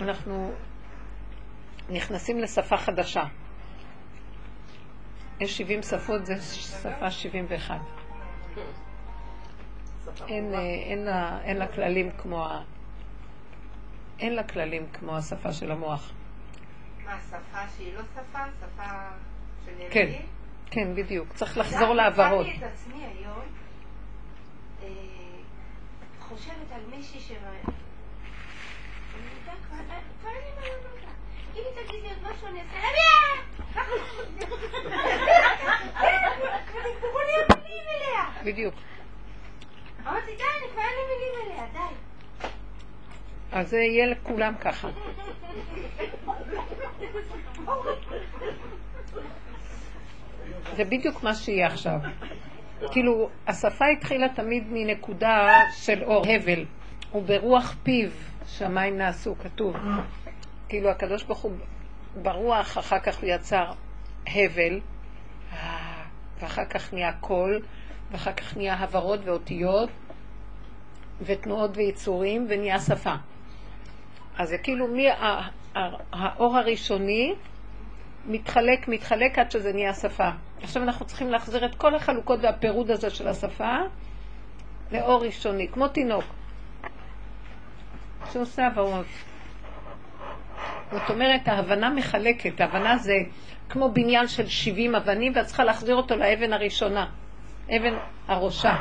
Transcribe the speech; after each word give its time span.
אנחנו 0.00 0.52
נכנסים 1.88 2.38
לשפה 2.38 2.76
חדשה. 2.76 3.24
יש 5.40 5.58
70 5.58 5.82
שפות, 5.82 6.26
זה 6.26 6.40
שפה 6.42 7.10
71. 7.10 7.80
אין, 10.28 10.54
אה, 10.54 10.58
אין, 10.60 11.04
לה, 11.04 11.40
אין 11.42 11.56
לה 11.56 11.66
כללים 11.66 12.10
כמו 12.18 12.46
ה... 12.46 12.62
אין 14.18 14.34
לה 14.34 14.42
כללים 14.42 14.86
כמו 14.92 15.16
השפה 15.16 15.52
של 15.52 15.70
המוח. 15.70 16.12
מה, 17.04 17.18
שפה 17.28 17.58
שהיא 17.76 17.94
לא 17.94 18.02
שפה? 18.14 18.38
שפה 18.60 18.84
של 19.64 19.70
ילדים? 19.70 19.90
כן, 19.90 20.26
כן, 20.70 20.94
בדיוק. 20.94 21.32
צריך 21.32 21.58
לחזור 21.58 21.94
לעברות. 21.94 22.46
אני 22.46 22.56
את 22.58 22.62
עצמי 22.62 23.04
היום 23.04 23.44
אה, 24.82 24.88
חושבת 26.20 26.72
על 26.72 26.80
מישהי 26.96 27.20
ש... 27.20 27.32
בדיוק. 38.44 38.74
אז 43.52 43.68
זה 43.68 43.78
יהיה 43.78 44.06
לכולם 44.06 44.54
ככה. 44.60 44.88
זה 50.76 50.84
בדיוק 50.84 51.22
מה 51.22 51.34
שיהיה 51.34 51.66
עכשיו. 51.66 51.98
כאילו, 52.90 53.28
השפה 53.46 53.86
התחילה 53.86 54.28
תמיד 54.28 54.64
מנקודה 54.70 55.60
של 55.76 56.02
אור 56.04 56.24
הבל, 56.28 56.64
וברוח 57.14 57.76
פיו 57.82 58.08
שמיים 58.46 58.98
נעשו, 58.98 59.34
כתוב. 59.38 59.76
כאילו, 60.68 60.90
הקדוש 60.90 61.22
ברוך 61.24 61.38
הוא 61.38 61.52
ברוח, 62.22 62.78
אחר 62.78 62.98
כך 62.98 63.18
הוא 63.18 63.28
יצר 63.28 63.70
הבל, 64.26 64.80
ואחר 66.40 66.64
כך 66.64 66.92
נהיה 66.94 67.12
קול, 67.12 67.62
ואחר 68.10 68.32
כך 68.32 68.56
נהיה 68.56 68.74
הברות 68.74 69.20
ואותיות, 69.24 69.90
ותנועות 71.20 71.70
ויצורים, 71.76 72.46
ונהיה 72.48 72.80
שפה. 72.80 73.14
אז 74.38 74.48
זה 74.48 74.58
כאילו 74.58 74.86
מהאור 74.88 76.56
הראשוני 76.56 77.34
מתחלק, 78.26 78.88
מתחלק 78.88 79.38
עד 79.38 79.50
שזה 79.50 79.72
נהיה 79.72 79.94
שפה. 79.94 80.28
עכשיו 80.62 80.82
אנחנו 80.82 81.06
צריכים 81.06 81.30
להחזיר 81.30 81.66
את 81.66 81.74
כל 81.74 81.94
החלוקות 81.94 82.40
והפירוד 82.42 82.90
הזה 82.90 83.10
של 83.10 83.28
השפה 83.28 83.76
לאור 84.92 85.24
ראשוני, 85.24 85.68
כמו 85.68 85.88
תינוק 85.88 86.24
שעושה 88.32 88.66
הברות. 88.66 89.06
זאת 90.92 91.10
אומרת, 91.10 91.48
ההבנה 91.48 91.90
מחלקת, 91.90 92.60
ההבנה 92.60 92.96
זה 92.98 93.14
כמו 93.68 93.92
בניין 93.92 94.28
של 94.28 94.46
70 94.46 94.94
אבנים 94.94 95.32
ואת 95.36 95.46
צריכה 95.46 95.64
להחזיר 95.64 95.96
אותו 95.96 96.16
לאבן 96.16 96.52
הראשונה, 96.52 97.06
אבן 97.68 97.94
הראשה. 98.28 98.76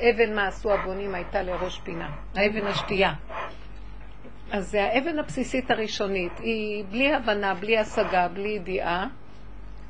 אבן 0.00 0.34
מה 0.34 0.46
עשו 0.46 0.72
הבונים 0.72 1.14
הייתה 1.14 1.42
לראש 1.42 1.80
פינה, 1.84 2.10
האבן 2.34 2.66
השתייה. 2.66 3.12
אז 4.50 4.70
זה 4.70 4.84
האבן 4.84 5.18
הבסיסית 5.18 5.70
הראשונית, 5.70 6.32
היא 6.38 6.84
בלי 6.90 7.14
הבנה, 7.14 7.54
בלי 7.54 7.78
השגה, 7.78 8.28
בלי 8.28 8.48
ידיעה, 8.48 9.06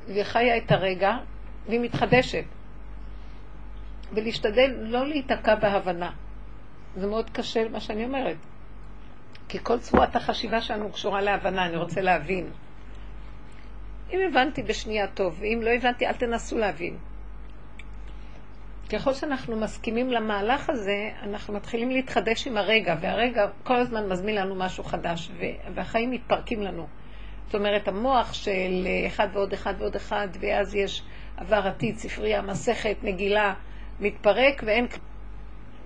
והיא 0.07 0.25
חיה 0.25 0.57
את 0.57 0.73
הרגע, 0.73 1.17
והיא 1.69 1.81
מתחדשת. 1.81 2.45
ולהשתדל 4.13 4.75
לא 4.79 5.09
להיתקע 5.09 5.55
בהבנה. 5.55 6.11
זה 6.97 7.07
מאוד 7.07 7.31
קשה 7.31 7.69
מה 7.69 7.81
שאני 7.81 8.05
אומרת. 8.05 8.37
כי 9.53 9.59
כל 9.63 9.79
צורת 9.79 10.17
החשיבה 10.17 10.61
שלנו 10.61 10.93
קשורה 10.93 11.21
להבנה, 11.21 11.67
אני 11.67 11.77
רוצה 11.77 12.01
להבין. 12.01 12.51
אם 14.13 14.19
הבנתי 14.29 14.63
בשנייה 14.63 15.07
טוב, 15.07 15.37
ואם 15.41 15.61
לא 15.63 15.71
הבנתי, 15.71 16.07
אל 16.07 16.13
תנסו 16.13 16.59
להבין. 16.59 16.97
ככל 18.93 19.15
שאנחנו 19.15 19.57
מסכימים 19.57 20.11
למהלך 20.11 20.71
הזה, 20.71 21.11
אנחנו 21.23 21.55
מתחילים 21.55 21.91
להתחדש 21.91 22.47
עם 22.47 22.57
הרגע, 22.57 22.97
והרגע 23.01 23.47
כל 23.63 23.77
הזמן 23.77 24.09
מזמין 24.09 24.35
לנו 24.35 24.55
משהו 24.55 24.85
חדש, 24.85 25.31
והחיים 25.75 26.11
מתפרקים 26.11 26.63
לנו. 26.63 26.87
זאת 27.47 27.55
אומרת, 27.55 27.89
המוח 27.89 28.33
של 28.33 28.87
אחד 29.07 29.29
ועוד 29.33 29.53
אחד 29.53 29.75
ועוד 29.79 29.97
אחד, 29.97 30.29
ואז 30.41 30.75
יש 30.75 31.03
עבר 31.37 31.67
עתיד, 31.67 31.97
ספרייה, 31.97 32.43
מסכת, 32.43 32.97
מגילה, 33.03 33.55
מתפרק, 34.01 34.63
ואין... 34.67 34.87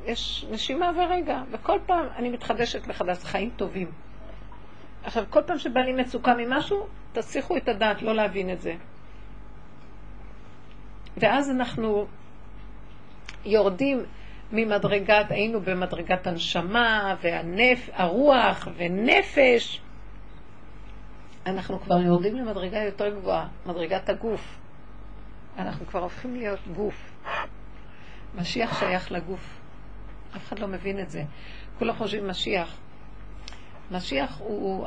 יש 0.06 0.46
נשימה 0.50 0.90
ורגע, 0.96 1.42
וכל 1.50 1.78
פעם 1.86 2.06
אני 2.16 2.28
מתחדשת 2.30 2.86
מחדש, 2.86 3.24
חיים 3.24 3.50
טובים. 3.56 3.90
עכשיו, 5.04 5.24
כל 5.30 5.42
פעם 5.46 5.58
שבא 5.58 5.80
לי 5.80 5.92
מצוקה 5.92 6.34
ממשהו, 6.38 6.86
תסיחו 7.12 7.56
את 7.56 7.68
הדעת, 7.68 8.02
לא 8.02 8.14
להבין 8.14 8.52
את 8.52 8.60
זה. 8.60 8.74
ואז 11.16 11.50
אנחנו 11.50 12.06
יורדים 13.44 14.04
ממדרגת, 14.52 15.30
היינו 15.30 15.60
במדרגת 15.60 16.26
הנשמה 16.26 17.14
והנפ, 17.20 17.90
הרוח 17.92 18.68
ונפש. 18.76 19.80
אנחנו 21.46 21.80
כבר 21.80 21.98
יורדים 21.98 22.36
למדרגה 22.36 22.78
יותר 22.78 23.08
גבוהה, 23.08 23.48
מדרגת 23.66 24.08
הגוף. 24.08 24.58
אנחנו 25.58 25.86
כבר 25.86 26.02
הופכים 26.02 26.36
להיות 26.36 26.60
גוף. 26.76 27.12
משיח 28.34 28.80
שייך 28.80 29.12
לגוף. 29.12 29.65
אף 30.36 30.48
אחד 30.48 30.58
לא 30.58 30.68
מבין 30.68 31.00
את 31.00 31.10
זה. 31.10 31.22
כולם 31.78 31.94
חושבים 31.96 32.28
משיח. 32.28 32.76
משיח 33.90 34.38
הוא, 34.38 34.86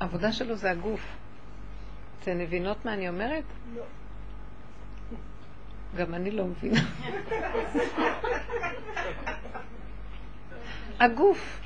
העבודה 0.00 0.32
שלו 0.32 0.56
זה 0.56 0.70
הגוף. 0.70 1.16
אתן 2.20 2.38
מבינות 2.38 2.84
מה 2.84 2.94
אני 2.94 3.08
אומרת? 3.08 3.44
לא. 3.74 3.82
גם 5.96 6.14
אני 6.14 6.30
לא 6.30 6.44
מבינה. 6.44 6.80
הגוף. 11.00 11.60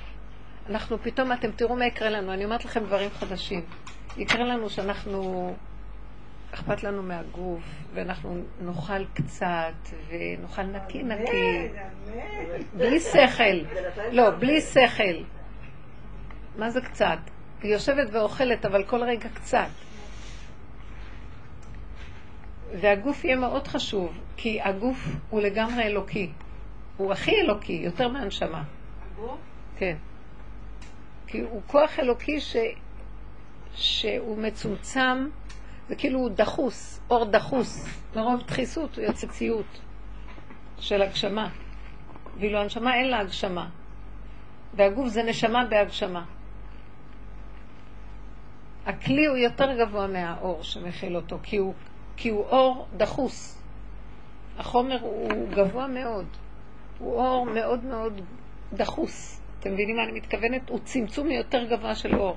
אנחנו 0.69 0.99
פתאום, 1.03 1.33
אתם 1.33 1.51
תראו 1.51 1.77
מה 1.77 1.87
יקרה 1.87 2.11
לנו, 2.11 2.33
אני 2.33 2.45
אומרת 2.45 2.65
לכם 2.65 2.85
דברים 2.85 3.11
חדשים. 3.11 3.61
יקרה 4.17 4.45
לנו 4.45 4.71
שאנחנו, 4.71 5.55
אכפת 6.55 6.83
לנו 6.83 7.03
מהגוף, 7.03 7.63
ואנחנו 7.95 8.43
נאכל 8.61 9.05
קצת, 9.15 9.73
ונאכל 10.09 10.63
נקי 10.63 11.03
נקי. 11.03 11.69
בלי 12.77 13.01
שכל. 13.01 13.61
לא, 14.13 14.31
בלי 14.31 14.61
שכל. 14.61 15.23
מה 16.59 16.71
זה 16.71 16.81
קצת? 16.81 17.19
היא 17.63 17.73
יושבת 17.73 18.09
ואוכלת, 18.13 18.65
אבל 18.67 18.85
כל 18.85 19.03
רגע 19.03 19.29
קצת. 19.35 19.69
והגוף 22.81 23.25
יהיה 23.25 23.37
מאוד 23.37 23.69
חשוב, 23.69 24.19
כי 24.37 24.61
הגוף 24.61 25.09
הוא 25.31 25.41
לגמרי 25.41 25.83
אלוקי. 25.83 26.31
הוא 26.97 27.13
הכי 27.13 27.41
אלוקי, 27.41 27.73
יותר 27.73 28.09
מהנשמה. 28.09 28.63
הגוף? 29.13 29.39
כן. 29.77 29.97
כי 31.27 31.41
הוא 31.41 31.63
כוח 31.67 31.99
אלוקי 31.99 32.41
ש... 32.41 32.57
שהוא 33.75 34.39
מצומצם, 34.39 35.29
זה 35.93 35.97
כאילו 35.97 36.19
הוא 36.19 36.29
דחוס, 36.29 37.01
אור 37.11 37.25
דחוס. 37.25 37.87
מרוב 38.17 38.43
דחיסות 38.47 38.97
הוא 38.97 39.05
יוצא 39.05 39.27
ציות 39.27 39.81
של 40.79 41.03
הגשמה. 41.03 41.49
ואילו 42.39 42.59
הנשמה 42.59 42.95
אין 42.95 43.09
לה 43.11 43.19
הגשמה. 43.19 43.69
והגוף 44.75 45.09
זה 45.09 45.23
נשמה 45.23 45.65
בהגשמה. 45.65 46.25
הכלי 48.87 49.27
הוא 49.27 49.37
יותר 49.37 49.79
גבוה 49.79 50.07
מהאור 50.07 50.63
שמכיל 50.63 51.17
אותו, 51.17 51.39
כי 51.43 51.57
הוא 51.57 51.75
כי 52.17 52.29
הוא 52.29 52.45
אור 52.45 52.87
דחוס. 52.97 53.63
החומר 54.59 54.99
הוא 55.01 55.49
גבוה 55.51 55.87
מאוד. 55.87 56.27
הוא 56.99 57.15
אור 57.15 57.47
מאוד 57.47 57.85
מאוד 57.85 58.21
דחוס. 58.73 59.41
אתם 59.61 59.73
מבינים 59.73 59.97
מה 59.97 60.03
אני 60.03 60.13
מתכוונת? 60.13 60.69
הוא 60.69 60.79
צמצום 60.85 61.31
יותר 61.31 61.65
גבוה 61.65 61.95
של 61.95 62.15
אור. 62.15 62.37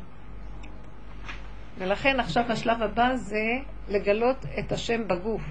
ולכן 1.77 2.19
עכשיו 2.19 2.44
השלב 2.51 2.81
הבא 2.81 3.16
זה 3.16 3.60
לגלות 3.89 4.45
את 4.60 4.72
השם 4.72 5.07
בגוף 5.07 5.42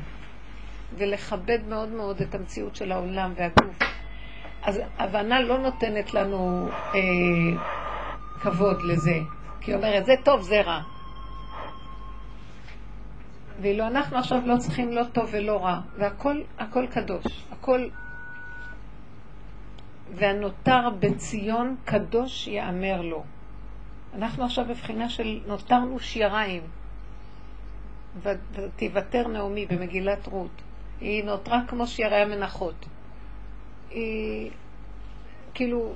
ולכבד 0.98 1.58
מאוד 1.68 1.88
מאוד 1.88 2.20
את 2.20 2.34
המציאות 2.34 2.76
של 2.76 2.92
העולם 2.92 3.32
והגוף. 3.36 3.78
אז 4.62 4.80
הבנה 4.98 5.40
לא 5.40 5.58
נותנת 5.58 6.14
לנו 6.14 6.68
אה, 6.94 7.00
כבוד 8.40 8.82
לזה, 8.82 9.18
כי 9.60 9.70
היא 9.70 9.76
אומרת, 9.76 10.06
זה 10.06 10.12
טוב, 10.24 10.40
זה 10.42 10.60
רע. 10.60 10.80
ואילו 13.60 13.86
אנחנו 13.86 14.18
עכשיו 14.18 14.38
לא 14.46 14.56
צריכים 14.56 14.92
לא 14.92 15.04
טוב 15.12 15.28
ולא 15.32 15.64
רע, 15.64 15.80
והכל 15.98 16.40
הכל 16.58 16.86
קדוש, 16.86 17.24
הכל... 17.52 17.88
והנותר 20.14 20.90
בציון 21.00 21.76
קדוש 21.84 22.46
יאמר 22.46 23.02
לו. 23.02 23.24
אנחנו 24.14 24.44
עכשיו 24.44 24.64
בבחינה 24.64 25.08
של 25.08 25.40
נותרנו 25.46 25.98
שיריים. 26.00 26.62
ותיוותר 28.22 29.28
נעמי 29.28 29.66
במגילת 29.66 30.26
רות. 30.26 30.62
היא 31.00 31.24
נותרה 31.24 31.60
כמו 31.68 31.86
שירי 31.86 32.16
המנחות. 32.16 32.86
היא 33.90 34.50
כאילו, 35.54 35.92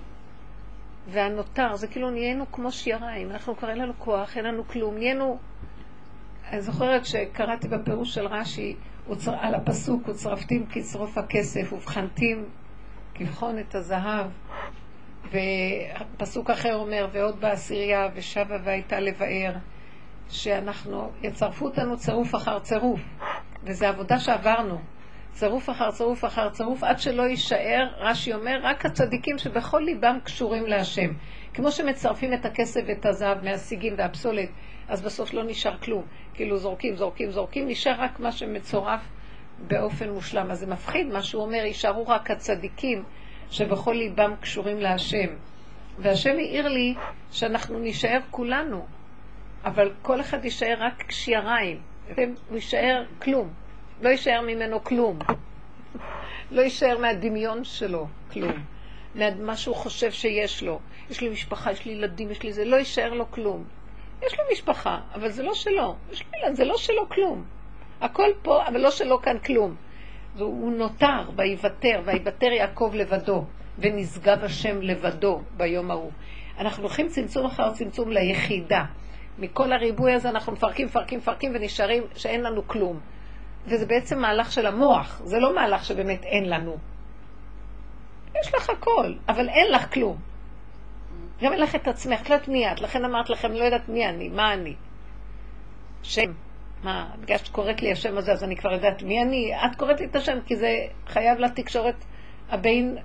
והנותר, 1.08 1.76
זה 1.76 1.86
כאילו 1.86 2.10
נהיינו 2.10 2.52
כמו 2.52 2.72
שיריים, 2.72 3.30
אנחנו 3.30 3.56
כבר 3.56 3.70
אין 3.70 3.78
לנו 3.78 3.92
כוח, 3.98 4.36
אין 4.36 4.44
לנו 4.44 4.68
כלום, 4.68 4.94
נהיינו... 4.98 5.38
אני 6.50 6.62
זוכרת 6.62 7.06
שקראתי 7.06 7.68
בפירוש 7.68 8.14
של 8.14 8.26
רש"י, 8.26 8.76
על 9.26 9.54
הפסוק, 9.54 10.08
וצרפתים 10.08 10.66
כשרוף 10.70 11.18
הכסף, 11.18 11.72
ובחנתים 11.72 12.44
כבחון 13.14 13.58
את 13.58 13.74
הזהב. 13.74 14.26
ופסוק 15.30 16.50
אחר 16.50 16.74
אומר, 16.74 17.08
ועוד 17.12 17.40
בעשירייה, 17.40 18.08
ושבה 18.14 18.56
והייתה 18.64 19.00
לבאר, 19.00 19.52
שאנחנו, 20.30 21.10
יצרפו 21.22 21.64
אותנו 21.64 21.96
צירוף 21.96 22.34
אחר 22.34 22.58
צירוף, 22.58 23.00
וזו 23.64 23.86
עבודה 23.86 24.18
שעברנו. 24.18 24.78
צירוף 25.32 25.70
אחר 25.70 25.90
צירוף 25.90 26.24
אחר 26.24 26.50
צירוף, 26.50 26.84
עד 26.84 26.98
שלא 26.98 27.22
יישאר, 27.22 27.88
רש"י 27.98 28.32
אומר, 28.32 28.60
רק 28.62 28.86
הצדיקים 28.86 29.38
שבכל 29.38 29.78
ליבם 29.78 30.18
קשורים 30.24 30.66
להשם. 30.66 31.10
כמו 31.54 31.70
שמצרפים 31.70 32.32
את 32.32 32.44
הכסף 32.44 32.80
ואת 32.86 33.06
הזהב 33.06 33.44
מהסיגים 33.44 33.94
והפסולת, 33.98 34.48
אז 34.88 35.02
בסוף 35.02 35.34
לא 35.34 35.44
נשאר 35.44 35.76
כלום. 35.76 36.04
כאילו 36.34 36.56
זורקים, 36.56 36.96
זורקים, 36.96 37.30
זורקים, 37.30 37.68
נשאר 37.68 37.94
רק 37.98 38.20
מה 38.20 38.32
שמצורף 38.32 39.00
באופן 39.58 40.10
מושלם. 40.10 40.50
אז 40.50 40.58
זה 40.58 40.66
מפחיד 40.66 41.06
מה 41.06 41.22
שהוא 41.22 41.42
אומר, 41.42 41.64
יישארו 41.64 42.06
רק 42.06 42.30
הצדיקים 42.30 43.04
שבכל 43.50 43.92
ליבם 43.92 44.34
קשורים 44.40 44.78
להשם. 44.80 45.28
והשם 45.98 46.36
העיר 46.36 46.68
לי 46.68 46.94
שאנחנו 47.30 47.78
נישאר 47.78 48.18
כולנו, 48.30 48.86
אבל 49.64 49.92
כל 50.02 50.20
אחד 50.20 50.44
יישאר 50.44 50.74
רק 50.78 51.02
קשייריים, 51.02 51.80
הוא 52.16 52.56
יישאר 52.56 53.04
כלום. 53.22 53.50
לא 54.02 54.08
יישאר 54.08 54.40
ממנו 54.40 54.84
כלום. 54.84 55.18
לא 56.50 56.62
יישאר 56.62 56.98
מהדמיון 56.98 57.64
שלו 57.64 58.06
כלום. 58.32 58.64
מה 59.38 59.56
שהוא 59.56 59.76
חושב 59.76 60.10
שיש 60.10 60.62
לו. 60.62 60.80
יש 61.10 61.20
לי 61.20 61.28
משפחה, 61.28 61.72
יש 61.72 61.84
לי 61.84 61.92
ילדים, 61.92 62.30
יש 62.30 62.42
לי 62.42 62.52
זה, 62.52 62.64
לא 62.64 62.76
יישאר 62.76 63.14
לו 63.14 63.30
כלום. 63.30 63.64
יש 64.26 64.38
לו 64.38 64.44
משפחה, 64.52 65.00
אבל 65.14 65.30
זה 65.30 65.42
לא 65.42 65.54
שלו. 65.54 65.96
יש 66.12 66.24
ילד, 66.42 66.54
זה 66.54 66.64
לא 66.64 66.76
שלו 66.76 67.08
כלום. 67.08 67.44
הכל 68.00 68.30
פה, 68.42 68.66
אבל 68.66 68.80
לא 68.80 68.90
שלו 68.90 69.22
כאן 69.22 69.38
כלום. 69.38 69.76
והוא 70.38 70.72
נותר, 70.72 71.30
ויוותר, 71.36 72.00
ויוותר 72.04 72.46
יעקב 72.46 72.90
לבדו, 72.94 73.44
ונשגב 73.78 74.44
השם 74.44 74.82
לבדו 74.82 75.40
ביום 75.56 75.90
ההוא. 75.90 76.10
אנחנו 76.58 76.82
הולכים 76.82 77.08
צמצום 77.08 77.46
אחר 77.46 77.72
צמצום 77.72 78.10
ליחידה. 78.10 78.84
מכל 79.38 79.72
הריבוי 79.72 80.12
הזה 80.12 80.28
אנחנו 80.28 80.52
מפרקים, 80.52 80.86
מפרקים, 80.86 81.18
מפרקים, 81.18 81.52
ונשארים 81.54 82.02
שאין 82.14 82.40
לנו 82.42 82.68
כלום. 82.68 83.00
וזה 83.66 83.86
בעצם 83.86 84.18
מהלך 84.18 84.52
של 84.52 84.66
המוח, 84.66 85.20
זה 85.24 85.38
לא 85.38 85.54
מהלך 85.54 85.84
שבאמת 85.84 86.24
אין 86.24 86.48
לנו. 86.48 86.76
יש 88.40 88.54
לך 88.54 88.70
הכל, 88.70 89.12
אבל 89.28 89.48
אין 89.48 89.72
לך 89.72 89.94
כלום. 89.94 90.16
גם 91.42 91.52
אין 91.52 91.60
לך 91.60 91.74
את 91.74 91.88
עצמך, 91.88 92.20
את 92.20 92.30
לא 92.30 92.34
יודעת 92.34 92.48
מי 92.48 92.72
את, 92.72 92.80
לכן 92.80 93.04
אמרת 93.04 93.30
לכם, 93.30 93.52
לא 93.52 93.64
יודעת 93.64 93.88
מי 93.88 94.06
אני, 94.06 94.28
מה 94.28 94.52
אני. 94.52 94.74
שם. 96.02 96.32
מה, 96.82 97.10
בגלל 97.20 97.38
שאת 97.38 97.48
קוראת 97.48 97.82
לי 97.82 97.92
השם 97.92 98.18
הזה, 98.18 98.32
אז 98.32 98.44
אני 98.44 98.56
כבר 98.56 98.72
יודעת 98.72 99.02
מי 99.02 99.22
אני? 99.22 99.52
את 99.54 99.76
קוראת 99.76 100.00
לי 100.00 100.06
את 100.06 100.16
השם, 100.16 100.38
כי 100.46 100.56
זה 100.56 100.68
חייב 101.06 101.38
לתקשורת 101.38 102.04
הבין 102.50 102.96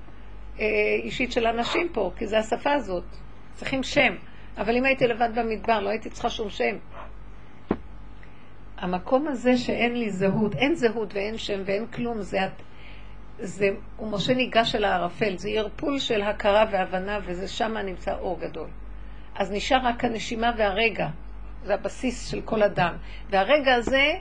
אה, 0.59 0.65
אישית 1.03 1.31
של 1.31 1.47
אנשים 1.47 1.89
פה, 1.93 2.11
כי 2.17 2.27
זה 2.27 2.37
השפה 2.39 2.73
הזאת. 2.73 3.03
צריכים 3.53 3.83
שם. 3.83 4.15
אבל 4.57 4.77
אם 4.77 4.85
הייתי 4.85 5.07
לבד 5.07 5.29
במדבר, 5.35 5.79
לא 5.79 5.89
הייתי 5.89 6.09
צריכה 6.09 6.29
שום 6.29 6.49
שם. 6.49 6.75
המקום 8.77 9.27
הזה 9.27 9.57
שאין 9.57 9.93
לי 9.93 10.09
זהות, 10.09 10.55
אין 10.55 10.75
זהות 10.75 11.13
ואין 11.13 11.37
שם 11.37 11.61
ואין 11.65 11.87
כלום, 11.87 12.21
זה, 12.21 12.39
זה 13.39 13.69
הוא 13.97 14.11
משה 14.11 14.33
ניגש 14.33 14.75
אל 14.75 14.83
הערפל, 14.83 15.37
זה 15.37 15.49
ערפול 15.49 15.99
של 15.99 16.21
הכרה 16.21 16.65
והבנה, 16.71 17.19
וזה 17.25 17.47
שם 17.47 17.77
נמצא 17.77 18.17
אור 18.17 18.39
גדול. 18.39 18.67
אז 19.35 19.51
נשאר 19.51 19.79
רק 19.83 20.05
הנשימה 20.05 20.51
והרגע, 20.57 21.07
זה 21.63 21.73
הבסיס 21.73 22.27
של 22.31 22.41
כל 22.41 22.63
אדם. 22.63 22.95
והרגע 23.29 23.75
הזה, 23.75 24.11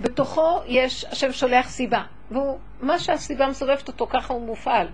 בתוכו 0.00 0.60
יש, 0.66 1.04
השם 1.04 1.32
שולח 1.32 1.68
סיבה, 1.68 2.02
והוא, 2.30 2.58
מה 2.80 2.98
שהסיבה 2.98 3.48
מסובבת 3.48 3.88
אותו, 3.88 4.06
ככה 4.06 4.34
הוא 4.34 4.46
מופעל. 4.46 4.88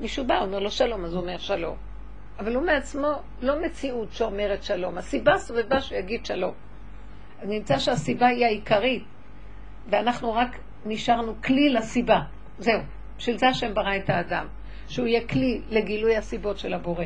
מישהו 0.00 0.26
בא, 0.26 0.38
אומר 0.38 0.58
לו 0.58 0.70
שלום, 0.70 1.04
אז 1.04 1.14
הוא 1.14 1.22
אומר 1.22 1.38
שלום. 1.38 1.76
אבל 2.38 2.54
הוא 2.54 2.66
מעצמו 2.66 3.08
לא 3.42 3.62
מציאות 3.62 4.12
שאומרת 4.12 4.62
שלום. 4.62 4.98
הסיבה 4.98 5.38
סובבה 5.38 5.80
שהוא 5.80 5.98
יגיד 5.98 6.26
שלום. 6.26 6.54
נמצא 7.42 7.78
שהסיבה 7.78 8.26
היא 8.26 8.44
העיקרית, 8.44 9.04
ואנחנו 9.90 10.34
רק 10.34 10.58
נשארנו 10.86 11.34
כלי 11.44 11.68
לסיבה. 11.70 12.20
זהו. 12.58 12.80
בשביל 13.18 13.38
זה 13.38 13.48
השם 13.48 13.74
ברא 13.74 13.96
את 13.96 14.10
האדם. 14.10 14.46
שהוא 14.88 15.06
יהיה 15.06 15.28
כלי 15.28 15.60
לגילוי 15.70 16.16
הסיבות 16.16 16.58
של 16.58 16.74
הבורא. 16.74 17.04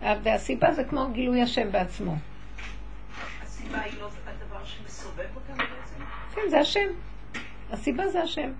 והסיבה 0.00 0.72
זה 0.72 0.84
כמו 0.84 1.08
גילוי 1.12 1.42
השם 1.42 1.72
בעצמו. 1.72 2.16
הסיבה 3.42 3.80
היא 3.80 3.92
לא 4.00 4.08
הדבר 4.26 4.64
שמסובב 4.64 5.26
אותנו 5.34 5.56
בעצם? 5.56 6.04
כן, 6.34 6.50
זה 6.50 6.60
השם. 6.60 6.88
הסיבה 7.70 8.08
זה 8.08 8.22
השם. 8.22 8.52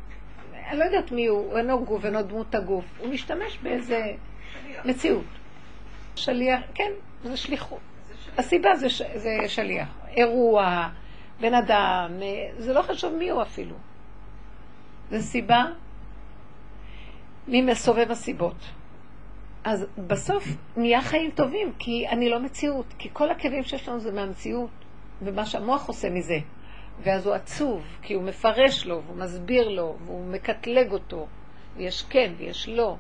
אני 0.69 0.79
לא 0.79 0.85
יודעת 0.85 1.13
מי 1.13 1.27
הוא, 1.27 1.39
הוא 1.39 1.59
אינו 1.59 1.85
גוף, 1.85 2.05
אינו 2.05 2.23
דמות 2.23 2.55
הגוף. 2.55 2.85
הוא 2.99 3.09
משתמש 3.09 3.59
באיזה. 3.63 4.13
מציאות. 4.85 5.25
שליח, 6.17 6.61
כן, 6.75 6.91
זה 7.25 7.37
שליחות. 7.37 7.81
הסיבה 8.39 8.77
זה, 8.77 8.91
ש... 8.91 9.03
זה 9.15 9.49
שליח. 9.49 9.89
אירוע, 10.09 10.89
בן 11.41 11.55
אדם, 11.55 12.13
זה 12.59 12.73
לא 12.73 12.83
חשוב 12.83 13.15
מי 13.15 13.31
הוא 13.31 13.43
אפילו. 13.43 13.77
זה 15.11 15.23
סיבה 15.23 15.65
מי 17.49 17.63
מסובב 17.63 18.11
הסיבות. 18.11 18.57
אז 19.65 19.87
בסוף 20.07 20.45
נהיה 20.77 21.03
חיים 21.03 21.31
טובים, 21.31 21.73
כי 21.79 22.09
אני 22.09 22.29
לא 22.29 22.41
מציאות, 22.41 22.95
כי 22.99 23.09
כל 23.13 23.31
הכאבים 23.31 23.63
שיש 23.63 23.89
לנו 23.89 24.01
זה 24.01 24.13
מהמציאות, 24.13 24.71
ומה 25.23 25.47
שהמוח 25.47 25.89
עושה 25.89 26.11
מזה. 26.11 26.39
ואז 27.03 27.27
הוא 27.27 27.35
עצוב, 27.35 27.83
כי 28.03 28.15
הוא 28.15 28.23
מפרש 28.23 28.87
לו, 28.87 29.03
והוא 29.07 29.17
מסביר 29.17 29.69
לו, 29.69 29.97
והוא 30.05 30.27
מקטלג 30.27 30.93
אותו, 30.93 31.27
ויש 31.77 32.03
כן 32.03 32.33
ויש 32.39 32.69
לא, 32.69 32.97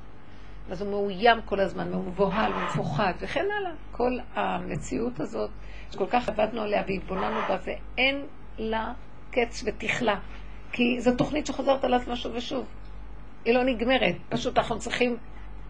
אז 0.70 0.82
הוא 0.82 0.90
מאוים 0.90 1.42
כל 1.44 1.60
הזמן, 1.60 1.92
הוא 1.92 2.04
מבוהל, 2.04 2.52
מפוחד, 2.52 3.12
וכן 3.20 3.46
הלאה. 3.60 3.72
כל 3.92 4.18
המציאות 4.34 5.20
הזאת, 5.20 5.50
שכל 5.92 6.06
כך 6.10 6.28
עבדנו 6.28 6.62
עליה 6.62 6.82
והתבוננו 6.86 7.40
בה, 7.48 7.56
ואין 7.64 8.26
לה 8.58 8.92
קץ 9.30 9.64
ותכלה. 9.66 10.20
כי 10.72 11.00
זו 11.00 11.14
תוכנית 11.16 11.46
שחוזרת 11.46 11.84
על 11.84 11.94
עצמה 11.94 12.16
שוב 12.16 12.32
ושוב. 12.34 12.66
היא 13.44 13.54
לא 13.54 13.64
נגמרת, 13.64 14.14
פשוט 14.28 14.58
אנחנו 14.58 14.78
צריכים 14.78 15.16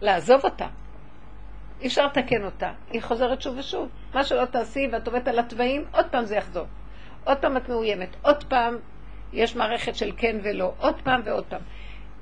לעזוב 0.01 0.41
אותה. 0.43 0.67
אי 1.81 1.87
אפשר 1.87 2.05
לתקן 2.05 2.43
אותה, 2.43 2.71
היא 2.91 3.01
חוזרת 3.01 3.41
שוב 3.41 3.57
ושוב. 3.57 3.89
מה 4.13 4.23
שלא 4.23 4.45
תעשי 4.45 4.87
ואת 4.91 5.07
עובדת 5.07 5.27
על 5.27 5.39
התוואים, 5.39 5.85
עוד 5.91 6.05
פעם 6.11 6.25
זה 6.25 6.35
יחזור. 6.35 6.65
עוד 7.23 7.37
פעם 7.37 7.57
את 7.57 7.69
מאוימת, 7.69 8.09
עוד 8.21 8.43
פעם 8.43 8.77
יש 9.33 9.55
מערכת 9.55 9.95
של 9.95 10.11
כן 10.17 10.37
ולא, 10.43 10.73
עוד 10.77 11.01
פעם 11.03 11.21
ועוד 11.25 11.45
פעם. 11.45 11.61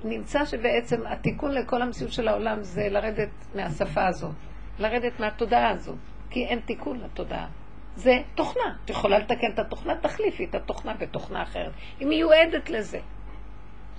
נמצא 0.04 0.46
שבעצם 0.46 1.08
התיקון 1.08 1.52
לכל 1.52 1.82
המציאות 1.82 2.14
של 2.14 2.28
העולם 2.28 2.64
זה 2.64 2.90
לרדת 2.90 3.30
מהשפה 3.56 4.08
הזאת, 4.08 4.36
לרדת 4.80 5.20
מהתודעה 5.20 5.70
הזאת, 5.70 5.98
כי 6.30 6.46
אין 6.46 6.60
תיקון 6.60 7.00
לתודעה. 7.00 7.48
זה 7.96 8.18
תוכנה. 8.36 8.76
את 8.86 8.90
יכולה 8.90 9.20
לתקן 9.20 9.52
את 9.54 9.60
התוכנה, 9.60 9.94
תחליפי 10.02 10.46
את 10.46 10.56
התוכנה 10.56 10.94
בתוכנה 10.94 11.44
אחרת. 11.44 11.72
היא 12.00 12.08
מיועדת 12.08 12.70
לזה. 12.70 13.00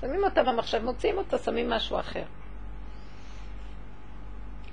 שמים 0.00 0.25
אותה 0.25 0.43
במחשב, 0.43 0.85
מוציאים 0.85 1.19
אותה, 1.19 1.38
שמים 1.38 1.71
משהו 1.71 2.00
אחר. 2.00 2.25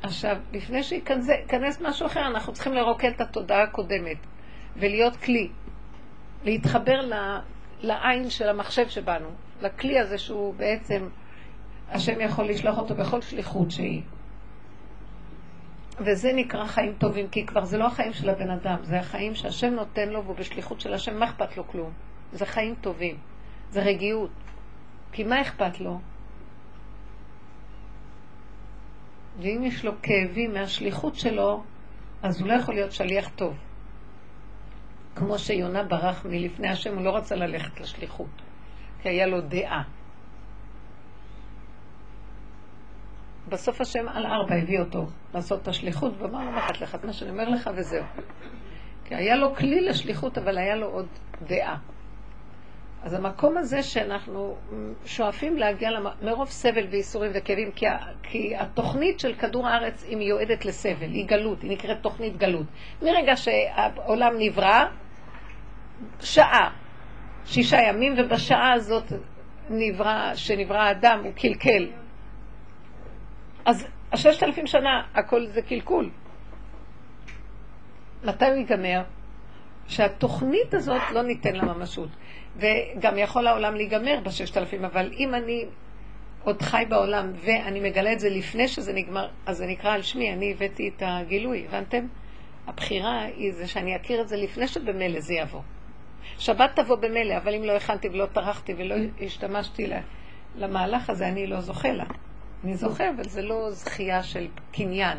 עכשיו, 0.04 0.38
לפני 0.54 0.84
שייכנס 0.84 1.82
משהו 1.82 2.06
אחר, 2.06 2.28
אנחנו 2.28 2.54
צריכים 2.54 2.74
לרוקן 2.74 3.12
את 3.12 3.22
התודעה 3.22 3.64
הקודמת 3.64 4.18
ולהיות 4.76 5.16
כלי. 5.16 5.50
להתחבר 6.44 7.10
לעין 7.82 8.30
של 8.30 8.50
המחשב 8.50 8.90
שבנו, 8.90 9.30
לכלי 9.62 10.00
הזה 10.00 10.18
שהוא 10.18 10.54
בעצם, 10.54 11.08
השם 11.90 12.22
יכול 12.22 12.46
לשלוח 12.46 12.78
אותו 12.78 12.96
בכל 12.96 13.22
שליחות 13.22 13.72
שהיא. 13.72 14.02
וזה 16.00 16.34
נקרא 16.34 16.66
חיים 16.66 16.94
טובים, 16.98 17.28
כי 17.28 17.46
כבר 17.46 17.66
זה 17.66 17.78
לא 17.78 17.86
החיים 17.86 18.14
של 18.14 18.30
הבן 18.30 18.50
אדם, 18.50 18.78
זה 18.82 19.00
החיים 19.00 19.36
שהשם 19.36 19.74
נותן 19.74 20.10
לו 20.10 20.24
והוא 20.24 20.36
בשליחות 20.36 20.82
של 20.82 20.94
השם, 20.94 21.20
מה 21.20 21.26
אכפת 21.26 21.58
לו 21.58 21.68
כלום? 21.68 21.92
זה 22.32 22.46
חיים 22.46 22.76
טובים, 22.82 23.18
זה 23.70 23.84
רגיעות. 23.84 24.32
כי 25.12 25.24
מה 25.24 25.42
אכפת 25.42 25.80
לו? 25.80 26.00
ואם 29.40 29.64
יש 29.64 29.86
לו 29.86 29.92
כאבים 30.02 30.54
מהשליחות 30.54 31.16
שלו, 31.16 31.64
אז 32.24 32.42
הוא 32.42 32.48
לא 32.48 32.54
יכול 32.54 32.76
להיות 32.76 32.92
שליח 32.92 33.30
טוב. 33.36 33.56
כמו 35.16 35.40
שיונה 35.40 35.84
ברח 35.84 36.26
מלפני 36.26 36.70
השם, 36.70 36.96
הוא 36.96 37.04
לא 37.06 37.16
רצה 37.16 37.36
ללכת 37.36 37.80
לשליחות, 37.80 38.42
כי 39.02 39.10
היה 39.10 39.28
לו 39.28 39.42
דעה. 39.42 39.84
בסוף 43.50 43.82
השם 43.82 44.08
על 44.08 44.26
ארבע 44.26 44.56
הביא 44.56 44.80
אותו 44.80 45.06
לעשות 45.34 45.62
את 45.62 45.68
השליחות, 45.68 46.14
ואמר 46.18 46.52
לו, 46.52 46.58
אכפת 46.60 46.82
לך? 46.82 46.96
את 46.96 47.06
מה 47.06 47.14
שאני 47.14 47.32
אומר 47.32 47.50
לך 47.50 47.70
וזהו. 47.76 48.04
כי 49.06 49.16
היה 49.16 49.36
לו 49.36 49.56
כלי 49.56 49.82
לשליחות, 49.82 50.38
אבל 50.38 50.58
היה 50.58 50.76
לו 50.76 50.88
עוד 50.88 51.08
דעה. 51.48 51.78
אז 53.06 53.14
המקום 53.14 53.58
הזה 53.58 53.84
שאנחנו 53.84 54.56
שואפים 55.06 55.58
להגיע 55.58 55.92
למ... 55.92 56.08
מרוב 56.22 56.50
סבל 56.50 56.88
וייסורים 56.92 57.32
וכאבים, 57.34 57.72
כי, 57.72 57.88
ה... 57.88 57.98
כי 58.24 58.56
התוכנית 58.56 59.20
של 59.20 59.36
כדור 59.36 59.68
הארץ 59.68 60.04
היא 60.04 60.18
מיועדת 60.18 60.66
לסבל, 60.66 61.10
היא 61.12 61.26
גלות, 61.28 61.62
היא 61.62 61.72
נקראת 61.72 61.98
תוכנית 62.02 62.38
גלות. 62.38 62.66
מרגע 63.02 63.36
שהעולם 63.36 64.34
נברא, 64.40 64.86
שעה, 66.22 66.70
שישה 67.46 67.78
ימים, 67.90 68.14
ובשעה 68.18 68.74
הזאת 68.74 69.12
נברא, 69.70 70.32
שנברא 70.36 70.78
האדם, 70.78 71.22
הוא 71.24 71.34
קלקל. 71.34 71.88
אז 73.66 73.88
הששת 74.12 74.44
אלפים 74.44 74.68
שנה, 74.68 75.02
הכל 75.14 75.46
זה 75.48 75.62
קלקול. 75.62 76.10
מתי 78.24 78.46
הוא 78.46 78.56
ייגמר? 78.56 79.02
שהתוכנית 79.88 80.74
הזאת 80.74 81.02
לא 81.12 81.22
ניתן 81.24 81.56
לה 81.56 81.64
ממשות. 81.74 82.10
וגם 82.58 83.18
יכול 83.18 83.48
העולם 83.48 83.76
להיגמר 83.76 84.20
בששת 84.24 84.58
אלפים, 84.58 84.86
אבל 84.86 85.12
אם 85.18 85.36
אני 85.36 85.66
עוד 86.44 86.62
חי 86.62 86.84
בעולם 86.90 87.32
ואני 87.36 87.80
מגלה 87.80 88.14
את 88.14 88.20
זה 88.20 88.30
לפני 88.30 88.68
שזה 88.68 88.94
נגמר, 88.94 89.28
אז 89.46 89.58
זה 89.58 89.66
נקרא 89.68 89.94
על 89.94 90.02
שמי, 90.02 90.34
אני 90.34 90.52
הבאתי 90.52 90.92
את 90.96 91.04
הגילוי, 91.06 91.66
הבנתם? 91.68 92.08
הבחירה 92.68 93.22
היא 93.22 93.54
זה 93.54 93.68
שאני 93.68 93.96
אכיר 93.96 94.22
את 94.22 94.28
זה 94.28 94.38
לפני 94.38 94.68
שבמילא 94.68 95.20
זה 95.20 95.34
יבוא. 95.34 95.62
שבת 96.38 96.80
תבוא 96.80 96.96
במילא, 96.96 97.38
אבל 97.38 97.56
אם 97.56 97.64
לא 97.64 97.72
הכנתי 97.72 98.10
ולא 98.10 98.26
טרחתי 98.26 98.74
ולא 98.78 98.96
השתמשתי 99.22 99.90
למהלך 100.56 101.10
הזה, 101.10 101.28
אני 101.28 101.48
לא 101.48 101.62
זוכה 101.62 101.92
לה. 101.92 102.06
אני 102.64 102.76
זוכה, 102.76 103.10
אבל 103.10 103.24
זה 103.24 103.42
לא 103.42 103.72
זכייה 103.72 104.24
של 104.24 104.48
קניין. 104.72 105.18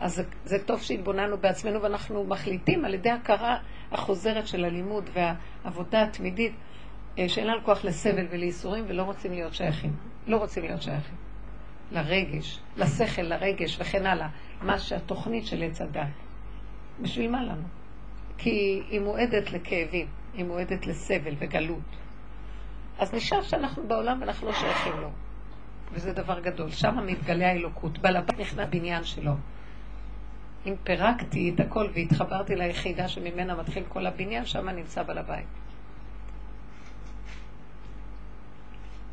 אז 0.00 0.14
זה, 0.14 0.22
זה 0.44 0.58
טוב 0.64 0.82
שהתבוננו 0.82 1.38
בעצמנו 1.38 1.82
ואנחנו 1.82 2.24
מחליטים 2.24 2.84
על 2.84 2.94
ידי 2.94 3.10
הכרה 3.10 3.56
החוזרת 3.92 4.46
של 4.46 4.64
הלימוד 4.64 5.10
והעבודה 5.12 6.02
התמידית, 6.02 6.52
אה, 7.18 7.28
שאין 7.28 7.46
לנו 7.46 7.64
כוח 7.64 7.84
לסבל 7.84 8.26
ולייסורים 8.30 8.84
ולא 8.88 9.02
רוצים 9.02 9.32
להיות 9.32 9.54
שייכים. 9.54 9.92
לא 10.26 10.36
רוצים 10.36 10.62
להיות 10.62 10.82
שייכים. 10.82 11.14
לרגש, 11.92 12.60
לשכל, 12.76 13.22
לרגש 13.22 13.76
וכן 13.80 14.06
הלאה. 14.06 14.28
מה 14.62 14.78
שהתוכנית 14.78 15.46
של 15.46 15.62
עץ 15.62 15.80
הדת. 15.80 16.06
בשביל 17.02 17.30
מה 17.30 17.42
לנו? 17.42 17.62
כי 18.38 18.82
היא 18.90 19.00
מועדת 19.00 19.52
לכאבים, 19.52 20.06
היא 20.34 20.44
מועדת 20.44 20.86
לסבל 20.86 21.34
וגלות. 21.38 21.96
אז 22.98 23.14
נשאר 23.14 23.42
שאנחנו 23.42 23.88
בעולם 23.88 24.20
ואנחנו 24.20 24.46
לא 24.46 24.52
שייכים 24.52 24.92
לו. 25.00 25.10
וזה 25.92 26.12
דבר 26.12 26.40
גדול. 26.40 26.70
שם 26.70 27.06
מתגלה 27.06 27.48
האלוקות. 27.48 27.98
בעל 27.98 28.16
הבית 28.16 28.38
נכנע 28.38 28.64
בניין 28.64 29.04
שלו. 29.04 29.32
אם 30.68 30.74
פירקתי 30.84 31.52
את 31.54 31.60
הכל 31.60 31.88
והתחברתי 31.94 32.56
ליחידה 32.56 33.08
שממנה 33.08 33.54
מתחיל 33.54 33.84
כל 33.88 34.06
הבניין, 34.06 34.46
שם 34.46 34.68
נמצא 34.68 35.02
בעל 35.02 35.18
הבית. 35.18 35.46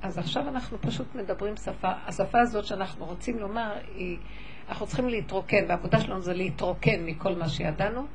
אז 0.01 0.17
עכשיו 0.17 0.47
אנחנו 0.47 0.77
פשוט 0.81 1.15
מדברים 1.15 1.55
שפה, 1.55 1.91
השפה 2.07 2.41
הזאת 2.41 2.65
שאנחנו 2.65 3.05
רוצים 3.05 3.39
לומר 3.39 3.73
היא, 3.95 4.17
אנחנו 4.69 4.87
צריכים 4.87 5.09
להתרוקן, 5.09 5.65
והעבודה 5.67 5.99
שלנו 5.99 6.21
זה 6.21 6.33
להתרוקן 6.33 7.05
מכל 7.05 7.35
מה 7.35 7.49
שידענו, 7.49 8.05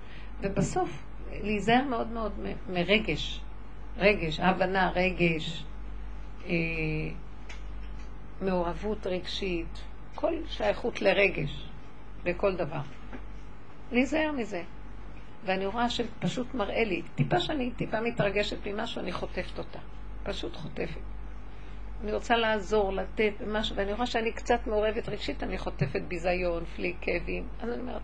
ובסוף 0.41 1.03
להיזהר 1.43 1.85
מאוד 1.85 2.09
מאוד 2.09 2.33
מרגש, 2.73 3.41
רגש, 3.99 4.41
הבנה, 4.41 4.91
רגש, 4.95 5.65
אה, 6.47 6.53
מעורבות 8.43 9.07
רגשית, 9.07 9.83
כל 10.15 10.35
שייכות 10.49 11.03
לרגש, 11.03 11.69
בכל 12.25 12.57
דבר. 12.57 13.00
להיזהר 13.93 14.33
מזה. 14.33 14.63
ואני 15.45 15.67
רואה 15.67 15.91
שפשוט 15.91 16.55
מראה 16.55 16.85
לי, 16.85 17.03
טיפה 17.15 17.41
שאני 17.41 17.71
טיפה 17.71 18.01
מתרגשת 18.01 18.67
ממשהו, 18.67 19.01
אני 19.03 19.13
חוטפת 19.13 19.59
אותה. 19.59 19.79
פשוט 20.23 20.57
חוטפת. 20.57 21.01
אני 22.03 22.13
רוצה 22.13 22.37
לעזור, 22.37 22.93
לתת 22.93 23.33
משהו, 23.47 23.77
ואני 23.77 23.93
רואה 23.93 24.07
שאני 24.07 24.33
קצת 24.33 24.67
מעורבת 24.67 25.09
רגשית, 25.09 25.43
אני 25.43 25.59
חוטפת 25.59 26.03
ביזיון, 26.09 26.65
פליק, 26.65 26.97
כאבים. 27.01 27.49
אז 27.61 27.69
אני 27.69 27.81
אומרת, 27.81 28.03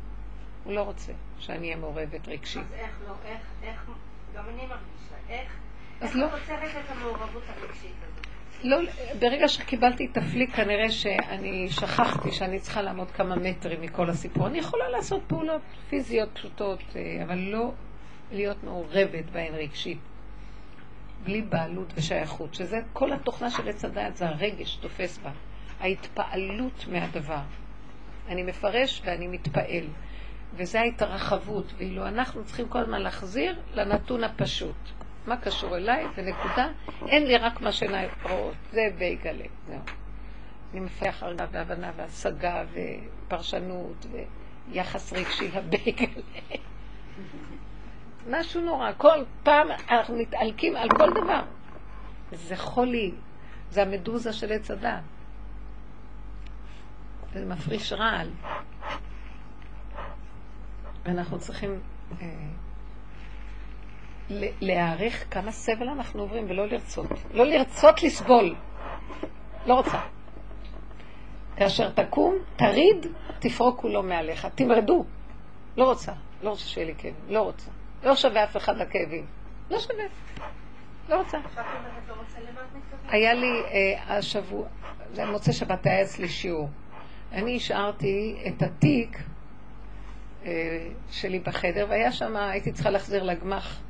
הוא 0.65 0.73
לא 0.73 0.83
רוצה 0.83 1.13
שאני 1.39 1.67
אהיה 1.67 1.77
מעורבת 1.77 2.29
רגשית. 2.29 2.63
אז 2.63 2.73
איך 2.73 3.01
לא, 3.09 3.15
איך, 3.25 3.41
איך, 3.63 3.91
גם 4.35 4.45
אני 4.49 4.67
מרגישה, 4.67 5.15
איך, 5.29 5.53
איך 6.01 6.17
לא 6.17 6.27
עוצרת 6.27 6.71
את 6.85 6.91
המעורבות 6.91 7.43
הרגשית 7.49 7.95
הזאת? 8.03 8.26
לא, 8.63 8.77
ברגע 9.19 9.49
שקיבלתי 9.49 10.09
את 10.13 10.17
הפליק, 10.17 10.55
כנראה 10.55 10.91
שאני 10.91 11.69
שכחתי 11.71 12.33
שאני 12.33 12.61
צריכה 12.61 12.83
לעמוד 12.83 13.11
כמה 13.11 13.37
מטרים 13.37 13.81
מכל 13.81 14.11
הסיפור. 14.11 14.47
אני 14.47 14.59
יכולה 14.59 14.89
לעשות 14.89 15.23
פעולות 15.27 15.63
פיזיות 15.91 16.29
פשוטות, 16.35 16.83
אה, 16.97 17.25
אבל 17.25 17.39
לא 17.39 17.73
להיות 18.33 18.65
מעורבת 18.65 19.25
בהן 19.33 19.55
רגשית. 19.55 19.99
בלי 21.25 21.43
בעלות 21.43 21.93
ושייכות, 21.97 22.55
שזה 22.55 22.77
כל 22.93 23.13
התוכנה 23.13 23.51
של 23.51 23.69
עץ 23.69 23.85
הדעת, 23.85 24.17
זה 24.17 24.29
הרגש 24.29 24.77
תופס 24.77 25.19
בה. 25.19 25.31
ההתפעלות 25.81 26.85
מהדבר. 26.93 27.43
אני 28.29 28.43
מפרש 28.43 29.03
ואני 29.05 29.29
מתפעל. 29.29 29.85
וזה 30.55 30.81
ההתרחבות, 30.81 31.73
ואילו 31.77 32.07
אנחנו 32.07 32.45
צריכים 32.45 32.69
כל 32.69 32.79
הזמן 32.79 33.03
להחזיר 33.03 33.61
לנתון 33.75 34.25
הפשוט. 34.25 34.77
מה 35.27 35.37
קשור 35.37 35.77
אליי, 35.77 36.07
ונקודה, 36.17 36.69
אין 37.07 37.27
לי 37.27 37.37
רק 37.37 37.61
מה 37.61 37.73
שעיניי 37.73 38.09
רואות, 38.23 38.55
זה 38.73 38.89
בייגלה, 38.99 39.45
זהו. 39.69 39.79
אני 40.73 40.81
מפתח 40.81 41.23
הרגה 41.23 41.47
והבנה 41.51 41.91
והשגה 41.97 42.65
ופרשנות 42.73 44.07
ויחס 44.71 45.13
רגשי 45.13 45.51
הבייגלה. 45.55 46.23
משהו 48.31 48.61
נורא, 48.61 48.91
כל 48.97 49.25
פעם 49.43 49.69
אנחנו 49.91 50.17
מתעלקים 50.17 50.77
על 50.77 50.89
כל 50.89 51.11
דבר. 51.11 51.43
זה 52.33 52.57
חולי, 52.57 53.13
זה 53.71 53.83
המדוזה 53.83 54.33
של 54.33 54.53
עץ 54.53 54.71
הדת. 54.71 55.01
זה 57.33 57.45
מפריש 57.45 57.93
רעל. 57.93 58.31
ואנחנו 61.05 61.39
צריכים... 61.39 61.81
אה, 62.23 62.27
להעריך 64.61 65.25
כמה 65.31 65.51
סבל 65.51 65.89
אנחנו 65.89 66.23
עוברים 66.23 66.47
ולא 66.49 66.67
לרצות. 66.67 67.07
לא 67.35 67.45
לרצות 67.45 68.03
לסבול. 68.03 68.55
לא 69.67 69.75
רוצה. 69.75 70.01
כאשר 71.57 71.91
תקום, 71.91 72.35
תריד, 72.57 73.07
תפרוק 73.39 73.81
כולו 73.81 74.03
מעליך. 74.03 74.47
תמרדו. 74.55 75.05
לא 75.77 75.85
רוצה. 75.85 76.13
לא 76.43 76.51
רוצה 76.51 76.65
שיהיה 76.65 76.87
לי 76.87 76.95
כאבים. 76.99 77.15
לא 77.29 77.43
רוצה. 77.43 77.71
לא 78.05 78.17
שווה 78.17 78.45
אף 78.45 78.57
אחד 78.57 78.77
לכאבים. 78.77 79.27
לא 79.71 79.79
שווה. 79.79 80.05
לא 81.09 81.19
רוצה. 81.19 81.39
היה 83.09 83.35
לי 83.35 83.63
אה, 83.71 84.17
השבוע, 84.17 84.67
מוצא 85.31 85.53
שבת 85.53 85.87
היה 85.87 86.03
אצלי 86.03 86.29
שיעור. 86.29 86.69
אני 87.33 87.57
השארתי 87.57 88.39
את 88.47 88.63
התיק 88.63 89.19
אה, 90.45 90.89
שלי 91.11 91.39
בחדר, 91.39 91.87
והיה 91.89 92.13
שם, 92.13 92.37
הייתי 92.37 92.73
צריכה 92.73 92.91
להחזיר 92.91 93.23
לגמ"ח 93.23 93.81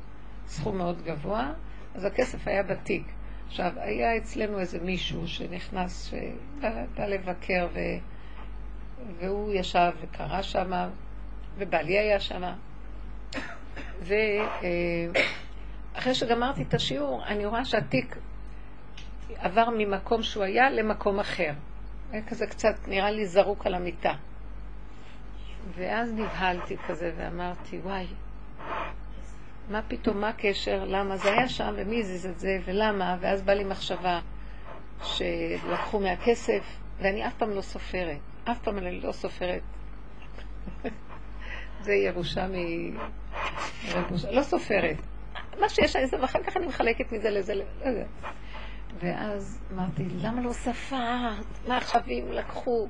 סכום 0.47 0.77
מאוד 0.77 1.01
גבוה, 1.01 1.53
אז 1.95 2.05
הכסף 2.05 2.47
היה 2.47 2.63
בתיק. 2.63 3.03
עכשיו, 3.47 3.71
היה 3.75 4.17
אצלנו 4.17 4.59
איזה 4.59 4.79
מישהו 4.79 5.27
שנכנס, 5.27 6.11
שבא 6.11 7.05
לבקר, 7.05 7.67
ו... 7.73 7.79
והוא 9.19 9.53
ישב 9.53 9.91
וקרא 10.01 10.41
שם, 10.41 10.89
ובעלי 11.57 11.99
היה 11.99 12.19
שם. 12.19 12.43
ואחרי 14.01 14.45
שגמרתי 16.15 16.63
את 16.63 16.73
השיעור, 16.73 17.25
אני 17.25 17.45
רואה 17.45 17.65
שהתיק 17.65 18.17
עבר 19.35 19.69
ממקום 19.77 20.23
שהוא 20.23 20.43
היה 20.43 20.69
למקום 20.69 21.19
אחר. 21.19 21.53
היה 22.11 22.21
כזה 22.27 22.47
קצת, 22.47 22.87
נראה 22.87 23.11
לי 23.11 23.25
זרוק 23.25 23.65
על 23.65 23.75
המיטה. 23.75 24.13
ואז 25.75 26.13
נבהלתי 26.13 26.77
כזה 26.87 27.11
ואמרתי, 27.17 27.77
וואי, 27.77 28.07
מה 29.69 29.81
פתאום, 29.87 30.21
מה 30.21 30.29
הקשר, 30.29 30.83
למה 30.85 31.17
זה 31.17 31.31
היה 31.31 31.49
שם, 31.49 31.73
ומי 31.77 31.99
הזיז 31.99 32.25
את 32.25 32.39
זה, 32.39 32.59
ולמה, 32.65 33.17
ואז 33.19 33.41
באה 33.41 33.55
לי 33.55 33.63
מחשבה 33.63 34.19
שלקחו 35.03 35.99
מהכסף, 35.99 36.77
ואני 37.01 37.27
אף 37.27 37.33
פעם 37.33 37.49
לא 37.49 37.61
סופרת, 37.61 38.17
אף 38.51 38.59
פעם 38.59 38.77
אני 38.77 39.01
לא 39.01 39.11
סופרת. 39.11 39.61
זה 41.85 41.93
ירושה 41.93 42.47
מ... 42.47 42.53
לא 44.31 44.43
סופרת. 44.43 44.97
מה 45.59 45.69
שיש 45.69 45.95
לי 45.95 46.07
זה, 46.07 46.21
ואחר 46.21 46.43
כך 46.43 46.57
אני 46.57 46.67
מחלקת 46.67 47.11
מזה 47.11 47.29
לזה, 47.29 47.55
לא 47.55 47.63
יודע. 47.85 48.05
ואז 48.99 49.59
אמרתי, 49.73 50.03
למה 50.21 50.41
לא 50.41 50.53
ספרת? 50.53 51.67
מה 51.67 51.79
אם 52.07 52.31
לקחו? 52.31 52.87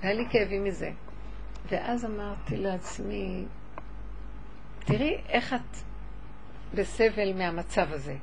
והיה 0.00 0.14
לי 0.14 0.24
כאבים 0.30 0.64
מזה. 0.64 0.90
ואז 1.70 2.04
אמרתי 2.04 2.56
לעצמי, 2.56 3.44
תראי 4.84 5.16
איך 5.28 5.54
את 5.54 5.87
בסבל 6.74 7.32
מהמצב 7.32 7.92
הזה. 7.92 8.16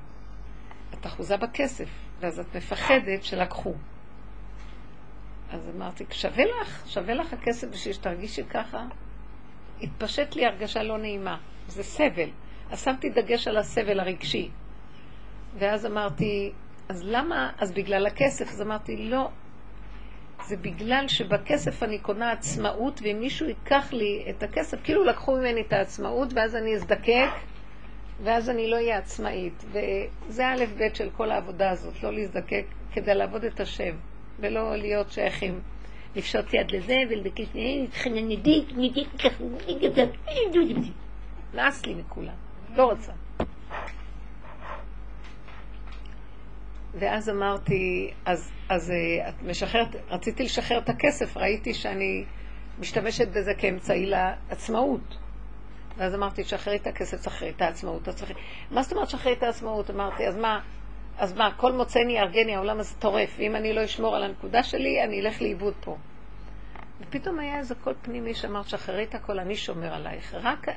את 0.93 1.05
אחוזה 1.05 1.37
בכסף, 1.37 1.89
ואז 2.19 2.39
את 2.39 2.55
מפחדת 2.55 3.23
שלקחו. 3.23 3.73
אז 5.51 5.69
אמרתי, 5.75 6.05
שווה 6.11 6.43
לך, 6.61 6.83
שווה 6.87 7.13
לך 7.13 7.33
הכסף 7.33 7.67
בשביל 7.67 7.93
שתרגישי 7.93 8.43
ככה? 8.43 8.85
התפשט 9.81 10.35
לי 10.35 10.45
הרגשה 10.45 10.83
לא 10.83 10.97
נעימה, 10.97 11.37
זה 11.67 11.83
סבל. 11.83 12.29
אז 12.71 12.83
שמתי 12.83 13.09
דגש 13.09 13.47
על 13.47 13.57
הסבל 13.57 13.99
הרגשי. 13.99 14.49
ואז 15.57 15.85
אמרתי, 15.85 16.51
אז 16.89 17.03
למה, 17.03 17.51
אז 17.57 17.71
בגלל 17.71 18.05
הכסף, 18.05 18.49
אז 18.49 18.61
אמרתי, 18.61 18.97
לא, 18.97 19.29
זה 20.47 20.57
בגלל 20.57 21.07
שבכסף 21.07 21.83
אני 21.83 21.99
קונה 21.99 22.31
עצמאות, 22.31 23.01
ואם 23.03 23.17
מישהו 23.19 23.47
ייקח 23.47 23.93
לי 23.93 24.25
את 24.29 24.43
הכסף, 24.43 24.83
כאילו 24.83 25.03
לקחו 25.03 25.37
ממני 25.37 25.61
את 25.61 25.73
העצמאות, 25.73 26.33
ואז 26.33 26.55
אני 26.55 26.75
אזדקק, 26.75 27.29
ואז 28.23 28.49
אני 28.49 28.69
לא 28.69 28.75
אהיה 28.75 28.97
עצמאית. 28.97 29.65
וזה 29.71 30.47
א' 30.47 30.65
ב' 30.77 30.93
של 30.93 31.09
כל 31.17 31.31
העבודה 31.31 31.69
הזאת, 31.69 32.03
לא 32.03 32.13
להזדקק 32.13 32.65
כדי 32.93 33.15
לעבוד 33.15 33.43
את 33.43 33.59
השם, 33.59 33.95
ולא 34.39 34.75
להיות 34.75 35.11
שייכים. 35.11 35.59
לפשוט 36.15 36.53
יד 36.53 36.71
לזה 36.71 36.97
ולבקש, 37.09 37.45
חננדית, 37.93 38.65
נדית 38.77 39.07
ככה, 39.19 39.43
נאס 41.53 41.85
לי 41.85 41.93
מכולם, 41.93 42.33
לא 42.75 42.85
רוצה. 42.91 43.11
ואז 46.99 47.29
אמרתי, 47.29 48.11
אז, 48.25 48.51
אז 48.69 48.91
אה, 48.91 49.29
את 49.29 49.33
משחררת, 49.41 49.95
רציתי 50.09 50.43
לשחרר 50.43 50.77
את 50.77 50.89
הכסף, 50.89 51.37
ראיתי 51.37 51.73
שאני 51.73 52.25
משתמשת 52.79 53.27
בזה 53.27 53.53
כאמצעי 53.57 54.05
לעצמאות. 54.05 55.17
ואז 55.97 56.15
אמרתי, 56.15 56.43
שחררי 56.43 56.77
את 56.77 56.87
הכסף, 56.87 57.23
שחררי 57.23 57.51
את 57.51 57.61
העצמאות. 57.61 58.07
שחררי... 58.17 58.33
מה 58.71 58.83
זאת 58.83 58.93
אומרת 58.93 59.09
שחררי 59.09 59.33
את 59.33 59.43
העצמאות? 59.43 59.89
אמרתי, 59.89 60.27
אז 60.27 60.37
מה, 60.37 60.59
אז 61.17 61.33
מה, 61.33 61.51
כל 61.57 61.71
מוצאני 61.71 62.13
יהרגני, 62.13 62.55
העולם 62.55 62.79
הזה 62.79 62.95
טורף, 62.99 63.35
ואם 63.37 63.55
אני 63.55 63.73
לא 63.73 63.85
אשמור 63.85 64.15
על 64.15 64.23
הנקודה 64.23 64.63
שלי, 64.63 65.03
אני 65.03 65.21
אלך 65.21 65.41
לאיבוד 65.41 65.73
פה. 65.79 65.97
ופתאום 67.01 67.39
היה 67.39 67.57
איזה 67.57 67.75
קול 67.75 67.93
פנימי 68.01 68.33
שאמר, 68.33 68.63
שחררי 68.63 69.03
את 69.03 69.15
הכל, 69.15 69.39
אני 69.39 69.55
שומר 69.55 69.93
עלייך. 69.93 70.35
רק 70.43 70.67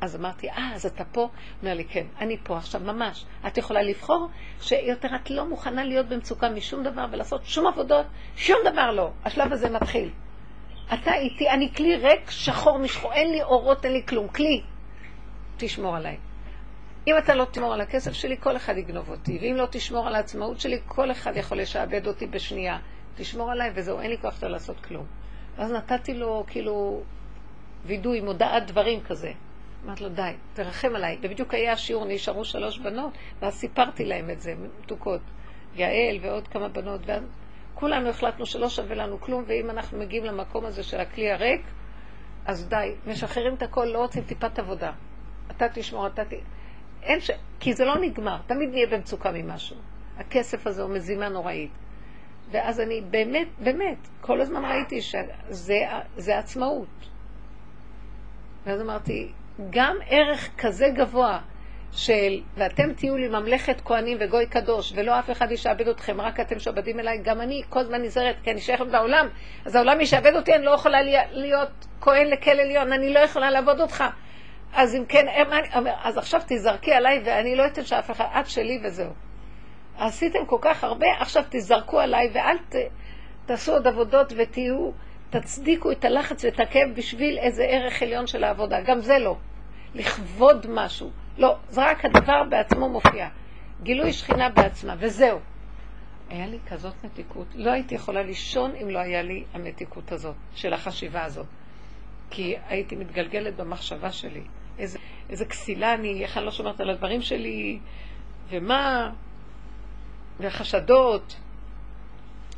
אז 0.00 0.16
אמרתי, 0.16 0.50
אה, 0.50 0.74
אז 0.74 0.86
אתה 0.86 1.04
פה? 1.04 1.28
אומר 1.62 1.74
לי, 1.74 1.84
כן, 1.84 2.06
אני 2.18 2.36
פה 2.42 2.56
עכשיו, 2.56 2.80
ממש. 2.80 3.24
את 3.46 3.58
יכולה 3.58 3.82
לבחור 3.82 4.28
שיותר 4.60 5.08
את 5.16 5.30
לא 5.30 5.48
מוכנה 5.48 5.84
להיות 5.84 6.08
במצוקה 6.08 6.48
משום 6.48 6.82
דבר 6.82 7.06
ולעשות 7.12 7.44
שום 7.44 7.66
עבודות, 7.66 8.06
שום 8.36 8.56
דבר 8.64 8.90
לא. 8.90 9.10
השלב 9.24 9.52
הזה 9.52 9.70
מתחיל. 9.70 10.10
אתה 10.94 11.14
איתי, 11.14 11.50
אני 11.50 11.72
כלי 11.76 11.96
ריק, 11.96 12.30
שחור 12.30 12.78
משחור, 12.78 13.12
אין 13.12 13.30
לי 13.30 13.42
אורות, 13.42 13.84
אין 13.84 13.92
לי 13.92 14.02
כלום, 14.06 14.28
כלי. 14.28 14.62
תשמור 15.56 15.96
עליי. 15.96 16.16
אם 17.06 17.14
אתה 17.18 17.34
לא 17.34 17.44
תשמור 17.44 17.74
על 17.74 17.80
הכסף 17.80 18.12
שלי, 18.12 18.36
כל 18.40 18.56
אחד 18.56 18.76
יגנוב 18.76 19.10
אותי. 19.10 19.38
ואם 19.42 19.54
לא 19.56 19.66
תשמור 19.70 20.06
על 20.06 20.14
העצמאות 20.14 20.60
שלי, 20.60 20.78
כל 20.86 21.10
אחד 21.10 21.36
יכול 21.36 21.60
לשעבד 21.60 22.06
אותי 22.06 22.26
בשנייה. 22.26 22.78
תשמור 23.16 23.50
עליי 23.50 23.70
וזהו, 23.74 24.00
אין 24.00 24.10
לי 24.10 24.18
כוח 24.18 24.34
יותר 24.34 24.48
לעשות 24.48 24.80
כלום. 24.80 25.06
אז 25.58 25.72
נתתי 25.72 26.14
לו 26.14 26.44
כאילו 26.46 27.02
וידוי, 27.84 28.20
מודעת 28.20 28.66
דברים 28.66 29.00
כזה. 29.00 29.32
אמרתי 29.84 30.04
לו, 30.04 30.08
די, 30.08 30.32
תרחם 30.54 30.94
עליי. 30.94 31.18
ובדיוק 31.22 31.54
היה 31.54 31.76
שיעור, 31.76 32.04
נשארו 32.04 32.44
שלוש 32.44 32.78
בנות, 32.78 33.12
ואז 33.40 33.54
סיפרתי 33.54 34.04
להם 34.04 34.30
את 34.30 34.40
זה, 34.40 34.54
מתוקות. 34.82 35.20
יעל 35.74 36.18
ועוד 36.22 36.48
כמה 36.48 36.68
בנות, 36.68 37.00
וכולנו 37.76 38.08
החלטנו 38.08 38.46
שלא 38.46 38.68
שווה 38.68 38.94
לנו 38.96 39.20
כלום, 39.20 39.44
ואם 39.46 39.70
אנחנו 39.70 39.98
מגיעים 39.98 40.24
למקום 40.24 40.64
הזה 40.64 40.82
של 40.82 41.00
הכלי 41.00 41.30
הריק, 41.32 41.60
אז 42.46 42.68
די, 42.68 42.94
משחררים 43.06 43.54
את 43.54 43.62
הכל, 43.62 43.84
לא 43.84 43.98
רוצים 43.98 44.22
טיפת 44.22 44.58
עבודה. 44.58 44.92
אתה 45.50 45.66
תשמור, 45.74 46.06
אתה 46.06 46.24
ת... 46.24 46.32
אין 47.02 47.20
ש... 47.20 47.30
כי 47.60 47.72
זה 47.72 47.84
לא 47.84 47.98
נגמר, 48.00 48.36
תמיד 48.46 48.68
נהיה 48.70 48.86
במצוקה 48.86 49.30
ממשהו. 49.32 49.76
הכסף 50.16 50.66
הזה 50.66 50.82
הוא 50.82 50.90
מזימה 50.90 51.28
נוראית. 51.28 51.70
ואז 52.50 52.80
אני 52.80 53.00
באמת, 53.00 53.48
באמת, 53.58 54.08
כל 54.20 54.40
הזמן 54.40 54.64
ראיתי 54.64 55.00
שזה 55.00 56.38
עצמאות. 56.38 57.08
ואז 58.64 58.80
אמרתי, 58.80 59.32
גם 59.70 59.96
ערך 60.06 60.48
כזה 60.58 60.86
גבוה 60.94 61.40
של 61.96 62.40
ואתם 62.56 62.92
תהיו 62.92 63.16
לי 63.16 63.28
ממלכת 63.28 63.80
כהנים 63.84 64.18
וגוי 64.20 64.46
קדוש 64.46 64.92
ולא 64.96 65.18
אף 65.18 65.30
אחד 65.30 65.50
ישעבד 65.50 65.88
אתכם, 65.88 66.20
רק 66.20 66.40
אתם 66.40 66.58
שעבדים 66.58 67.00
אליי, 67.00 67.18
גם 67.22 67.40
אני 67.40 67.62
כל 67.68 67.80
הזמן 67.80 68.02
נזהרת 68.02 68.36
כי 68.42 68.50
אני 68.50 68.60
שייכת 68.60 68.86
בעולם, 68.86 69.28
אז 69.64 69.74
העולם 69.74 70.00
ישעבד 70.00 70.36
אותי, 70.36 70.54
אני 70.54 70.64
לא 70.64 70.70
יכולה 70.70 70.98
להיות 71.30 71.86
כהן 72.00 72.26
לכל 72.26 72.50
עליון, 72.50 72.92
אני 72.92 73.14
לא 73.14 73.18
יכולה 73.18 73.50
לעבוד 73.50 73.80
אותך. 73.80 74.04
אז 74.74 74.94
אם 74.94 75.04
כן, 75.08 75.26
אז 76.02 76.18
עכשיו 76.18 76.40
תזרקי 76.46 76.92
עליי 76.92 77.22
ואני 77.24 77.56
לא 77.56 77.66
אתן 77.66 77.84
שאף 77.84 78.10
אחד, 78.10 78.24
את 78.40 78.48
שלי 78.48 78.80
וזהו. 78.84 79.10
עשיתם 79.98 80.46
כל 80.46 80.58
כך 80.60 80.84
הרבה, 80.84 81.06
עכשיו 81.20 81.42
תזרקו 81.50 82.00
עליי 82.00 82.30
ואל 82.32 82.58
ת, 82.68 82.74
תעשו 83.46 83.72
עוד 83.72 83.86
עבודות 83.86 84.32
ותהיו 84.36 84.90
תצדיקו 85.30 85.92
את 85.92 86.04
הלחץ 86.04 86.44
ואת 86.44 86.60
הכאב 86.60 86.88
בשביל 86.96 87.38
איזה 87.38 87.64
ערך 87.64 88.02
עליון 88.02 88.26
של 88.26 88.44
העבודה. 88.44 88.80
גם 88.80 89.00
זה 89.00 89.18
לא. 89.18 89.36
לכבוד 89.94 90.66
משהו. 90.68 91.10
לא, 91.38 91.56
זה 91.68 91.90
רק 91.90 92.04
הדבר 92.04 92.44
בעצמו 92.50 92.88
מופיע. 92.88 93.28
גילוי 93.82 94.12
שכינה 94.12 94.48
בעצמה, 94.48 94.94
וזהו. 94.98 95.38
היה 96.28 96.46
לי 96.46 96.58
כזאת 96.68 96.94
מתיקות. 97.04 97.46
לא 97.54 97.70
הייתי 97.70 97.94
יכולה 97.94 98.22
לישון 98.22 98.72
אם 98.82 98.90
לא 98.90 98.98
היה 98.98 99.22
לי 99.22 99.44
המתיקות 99.52 100.12
הזאת, 100.12 100.34
של 100.54 100.72
החשיבה 100.72 101.24
הזאת. 101.24 101.46
כי 102.30 102.56
הייתי 102.68 102.96
מתגלגלת 102.96 103.56
במחשבה 103.56 104.12
שלי. 104.12 104.42
איזה, 104.78 104.98
איזה 105.30 105.44
כסילה 105.44 105.94
אני, 105.94 106.22
איך 106.22 106.36
אני 106.36 106.44
לא 106.44 106.50
שומרת 106.50 106.80
על 106.80 106.90
הדברים 106.90 107.22
שלי, 107.22 107.78
ומה, 108.48 109.12
והחשדות. 110.40 111.36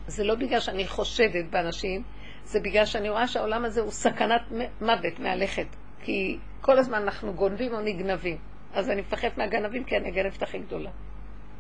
זה 0.07 0.25
לא 0.25 0.35
בגלל 0.35 0.61
שאני 0.61 0.87
חושדת 0.87 1.45
באנשים, 1.51 2.03
זה 2.45 2.61
בגלל 2.61 2.85
שאני 2.85 3.11
רואה 3.11 3.29
שהעולם 3.29 3.65
הזה 3.65 3.81
הוא 3.81 3.91
סכנת 3.91 4.43
מוות 4.81 5.19
מהלכת. 5.19 5.67
כי 6.03 6.39
כל 6.61 6.79
הזמן 6.79 7.03
אנחנו 7.03 7.35
גונבים 7.35 7.75
או 7.75 7.81
נגנבים. 7.81 8.37
אז 8.79 8.91
אני 8.91 9.01
מפחדת 9.01 9.39
מהגנבים 9.39 9.85
כי 9.85 9.97
אני 9.97 10.09
הגנבת 10.09 10.43
הכי 10.43 10.59
גדולה. 10.59 10.91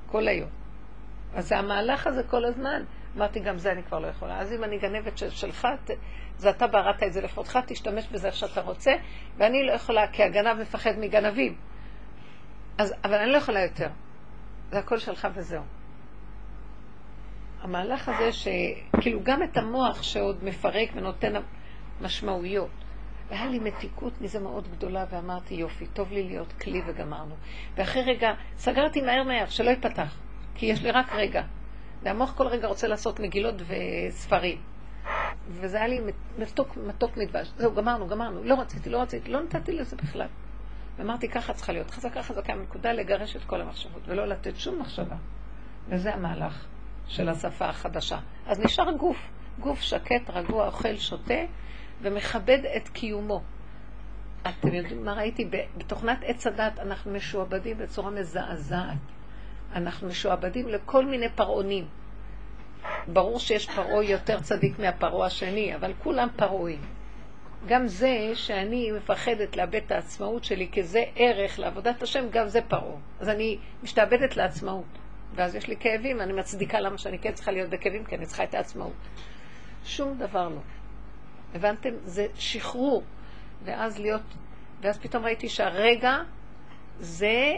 כל 0.07 0.29
היום. 0.29 0.51
אז 1.35 1.53
המהלך 1.53 2.07
הזה 2.07 2.23
כל 2.23 2.45
הזמן. 2.45 2.83
אמרתי, 3.17 3.41
גם 3.41 3.59
זה 3.59 3.73
אני 3.73 3.83
כבר 3.83 3.99
לא 3.99 4.07
יכולה. 4.07 4.41
אז 4.41 4.53
אם 4.53 4.65
אני 4.65 4.79
גנבת 4.79 5.19
של, 5.19 5.31
שלך, 5.31 5.69
זה 6.37 6.51
אתה 6.51 6.67
בראת 6.67 7.03
את 7.03 7.13
זה 7.13 7.21
לכבודך, 7.21 7.59
תשתמש 7.67 8.09
בזה 8.09 8.27
איך 8.27 8.37
שאתה 8.37 8.61
רוצה, 8.61 8.93
ואני 9.37 9.67
לא 9.67 9.73
יכולה, 9.73 10.07
כי 10.13 10.23
הגנב 10.23 10.61
מפחד 10.61 10.99
מגנבים. 10.99 11.57
אז, 12.79 12.95
אבל 13.05 13.15
אני 13.15 13.33
לא 13.33 13.37
יכולה 13.37 13.63
יותר. 13.63 13.89
זה 14.71 14.79
הכל 14.79 14.99
שלך 14.99 15.29
וזהו. 15.35 15.63
המהלך 17.63 18.09
הזה 18.09 18.33
שכאילו 18.33 19.21
גם 19.23 19.43
את 19.43 19.57
המוח 19.57 20.03
שעוד 20.03 20.45
מפרק 20.45 20.91
ונותן 20.95 21.33
משמעויות. 22.01 22.71
והיה 23.31 23.47
לי 23.47 23.59
מתיקות 23.59 24.21
מזה 24.21 24.41
מאוד 24.41 24.69
גדולה, 24.69 25.05
ואמרתי, 25.11 25.55
יופי, 25.55 25.87
טוב 25.87 26.13
לי 26.13 26.23
להיות 26.23 26.53
כלי 26.53 26.83
וגמרנו. 26.87 27.35
ואחרי 27.77 28.03
רגע, 28.03 28.33
סגרתי 28.57 29.01
מהר 29.01 29.23
מהר, 29.23 29.47
שלא 29.47 29.71
ייפתח, 29.71 30.21
כי 30.55 30.67
יש 30.67 30.83
לי 30.83 30.91
רק 30.91 31.13
רגע. 31.13 31.43
והמוח 32.03 32.35
כל 32.37 32.47
רגע 32.47 32.69
רוצה 32.69 32.89
לעשות 32.89 33.21
מגילות 33.21 33.55
וספרים. 33.69 34.59
וזה 35.49 35.77
היה 35.77 35.87
לי 35.87 36.01
מתוק, 36.39 36.77
מתוק 36.77 37.17
מדבש. 37.17 37.53
זהו, 37.57 37.75
גמרנו, 37.75 38.09
גמרנו. 38.09 38.45
לא 38.45 38.55
רציתי, 38.61 38.91
לא 38.91 39.03
רציתי, 39.03 39.31
לא 39.31 39.43
נתתי 39.43 39.73
לזה 39.73 39.97
בכלל. 39.97 40.29
ואמרתי, 40.99 41.29
ככה 41.29 41.53
צריכה 41.53 41.73
להיות 41.73 41.91
חזקה 41.91 42.23
חזקה, 42.23 42.55
נקודה 42.55 42.93
לגרש 42.93 43.37
את 43.37 43.45
כל 43.45 43.61
המחשבות, 43.61 44.03
ולא 44.07 44.27
לתת 44.27 44.57
שום 44.57 44.81
מחשבה. 44.81 45.17
וזה 45.89 46.15
המהלך. 46.15 46.67
של 47.09 47.29
השפה 47.29 47.69
החדשה. 47.69 48.19
אז 48.47 48.61
נשאר 48.61 48.93
גוף, 48.93 49.17
גוף 49.61 49.81
שקט, 49.81 50.31
רגוע, 50.31 50.67
אוכל, 50.67 50.97
שותה, 50.97 51.35
ומכבד 52.03 52.59
את 52.77 52.89
קיומו. 52.89 53.43
אתם 54.49 54.75
יודעים 54.75 55.05
מה 55.05 55.13
ראיתי? 55.13 55.51
בתוכנת 55.77 56.19
עץ 56.23 56.47
הדת 56.47 56.79
אנחנו 56.79 57.13
משועבדים 57.13 57.79
בצורה 57.79 58.11
מזעזעת. 58.11 58.97
אנחנו 59.75 60.09
משועבדים 60.09 60.69
לכל 60.69 61.07
מיני 61.07 61.29
פרעונים. 61.29 61.89
ברור 63.09 63.39
שיש 63.39 63.71
פרעה 63.71 64.05
יותר 64.05 64.41
צדיק 64.41 64.79
מהפרעה 64.79 65.27
השני, 65.27 65.75
אבל 65.75 65.93
כולם 65.99 66.29
פרעויים. 66.37 66.81
גם 67.67 67.87
זה 67.87 68.31
שאני 68.35 68.93
מפחדת 68.93 69.57
לאבד 69.57 69.75
את 69.87 69.93
העצמאות 69.93 70.45
שלי, 70.45 70.69
כי 70.73 70.83
זה 70.83 71.05
ערך 71.17 71.59
לעבודת 71.59 72.03
השם, 72.03 72.25
גם 72.31 72.49
זה 72.49 72.61
פרעה. 72.69 72.97
אז 73.21 73.29
אני 73.29 73.59
משתעבדת 73.83 74.37
לעצמאות. 74.37 74.99
ואז 75.35 75.55
יש 75.55 75.67
לי 75.69 75.77
כאבים, 75.77 76.21
אני 76.21 76.33
מצדיקה 76.33 76.81
למה 76.81 76.99
שאני 76.99 77.19
כן 77.19 77.33
צריכה 77.33 77.53
להיות 77.53 77.71
בכאבים, 77.71 78.05
כי 78.05 78.17
אני 78.17 78.27
צריכה 78.27 78.45
את 78.45 78.55
העצמאות. 78.55 78.93
שום 79.85 80.19
דבר 80.19 80.49
לא. 80.49 80.61
הבנתם? 81.55 81.91
זה 82.05 82.27
שחרור. 82.35 83.03
ואז 83.65 83.99
להיות, 83.99 84.23
ואז 84.81 84.99
פתאום 84.99 85.25
ראיתי 85.25 85.49
שהרגע 85.49 86.17
זה 87.01 87.53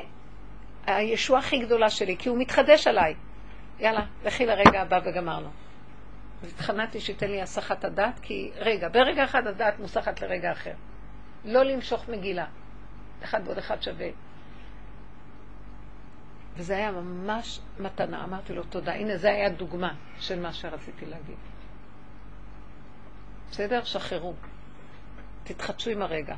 הישוע 0.87 1.39
הכי 1.39 1.59
גדולה 1.59 1.91
שלי, 1.91 2.17
כי 2.17 2.29
הוא 2.29 2.39
מתחדש 2.39 2.87
עליי. 2.87 3.15
יאללה, 3.79 4.07
לכי 4.25 4.47
לרגע 4.47 4.83
הבא 4.83 5.01
וגמרנו. 5.05 5.49
התחננתי 6.49 7.01
שייתן 7.01 7.31
לי 7.31 7.43
הסחת 7.43 7.85
הדעת, 7.85 8.21
כי 8.23 8.51
רגע, 8.57 8.89
ברגע 8.89 9.25
אחד 9.25 9.47
הדעת 9.47 9.79
מוסחת 9.79 10.21
לרגע 10.21 10.53
אחר. 10.53 10.75
לא 11.45 11.63
למשוך 11.63 12.09
מגילה. 12.09 12.47
אחד 13.25 13.41
ועוד 13.45 13.59
אחד 13.59 13.83
שווה. 13.83 14.09
וזה 16.57 16.77
היה 16.77 16.91
ממש 16.91 17.61
מתנה. 17.79 18.25
אמרתי 18.25 18.53
לו, 18.53 18.63
תודה. 18.63 18.93
הנה, 18.93 19.17
זה 19.17 19.31
היה 19.31 19.49
דוגמה 19.49 19.95
של 20.19 20.41
מה 20.41 20.53
שרציתי 20.53 21.07
להגיד. 21.07 21.37
בסדר? 23.51 23.85
שחררו. 23.85 24.35
תתחדשו 25.45 25.91
עם 25.91 26.03
הרגע. 26.03 26.37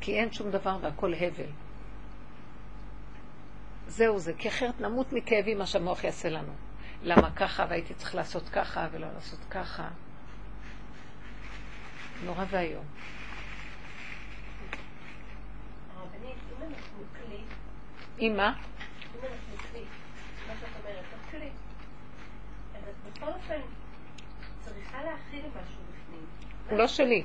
כי 0.00 0.18
אין 0.20 0.32
שום 0.32 0.50
דבר 0.50 0.78
והכל 0.82 1.14
הבל. 1.14 1.50
זהו 3.86 4.18
זה, 4.18 4.32
כי 4.38 4.48
אחרת 4.48 4.80
נמות 4.80 5.12
מכאבים 5.12 5.58
מה 5.58 5.66
שהמוח 5.66 6.04
יעשה 6.04 6.28
לנו. 6.28 6.52
למה 7.02 7.30
ככה, 7.30 7.66
והייתי 7.68 7.94
צריך 7.94 8.14
לעשות 8.14 8.48
ככה, 8.48 8.88
ולא 8.92 9.06
לעשות 9.14 9.40
ככה. 9.50 9.88
נורא 12.24 12.44
ואיום. 12.50 12.84
אם 18.18 18.30
עם 18.30 18.36
מה? 18.36 18.52
אם 18.52 19.20
אנחנו 19.22 19.56
כלי, 19.70 19.84
מה 20.48 20.54
שאת 20.60 20.68
אומרת, 20.80 21.04
את 21.14 21.30
כלי. 21.30 21.50
אז 22.74 23.12
בכל 23.12 23.26
אופן 23.26 23.60
צריכה 24.66 25.04
להכיל 25.04 25.40
משהו 25.40 25.82
בפנים. 25.90 26.26
הוא 26.70 26.78
לא 26.78 26.86
שלי. 26.86 27.22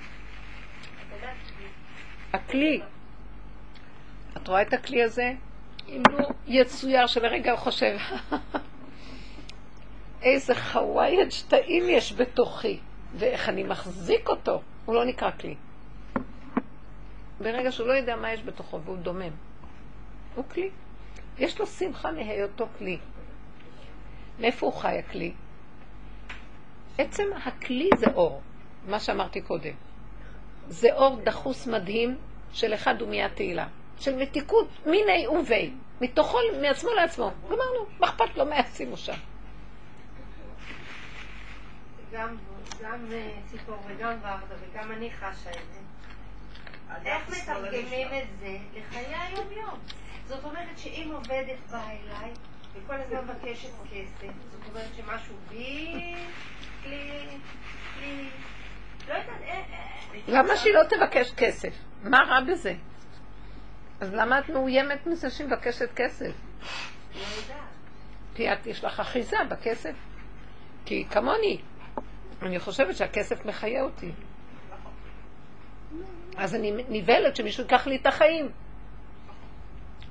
הכלי. 2.34 2.82
את 4.38 4.48
רואה 4.48 4.62
את 4.62 4.74
הכלי 4.74 5.04
הזה? 5.04 5.34
אם 5.88 6.04
לא 6.12 6.30
יצויר 6.48 7.08
שלרגע 7.08 7.52
הוא 7.52 7.60
חושב, 7.60 7.98
איזה 10.22 10.56
חוויית 10.56 11.32
שתאים 11.32 11.84
יש 11.90 12.14
בתוכי, 12.14 12.80
ואיך 13.16 13.50
אני 13.50 13.64
מחזיק 13.64 14.30
אותו. 14.30 14.62
הוא 14.86 14.96
לא 14.96 15.06
נקרא 15.06 15.32
כלי. 15.32 15.56
ברגע 17.40 17.72
שהוא 17.72 17.88
לא 17.88 17.94
יודע 17.94 18.16
מה 18.16 18.34
יש 18.34 18.44
בתוכו 18.44 18.82
והוא 18.82 18.98
דומם. 18.98 19.32
הוא 20.36 20.46
כלי. 20.46 20.70
יש 21.38 21.60
לו 21.60 21.68
שמחה 21.68 22.12
מהיותו 22.12 22.68
כלי. 22.78 22.98
מאיפה 24.40 24.66
הוא 24.66 24.74
חי 24.74 25.00
הכלי? 25.00 25.34
עצם 27.02 27.24
הכלי 27.46 27.90
זה 27.98 28.08
אור, 28.16 28.42
מה 28.88 29.00
שאמרתי 29.00 29.42
קודם. 29.42 29.74
זה 30.68 30.94
אור 30.94 31.20
דחוס 31.24 31.68
מדהים 31.68 32.18
של 32.54 32.74
אחד 32.74 33.02
ומיד 33.02 33.28
תהילה. 33.28 33.68
של 34.00 34.16
מתיקות 34.16 34.68
מיני 34.86 35.28
ובי. 35.28 35.74
מתוכו, 36.02 36.38
מעצמו 36.62 36.90
לעצמו. 36.94 37.32
גמרנו, 37.46 37.86
מה 38.00 38.08
אכפת 38.08 38.38
לו 38.38 38.46
מה 38.46 38.60
ישימו 38.60 38.98
שם? 38.98 39.14
גם, 42.12 42.38
גם 42.84 43.06
אה, 43.12 43.32
ציפור 43.52 43.76
וגם 43.88 44.14
ורדה 44.22 44.56
וגם 44.60 44.92
אני 44.92 45.12
חשה 45.12 45.50
את 45.50 45.74
זה. 45.74 45.80
איך 47.06 47.30
מתרגמים 47.30 48.08
את 48.08 48.40
זה 48.40 48.58
לחיי 48.76 49.16
היום-יום? 49.16 49.80
זאת 50.28 50.44
אומרת 50.44 50.78
שאם 50.78 51.12
עובדת 51.14 51.60
באה 51.72 51.92
אליי 51.92 52.32
וכל 52.74 52.94
הזמן 52.94 53.20
מבקשת 53.24 53.70
כסף, 53.92 54.34
זאת 54.52 54.70
אומרת 54.70 54.90
שמשהו 54.98 55.36
בי, 55.50 56.16
למה 60.28 60.58
שהיא 60.58 60.74
לא 60.74 60.84
תבקש 60.84 61.32
כסף? 61.32 61.74
מה 62.04 62.17
רע 62.28 62.41
בזה? 62.41 62.74
אז 64.00 64.13
למה 64.13 64.39
את 64.39 64.50
מאוימת 64.50 65.08
מזה 65.08 65.30
שהיא 65.30 65.48
מבקשת 65.48 65.89
כסף? 65.96 66.32
כי 68.36 68.54
את, 68.54 68.67
יש 68.67 68.84
לך 68.84 69.00
אחיזה 69.00 69.38
בכסף. 69.50 69.94
כי 70.86 71.06
כמוני, 71.12 71.62
אני 72.41 72.60
חושבת 72.60 72.96
שהכסף 72.96 73.46
מחיה 73.46 73.84
אותי. 73.84 74.12
אז 76.38 76.56
אני 76.56 76.84
נבהלת 76.89 77.36
שמישהו 77.36 77.63
ייקח 77.63 77.88
לי 77.88 77.96
את 77.96 78.08
החיים. 78.08 78.50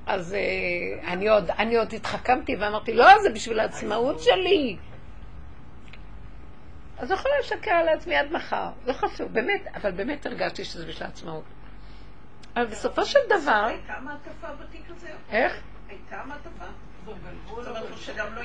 אז 0.06 0.34
אה, 0.34 1.12
אני 1.58 1.76
עוד 1.76 1.94
התחכמתי 1.94 2.56
ואמרתי, 2.56 2.92
לא, 2.92 3.18
זה 3.22 3.30
בשביל 3.30 3.60
העצמאות 3.60 4.20
שלי. 4.20 4.76
אז 7.00 7.10
יכולה 7.10 7.34
לשקר 7.40 7.70
על 7.70 7.88
עצמי 7.88 8.16
עד 8.16 8.32
מחר, 8.32 8.68
לא 8.86 8.92
חשוב, 8.92 9.32
באמת, 9.32 9.60
אבל 9.76 9.90
באמת 9.90 10.26
הרגשתי 10.26 10.64
שזה 10.64 10.86
בשביל 10.86 11.06
העצמאות. 11.06 11.44
אבל 12.56 12.66
בסופו 12.66 13.04
של 13.04 13.18
דבר, 13.28 13.64
הייתה 13.68 13.94
מעטפה 14.00 14.48
בתיק 14.60 14.82
הזה? 14.96 15.08
איך? 15.30 15.60
הייתה 15.88 16.22
מעטפה? 16.26 16.64
זאת 17.04 17.66
אומרת 17.66 17.84
שגם 17.98 18.26
לא. 18.34 18.42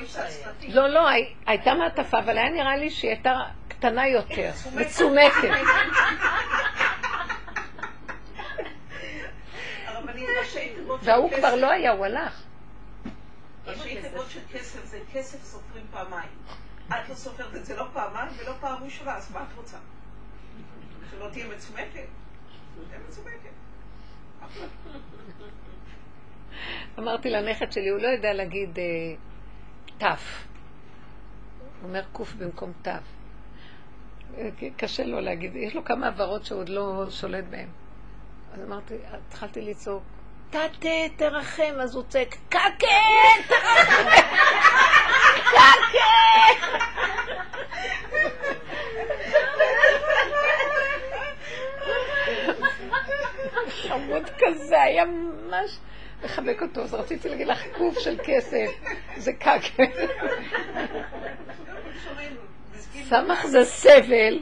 לא, 0.68 0.88
לא, 0.88 1.10
הי- 1.10 1.34
הייתה 1.46 1.74
מעטפה, 1.74 2.20
אבל 2.20 2.38
היה 2.38 2.50
נראה 2.50 2.78
לי 2.78 2.90
שהיא 2.90 3.12
הייתה 3.12 3.34
קטנה 3.68 4.08
יותר, 4.08 4.52
מצומקת. 4.76 5.50
וההוא 11.02 11.32
כבר 11.32 11.56
לא 11.56 11.72
היה, 11.72 11.92
הוא 11.92 12.06
הלך. 12.06 12.42
ראשי 13.68 14.02
תיבות 14.02 14.30
של 14.30 14.40
כסף 14.54 14.86
זה 14.86 15.00
כסף 15.14 15.44
סופרים 15.44 15.86
פעמיים. 15.92 16.30
את 16.90 17.10
לא 17.10 17.16
סופרת 17.16 17.56
את 17.56 17.66
זה 17.66 17.76
לא 17.76 17.86
פעמיים 17.94 18.32
ולא 18.38 18.54
פעם 18.60 18.84
ראשונה, 18.84 19.16
אז 19.16 19.32
מה 19.32 19.44
את 19.44 19.58
רוצה? 19.58 19.78
שלא 21.12 21.30
תהיה 21.30 21.48
מצומקת? 21.48 22.06
תהיה 22.90 23.00
מצומקת. 23.10 23.50
אמרתי 27.00 27.30
לנכד 27.30 27.72
שלי, 27.72 27.90
הוא 27.90 28.00
לא 28.00 28.08
יודע 28.08 28.34
להגיד 28.34 28.80
אה, 28.80 28.84
תף. 29.98 30.48
הוא 31.82 31.90
אומר 31.90 32.04
קוף 32.12 32.34
במקום 32.34 32.72
תף. 32.82 33.04
אה, 34.38 34.50
כי 34.58 34.72
קשה 34.72 35.04
לו 35.04 35.20
להגיד, 35.20 35.56
יש 35.56 35.76
לו 35.76 35.86
כמה 35.86 36.08
הברות 36.08 36.46
שהוא 36.46 36.60
עוד 36.60 36.70
לא 36.70 37.06
שולט 37.10 37.46
בהן. 37.50 37.68
אז 38.54 38.62
אמרתי, 38.62 38.96
התחלתי 39.12 39.62
לצעוק, 39.62 40.04
תתה, 40.56 40.90
תרחם, 41.16 41.74
אז 41.82 41.96
הוא 41.96 42.04
צועק, 42.10 42.36
קקה, 42.50 42.60
תרחם, 43.48 44.10
קקה. 45.52 46.06
חמוד 53.88 54.30
כזה, 54.40 54.82
היה 54.82 55.06
ממש 55.06 55.78
לחבק 56.24 56.62
אותו, 56.62 56.82
אז 56.82 56.94
רציתי 56.94 57.30
להגיד 57.30 57.48
לך 57.48 57.64
קוף 57.78 58.00
של 58.00 58.18
כסף, 58.24 58.72
זה 59.18 59.34
קקה. 59.34 59.84
סמך 63.10 63.46
זה 63.46 63.66
סבל. 63.66 64.42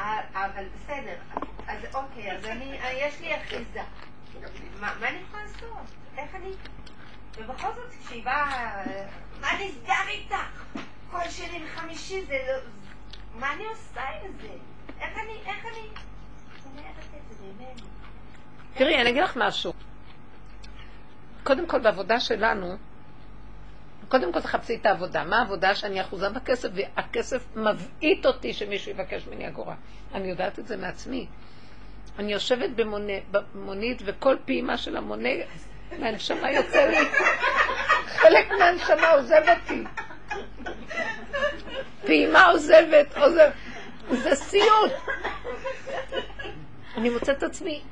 אה, 0.00 0.20
אבל 0.32 0.64
בסדר, 0.74 1.16
אז 1.68 1.78
אוקיי, 1.94 2.32
אז 2.32 2.44
אני, 2.44 2.78
אה, 2.80 2.92
יש 2.92 3.20
לי 3.20 3.36
אחיזה. 3.36 3.80
ובכל 7.38 7.68
זאת, 7.74 7.94
כשהיא 8.04 8.24
באה, 8.24 8.52
אה, 8.86 9.06
מה 9.40 9.48
נסגר 9.64 10.08
איתך? 10.08 10.80
כל 11.10 11.30
שני 11.30 11.64
וחמישי 11.64 12.24
זה 12.24 12.38
לא... 12.48 12.58
מה 13.40 13.52
אני 13.52 13.64
עושה 13.64 14.02
עם 14.24 14.32
זה? 14.42 14.48
איך 15.00 15.18
אני, 15.18 15.38
איך 15.46 15.66
אני... 15.66 15.88
תראי, 18.74 19.00
אני 19.00 19.10
אגיד 19.10 19.22
לך 19.22 19.36
משהו. 19.36 19.72
קודם 21.44 21.66
כל, 21.66 21.78
בעבודה 21.78 22.20
שלנו, 22.20 22.76
קודם 24.08 24.32
כל 24.32 24.40
תחפשי 24.40 24.74
את 24.74 24.86
העבודה. 24.86 25.24
מה 25.24 25.38
העבודה? 25.38 25.74
שאני 25.74 26.00
אחוזה 26.00 26.30
בכסף, 26.30 26.68
והכסף 26.74 27.56
מבעית 27.56 28.26
אותי 28.26 28.52
שמישהו 28.52 28.90
יבקש 28.90 29.26
ממני 29.26 29.48
אגורה. 29.48 29.74
אני 30.14 30.28
יודעת 30.28 30.58
את 30.58 30.66
זה 30.66 30.76
מעצמי. 30.76 31.26
אני 32.18 32.32
יושבת 32.32 32.70
במונית, 33.30 34.02
וכל 34.04 34.36
פעימה 34.44 34.76
של 34.76 34.96
המונה, 34.96 35.28
מהנשמה 35.98 36.50
יוצא 36.50 36.86
לי, 36.86 36.96
חלק 38.06 38.50
מהנשמה 38.50 39.10
עוזב 39.10 39.42
אותי. 39.48 39.84
פעימה 42.06 42.46
עוזבת, 42.46 43.16
עוזבת. 43.16 43.52
זה 44.10 44.34
סיוט. 44.34 44.92
אני 46.96 47.10
מוצאת 47.10 47.38
את 47.38 47.42
עצמי 47.42 47.82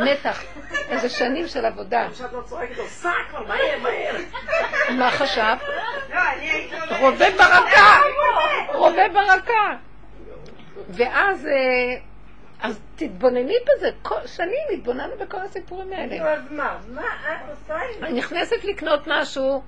מתח, 0.00 0.42
איזה 0.88 1.08
שנים 1.08 1.48
של 1.48 1.64
עבודה. 1.64 2.06
עכשיו 2.06 2.28
לא 2.32 2.42
צועקת 2.42 2.76
לו, 2.76 2.84
סע 2.86 3.12
כבר, 3.30 3.42
מהר, 3.46 3.78
מהר. 3.82 4.16
מה 4.98 5.10
חשב? 5.10 5.56
לא. 6.10 6.96
רובה 7.00 7.30
ברקה, 7.30 8.00
רובה 8.74 9.08
ברקה. 9.08 9.76
ואז 10.88 11.46
אה, 11.46 11.52
אז 12.60 12.80
תתבונני 12.96 13.54
בזה, 13.66 13.90
שנים 14.26 14.64
התבוננו 14.74 15.12
בכל 15.20 15.40
הסיפורים 15.40 15.92
האלה. 15.92 16.32
אז 16.32 16.52
מה? 16.52 16.78
מה 16.88 17.02
את 17.02 17.50
עושה 17.50 17.74
עם 17.74 18.00
זה? 18.00 18.06
אני 18.06 18.18
נכנסת 18.18 18.64
לקנות 18.64 19.00
משהו, 19.06 19.62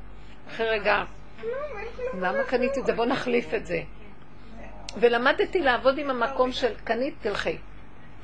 אחרי 0.49 0.69
רגע, 0.69 1.05
למה 2.15 2.45
קניתי 2.45 2.81
את 2.81 2.87
זה? 2.87 2.93
בוא 2.93 3.07
נחליף 3.07 3.55
את 3.55 3.67
זה. 3.67 3.81
ולמדתי 4.97 5.61
לעבוד 5.61 5.99
עם 5.99 6.11
המקום 6.11 6.53
של 6.53 6.75
קנית, 6.85 7.15
תלכי. 7.21 7.59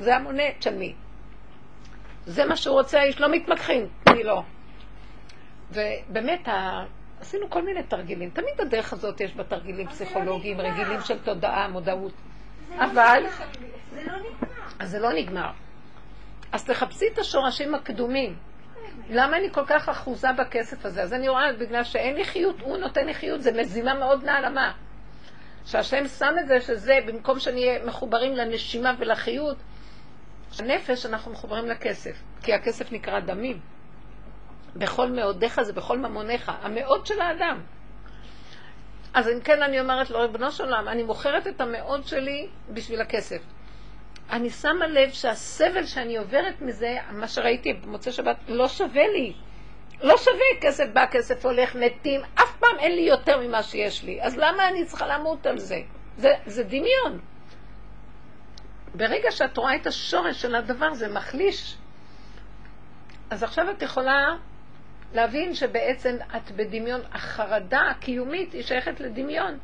זה 0.01 0.17
המונה, 0.17 0.43
תשלמי. 0.59 0.95
זה 2.27 2.45
מה 2.45 2.57
שהוא 2.57 2.75
רוצה, 2.75 3.01
האיש 3.01 3.21
לא 3.21 3.29
מתמקחים, 3.31 3.89
תני 4.05 4.23
לו. 4.23 4.43
ובאמת. 5.71 6.49
עשינו 7.21 7.51
כל 7.51 7.63
מיני 7.63 7.83
תרגילים. 7.83 8.31
תמיד 8.31 8.55
בדרך 8.59 8.93
הזאת 8.93 9.21
יש 9.21 9.35
בה 9.35 9.45
תרגילים 9.45 9.89
פסיכולוגיים, 9.89 10.61
רגילים 10.61 11.01
של 11.01 11.19
תודעה, 11.19 11.69
מודעות. 11.69 12.13
אבל, 12.79 13.23
זה 13.95 14.03
לא 14.07 14.13
נגמר. 14.19 14.54
אז 14.79 14.91
זה 14.91 14.99
לא 14.99 15.13
נגמר. 15.13 15.51
אז 16.53 16.65
תחפשי 16.65 17.05
את 17.13 17.19
השורשים 17.19 17.75
הקדומים. 17.75 18.37
למה 19.11 19.37
אני 19.37 19.53
כל 19.53 19.65
כך 19.67 19.89
אחוזה 19.89 20.29
בכסף 20.39 20.87
הזה? 20.87 21.03
אז 21.03 21.13
אני 21.13 21.29
רואה, 21.29 21.53
בגלל 21.53 21.85
שאין 21.85 22.15
לי 22.15 22.25
חיות, 22.25 22.61
הוא 22.61 22.77
נותן 22.77 23.07
לי 23.07 23.15
חיות, 23.15 23.43
זה 23.43 23.53
מזימה 23.53 23.95
מאוד 23.95 24.25
נעלמה. 24.25 24.73
שהשם 25.65 26.09
שם 26.09 26.35
את 26.41 26.47
זה, 26.47 26.61
שזה, 26.61 26.99
במקום 27.07 27.39
שנהיה 27.39 27.85
מחוברים 27.85 28.37
לנשימה 28.37 28.95
ולחיות, 28.99 29.57
הנפש, 30.59 31.07
אנחנו 31.07 31.33
מחוברים 31.33 31.67
לכסף. 31.67 32.23
כי 32.43 32.55
הכסף 32.55 32.93
נקרא 32.93 33.21
דמים. 33.21 33.61
בכל 34.77 35.11
מאודיך 35.11 35.63
זה 35.63 35.73
בכל 35.73 35.99
ממוניך, 35.99 36.53
המאוד 36.63 37.07
של 37.07 37.21
האדם. 37.21 37.61
אז 39.15 39.29
אם 39.29 39.41
כן 39.41 39.63
אני 39.63 39.81
אומרת 39.81 40.11
לו, 40.11 40.21
ריבונו 40.21 40.53
של 40.53 40.65
עולם, 40.65 40.89
אני 40.89 41.03
מוכרת 41.03 41.47
את 41.47 41.61
המאוד 41.61 42.07
שלי 42.07 42.49
בשביל 42.71 43.01
הכסף. 43.01 43.43
אני 44.31 44.51
שמה 44.51 44.87
לב 44.87 45.11
שהסבל 45.11 45.87
שאני 45.87 46.17
עוברת 46.17 46.61
מזה, 46.61 46.97
מה 47.11 47.29
שראיתי 47.29 47.73
במוצאי 47.73 48.13
שבת, 48.13 48.37
לא 48.49 48.69
שווה 48.69 49.09
לי. 49.09 49.33
לא 50.03 50.17
שווה, 50.17 50.61
כסף 50.61 50.85
בא, 50.93 51.07
כסף 51.07 51.45
הולך, 51.45 51.75
מתים, 51.75 52.21
אף 52.35 52.57
פעם 52.59 52.79
אין 52.79 52.97
לי 52.97 53.03
יותר 53.03 53.41
ממה 53.41 53.63
שיש 53.63 54.03
לי. 54.03 54.23
אז 54.23 54.37
למה 54.37 54.69
אני 54.69 54.85
צריכה 54.85 55.07
למות 55.07 55.47
על 55.47 55.59
זה? 55.59 55.79
זה, 56.19 56.33
זה 56.47 56.65
דמיון. 56.65 57.21
ברגע 58.95 59.31
שאת 59.31 59.57
רואה 59.57 59.77
את 59.77 59.87
השורש 59.87 60.43
של 60.43 60.55
הדבר, 60.55 60.95
זה 60.95 61.09
מחליש. 61.09 61.77
אז 63.31 63.43
עכשיו 63.43 63.71
את 63.71 63.83
יכולה 63.83 64.37
להבין 65.15 65.55
שבעצם 65.55 66.17
את 66.37 66.51
בדמיון, 66.51 67.01
החרדה 67.13 67.81
הקיומית 67.81 68.53
היא 68.53 68.63
שייכת 68.63 69.01
לדמיון. 69.01 69.59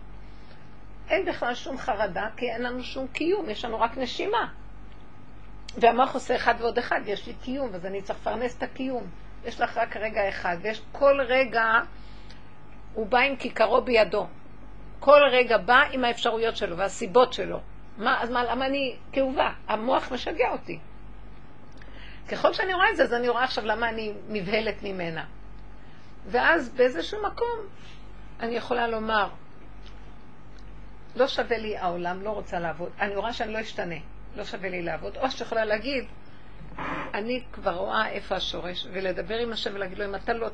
אין 1.10 1.24
בכלל 1.24 1.54
שום 1.54 1.78
חרדה, 1.78 2.28
כי 2.36 2.50
אין 2.50 2.62
לנו 2.62 2.82
שום 2.82 3.06
קיום, 3.06 3.50
יש 3.50 3.64
לנו 3.64 3.80
רק 3.80 3.98
נשימה. 3.98 4.48
והמוח 5.78 6.14
עושה 6.14 6.36
אחד 6.36 6.54
ועוד 6.58 6.78
אחד, 6.78 7.00
יש 7.06 7.26
לי 7.26 7.34
קיום, 7.34 7.74
אז 7.74 7.86
אני 7.86 8.02
צריך 8.02 8.18
לפרנס 8.18 8.56
את 8.58 8.62
הקיום. 8.62 9.04
יש 9.44 9.60
לך 9.60 9.78
רק 9.78 9.96
רגע 9.96 10.28
אחד, 10.28 10.56
ויש 10.62 10.82
כל 10.92 11.20
רגע, 11.28 11.64
הוא 12.94 13.06
בא 13.06 13.18
עם 13.18 13.36
כיכרו 13.36 13.80
בידו. 13.80 14.26
כל 15.00 15.20
רגע 15.32 15.58
בא 15.58 15.82
עם 15.90 16.04
האפשרויות 16.04 16.56
שלו 16.56 16.76
והסיבות 16.76 17.32
שלו. 17.32 17.60
מה, 17.98 18.22
אז 18.22 18.30
מה, 18.30 18.44
למה 18.44 18.66
אני 18.66 18.96
כאובה? 19.12 19.52
המוח 19.68 20.12
משגע 20.12 20.50
אותי. 20.52 20.78
ככל 22.28 22.52
שאני 22.52 22.74
רואה 22.74 22.90
את 22.90 22.96
זה, 22.96 23.02
אז 23.02 23.14
אני 23.14 23.28
רואה 23.28 23.44
עכשיו 23.44 23.64
למה 23.64 23.88
אני 23.88 24.12
נבהלת 24.28 24.82
ממנה. 24.82 25.24
ואז 26.26 26.68
באיזשהו 26.68 27.22
מקום 27.22 27.58
אני 28.40 28.56
יכולה 28.56 28.86
לומר, 28.86 29.28
לא 31.16 31.28
שווה 31.28 31.58
לי 31.58 31.76
העולם, 31.76 32.22
לא 32.22 32.30
רוצה 32.30 32.58
לעבוד. 32.58 32.90
אני 33.00 33.16
רואה 33.16 33.32
שאני 33.32 33.52
לא 33.52 33.60
אשתנה, 33.60 33.94
לא 34.36 34.44
שווה 34.44 34.68
לי 34.68 34.82
לעבוד. 34.82 35.16
או 35.16 35.30
שיכולה 35.30 35.64
להגיד, 35.64 36.04
אני 37.14 37.42
כבר 37.52 37.76
רואה 37.76 38.08
איפה 38.08 38.34
השורש, 38.34 38.86
ולדבר 38.92 39.36
עם 39.36 39.52
השם 39.52 39.74
ולהגיד 39.74 39.98
לו, 39.98 40.04
אם 40.04 40.14
אתה 40.14 40.32
לא 40.32 40.48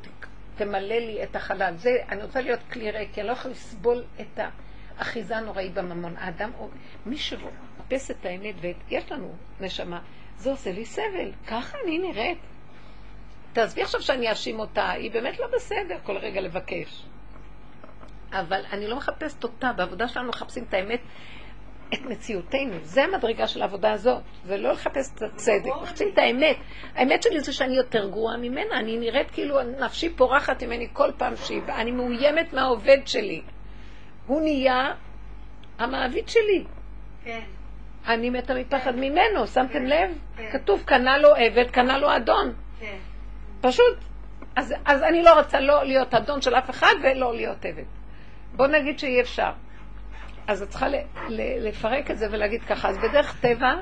תמלא 0.57 0.95
לי 0.99 1.23
את 1.23 1.37
החלל, 1.37 1.75
זה, 1.77 1.91
אני 2.09 2.23
רוצה 2.23 2.41
להיות 2.41 2.61
כלי 2.73 2.91
ריק, 2.91 3.15
כי 3.15 3.21
אני 3.21 3.29
לא 3.29 3.33
יכולה 3.33 3.55
לסבול 3.55 4.05
את 4.21 4.41
האחיזה 4.99 5.37
הנוראית 5.37 5.75
בממון. 5.75 6.17
האדם, 6.17 6.51
מי 7.07 7.17
שמחפש 7.17 8.11
את 8.11 8.27
האמת, 8.27 8.55
ויש 8.61 9.13
לנו 9.13 9.35
נשמה, 9.61 10.01
זה 10.37 10.51
עושה 10.51 10.73
לי 10.73 10.85
סבל. 10.85 11.33
ככה 11.47 11.79
אני 11.85 11.99
נראית. 11.99 12.39
תעזבי 13.53 13.83
עכשיו 13.83 14.03
שאני 14.03 14.31
אאשים 14.31 14.59
אותה, 14.59 14.91
היא 14.91 15.11
באמת 15.11 15.39
לא 15.39 15.47
בסדר 15.55 15.99
כל 16.03 16.17
רגע 16.17 16.41
לבקש. 16.41 17.07
אבל 18.33 18.61
אני 18.73 18.89
לא 18.89 18.97
מחפשת 18.97 19.45
אותה, 19.45 19.73
בעבודה 19.73 20.09
שלנו 20.09 20.29
מחפשים 20.29 20.65
את 20.69 20.75
האמת, 20.75 21.01
את 21.95 22.01
מציאותנו. 22.01 22.75
זה 22.83 23.05
המדרגה 23.05 23.47
של 23.47 23.63
העבודה 23.63 23.93
הזאת. 23.93 24.23
זה 24.45 24.57
לא 24.57 24.73
לחפש 24.73 25.15
את 25.15 25.23
הצדק, 25.23 25.71
מחפשים 25.83 26.09
את 26.13 26.19
האמת. 26.19 26.57
האמת 26.95 27.23
שלי 27.23 27.41
זה 27.41 27.53
שאני 27.53 27.77
יותר 27.77 28.09
גרועה 28.09 28.37
ממנה, 28.37 28.79
אני 28.79 28.99
נראית 28.99 29.31
כאילו 29.31 29.63
נפשי 29.63 30.11
פורחת 30.11 30.63
ממני 30.63 30.89
כל 30.93 31.11
פעם 31.19 31.37
שהיא 31.37 31.63
אני 31.69 31.91
מאוימת 31.91 32.53
מהעובד 32.53 32.99
שלי. 33.07 33.43
הוא 34.27 34.41
נהיה 34.41 34.95
המעביד 35.79 36.29
שלי. 36.29 36.65
כן. 37.25 37.41
אני 38.07 38.31
מתה 38.31 38.55
מפחד 38.55 38.93
כן. 38.93 39.01
ממנו, 39.01 39.47
שמתם 39.47 39.73
כן. 39.73 39.85
לב? 39.85 40.19
כן. 40.37 40.51
כתוב, 40.53 40.83
קנה 40.87 41.19
לו 41.19 41.29
עבד, 41.35 41.71
קנה 41.71 41.99
לו 41.99 42.17
אדון. 42.17 42.55
כן. 42.81 42.97
פשוט. 43.61 43.99
אז, 44.57 44.75
אז 44.85 45.03
אני 45.03 45.23
לא 45.23 45.39
רוצה 45.39 45.61
לא 45.61 45.85
להיות 45.85 46.15
אדון 46.15 46.41
של 46.41 46.55
אף 46.55 46.71
אחד 46.71 46.95
ולא 47.03 47.35
להיות 47.35 47.65
עבד. 47.65 47.85
בוא 48.57 48.67
נגיד 48.67 48.99
שאי 48.99 49.21
אפשר. 49.21 49.51
אז 50.47 50.63
את 50.63 50.69
צריכה 50.69 50.87
לפרק 51.61 52.11
את 52.11 52.19
זה 52.19 52.27
ולהגיד 52.31 52.63
ככה. 52.63 52.89
אז 52.89 52.99
בדרך 52.99 53.41
טבע, 53.41 53.75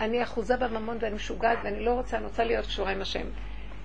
אני 0.00 0.22
אחוזה 0.22 0.56
בממון 0.56 0.98
ואני 1.00 1.14
משוגעת 1.14 1.58
ואני 1.64 1.84
לא 1.84 1.90
רוצה, 1.90 2.16
אני 2.16 2.24
רוצה 2.24 2.44
להיות 2.44 2.66
קשורה 2.66 2.92
עם 2.92 3.00
השם. 3.00 3.26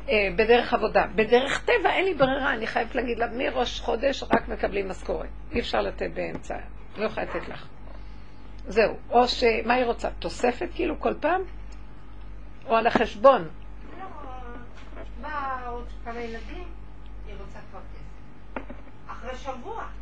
אה, 0.10 0.30
בדרך 0.36 0.74
עבודה. 0.74 1.06
בדרך 1.16 1.66
טבע 1.66 1.90
אין 1.90 2.06
לי 2.06 2.14
ברירה, 2.14 2.54
אני 2.54 2.68
חייבת 2.68 2.96
להגיד 2.96 3.20
לה, 3.20 3.28
מראש 3.28 3.80
חודש 3.80 4.24
רק 4.24 4.48
מקבלים 4.48 4.90
משכורת. 4.90 5.30
אי 5.52 5.60
אפשר 5.60 5.82
לתת 5.82 6.12
באמצע, 6.14 6.56
לא 6.98 7.06
יכולה 7.06 7.26
לתת 7.26 7.50
לך. 7.50 7.68
זהו. 8.68 8.98
או 9.10 9.28
ש... 9.28 9.44
מה 9.66 9.74
היא 9.74 9.86
רוצה? 9.86 10.10
תוספת 10.20 10.70
כאילו 10.76 11.00
כל 11.00 11.14
פעם? 11.14 11.42
או 12.66 12.76
על 12.76 12.88
החשבון? 12.88 13.48
לא, 14.00 14.06
באה 15.22 15.68
עוד 15.68 15.88
כמה 16.06 16.20
ילדים, 16.20 16.64
היא 17.28 17.36
רוצה 17.40 17.60
כבר 17.72 17.80
כסף. 17.94 18.64
אחרי 19.08 19.36
שבוע. 19.36 20.01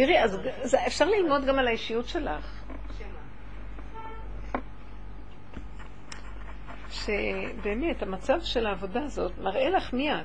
תראי, 0.00 0.22
אז 0.22 0.38
זה, 0.62 0.86
אפשר 0.86 1.04
ללמוד 1.04 1.44
גם 1.44 1.58
על 1.58 1.68
האישיות 1.68 2.08
שלך. 2.08 2.62
שבאמת, 6.90 8.02
המצב 8.02 8.38
של 8.42 8.66
העבודה 8.66 9.02
הזאת 9.02 9.32
מראה 9.38 9.70
לך 9.70 9.92
מי 9.92 10.12
את. 10.12 10.24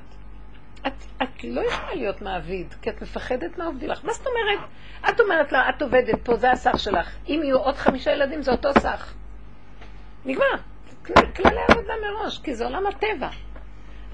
את, 0.86 0.92
את 1.22 1.44
לא 1.44 1.60
יכולה 1.60 1.94
להיות 1.94 2.22
מעביד, 2.22 2.74
כי 2.82 2.90
את 2.90 3.02
מפחדת 3.02 3.58
מהעובדים 3.58 3.88
לך. 3.88 4.04
מה 4.04 4.12
זאת 4.12 4.26
אומרת? 4.26 4.68
את 5.08 5.20
אומרת 5.20 5.52
לה, 5.52 5.68
את 5.68 5.82
עובדת 5.82 6.24
פה, 6.24 6.36
זה 6.36 6.50
הסך 6.50 6.74
שלך. 6.78 7.16
אם 7.28 7.40
יהיו 7.44 7.58
עוד 7.58 7.76
חמישה 7.76 8.12
ילדים, 8.12 8.42
זה 8.42 8.52
אותו 8.52 8.68
סך. 8.78 9.14
נגמר. 10.24 10.56
כללי 11.06 11.60
עבודה 11.68 11.92
מראש, 12.02 12.38
כי 12.38 12.54
זה 12.54 12.64
עולם 12.64 12.86
הטבע. 12.86 13.28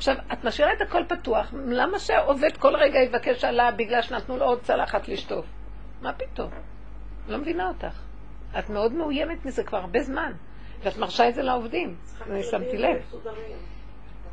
עכשיו, 0.02 0.16
את 0.32 0.44
משאירה 0.44 0.72
את 0.72 0.80
הכל 0.80 1.02
פתוח, 1.08 1.54
למה 1.66 1.98
שהעובד 1.98 2.56
כל 2.56 2.76
רגע 2.76 2.98
יבקש 2.98 3.44
עלה 3.44 3.70
בגלל 3.70 4.02
שנתנו 4.02 4.36
לו 4.36 4.44
עוד 4.44 4.62
צלחת 4.62 5.08
לשטוף? 5.08 5.46
מה 6.00 6.12
פתאום? 6.12 6.50
לא 7.28 7.38
מבינה 7.38 7.68
אותך. 7.68 8.02
את 8.58 8.70
מאוד 8.70 8.92
מאוימת 8.92 9.44
מזה 9.44 9.64
כבר 9.64 9.78
הרבה 9.78 10.00
זמן, 10.00 10.32
ואת 10.82 10.96
מרשה 10.96 11.28
את 11.28 11.34
זה 11.34 11.42
לעובדים, 11.42 11.96
אני 12.30 12.42
שמתי 12.42 12.78
לב. 12.78 12.96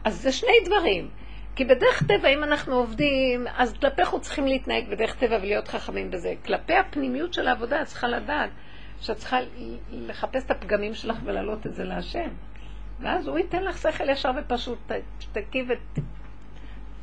אז 0.04 0.22
זה 0.22 0.32
שני 0.32 0.52
דברים. 0.66 1.10
כי 1.56 1.66
בדרך 1.66 2.04
טבע, 2.08 2.28
אם 2.28 2.44
אנחנו 2.44 2.76
עובדים, 2.76 3.48
אז 3.58 3.78
כלפי 3.78 4.06
חוץ 4.06 4.24
צריכים 4.24 4.48
להתנהג 4.48 4.90
בדרך 4.90 5.16
טבע 5.16 5.38
ולהיות 5.42 5.68
חכמים 5.68 6.12
בזה. 6.12 6.34
כלפי 6.46 6.74
הפנימיות 6.74 7.34
של 7.34 7.48
העבודה, 7.48 7.82
את 7.82 7.88
צריכה 7.88 8.08
לדעת 8.08 8.50
שאת 9.00 9.18
צריכה 9.18 9.38
לחפש 9.92 10.46
את 10.46 10.52
הפגמים 10.52 10.94
שלך 10.94 11.18
ולהעלות 11.26 11.68
את 11.68 11.74
זה 11.74 11.84
להשם. 11.84 12.30
ואז 13.02 13.28
הוא 13.28 13.38
ייתן 13.38 13.64
לך 13.64 13.78
שכל 13.78 14.10
ישר 14.10 14.32
ופשוט, 14.38 14.92
תקי 15.32 15.66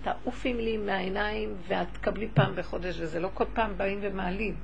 ותעופי 0.03 0.55
לי 0.55 0.77
מהעיניים 0.77 1.55
ואת 1.69 1.87
תקבלי 1.93 2.29
פעם 2.35 2.57
בחודש, 2.57 3.01
וזה 3.01 3.21
לא 3.21 3.29
כל 3.35 3.45
פעם 3.55 3.79
באים 3.79 3.99
ומעלים. 4.03 4.55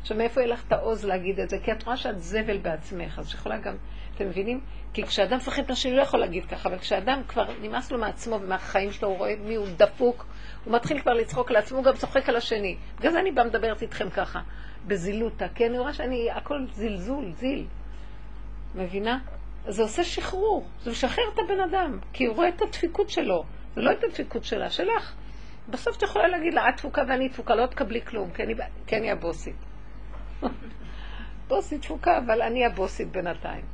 עכשיו, 0.00 0.16
מאיפה 0.16 0.40
יהיה 0.40 0.52
לך 0.52 0.64
את 0.66 0.72
העוז 0.72 1.04
להגיד 1.04 1.40
את 1.40 1.50
זה? 1.50 1.58
כי 1.58 1.72
את 1.72 1.82
רואה 1.82 1.96
שאת 1.96 2.22
זבל 2.22 2.58
בעצמך, 2.58 3.18
אז 3.18 3.34
יכולה 3.34 3.58
גם, 3.58 3.76
אתם 4.14 4.26
מבינים? 4.26 4.60
כי 4.92 5.02
כשאדם 5.02 5.36
מפחד 5.36 5.62
מהשני, 5.68 5.96
לא 5.96 6.02
יכול 6.02 6.20
להגיד 6.20 6.46
ככה, 6.46 6.68
אבל 6.68 6.78
כשאדם 6.78 7.22
כבר 7.28 7.46
נמאס 7.62 7.90
לו 7.90 7.98
מעצמו 7.98 8.40
ומהחיים 8.42 8.92
שלו, 8.92 9.08
הוא 9.08 9.16
רואה 9.18 9.34
מי 9.44 9.54
הוא 9.54 9.66
דפוק, 9.76 10.26
הוא 10.64 10.74
מתחיל 10.74 11.00
כבר 11.00 11.12
לצחוק 11.12 11.50
על 11.50 11.56
עצמו, 11.56 11.78
הוא 11.78 11.84
גם 11.84 11.94
צוחק 11.94 12.28
על 12.28 12.36
השני. 12.36 12.76
בגלל 12.98 13.12
זה 13.12 13.20
אני 13.20 13.32
באה 13.32 13.44
מדברת 13.44 13.82
איתכם 13.82 14.10
ככה, 14.10 14.40
בזילותה, 14.86 15.48
כי 15.54 15.66
אני 15.66 15.78
רואה 15.78 15.92
שאני, 15.92 16.30
הכל 16.30 16.64
זלזול, 16.72 17.32
זיל. 17.36 17.64
מבינה? 18.74 19.18
זה 19.68 19.82
עושה 19.82 20.04
שחרור, 20.04 20.66
זה 20.82 20.90
משחרר 20.90 21.24
את 21.34 21.38
הבן 21.44 21.60
אדם, 21.60 21.98
כי 22.12 22.26
הוא 22.26 22.36
רואה 22.36 22.48
את 22.48 22.62
הדפיקות 22.62 23.10
שלו, 23.10 23.44
זה 23.74 23.80
לא 23.80 23.92
את 23.92 24.04
הדפיקות 24.04 24.44
שלה, 24.44 24.70
שלך. 24.70 25.14
בסוף 25.68 25.96
את 25.96 26.02
יכולה 26.02 26.28
להגיד 26.28 26.54
לה, 26.54 26.68
את 26.68 26.76
תפוקה 26.76 27.02
ואני 27.08 27.28
תפוקה, 27.28 27.54
לא 27.54 27.66
תקבלי 27.66 28.02
כלום, 28.02 28.30
כי 28.30 28.42
אני, 28.42 28.54
כי 28.86 28.96
אני 28.96 29.10
הבוסית. 29.10 29.56
בוסית 31.48 31.82
תפוקה, 31.82 32.18
אבל 32.18 32.42
אני 32.42 32.66
הבוסית 32.66 33.08
בינתיים. 33.10 33.64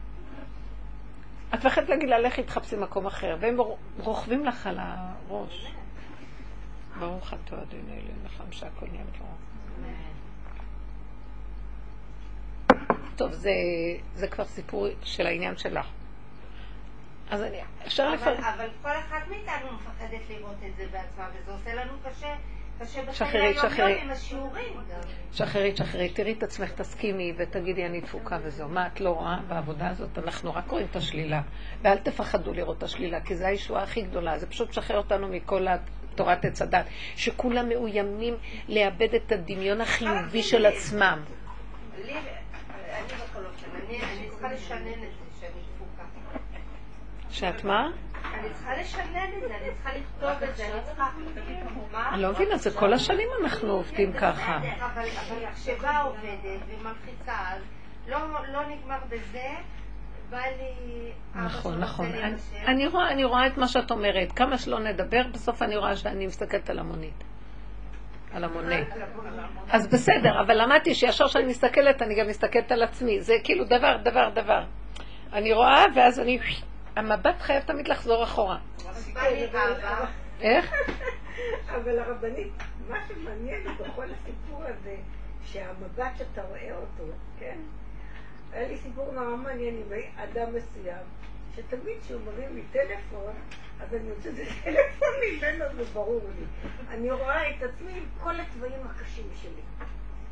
את 1.55 1.65
מפחדת 1.65 1.89
להגיד 1.89 2.09
לה, 2.09 2.19
לכי 2.19 2.43
תחפשי 2.43 2.77
מקום 2.77 3.07
אחר, 3.07 3.37
והם 3.41 3.57
רוכבים 3.99 4.45
לך 4.45 4.67
על 4.67 4.79
הראש. 4.79 5.75
ברוך 6.99 7.35
אתה 7.35 7.63
אדוני 7.63 7.93
אלוהים 7.93 8.25
לכם 8.25 8.53
שהכל 8.53 8.87
נהיה 8.87 9.05
בדברו. 9.05 9.29
טוב, 13.17 13.33
זה, 13.33 13.51
זה 14.15 14.29
כבר 14.29 14.45
סיפור 14.45 14.87
של 15.03 15.27
העניין 15.27 15.57
שלך. 15.57 15.87
אז 17.31 17.43
אני, 17.43 17.59
אפשר 17.87 18.11
לפרט. 18.11 18.39
אבל 18.39 18.69
כל 18.83 18.91
אחת 18.91 19.29
מאיתנו 19.29 19.73
מפחדת 19.73 20.21
לראות 20.31 20.57
את 20.67 20.77
זה 20.77 20.87
בעצמה, 20.93 21.29
וזה 21.35 21.53
עושה 21.53 21.75
לנו 21.75 21.93
קשה. 22.05 22.35
שחררי, 23.13 23.55
שחררי. 23.55 24.01
שחררי, 25.33 25.77
שחררי, 25.77 26.09
תראי 26.09 26.33
את 26.33 26.43
עצמך, 26.43 26.71
תסכימי 26.71 27.33
ותגידי 27.37 27.87
אני 27.87 28.01
תפוקה 28.01 28.39
וזהו. 28.43 28.69
מה 28.69 28.87
את 28.87 29.01
לא 29.01 29.11
רואה 29.11 29.39
בעבודה 29.49 29.89
הזאת? 29.89 30.19
אנחנו 30.19 30.55
רק 30.55 30.71
רואים 30.71 30.87
את 30.91 30.97
השלילה. 30.97 31.43
ואל 31.83 31.99
תפחדו 31.99 32.53
לראות 32.53 32.79
את 32.79 32.83
השלילה, 32.83 33.21
כי 33.21 33.37
זו 33.37 33.47
הישועה 33.47 33.83
הכי 33.83 34.03
גדולה. 34.03 34.39
זה 34.39 34.47
פשוט 34.47 34.73
שחרר 34.73 34.99
אותנו 34.99 35.29
מכל 35.29 35.67
תורת 36.15 36.45
עץ 36.45 36.63
הדת, 36.63 36.87
שכולם 37.17 37.69
מאוימים 37.69 38.37
לאבד 38.69 39.15
את 39.15 39.33
הדמיון 39.33 39.81
החיובי 39.81 40.43
של 40.43 40.67
עצמם. 40.67 41.25
שאת 47.31 47.65
מה? 47.65 47.91
אני 48.35 48.49
צריכה 48.55 48.77
לשנן 48.77 49.31
את 49.37 49.49
זה, 49.49 49.57
אני 49.57 49.75
צריכה 49.75 49.91
לכתוב 49.99 50.49
את 50.51 50.57
זה, 50.57 50.67
אני 50.73 50.81
צריכה... 50.85 51.11
אני 52.13 52.23
לא 52.23 52.31
מבינה, 52.31 52.57
זה 52.57 52.71
כל 52.71 52.93
השנים 52.93 53.29
אנחנו 53.43 53.71
עובדים 53.73 54.13
ככה. 54.13 54.61
אבל 54.79 55.09
כשבאה 55.55 56.03
עובדת 56.03 56.61
ומלחיצה, 56.69 57.35
אז 57.49 57.63
לא 58.09 58.19
לא 58.53 58.67
נגמר 58.67 58.99
בזה, 59.09 59.49
נכון, 61.35 61.79
נכון. 61.79 62.07
אני 62.67 63.25
רואה 63.25 63.47
את 63.47 63.57
מה 63.59 63.69
שאת 63.69 63.91
אומרת. 63.91 64.33
כמה 64.33 64.59
שלא 64.59 64.81
נדבר, 64.81 65.23
בסוף 65.33 65.63
אני 65.63 65.77
רואה 65.77 65.97
שאני 65.97 66.27
מסתכלת 66.27 66.71
על 66.71 66.79
המונית. 66.79 67.25
על 68.35 68.45
המונה. 68.45 68.77
אז 69.71 69.87
בסדר, 69.87 70.41
אבל 70.41 70.63
למדתי 70.63 70.95
שישר 70.95 71.29
כשאני 71.29 71.45
מסתכלת, 71.45 72.03
אני 72.03 72.15
גם 72.15 72.29
מסתכלת 72.29 72.73
על 72.73 72.83
עצמי. 72.83 73.21
זה 73.21 73.35
כאילו 73.45 73.65
דבר, 73.65 73.97
דבר, 73.97 74.29
דבר. 74.35 74.65
אני 75.33 75.53
רואה, 75.53 75.85
ואז 75.95 76.21
אני... 76.21 76.39
המבט 76.97 77.41
חייב 77.41 77.63
תמיד 77.63 77.89
לחזור 77.89 78.25
אחורה. 78.25 78.59
איך? 80.41 80.73
אבל 81.69 81.99
הרבנית, 81.99 82.53
מה 82.89 82.97
שמעניין 83.09 83.63
בכל 83.81 84.07
הסיפור 84.11 84.63
הזה, 84.65 84.97
שהמבט 85.45 86.17
שאתה 86.19 86.43
רואה 86.43 86.77
אותו, 86.77 87.13
כן? 87.39 87.59
היה 88.53 88.69
לי 88.69 88.77
סיפור 88.77 89.13
נורא 89.13 89.37
מעניין 89.37 89.75
עם 89.77 89.99
אדם 90.17 90.55
מסוים, 90.55 91.05
שתמיד 91.57 91.97
כשהוא 92.05 92.21
מרים 92.27 92.55
לי 92.55 92.63
טלפון, 92.73 93.33
אז 93.81 93.95
אני 93.95 94.09
יוצאת 94.09 94.35
את 94.35 94.49
טלפון 94.65 95.09
ממנו, 95.23 95.65
זה 95.77 95.85
ברור 95.93 96.21
לי. 96.39 96.45
אני 96.89 97.11
רואה 97.11 97.51
את 97.51 97.63
עצמי 97.63 97.93
עם 97.93 98.05
כל 98.23 98.41
התוואים 98.41 98.87
הקשים 98.87 99.27
שלי. 99.43 99.87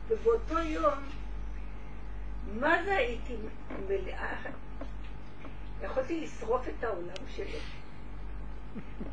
ובאותו 0.08 0.58
יום, 0.58 0.94
מה 2.60 2.82
זה 2.84 2.96
הייתי 2.96 3.36
מלאה? 3.88 4.36
יכולתי 5.82 6.20
לשרוף 6.20 6.68
את 6.68 6.84
העולם 6.84 7.28
שלי. 7.28 7.58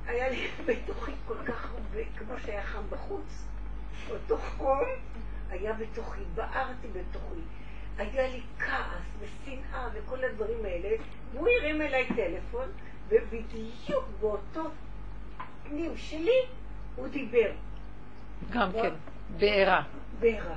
היה 0.06 0.30
לי 0.30 0.48
בתוכי 0.66 1.12
כל 1.28 1.38
כך 1.46 1.72
הרבה, 1.72 2.00
כמו 2.18 2.34
שהיה 2.46 2.64
חם 2.64 2.84
בחוץ, 2.90 3.46
אותו 4.10 4.38
חום 4.38 4.80
היה 5.50 5.74
בתוכי, 5.74 6.22
בערתי 6.36 6.88
בתוכי. 6.88 7.42
היה 7.98 8.28
לי 8.28 8.42
כעס 8.60 9.04
ושנאה 9.20 9.90
וכל 9.94 10.24
הדברים 10.24 10.66
האלה, 10.66 10.90
והוא 11.34 11.48
הרים 11.60 11.82
אליי 11.82 12.08
טלפון, 12.16 12.70
ובדיוק 13.10 14.06
באותו 14.22 14.70
פנים 15.64 15.98
שלי 15.98 16.46
הוא 16.96 17.08
דיבר, 17.08 17.52
גם 18.50 18.72
כן, 18.72 18.94
בעירה. 19.38 19.82
בעירה. 20.20 20.56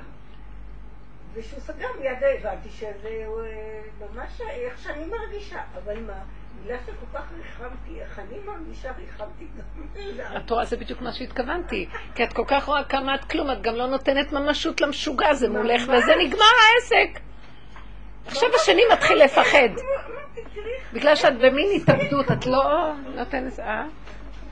וכשהוא 1.33 1.59
סגר 1.59 1.87
מיד 1.99 2.17
הבנתי 2.39 2.69
שזה 2.69 3.25
אה, 3.39 3.81
ממש 3.99 4.41
איך 4.41 4.77
שאני 4.79 5.05
מרגישה, 5.05 5.61
אבל 5.83 5.99
מה? 5.99 6.23
בגלל 6.61 6.77
שכל 6.85 7.17
כך 7.17 7.23
ריחמתי, 7.37 8.01
איך 8.01 8.19
אני 8.19 8.39
מרגישה, 8.45 8.91
ריחמתי 8.97 9.45
גם 9.57 9.83
אליו. 9.95 10.37
את 10.37 10.49
רואה, 10.49 10.65
זה 10.65 10.77
בדיוק 10.77 11.01
מה 11.01 11.11
שהתכוונתי. 11.11 11.89
כי 12.15 12.23
את 12.23 12.33
כל 12.33 12.43
כך 12.47 12.65
רואה 12.65 12.83
כמה 12.83 13.15
את 13.15 13.25
כלום, 13.25 13.51
את 13.51 13.61
גם 13.61 13.75
לא 13.75 13.87
נותנת 13.87 14.31
ממשות 14.31 14.81
למשוגע, 14.81 15.33
זה 15.33 15.49
מולך, 15.49 15.81
וזה 15.81 16.13
נגמר 16.25 16.53
העסק. 16.63 17.19
עכשיו 18.27 18.49
השני 18.55 18.81
מתחיל 18.93 19.23
לפחד. 19.23 19.69
בגלל 20.93 21.15
שאת 21.15 21.37
במין 21.37 21.67
התאבדות, 21.75 22.31
את 22.31 22.45
לא 22.45 22.93
נותנת... 23.15 23.59
אה? 23.59 23.83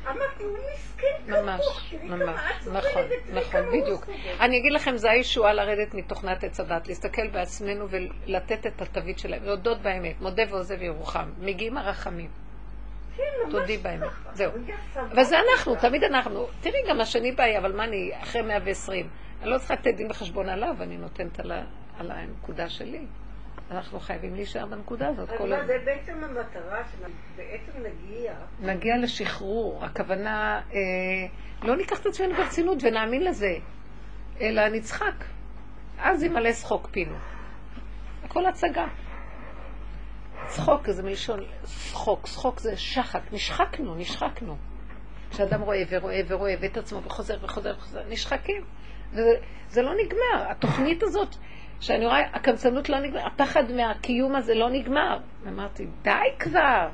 אמרתי, 0.07 0.43
הוא 0.43 0.57
מסכן 0.73 1.07
ממש, 1.27 1.93
ממש, 2.03 2.41
נכון, 2.67 3.03
נכון, 3.33 3.61
בדיוק. 3.67 4.05
אני 4.39 4.57
אגיד 4.57 4.71
לכם, 4.71 4.97
זה 4.97 5.11
הישועה 5.11 5.53
לרדת 5.53 5.93
מתוכנת 5.93 6.43
עץ 6.43 6.59
הדת, 6.59 6.87
להסתכל 6.87 7.27
בעצמנו 7.27 7.87
ולתת 7.89 8.67
את 8.67 8.81
התווית 8.81 9.19
שלהם, 9.19 9.43
להודות 9.43 9.81
באמת, 9.81 10.21
מודה 10.21 10.43
ועוזב 10.49 10.81
ירוחם. 10.81 11.29
מגיעים 11.39 11.77
הרחמים. 11.77 12.29
כן, 13.17 13.23
תודי 13.51 13.77
באמת. 13.77 14.09
זהו. 14.33 14.51
הוא 14.51 14.59
היה 14.67 14.77
סבבה 14.93 15.11
אבל 15.13 15.23
זה 15.23 15.35
אנחנו. 15.39 15.75
תמיד 15.75 16.03
אנחנו. 16.03 16.47
תראי, 16.61 16.79
גם 16.89 17.01
השני 17.01 17.31
בעיה, 17.31 17.59
אבל 17.59 17.75
מה 17.75 17.83
אני, 17.83 18.11
אחרי 18.23 18.41
120, 18.41 19.09
אני 19.41 19.49
לא 19.49 19.57
צריכה 19.57 19.73
לתת 19.73 19.95
דין 19.95 20.11
וחשבון 20.11 20.49
עליו, 20.49 20.75
אני 20.81 20.97
נותנת 20.97 21.39
על 21.99 22.11
הנקודה 22.11 22.69
שלי. 22.69 23.05
אנחנו 23.71 23.99
חייבים 23.99 24.35
להישאר 24.35 24.65
בנקודה 24.65 25.07
הזאת 25.07 25.29
אז 25.29 25.37
כל 25.37 25.49
מה, 25.49 25.55
הזמן. 25.55 25.67
זה 25.67 25.77
בעצם 25.85 26.23
המטרה 26.23 26.83
שבעצם 26.91 27.71
נגיע, 27.79 28.33
נגיע 28.59 28.97
לשחרור, 28.97 29.85
הכוונה, 29.85 30.61
אה, 30.73 30.79
לא 31.61 31.77
ניקח 31.77 31.99
את 31.99 32.05
עצמנו 32.05 32.35
ברצינות 32.35 32.77
ונאמין 32.83 33.23
לזה, 33.23 33.53
אלא 34.41 34.69
נצחק. 34.69 35.25
אז 35.99 36.23
ימלא 36.23 36.53
שחוק 36.53 36.87
פינו. 36.91 37.15
הכל 38.23 38.45
הצגה. 38.45 38.87
צחוק 40.47 40.89
זה 40.89 41.03
מלשון 41.03 41.39
שחוק, 41.65 42.27
שחוק 42.27 42.59
זה 42.59 42.77
שחק, 42.77 43.21
נשחקנו, 43.31 43.95
נשחקנו. 43.95 44.57
כשאדם 45.29 45.61
רואה 45.61 45.83
ורואה 45.89 46.21
ורואה 46.27 46.55
ואת 46.61 46.77
עצמו 46.77 47.03
וחוזר 47.03 47.37
וחוזר 47.41 47.73
וחוזר, 47.77 48.01
נשחקים. 48.09 48.63
וזה 49.11 49.29
זה 49.67 49.81
לא 49.81 49.91
נגמר. 50.05 50.51
התוכנית 50.51 51.03
הזאת, 51.03 51.35
שאני 51.81 52.05
רואה, 52.05 52.19
הקמצנות 52.33 52.89
לא 52.89 52.99
נגמר, 52.99 53.25
הפחד 53.25 53.71
מהקיום 53.71 54.35
הזה 54.35 54.55
לא 54.55 54.69
נגמר. 54.69 55.17
אמרתי, 55.47 55.87
די 56.01 56.11
כבר. 56.39 56.89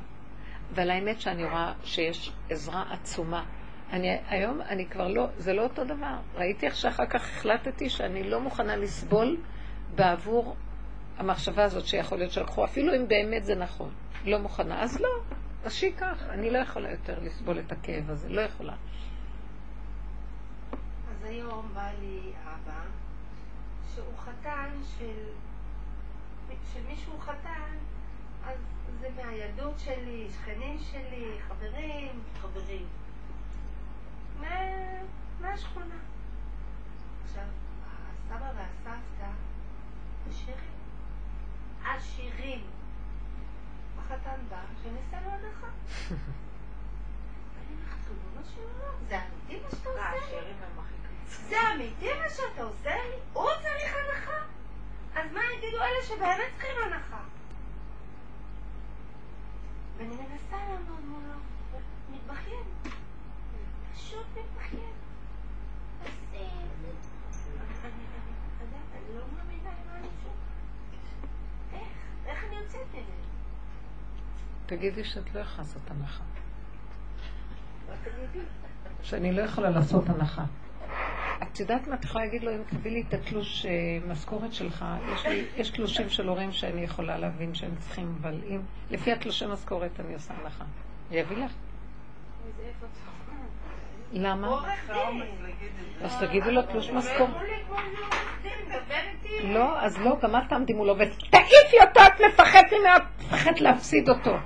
אבל 0.74 0.90
האמת 0.90 1.22
שאני 1.22 1.44
רואה 1.44 1.74
שיש 1.84 2.32
עזרה 2.50 2.84
עצומה. 2.92 3.46
אני, 3.94 4.18
היום 4.30 4.62
אני 4.62 4.86
כבר 4.86 5.08
לא, 5.08 5.28
זה 5.38 5.54
לא 5.54 5.64
אותו 5.64 5.84
דבר. 5.84 6.16
ראיתי 6.36 6.66
איך 6.66 6.76
שאחר 6.76 7.06
כך 7.06 7.22
החלטתי 7.22 7.90
שאני 7.90 8.24
לא 8.24 8.40
מוכנה 8.40 8.76
לסבול 8.76 9.38
בעבור 9.96 10.56
המחשבה 11.18 11.64
הזאת 11.64 11.86
שיכול 11.86 12.18
להיות 12.18 12.32
שלקחו, 12.32 12.66
אפילו 12.66 12.96
אם 12.96 13.08
באמת 13.08 13.46
זה 13.46 13.56
נכון. 13.56 13.90
לא 14.26 14.40
מוכנה. 14.40 14.84
אז 14.84 15.02
לא, 15.02 15.10
אז 15.66 15.74
שייקח. 15.74 16.24
אני 16.30 16.50
לא 16.52 16.58
יכולה 16.58 16.92
יותר 16.92 17.20
לסבול 17.22 17.60
את 17.60 17.72
הכאב 17.72 18.10
הזה, 18.10 18.30
לא 18.30 18.42
יכולה. 18.42 18.74
אז 21.12 21.24
היום 21.24 21.70
בא 21.74 21.90
לי 22.02 22.20
אבא, 22.44 22.82
שהוא 23.98 24.18
חתן 24.18 24.70
של, 24.98 25.30
של 26.74 26.88
מישהו 26.88 27.20
חתן, 27.20 27.76
אז 28.46 28.58
זה 29.00 29.10
מהילדות 29.16 29.80
שלי, 29.80 30.28
שכנים 30.32 30.80
שלי, 30.80 31.38
חברים, 31.48 32.24
חברים. 32.42 32.86
מה, 34.40 34.50
מהשכונה. 35.42 35.96
עכשיו, 37.24 37.44
הסבא 37.86 38.52
והסבתא 38.56 39.32
עשירים. 40.30 40.58
עשירים. 41.86 42.66
החתן 44.00 44.40
בא, 44.50 44.62
שניסה 44.84 45.22
לו 45.26 45.32
הנחה. 45.32 45.68
זה 49.10 49.20
אמיתי 49.20 49.64
מה 49.64 49.70
שאתה 49.72 49.90
עושה? 49.90 50.97
זה 51.50 51.56
אמיתי 51.76 52.10
מה 52.24 52.30
שאתה 52.30 52.64
עושה 52.64 52.96
לי? 52.96 53.16
הוא 53.34 53.50
צריך 53.62 53.96
הנחה? 53.96 54.38
אז 55.16 55.32
מה 55.34 55.42
יגידו 55.58 55.78
אלה 55.78 56.06
שבאמת 56.08 56.52
צריכים 56.58 56.76
הנחה? 56.86 57.22
ואני 59.98 60.16
מנסה 60.16 60.58
לעמוד 60.58 61.06
מולו, 61.06 61.40
מתבכיין. 62.10 62.64
פשוט 63.94 64.26
מתבכיין. 64.36 64.94
לא? 69.16 69.22
תגידי 74.66 75.04
שאת 75.04 75.34
לא 75.34 75.40
יכולה 75.40 75.64
לעשות 75.64 75.82
הנחה. 75.92 76.24
שאני 79.04 79.32
לא 79.34 79.42
יכולה 79.42 79.70
לעשות 79.70 80.10
הנחה. 80.10 80.44
את 81.44 81.60
יודעת 81.60 81.88
מה 81.88 81.96
את 81.96 82.06
יכולה 82.06 82.26
להגיד 82.26 82.44
לו, 82.44 82.52
אם 82.56 82.62
תביא 82.70 82.92
לי 82.92 83.04
את 83.08 83.14
התלוש 83.14 83.66
אה, 83.66 83.72
משכורת 84.08 84.54
שלך, 84.54 84.86
יש, 85.14 85.26
לי, 85.26 85.46
יש 85.58 85.70
תלושים 85.70 86.10
של 86.10 86.28
הורים 86.28 86.52
שאני 86.52 86.82
יכולה 86.82 87.18
להבין 87.18 87.56
שהם 87.56 87.76
צריכים, 87.80 88.16
אבל 88.22 88.42
אם, 88.50 88.62
לפי 88.92 89.12
התלושי 89.12 89.46
משכורת 89.46 90.00
אני 90.00 90.14
עושה 90.14 90.34
הנחה. 90.44 90.64
אני 91.12 91.22
אביא 91.22 91.38
לך. 91.38 91.52
למה? 94.14 94.48
אז 96.02 96.20
תגידי 96.20 96.52
לו 96.52 96.62
תלוש 96.62 96.90
משכורת. 96.90 97.30
לא, 99.44 99.82
אז 99.82 99.98
לא, 99.98 100.18
גם 100.22 100.36
את 100.36 100.42
תעמדי 100.50 100.74
מולו 100.74 100.96
ותעיפי 100.98 101.78
אותו, 101.88 102.00
את 102.08 102.22
מפחדת 102.28 103.62
להפסיד 103.62 104.10
אותו. 104.10 104.38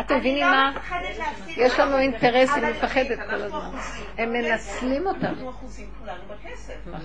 אתם 0.00 0.16
מבינים 0.16 0.44
אני 0.44 0.50
מה? 0.52 0.72
לא 0.74 1.08
להפסיד 1.18 1.58
יש 1.58 1.78
לנו. 1.78 1.98
אינטרסים, 1.98 2.64
אבל- 2.64 2.72
מפחדת 2.72 3.18
כל 3.30 3.34
הזמן. 3.34 3.70
הם 4.18 4.32
מנצלים 4.32 5.06
אותנו. 5.06 5.28
אנחנו 5.28 5.50
אחוזים 5.50 5.90
כולנו 5.98 6.22
בכסף. 6.28 6.74
נכון. 6.86 7.00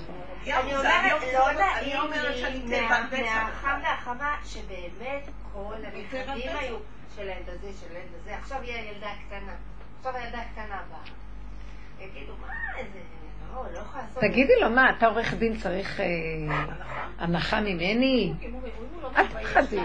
יום, 0.45 0.59
אני 0.59 1.13
אומרת, 1.13 1.33
לא 1.33 1.49
אני 1.79 1.93
נעים 2.19 2.37
שאני 2.37 2.59
לי 2.59 2.81
מה-. 2.81 3.09
מהחם 3.21 3.79
והחמה 3.83 4.35
שבאמת 4.45 5.29
כל 5.53 5.73
הנכדים. 5.83 6.55
היו 6.57 6.77
של 7.15 7.21
הילד 7.29 7.49
הזה, 7.49 7.67
של 7.81 7.95
הילד 7.95 8.09
הזה, 8.21 8.35
עכשיו 8.35 8.57
היא 8.61 8.73
הילדה 8.73 9.07
הקטנה. 9.07 9.53
עכשיו 9.99 10.15
הילדה 10.15 10.37
הקטנה 10.37 10.79
באה. 10.91 10.99
יגידו, 11.99 12.33
מה 12.41 12.47
זה, 12.93 12.99
לא, 13.53 13.63
לא 13.73 13.79
יכולה 13.79 14.03
לעשות... 14.03 14.23
תגידי 14.23 14.53
לו, 14.61 14.69
מה, 14.69 14.89
אתה 14.97 15.05
עורך 15.07 15.33
דין 15.33 15.57
צריך 15.57 15.99
אה, 15.99 16.05
הנחה 17.19 17.61
ממני? 17.61 18.33
אל 19.17 19.27
תפחדי. 19.27 19.79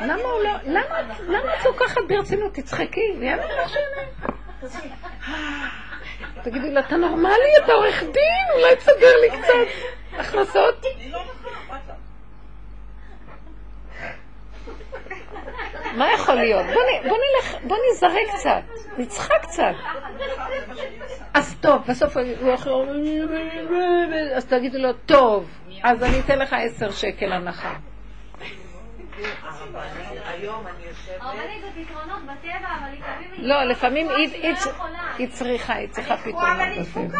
למה 0.00 0.22
הוא 0.22 0.42
לא... 0.42 0.50
למה 0.66 1.00
למה 1.28 1.54
את 1.54 1.64
לוקחת 1.64 2.00
ברצינות? 2.08 2.54
תצחקי, 2.54 3.00
יאללה, 3.20 3.62
לך 3.62 3.68
שנה. 3.68 4.02
תגידי 6.42 6.70
לו, 6.70 6.80
אתה 6.80 6.96
נורמלי? 6.96 7.56
אתה 7.64 7.72
עורך 7.72 8.02
דין? 8.02 8.46
אולי 8.54 8.76
תסדר 8.76 9.12
לי 9.20 9.30
קצת 9.30 9.88
הכנסות? 10.18 10.84
מה 15.96 16.12
יכול 16.12 16.34
להיות? 16.34 16.66
בוא 17.08 17.18
נלך, 17.18 17.54
בוא 17.64 17.76
נזרק 17.90 18.28
קצת, 18.36 18.62
נצחק 18.98 19.42
קצת. 19.42 19.72
אז 21.34 21.56
טוב, 21.60 21.82
בסוף 21.88 22.16
הוא 22.16 22.50
יכול... 22.50 22.88
אז 24.36 24.46
תגידי 24.46 24.78
לו, 24.78 24.92
טוב, 24.92 25.50
אז 25.82 26.02
אני 26.02 26.20
אתן 26.20 26.38
לך 26.38 26.56
עשר 26.58 26.90
שקל 26.90 27.32
הנחה. 27.32 27.74
לא, 33.38 33.64
לפעמים 33.64 34.08
היא- 34.08 34.42
לא. 34.42 34.48
היא 35.18 35.28
צריכה, 35.30 35.72
היא 35.74 35.88
צריכה 35.88 36.14
אני 36.14 36.22
תקועה 36.32 36.54
פתרונות 36.54 36.78
בטבע. 36.78 36.84
תפוקה. 36.84 37.18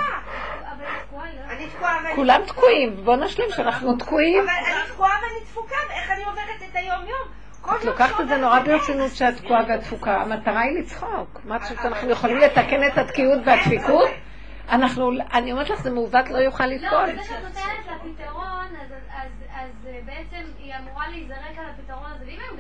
לא 1.13 1.51
אני 1.51 1.67
תקועה 1.67 1.97
ואני... 2.05 2.15
כולם 2.15 2.41
תקועים, 2.47 2.97
בוא 3.05 3.17
נשלים 3.17 3.49
שאנחנו 3.51 3.97
תקועים. 3.97 4.43
אבל 4.43 4.51
אני 4.51 4.89
תקועה 4.93 5.11
ואני 5.23 5.45
תפוקה, 5.45 5.77
ואיך 5.89 6.11
אני 6.11 6.25
עוברת 6.25 6.63
את 6.71 6.77
היום-יום? 6.77 7.29
את 7.65 7.67
יום 7.67 7.79
לוקחת 7.85 8.21
את 8.21 8.29
זה 8.29 8.37
נורא 8.37 8.61
ברצינות. 8.61 9.11
שאת 9.11 9.37
תקועה 9.37 9.61
ואת 9.69 9.81
תפוקה. 9.81 10.17
המטרה 10.17 10.61
היא 10.61 10.79
לצחוק. 10.79 11.41
מה 11.45 11.57
את 11.57 11.63
חושבת 11.63 11.79
שאנחנו 11.83 12.11
יכולים 12.11 12.37
לתקן 12.37 12.87
את 12.87 12.99
התקיעות 12.99 13.39
והדפיקות? 13.45 14.11
אנחנו, 14.69 15.11
אני 15.33 15.53
אומרת 15.53 15.71
לך, 15.71 15.81
זה 15.81 15.91
מעוות 15.91 16.31
לא 16.31 16.39
יוכל 16.39 16.67
לא, 16.67 16.73
לפעול. 16.75 17.13
בזה 17.13 17.23
שאת 17.25 17.43
נותנת 17.43 17.87
לה 17.87 17.93
פתרון, 17.99 18.67
אז 19.55 19.71
אה, 19.87 19.99
בעצם 20.07 20.51
היא 20.59 20.73
אמורה 20.79 21.09
להיזרק 21.09 21.59
על 21.59 21.65
הפתרון 21.75 21.90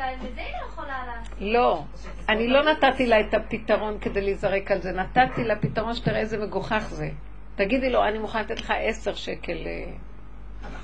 היא 0.04 0.16
לא 0.36 0.66
יכולה 0.66 1.06
לעשות. 1.06 1.34
לא, 1.40 1.84
אני 2.28 2.48
לא 2.48 2.72
נתתי 2.72 3.06
לה 3.06 3.20
את 3.20 3.34
הפתרון 3.34 3.98
כדי 4.00 4.20
להיזרק 4.20 4.70
על 4.70 4.80
זה, 4.80 4.92
נתתי 4.92 5.44
לה 5.44 5.56
פתרון 5.56 5.94
שתראה 5.94 6.20
איזה 6.20 6.38
מגוחך 6.38 6.86
זה. 6.90 7.10
תגידי 7.54 7.90
לו, 7.90 8.04
אני 8.04 8.18
מוכנה 8.18 8.42
לתת 8.42 8.60
לך 8.60 8.72
עשר 8.76 9.14
שקל 9.14 9.66
אה, 9.66 9.92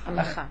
הנחה. 0.06 0.44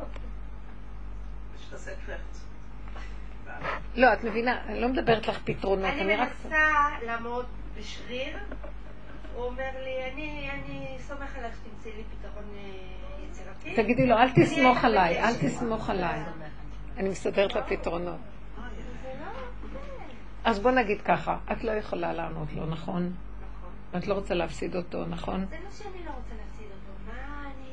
לא, 3.95 4.13
את 4.13 4.23
מבינה, 4.23 4.61
אני 4.65 4.81
לא 4.81 4.87
מדברת 4.87 5.27
לך 5.27 5.39
פתרונות, 5.43 5.85
אני 5.85 6.01
אני 6.01 6.15
רק... 6.15 6.29
מנסה 6.45 6.57
לעמוד 7.05 7.45
בשריר, 7.79 8.37
הוא 9.35 9.45
אומר 9.45 9.71
לי, 9.83 10.11
אני 10.13 10.49
אני 10.53 10.97
סומך 10.99 11.37
עליך 11.37 11.55
שתמצאי 11.55 11.91
לי 11.91 12.03
פתרון 12.03 12.43
אה, 12.57 13.25
יצירתי. 13.29 13.83
תגידי 13.83 14.07
לו, 14.07 14.17
אל 14.17 14.29
תסמוך 14.29 14.77
אני 14.77 14.87
עליי, 14.87 15.23
אל. 15.23 15.33
תסמוך 15.33 15.89
עליי. 15.89 16.19
אני 16.97 17.09
מסדרת 17.09 17.55
לה 17.55 17.63
פתרונות. 17.63 18.34
אז 20.45 20.59
בוא 20.59 20.71
נגיד 20.71 21.01
ככה, 21.01 21.37
את 21.51 21.63
לא 21.63 21.71
יכולה 21.71 22.13
לענות 22.13 22.53
לו, 22.53 22.65
נכון? 22.65 23.13
נכון. 23.59 23.99
את 23.99 24.07
לא 24.07 24.13
רוצה 24.13 24.33
להפסיד 24.33 24.75
אותו, 24.75 25.05
נכון? 25.05 25.45
זה 25.45 25.57
לא 25.63 25.71
שאני 25.71 26.05
לא 26.05 26.11
רוצה 26.11 26.35
להפסיד 26.35 26.67
אותו, 26.67 26.91
מה 27.07 27.43
אני... 27.45 27.69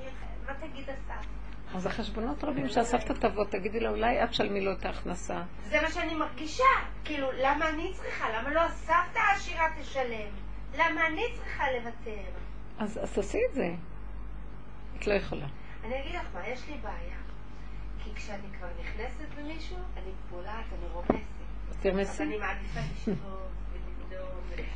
מה 0.47 0.55
תגיד 0.55 0.85
הסף? 0.91 1.27
אז 1.75 1.87
החשבונות 1.87 2.45
רבים 2.45 2.68
שהסבתא 2.68 3.12
תבוא, 3.12 3.45
תגידי 3.45 3.81
לה, 3.81 3.91
אולי 3.91 4.25
את 4.25 4.35
שלמי 4.35 4.61
לו 4.61 4.73
את 4.73 4.85
ההכנסה. 4.85 5.43
זה 5.64 5.83
מה 5.83 5.91
שאני 5.91 6.14
מרגישה. 6.14 6.64
כאילו, 7.05 7.29
למה 7.33 7.68
אני 7.68 7.93
צריכה? 7.95 8.25
למה 8.39 8.51
לא 8.51 8.61
הסבתא 8.61 9.18
העשירה 9.18 9.68
תשלם? 9.81 10.31
למה 10.75 11.07
אני 11.07 11.23
צריכה 11.35 11.64
לוותר? 11.73 12.23
אז 12.79 12.99
אז 13.03 13.12
תעשי 13.12 13.39
את 13.51 13.55
זה. 13.55 13.75
את 14.99 15.07
לא 15.07 15.14
יכולה. 15.14 15.47
אני 15.85 16.01
אגיד 16.01 16.14
לך 16.14 16.27
מה, 16.35 16.49
יש 16.49 16.68
לי 16.68 16.77
בעיה. 16.83 17.16
כי 18.05 18.11
כשאני 18.14 18.49
כבר 18.59 18.68
נכנסת 18.81 19.39
במישהו, 19.39 19.77
אני 19.97 20.11
פולעת, 20.31 20.64
אני 20.73 20.89
רומסת. 20.93 21.41
תרמסי. 21.83 22.39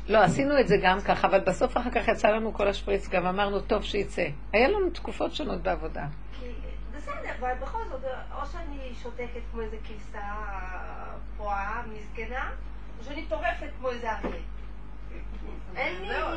לא, 0.07 0.23
עשינו 0.23 0.59
את 0.59 0.67
זה 0.67 0.75
גם 0.83 1.01
ככה, 1.01 1.27
אבל 1.27 1.39
בסוף 1.39 1.77
אחר 1.77 1.89
כך 1.91 2.07
יצא 2.07 2.27
לנו 2.27 2.53
כל 2.53 2.67
השפריץ, 2.67 3.09
גם 3.09 3.25
אמרנו, 3.25 3.59
טוב, 3.59 3.83
שיצא. 3.83 4.27
היה 4.53 4.67
לנו 4.67 4.89
תקופות 4.89 5.33
שונות 5.33 5.61
בעבודה. 5.61 6.05
בסדר, 6.97 7.31
אבל 7.39 7.53
בכל 7.61 7.79
זאת, 7.89 8.03
או 8.35 8.45
שאני 8.45 8.93
שותקת 9.03 9.41
כמו 9.51 9.61
איזה 9.61 9.77
כבשה 9.77 10.33
פועה, 11.37 11.83
מסכנה, 11.93 12.51
או 12.99 13.03
שאני 13.03 13.25
טורפת 13.25 13.69
כמו 13.79 13.89
איזה 13.89 14.11
אריה. 14.11 14.41
אין 15.75 16.01
לי... 16.01 16.07
זהו, 16.07 16.27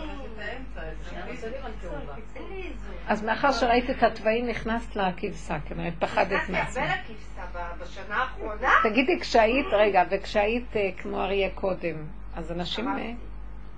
אז 3.06 3.22
מאחר 3.24 3.52
שראית 3.52 3.90
את 3.90 4.02
התוואים, 4.02 4.46
נכנסת 4.46 4.96
לכבשה, 4.96 5.60
כנראה 5.60 5.90
פחדת 5.98 6.32
נכנסתי 6.32 6.80
הרבה 6.80 6.94
מעצמך. 6.94 7.10
לכבשה 7.10 7.74
בשנה 7.80 8.16
האחרונה. 8.16 8.68
תגידי, 8.82 9.20
כשהיית, 9.20 9.66
רגע, 9.72 10.02
וכשהיית 10.10 10.76
אה, 10.76 10.90
כמו 10.96 11.22
אריה 11.22 11.50
קודם, 11.50 11.96
אז 12.34 12.52
אנשים 12.52 12.88
אה, 12.88 13.12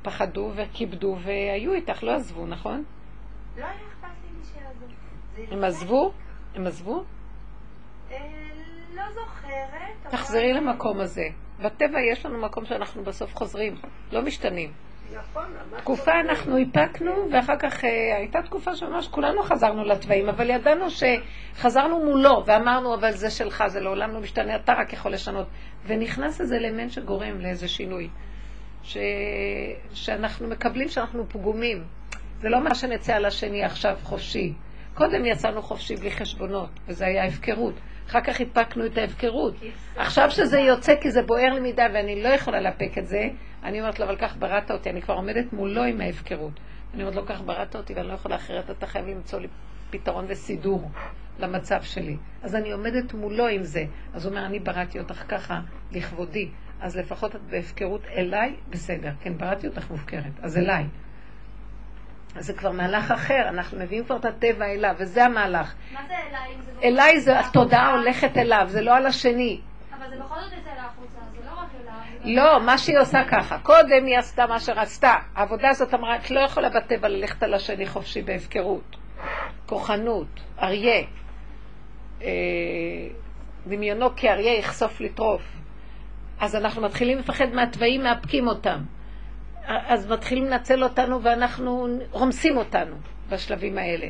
פחדו 0.02 0.52
וכיבדו 0.54 1.16
והיו 1.22 1.72
איתך, 1.72 2.02
לא 2.02 2.14
עזבו, 2.14 2.46
נכון? 2.46 2.84
לא 3.56 3.64
היה 3.64 3.72
אכפת 3.72 4.08
לי. 5.36 5.46
זה 5.46 5.54
הם 5.54 5.64
עזבו? 5.64 6.12
הם 6.54 6.66
עזבו? 6.66 7.04
אה, 8.10 8.16
לא 8.94 9.02
זוכרת. 9.14 10.10
תחזרי 10.10 10.52
למקום 10.52 11.00
הזה. 11.00 11.24
בטבע 11.62 12.00
יש 12.12 12.26
לנו 12.26 12.38
מקום 12.38 12.64
שאנחנו 12.64 13.04
בסוף 13.04 13.34
חוזרים, 13.34 13.74
לא 14.12 14.22
משתנים. 14.22 14.72
נכון, 15.18 15.44
תקופה 15.76 16.12
אנחנו 16.20 16.56
איפקנו, 16.56 17.12
ואחר 17.32 17.56
כך 17.58 17.84
אה, 17.84 18.16
הייתה 18.16 18.42
תקופה 18.42 18.76
שממש 18.76 19.08
כולנו 19.08 19.42
חזרנו 19.42 19.84
לתוואים, 19.84 20.28
אבל 20.28 20.50
ידענו 20.50 20.84
שחזרנו 20.90 22.04
מולו, 22.04 22.42
ואמרנו, 22.46 22.94
אבל 22.94 23.12
זה 23.12 23.30
שלך, 23.30 23.64
זה 23.66 23.80
לעולם 23.80 24.10
לא 24.10 24.20
משתנה, 24.20 24.56
אתה 24.56 24.72
רק 24.72 24.92
יכול 24.92 25.12
לשנות. 25.12 25.46
ונכנס 25.86 26.40
איזה 26.40 26.56
אלמנט 26.56 26.90
שגורם 26.90 27.40
לאיזה 27.40 27.68
שינוי. 27.68 28.08
ש... 28.82 28.96
שאנחנו 29.92 30.48
מקבלים 30.48 30.88
שאנחנו 30.88 31.28
פגומים. 31.28 31.84
זה 32.40 32.48
לא 32.48 32.64
מה 32.64 32.74
שנצא 32.74 33.14
על 33.14 33.24
השני 33.24 33.64
עכשיו 33.64 33.96
חופשי. 34.02 34.52
קודם 34.94 35.26
יצאנו 35.26 35.62
חופשי 35.62 35.96
בלי 35.96 36.10
חשבונות, 36.10 36.70
וזה 36.88 37.06
היה 37.06 37.24
הפקרות. 37.24 37.74
אחר 38.08 38.20
כך 38.20 38.40
איפקנו 38.40 38.86
את 38.86 38.98
ההפקרות. 38.98 39.54
עכשיו 39.96 40.30
שזה 40.30 40.60
יוצא 40.60 40.94
כי 41.00 41.10
זה 41.10 41.22
בוער 41.22 41.52
לי 41.54 41.60
מדי 41.60 41.82
ואני 41.94 42.22
לא 42.22 42.28
יכולה 42.28 42.60
לאפק 42.60 42.98
את 42.98 43.06
זה, 43.06 43.28
אני 43.62 43.80
אומרת 43.80 43.98
לו, 43.98 44.06
אבל 44.06 44.16
כך 44.16 44.36
בראת 44.36 44.70
אותי, 44.70 44.90
אני 44.90 45.02
כבר 45.02 45.14
עומדת 45.14 45.52
מולו 45.52 45.82
עם 45.82 46.00
ההפקרות. 46.00 46.52
אני 46.94 47.02
אומרת 47.02 47.16
לו, 47.16 47.26
כך 47.26 47.40
בראת 47.40 47.76
אותי 47.76 47.94
ואני 47.94 48.08
לא 48.08 48.12
יכולה 48.12 48.36
אחרת, 48.36 48.70
אתה 48.70 48.86
חייב 48.86 49.06
למצוא 49.06 49.40
לי 49.40 49.48
פתרון 49.90 50.24
וסידור 50.28 50.90
למצב 51.38 51.82
שלי. 51.82 52.16
אז 52.42 52.54
אני 52.54 52.72
עומדת 52.72 53.14
מולו 53.14 53.46
עם 53.46 53.64
זה. 53.64 53.84
אז 54.14 54.26
הוא 54.26 54.34
אומר, 54.34 54.46
אני 54.46 54.58
בראתי 54.58 54.98
אותך 54.98 55.24
ככה, 55.28 55.60
לכבודי. 55.92 56.48
אז 56.80 56.96
לפחות 56.96 57.36
את 57.36 57.40
בהפקרות 57.42 58.06
אליי, 58.06 58.54
בסדר. 58.70 59.10
כן, 59.20 59.38
בראתי 59.38 59.66
אותך 59.66 59.90
מופקרת, 59.90 60.32
אז 60.42 60.58
אליי. 60.58 60.84
אז 62.36 62.46
זה 62.46 62.52
כבר 62.52 62.70
מהלך 62.70 63.10
אחר, 63.10 63.48
אנחנו 63.48 63.78
מביאים 63.78 64.04
כבר 64.04 64.16
את 64.16 64.24
הטבע 64.24 64.66
אליו, 64.66 64.94
וזה 64.98 65.24
המהלך. 65.24 65.74
מה 65.92 66.00
זה 66.08 66.14
אליי? 66.14 66.54
לא- 66.76 66.82
אליי 66.82 67.20
זה 67.20 67.40
התודעה 67.40 67.90
הולכת 67.90 68.36
אליו, 68.36 68.64
זה 68.68 68.80
לא 68.80 68.96
על 68.96 69.06
השני. 69.06 69.60
אבל 69.98 70.10
זה 70.10 70.16
בכל 70.24 70.40
זאת 70.40 70.52
יצא 70.52 70.70
החוצה, 70.70 71.18
זה 71.32 71.46
לא 71.46 71.50
רק 71.60 71.68
אליו. 71.82 72.11
לא, 72.24 72.60
מה 72.60 72.78
שהיא 72.78 72.98
עושה 72.98 73.24
ככה. 73.30 73.58
קודם 73.58 74.06
היא 74.06 74.18
עשתה 74.18 74.46
מה 74.46 74.60
שרצתה. 74.60 75.14
העבודה 75.34 75.68
הזאת 75.68 75.94
אמרה, 75.94 76.16
את 76.16 76.30
לא 76.30 76.40
יכולה 76.40 76.68
בטבע 76.68 77.08
ללכת 77.08 77.42
על 77.42 77.54
השני 77.54 77.86
חופשי 77.86 78.22
בהפקרות. 78.22 78.96
כוחנות, 79.66 80.40
אריה. 80.62 81.02
אה, 82.22 82.28
דמיונו 83.66 84.16
כאריה 84.16 84.58
יחשוף 84.58 85.00
לטרוף. 85.00 85.42
אז 86.40 86.56
אנחנו 86.56 86.82
מתחילים 86.82 87.18
לפחד 87.18 87.48
מהתוואים, 87.52 88.02
מאפקים 88.02 88.46
אותם. 88.46 88.78
אז 89.66 90.10
מתחילים 90.10 90.44
לנצל 90.44 90.84
אותנו 90.84 91.22
ואנחנו 91.22 91.88
רומסים 92.10 92.56
אותנו 92.56 92.96
בשלבים 93.28 93.78
האלה. 93.78 94.06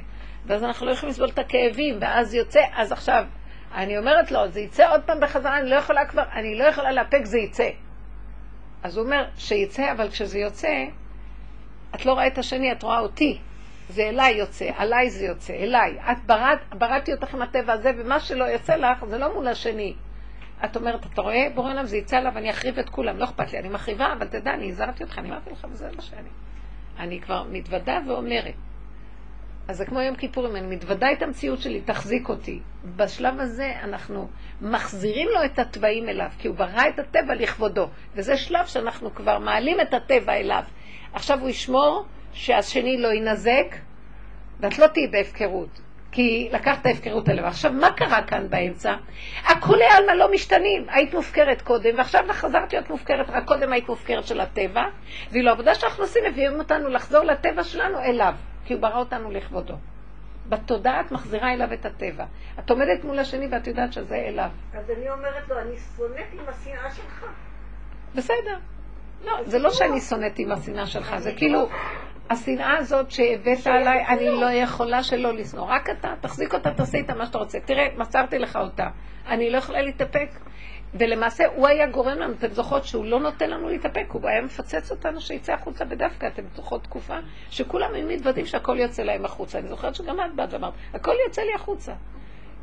ואז 0.47 0.65
אנחנו 0.65 0.87
לא 0.87 0.93
יכולים 0.93 1.11
לסבול 1.11 1.29
את 1.29 1.39
הכאבים, 1.39 1.99
ואז 2.01 2.35
יוצא, 2.35 2.61
אז 2.77 2.93
עכשיו, 2.93 3.25
אני 3.75 3.99
אומרת 3.99 4.31
לו, 4.31 4.49
זה 4.49 4.61
יצא 4.61 4.93
עוד 4.93 5.01
פעם 5.07 5.21
בחזרה, 5.21 5.59
אני 5.59 5.71
לא 5.71 5.77
יכולה 5.77 6.07
כבר, 6.07 6.23
אני 6.33 6.59
לא 6.59 6.65
יכולה 6.65 6.93
לאפק, 6.93 7.25
זה 7.25 7.39
יצא. 7.39 7.69
אז 8.83 8.97
הוא 8.97 9.05
אומר, 9.05 9.25
שיצא, 9.37 9.93
אבל 9.93 10.11
כשזה 10.11 10.39
יוצא, 10.39 10.85
את 11.95 12.07
לא 12.07 12.13
רואה 12.13 12.27
את 12.27 12.39
השני, 12.39 12.73
את 12.73 12.83
רואה 12.83 12.99
אותי. 12.99 13.39
זה 13.89 14.03
אליי 14.03 14.35
יוצא, 14.35 14.71
עליי 14.77 15.11
זה 15.11 15.25
יוצא, 15.27 15.55
אליי. 15.55 15.99
את 16.13 16.25
ברת, 16.27 16.59
בראתי 16.75 17.13
אותך 17.13 17.35
עם 17.35 17.43
הטבע 17.43 17.73
הזה, 17.73 17.91
ומה 17.99 18.21
שלא 18.21 18.45
יוצא 18.45 18.77
לך, 18.77 19.05
זה 19.05 19.19
לא 19.19 19.35
מול 19.35 19.49
השני. 19.49 19.95
את 20.65 20.77
אומרת, 20.77 21.07
אתה 21.07 21.23
רואה, 21.23 21.47
בורא 21.55 21.71
עולם, 21.71 21.87
זה 21.87 21.97
יצא 21.97 22.17
עליו, 22.17 22.39
אני 22.39 22.51
אחריב 22.51 22.79
את 22.79 22.89
כולם, 22.89 23.19
לא 23.19 23.25
אכפת 23.25 23.53
לי, 23.53 23.59
אני 23.59 23.69
מחריבה, 23.69 24.13
אבל 24.13 24.27
תדע, 24.27 24.55
אני 24.55 24.71
הזהרתי 24.71 25.05
אותך, 25.05 25.19
אני 25.19 25.29
אמרתי 25.29 25.51
לך, 25.51 25.67
וזה 25.71 25.89
מה 25.97 26.03
שאני. 26.03 26.29
אני 26.99 27.21
כבר 27.21 27.45
מתוודה 27.51 27.99
ואומרת. 28.07 28.55
אז 29.73 29.79
זה 29.79 29.87
כמו 29.87 30.01
יום 30.01 30.17
כיפורים, 30.17 30.57
אני 30.57 30.77
מתוודה 30.77 31.13
את 31.13 31.23
המציאות 31.23 31.61
שלי, 31.61 31.81
תחזיק 31.81 32.29
אותי. 32.29 32.61
בשלב 32.97 33.41
הזה 33.41 33.73
אנחנו 33.83 34.29
מחזירים 34.61 35.29
לו 35.29 35.45
את 35.45 35.59
התוואים 35.59 36.09
אליו, 36.09 36.29
כי 36.39 36.49
הוא 36.49 36.57
ברא 36.57 36.89
את 36.89 36.99
הטבע 36.99 37.35
לכבודו. 37.35 37.89
וזה 38.15 38.37
שלב 38.37 38.67
שאנחנו 38.67 39.15
כבר 39.15 39.39
מעלים 39.39 39.81
את 39.81 39.95
הטבע 39.95 40.33
אליו. 40.33 40.63
עכשיו 41.13 41.41
הוא 41.41 41.49
ישמור 41.49 42.05
שהשני 42.33 42.97
לא 42.99 43.09
יינזק, 43.09 43.77
ואת 44.61 44.79
לא 44.79 44.87
תהיי 44.87 45.09
בהפקרות. 45.09 45.81
כי 46.13 46.49
לקחת 46.53 46.87
הפקרות 46.87 47.29
הלב. 47.29 47.45
עכשיו, 47.45 47.73
מה 47.73 47.93
קרה 47.93 48.23
כאן 48.23 48.51
באמצע? 48.51 48.95
הכולי 49.45 49.85
עלמא 49.85 50.13
לא 50.13 50.33
משתנים. 50.33 50.87
היית 50.89 51.15
מופקרת 51.15 51.63
קודם, 51.63 51.99
ועכשיו 51.99 52.25
חזרת 52.31 52.73
להיות 52.73 52.91
מופקרת, 52.91 53.31
רק 53.31 53.45
קודם 53.45 53.73
היית 53.73 53.89
מופקרת 53.89 54.27
של 54.27 54.41
הטבע, 54.41 54.83
ואילו 55.31 55.49
העבודה 55.49 55.75
שאנחנו 55.75 56.03
עושים 56.03 56.25
מביאים 56.31 56.59
אותנו 56.59 56.89
לחזור 56.89 57.25
לטבע 57.25 57.65
שלנו 57.65 57.99
אליו, 57.99 58.35
כי 58.65 58.75
הוא 58.75 58.83
ברא 58.83 58.99
אותנו 58.99 59.31
לכבודו. 59.31 59.75
בתודעה 60.49 61.01
את 61.01 61.13
מחזירה 61.13 61.53
אליו 61.53 61.73
את 61.73 61.87
הטבע. 61.87 62.25
את 62.59 62.71
עומדת 62.71 63.05
מול 63.05 63.19
השני 63.19 63.49
ואת 63.51 63.67
יודעת 63.67 63.93
שזה 63.93 64.17
אליו. 64.17 64.51
אז 64.75 64.91
אני 64.91 65.11
אומרת 65.11 65.49
לו, 65.49 65.59
אני 65.59 65.77
שונאת 65.97 66.27
עם 66.33 66.45
השנאה 66.49 66.91
שלך. 66.91 67.27
בסדר. 68.15 68.59
לא, 69.25 69.33
זה 69.45 69.59
לא 69.59 69.71
שאני 69.71 70.01
שונאת 70.01 70.39
עם 70.39 70.53
השנאה 70.53 70.87
שלך, 70.87 71.17
זה 71.17 71.33
כאילו, 71.37 71.69
השנאה 72.31 72.77
הזאת 72.79 73.11
שהבאת 73.11 73.67
עליי, 73.67 74.07
אני 74.07 74.29
לא 74.29 74.53
יכולה 74.53 75.03
שלא 75.03 75.33
לשנוא. 75.33 75.67
רק 75.69 75.91
אתה, 75.91 76.15
תחזיק 76.21 76.55
אותה, 76.55 76.71
תעשה 76.75 76.99
איתה 76.99 77.15
מה 77.15 77.27
שאתה 77.27 77.39
רוצה. 77.39 77.61
תראה, 77.61 77.87
מסרתי 77.97 78.39
לך 78.39 78.57
אותה. 78.57 78.89
אני 79.27 79.51
לא 79.51 79.57
יכולה 79.57 79.83
להתאפק. 79.83 80.29
ולמעשה 80.95 81.45
הוא 81.55 81.67
היה 81.67 81.87
גורם 81.87 82.19
לנו, 82.19 82.33
אתם 82.33 82.53
זוכרות 82.53 82.85
שהוא 82.85 83.05
לא 83.05 83.21
נותן 83.21 83.51
לנו 83.51 83.69
להתאפק, 83.69 84.07
הוא 84.13 84.29
היה 84.29 84.43
מפצץ 84.43 84.91
אותנו 84.91 85.21
שיצא 85.21 85.53
החוצה 85.53 85.85
בדווקא, 85.85 86.27
אתם 86.27 86.43
זוכרות 86.55 86.85
תקופה 86.85 87.17
שכולם 87.51 87.95
היו 87.95 88.09
מתוודים 88.09 88.47
שהכל 88.47 88.79
יוצא 88.79 89.03
להם 89.03 89.25
החוצה. 89.25 89.59
אני 89.59 89.69
זוכרת 89.69 89.95
שגם 89.95 90.21
את 90.21 90.35
באת 90.35 90.53
ואמרת, 90.53 90.73
הכל 90.95 91.15
יוצא 91.27 91.43
לי 91.43 91.55
החוצה. 91.55 91.93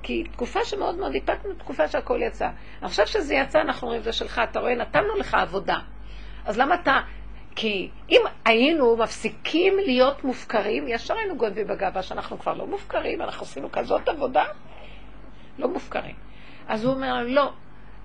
כי 0.03 0.23
תקופה 0.31 0.65
שמאוד 0.65 0.95
מאוד 0.95 1.13
איפקנו, 1.13 1.53
תקופה 1.53 1.87
שהכל 1.87 2.19
יצא. 2.21 2.49
עכשיו 2.81 3.07
שזה 3.07 3.35
יצא, 3.35 3.61
אנחנו 3.61 3.87
אומרים, 3.87 4.01
זה 4.03 4.11
שלך, 4.11 4.41
אתה 4.51 4.59
רואה, 4.59 4.75
נתנו 4.75 5.15
לך 5.15 5.33
עבודה. 5.33 5.77
אז 6.45 6.57
למה 6.57 6.75
אתה... 6.75 6.99
כי 7.55 7.89
אם 8.09 8.21
היינו 8.45 8.97
מפסיקים 8.97 9.73
להיות 9.79 10.23
מופקרים, 10.23 10.87
ישר 10.87 11.13
היינו 11.17 11.37
גונבים 11.37 11.67
בגאווה 11.67 12.03
שאנחנו 12.03 12.39
כבר 12.39 12.53
לא 12.53 12.67
מופקרים, 12.67 13.21
אנחנו 13.21 13.43
עשינו 13.43 13.71
כזאת 13.71 14.09
עבודה, 14.09 14.43
לא 15.57 15.67
מופקרים. 15.67 16.15
אז 16.67 16.85
הוא 16.85 16.93
אומר, 16.93 17.23
לא, 17.27 17.51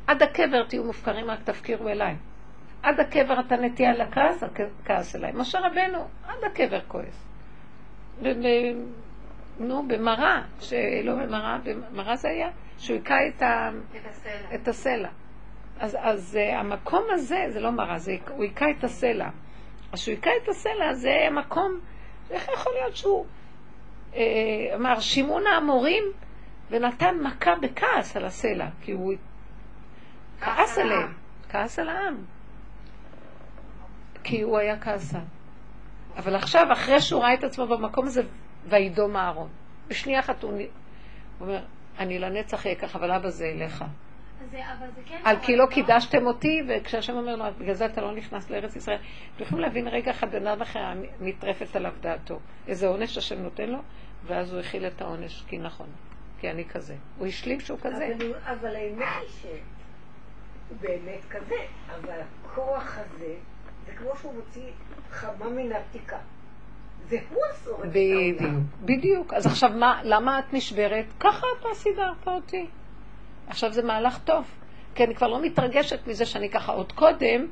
עד 0.06 0.22
הקבר 0.22 0.64
תהיו 0.68 0.84
מופקרים, 0.84 1.30
רק 1.30 1.42
תפקירו 1.44 1.88
אליי. 1.88 2.16
עד 2.82 3.00
הקבר 3.00 3.40
אתה 3.40 3.56
נטייה 3.56 3.92
לכעס, 3.92 4.42
כעס 4.84 5.16
אליי. 5.16 5.32
משה 5.34 5.58
רבנו, 5.58 6.08
עד 6.28 6.44
הקבר 6.44 6.80
כועס. 6.88 7.26
נו, 9.58 9.88
במראה, 9.88 10.42
שלא 10.60 11.14
במראה, 11.14 11.58
במראה 11.64 12.16
זה 12.16 12.28
היה, 12.28 12.50
שהוא 12.78 12.96
היכה 12.96 13.26
את, 13.28 13.42
ה... 13.42 13.70
את 13.96 14.06
הסלע. 14.06 14.54
את 14.54 14.68
הסלע. 14.68 15.08
אז, 15.80 15.96
אז 16.00 16.38
uh, 16.40 16.54
המקום 16.54 17.02
הזה, 17.10 17.46
זה 17.48 17.60
לא 17.60 17.70
מראה, 17.70 17.98
זה, 17.98 18.16
הוא 18.30 18.42
היכה 18.42 18.66
את 18.78 18.84
הסלע. 18.84 19.28
אז 19.92 20.00
כשהוא 20.00 20.14
היכה 20.14 20.30
את 20.42 20.48
הסלע, 20.48 20.94
זה 20.94 21.14
המקום, 21.26 21.80
איך 22.30 22.48
יכול 22.54 22.72
להיות 22.72 22.96
שהוא 22.96 23.26
uh, 24.12 24.16
אמר, 24.74 25.00
שימון 25.00 25.46
האמורים, 25.46 26.04
ונתן 26.70 27.14
מכה 27.22 27.54
בכעס 27.62 28.16
על 28.16 28.24
הסלע, 28.24 28.66
כי 28.80 28.92
הוא 28.92 29.12
כעס 30.40 30.78
עליהם, 30.78 31.12
כעס 31.48 31.78
על 31.78 31.88
העם. 31.88 32.16
כי 34.24 34.42
הוא 34.42 34.58
היה 34.58 34.80
כעסן. 34.80 35.24
אבל 36.16 36.34
עכשיו, 36.36 36.66
אחרי 36.72 37.00
שהוא 37.00 37.22
ראה 37.22 37.34
את 37.34 37.44
עצמו 37.44 37.66
במקום 37.66 38.06
הזה, 38.06 38.22
וידום 38.68 39.16
אהרון. 39.16 39.48
בשנייה 39.88 40.20
אחת 40.20 40.42
הוא 40.42 40.52
אומר, 41.40 41.60
אני 41.98 42.18
לנצח 42.18 42.66
אהיה 42.66 42.78
ככה, 42.78 42.98
אבל 42.98 43.12
אבא 43.12 43.28
זה 43.28 43.44
אליך. 43.44 43.84
כן... 45.06 45.20
על 45.24 45.36
כי 45.42 45.56
לא 45.56 45.64
לא? 45.64 45.70
קידשתם 45.70 46.26
אותי, 46.26 46.62
וכשהשם 46.68 47.16
אומר 47.16 47.36
לו, 47.36 47.44
בגלל 47.58 47.74
זה 47.74 47.86
אתה 47.86 48.00
לא 48.00 48.14
נכנס 48.14 48.50
לארץ 48.50 48.76
ישראל. 48.76 48.98
אתם 49.36 49.44
יכולים 49.44 49.64
להבין 49.64 49.88
רגע 49.88 50.10
אחד, 50.10 50.34
אדם 50.34 50.62
אחר 50.62 50.80
נטרפת 51.20 51.76
עליו 51.76 51.92
דעתו. 52.00 52.40
איזה 52.68 52.88
עונש 52.88 53.18
השם 53.18 53.42
נותן 53.42 53.70
לו, 53.70 53.78
ואז 54.24 54.52
הוא 54.52 54.60
הכיל 54.60 54.86
את 54.86 55.02
העונש, 55.02 55.44
כי 55.48 55.58
נכון, 55.58 55.86
כי 56.40 56.50
אני 56.50 56.64
כזה. 56.64 56.94
הוא 57.18 57.26
השלים 57.26 57.60
שהוא 57.60 57.78
כזה. 57.82 58.08
אבל, 58.44 58.76
האמת 58.76 59.06
היא 59.42 59.60
שהוא 60.74 60.90
באמת 60.90 61.24
כזה, 61.30 61.54
אבל 61.88 62.20
הכוח 62.44 62.98
הזה, 62.98 63.34
זה 63.86 63.92
כמו 63.92 64.10
שהוא 64.20 64.34
מוציא 64.34 64.70
חמה 65.10 65.48
מן 65.48 65.72
עתיקה. 65.72 66.18
זה 67.08 67.18
הוא 67.30 67.42
השורף 67.52 67.84
את 67.84 67.88
בדיוק, 67.88 68.40
העולם. 68.40 68.62
בדיוק. 68.80 69.34
אז 69.34 69.46
עכשיו 69.46 69.70
מה, 69.70 70.00
למה 70.04 70.38
את 70.38 70.52
נשברת? 70.52 71.04
ככה 71.20 71.46
אתה 71.60 71.68
סידרת 71.74 72.26
אותי. 72.26 72.66
עכשיו 73.46 73.72
זה 73.72 73.82
מהלך 73.82 74.18
טוב, 74.24 74.44
כי 74.94 75.04
אני 75.04 75.14
כבר 75.14 75.28
לא 75.28 75.42
מתרגשת 75.42 76.06
מזה 76.06 76.26
שאני 76.26 76.50
ככה 76.50 76.72
עוד 76.72 76.92
קודם. 76.92 77.46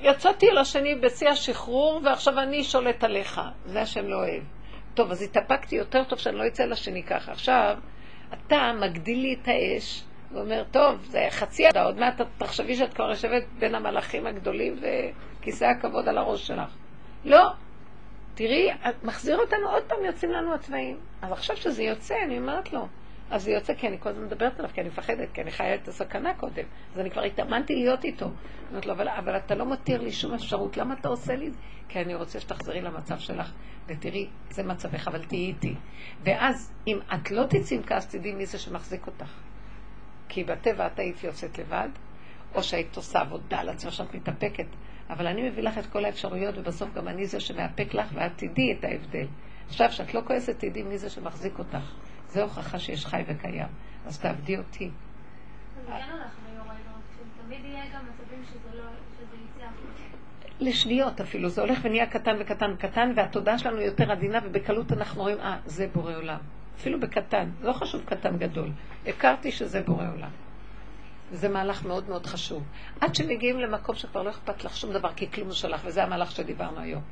יצאתי 0.00 0.50
אל 0.50 0.58
השני 0.58 0.94
בשיא 0.94 1.28
השחרור, 1.28 2.00
ועכשיו 2.04 2.38
אני 2.38 2.64
שולט 2.64 3.04
עליך. 3.04 3.40
זה 3.66 3.80
השם 3.80 4.06
לא 4.06 4.16
אוהב. 4.16 4.42
טוב, 4.94 5.10
אז 5.10 5.22
התאפקתי 5.22 5.76
יותר 5.76 6.04
טוב 6.04 6.18
שאני 6.18 6.36
לא 6.36 6.46
אצא 6.46 6.64
לשני 6.64 7.02
ככה. 7.02 7.32
עכשיו, 7.32 7.78
אתה 8.34 8.72
מגדיל 8.80 9.18
לי 9.18 9.36
את 9.42 9.48
האש, 9.48 10.04
ואומר, 10.32 10.64
טוב, 10.70 11.04
זה 11.04 11.26
חצי 11.30 11.66
עדה, 11.66 11.82
עוד 11.82 11.98
מעט 11.98 12.20
תחשבי 12.38 12.76
שאת 12.76 12.94
כבר 12.94 13.08
יושבת 13.10 13.44
בין 13.58 13.74
המלאכים 13.74 14.26
הגדולים 14.26 14.76
וכיסא 14.80 15.64
הכבוד 15.64 16.08
על 16.08 16.18
הראש 16.18 16.46
שלך. 16.46 16.74
לא, 17.24 17.50
תראי, 18.34 18.70
מחזיר 19.02 19.38
אותנו 19.38 19.70
עוד 19.70 19.82
פעם, 19.82 20.04
יוצאים 20.04 20.32
לנו 20.32 20.54
הצבעים. 20.54 20.96
אז 21.22 21.32
עכשיו 21.32 21.56
שזה 21.56 21.82
יוצא, 21.82 22.14
אני 22.24 22.38
אומרת 22.38 22.72
לו. 22.72 22.88
אז 23.30 23.42
זה 23.42 23.50
יוצא 23.50 23.74
כי 23.74 23.88
אני 23.88 24.00
כל 24.00 24.08
הזמן 24.08 24.24
מדברת 24.24 24.58
עליו, 24.58 24.70
כי 24.74 24.80
אני 24.80 24.88
מפחדת, 24.88 25.32
כי 25.32 25.40
אני 25.42 25.50
חיה 25.50 25.74
את 25.74 25.88
הסכנה 25.88 26.34
קודם. 26.34 26.64
אז 26.92 27.00
אני 27.00 27.10
כבר 27.10 27.22
התאמנתי 27.22 27.74
להיות 27.74 28.04
איתו. 28.04 28.26
אומרת 28.70 28.86
לו, 28.86 28.92
אבל, 28.92 29.08
אבל 29.08 29.36
אתה 29.36 29.54
לא 29.54 29.64
מותיר 29.64 30.00
לי 30.00 30.12
שום 30.12 30.34
אפשרות, 30.34 30.76
למה 30.76 30.94
אתה 31.00 31.08
עושה 31.08 31.36
לי 31.36 31.46
את 31.46 31.52
זה? 31.52 31.58
כי 31.88 32.00
אני 32.00 32.14
רוצה 32.14 32.40
שתחזרי 32.40 32.80
למצב 32.80 33.18
שלך, 33.18 33.52
ותראי, 33.86 34.28
זה 34.50 34.62
מצבך, 34.62 35.08
אבל 35.08 35.24
תהיי 35.24 35.46
איתי. 35.46 35.74
ואז, 36.24 36.72
אם 36.86 36.98
את 37.14 37.30
לא 37.30 37.42
תצאי 37.44 37.76
עם 37.76 37.82
כעס, 37.82 38.06
תדעי 38.06 38.32
מי 38.32 38.46
זה 38.46 38.58
שמחזיק 38.58 39.06
אותך. 39.06 39.47
כי 40.28 40.44
בטבע 40.44 40.86
את 40.86 40.98
היית 40.98 41.24
יוצאת 41.24 41.58
לבד, 41.58 41.88
או 42.54 42.62
שהיית 42.62 42.96
עושה 42.96 43.20
עבודה 43.20 43.60
על 43.60 43.68
עצמך 43.68 43.92
שאת 43.92 44.14
מתאפקת. 44.14 44.66
אבל 45.10 45.26
אני 45.26 45.50
מביא 45.50 45.62
לך 45.62 45.78
את 45.78 45.86
כל 45.86 46.04
האפשרויות, 46.04 46.58
ובסוף 46.58 46.94
גם 46.94 47.08
אני 47.08 47.26
זה 47.26 47.40
שמאפק 47.40 47.94
לך, 47.94 48.10
ואת 48.14 48.32
תדעי 48.36 48.72
את 48.72 48.84
ההבדל. 48.84 49.26
עכשיו, 49.68 49.88
כשאת 49.88 50.14
לא 50.14 50.20
כועסת, 50.26 50.58
תדעי 50.58 50.82
מי 50.82 50.98
זה 50.98 51.10
שמחזיק 51.10 51.58
אותך. 51.58 51.92
זו 52.28 52.40
הוכחה 52.40 52.78
שיש 52.78 53.06
חי 53.06 53.22
וקיים. 53.26 53.66
אז 54.06 54.18
תעבדי 54.18 54.58
אותי. 54.58 54.90
אז 55.76 55.84
כן 55.86 55.92
הולך 56.12 56.32
ויורד, 56.46 56.68
רק 56.68 56.76
שתמיד 57.40 57.64
יהיה 57.64 57.84
גם 57.94 58.00
מצבים 58.04 58.44
שזה 58.44 58.78
לא... 58.78 58.84
שזה 59.18 59.36
יצא. 59.36 59.66
לשניות 60.60 61.20
אפילו, 61.20 61.48
זה 61.48 61.60
הולך 61.60 61.78
ונהיה 61.82 62.06
קטן 62.06 62.36
וקטן 62.40 62.72
וקטן, 62.74 63.12
והתודעה 63.16 63.58
שלנו 63.58 63.80
יותר 63.80 64.12
עדינה, 64.12 64.38
ובקלות 64.44 64.92
אנחנו 64.92 65.22
רואים, 65.22 65.38
אה, 65.40 65.56
זה 65.64 65.86
בורא 65.92 66.14
עולם. 66.16 66.38
אפילו 66.78 67.00
בקטן, 67.00 67.50
לא 67.62 67.72
חשוב 67.72 68.04
קטן 68.04 68.38
גדול. 68.38 68.70
הכרתי 69.06 69.52
שזה 69.52 69.82
בורא 69.82 70.04
עולם. 70.14 70.30
זה 71.32 71.48
מהלך 71.48 71.84
מאוד 71.84 72.08
מאוד 72.08 72.26
חשוב. 72.26 72.62
עד 73.00 73.14
שמגיעים 73.14 73.60
למקום 73.60 73.94
שכבר 73.94 74.22
לא 74.22 74.30
אכפת 74.30 74.64
לך 74.64 74.76
שום 74.76 74.92
דבר, 74.92 75.12
כי 75.12 75.30
כלום 75.30 75.48
לא 75.48 75.54
שלך, 75.54 75.80
וזה 75.84 76.04
המהלך 76.04 76.30
שדיברנו 76.30 76.80
היום. 76.80 77.02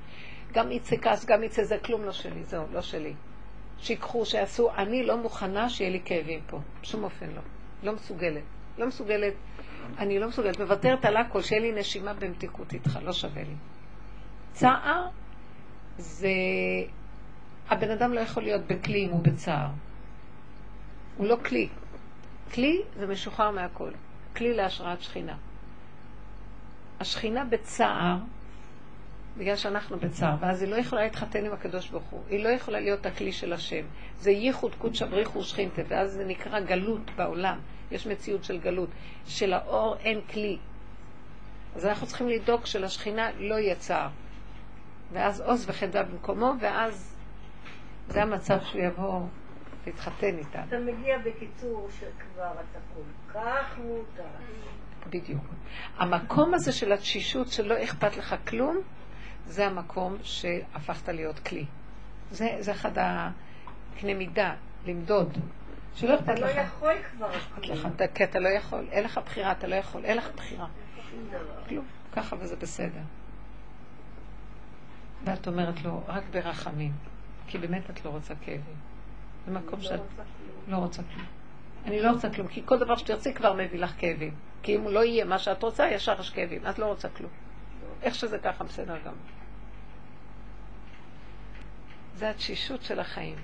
גם 0.52 0.72
יצא 0.72 0.96
כעס, 1.02 1.24
גם 1.24 1.42
יצא 1.42 1.64
זה, 1.64 1.78
כלום 1.78 2.04
לא 2.04 2.12
שלי, 2.12 2.44
זהו, 2.44 2.64
לא 2.72 2.80
שלי. 2.82 3.14
שיקחו, 3.78 4.26
שיעשו, 4.26 4.70
אני 4.76 5.06
לא 5.06 5.16
מוכנה 5.16 5.68
שיהיה 5.68 5.90
לי 5.90 6.00
כאבים 6.04 6.40
פה. 6.46 6.60
בשום 6.82 7.04
אופן 7.04 7.26
לא. 7.26 7.40
לא 7.82 7.92
מסוגלת. 7.92 8.42
לא 8.78 8.86
מסוגלת. 8.86 9.34
אני 9.98 10.18
לא 10.18 10.28
מסוגלת. 10.28 10.60
מוותרת 10.60 11.04
על 11.04 11.16
הכל, 11.16 11.42
שיהיה 11.42 11.62
לי 11.62 11.80
נשימה 11.80 12.14
במתיקות 12.14 12.72
איתך, 12.72 12.98
לא 13.02 13.12
שווה 13.12 13.42
לי. 13.42 13.54
צער 14.52 15.08
זה... 15.98 16.28
הבן 17.70 17.90
אדם 17.90 18.12
לא 18.12 18.20
יכול 18.20 18.42
להיות 18.42 18.66
בכלי 18.66 19.06
אם 19.06 19.10
הוא 19.10 19.22
בצער. 19.22 19.68
הוא 21.16 21.26
לא 21.26 21.36
כלי. 21.44 21.68
כלי 22.54 22.82
זה 22.98 23.06
משוחרר 23.06 23.50
מהכל. 23.50 23.90
כלי 24.36 24.54
להשראת 24.54 25.02
שכינה. 25.02 25.36
השכינה 27.00 27.44
בצער, 27.44 28.16
בגלל 29.36 29.56
שאנחנו 29.56 29.98
בצער, 29.98 30.34
ואז 30.40 30.62
היא 30.62 30.70
לא 30.70 30.76
יכולה 30.76 31.02
להתחתן 31.02 31.44
עם 31.44 31.52
הקדוש 31.52 31.88
ברוך 31.88 32.04
הוא. 32.04 32.22
היא 32.28 32.44
לא 32.44 32.48
יכולה 32.48 32.80
להיות 32.80 33.06
הכלי 33.06 33.32
של 33.32 33.52
השם. 33.52 33.84
זה 34.18 34.30
ייחוד 34.30 34.74
קודשא 34.74 35.06
בריחו 35.06 35.38
ושכינתה, 35.38 35.82
ואז 35.88 36.12
זה 36.12 36.24
נקרא 36.24 36.60
גלות 36.60 37.10
בעולם. 37.16 37.58
יש 37.90 38.06
מציאות 38.06 38.44
של 38.44 38.58
גלות. 38.58 38.88
של 39.26 39.52
האור 39.52 39.96
אין 39.96 40.20
כלי. 40.32 40.58
אז 41.76 41.86
אנחנו 41.86 42.06
צריכים 42.06 42.28
לדאוג 42.28 42.66
שלשכינה 42.66 43.30
לא 43.38 43.54
יהיה 43.54 43.74
צער. 43.74 44.08
ואז 45.12 45.40
עוז 45.40 45.64
וחדווה 45.68 46.02
במקומו, 46.02 46.52
ואז 46.60 47.15
זה 48.08 48.22
המצב 48.22 48.58
שהוא 48.64 48.82
יבוא 48.82 49.20
להתחתן 49.86 50.38
איתה. 50.38 50.64
אתה 50.68 50.76
מגיע 50.78 51.18
בקיצור 51.18 51.88
שכבר 52.00 52.52
אתה 52.52 52.78
כל 52.94 53.02
כך 53.38 53.78
מותש. 53.78 54.20
בדיוק. 55.10 55.44
המקום 55.98 56.54
הזה 56.54 56.72
של 56.72 56.92
התשישות, 56.92 57.48
שלא 57.48 57.84
אכפת 57.84 58.16
לך 58.16 58.34
כלום, 58.48 58.76
זה 59.46 59.66
המקום 59.66 60.16
שהפכת 60.22 61.08
להיות 61.08 61.38
כלי. 61.38 61.64
זה, 62.30 62.56
זה 62.60 62.72
אחד 62.72 62.90
הקנה 62.96 64.14
מידה, 64.14 64.54
למדוד. 64.86 65.38
שלא 65.94 66.14
אתה 66.14 66.22
אכפת 66.24 66.38
לא 66.38 66.46
לך. 66.46 66.56
יכול 66.66 66.92
כבר 67.16 67.36
אכפת 67.36 67.66
לך, 67.66 67.88
אתה- 67.96 68.08
כי 68.08 68.24
אתה 68.24 68.38
לא 68.38 68.48
יכול. 68.48 68.86
אין 68.90 69.04
לך 69.04 69.18
בחירה, 69.24 69.52
אתה 69.52 69.66
לא 69.66 69.74
יכול. 69.74 70.04
אין 70.04 70.16
לך 70.16 70.28
בחירה. 70.36 70.66
כלום. 71.68 71.84
ככה 72.12 72.36
וזה 72.40 72.56
בסדר. 72.56 73.00
ואת 75.24 75.46
אומרת 75.48 75.82
לו, 75.82 76.00
רק 76.08 76.22
ברחמים. 76.30 76.92
כי 77.46 77.58
באמת 77.58 77.90
את 77.90 78.04
לא 78.04 78.10
רוצה 78.10 78.34
כאבים. 78.34 78.76
במקום 79.46 79.78
לא 79.78 79.84
שאת. 79.84 80.00
לא 80.68 80.76
רוצה 80.76 81.02
כלום. 81.14 81.26
אני 81.84 82.00
לא 82.00 82.10
רוצה 82.10 82.30
כלום, 82.30 82.48
כי 82.48 82.62
כל 82.64 82.78
דבר 82.78 82.96
שתרצי 82.96 83.34
כבר 83.34 83.52
מביא 83.52 83.78
לך 83.78 83.92
כאבים. 83.98 84.34
כי 84.62 84.76
אם 84.76 84.88
לא 84.88 85.04
יהיה 85.04 85.24
מה 85.24 85.38
שאת 85.38 85.62
רוצה, 85.62 85.88
ישר 85.88 86.20
יש 86.20 86.30
כאבים. 86.30 86.66
את 86.70 86.78
לא 86.78 86.86
רוצה 86.86 87.08
כלום. 87.08 87.30
איך 88.02 88.14
שזה 88.14 88.38
ככה, 88.38 88.64
בסדר 88.64 88.96
גם. 89.04 89.12
זה 92.14 92.30
התשישות 92.30 92.82
של 92.82 93.00
החיים. 93.00 93.36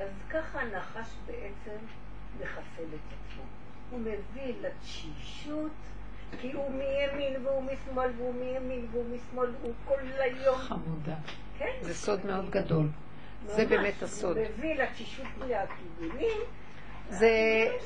אז 0.00 0.08
ככה 0.30 0.60
הנחש 0.60 1.08
בעצם 1.26 1.78
מחסל 2.40 2.82
את 2.82 3.12
עצמו. 3.12 3.42
הוא 3.90 4.00
מביא 4.00 4.54
לתשישות, 4.60 5.72
כי 6.40 6.52
הוא 6.52 6.70
מימין 6.70 7.46
והוא 7.46 7.62
משמאל 7.62 8.10
והוא 8.16 8.34
מימין 8.34 8.86
והוא 8.92 9.04
משמאל, 9.14 9.50
הוא 9.62 9.72
כל 9.84 10.00
היום... 10.18 10.58
חמודה. 10.58 11.16
כן? 11.58 11.72
זה 11.80 11.94
סוד 11.94 12.26
מאוד 12.26 12.50
גדול. 12.50 12.88
זה 13.46 13.64
באמת 13.64 14.02
הסוד. 14.02 14.36
הוא 14.36 14.46
מביא 14.58 14.74
לתשישות 14.74 15.26
מהכיוונים. 15.38 16.38
זה, 17.10 17.30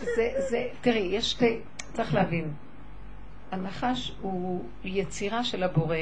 זה, 0.01 0.33
זה, 0.51 0.69
תראי, 0.81 0.99
יש 0.99 1.31
שתי, 1.31 1.61
צריך 1.93 2.15
להבין. 2.15 2.53
הנחש 3.53 4.13
הוא 4.21 4.65
יצירה 4.85 5.45
של 5.45 5.63
הבורא 5.63 5.97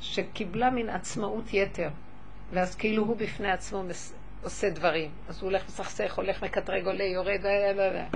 שקיבלה 0.00 0.70
מין 0.70 0.88
עצמאות 0.88 1.54
יתר, 1.54 1.88
ואז 2.52 2.76
כאילו 2.76 3.04
הוא 3.04 3.16
בפני 3.16 3.50
עצמו 3.52 3.82
עושה 4.42 4.70
דברים. 4.70 5.10
אז 5.28 5.42
הוא 5.42 5.50
הולך 5.50 5.66
מסכסך, 5.66 6.14
הולך 6.16 6.44
מקטרג, 6.44 6.86
עולה, 6.86 7.04
יורד, 7.04 7.46
אה, 7.46 7.50
אה, 7.78 7.96
אה. 7.96 8.06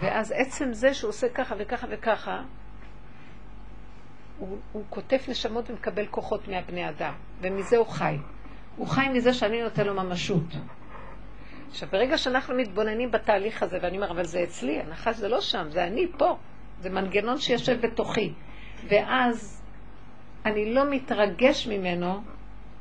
ואז 0.00 0.32
עצם 0.36 0.72
זה 0.72 0.94
שהוא 0.94 1.08
עושה 1.08 1.28
ככה 1.28 1.54
וככה 1.58 1.86
וככה, 1.90 2.42
הוא, 4.38 4.58
הוא 4.72 4.84
כותב 4.90 5.16
נשמות 5.28 5.70
ומקבל 5.70 6.06
כוחות 6.06 6.48
מהבני 6.48 6.88
אדם, 6.88 7.14
ומזה 7.40 7.76
הוא 7.76 7.86
חי. 7.86 8.16
הוא 8.76 8.86
חי 8.86 9.08
מזה 9.08 9.34
שאני 9.34 9.62
נותן 9.62 9.86
לו 9.86 9.94
ממשות. 9.94 10.44
עכשיו, 11.70 11.88
ברגע 11.92 12.18
שאנחנו 12.18 12.54
מתבוננים 12.54 13.10
בתהליך 13.10 13.62
הזה, 13.62 13.78
ואני 13.82 13.96
אומר, 13.96 14.10
אבל 14.10 14.24
זה 14.24 14.42
אצלי, 14.42 14.80
הנחש 14.80 15.16
זה 15.16 15.28
לא 15.28 15.40
שם, 15.40 15.66
זה 15.70 15.84
אני 15.84 16.06
פה. 16.18 16.36
זה 16.80 16.90
מנגנון 16.90 17.38
שיושב 17.38 17.80
בתוכי. 17.80 18.32
ואז 18.88 19.62
אני 20.46 20.74
לא 20.74 20.90
מתרגש 20.90 21.66
ממנו, 21.66 22.22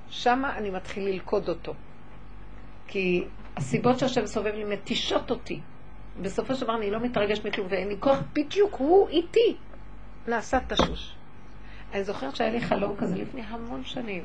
שמה 0.10 0.58
אני 0.58 0.70
מתחיל 0.70 1.04
ללכוד 1.04 1.50
אותו. 1.50 1.74
כי 2.88 3.24
הסיבות 3.58 4.00
שיושב 4.00 4.22
וסובב 4.24 4.54
לי 4.56 4.64
מתישות 4.64 5.32
אותי. 5.32 5.60
בסופו 6.22 6.56
של 6.56 6.64
דבר 6.64 6.76
אני 6.78 6.92
לא 6.92 7.00
מתרגש 7.00 7.46
מכלום, 7.46 7.68
ואין 7.70 7.88
לי 7.88 7.96
כוח, 8.00 8.18
בדיוק 8.34 8.76
הוא 8.76 9.10
איתי. 9.10 9.56
נעשה 10.28 10.60
תשוש. 10.68 11.16
אני 11.94 12.04
זוכרת 12.04 12.36
שהיה 12.36 12.52
לי 12.52 12.62
חלום 12.62 12.96
כזה 12.98 13.16
לפני 13.16 13.42
המון 13.42 13.84
שנים. 13.84 14.24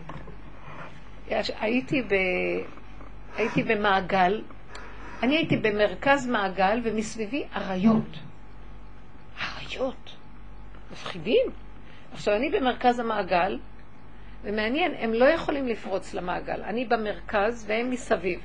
הייתי, 1.29 2.03
ב... 2.03 2.15
הייתי 3.37 3.63
במעגל, 3.63 4.43
אני 5.23 5.37
הייתי 5.37 5.57
במרכז 5.57 6.27
מעגל 6.27 6.81
ומסביבי 6.85 7.45
אריות. 7.57 8.19
אריות. 9.43 10.17
מפחידים. 10.93 11.47
עכשיו, 12.13 12.35
אני 12.35 12.51
במרכז 12.51 12.99
המעגל, 12.99 13.59
ומעניין, 14.43 14.95
הם 14.99 15.13
לא 15.13 15.25
יכולים 15.25 15.69
לפרוץ 15.69 16.15
למעגל. 16.15 16.63
אני 16.63 16.85
במרכז 16.85 17.65
והם 17.69 17.91
מסביב. 17.91 18.41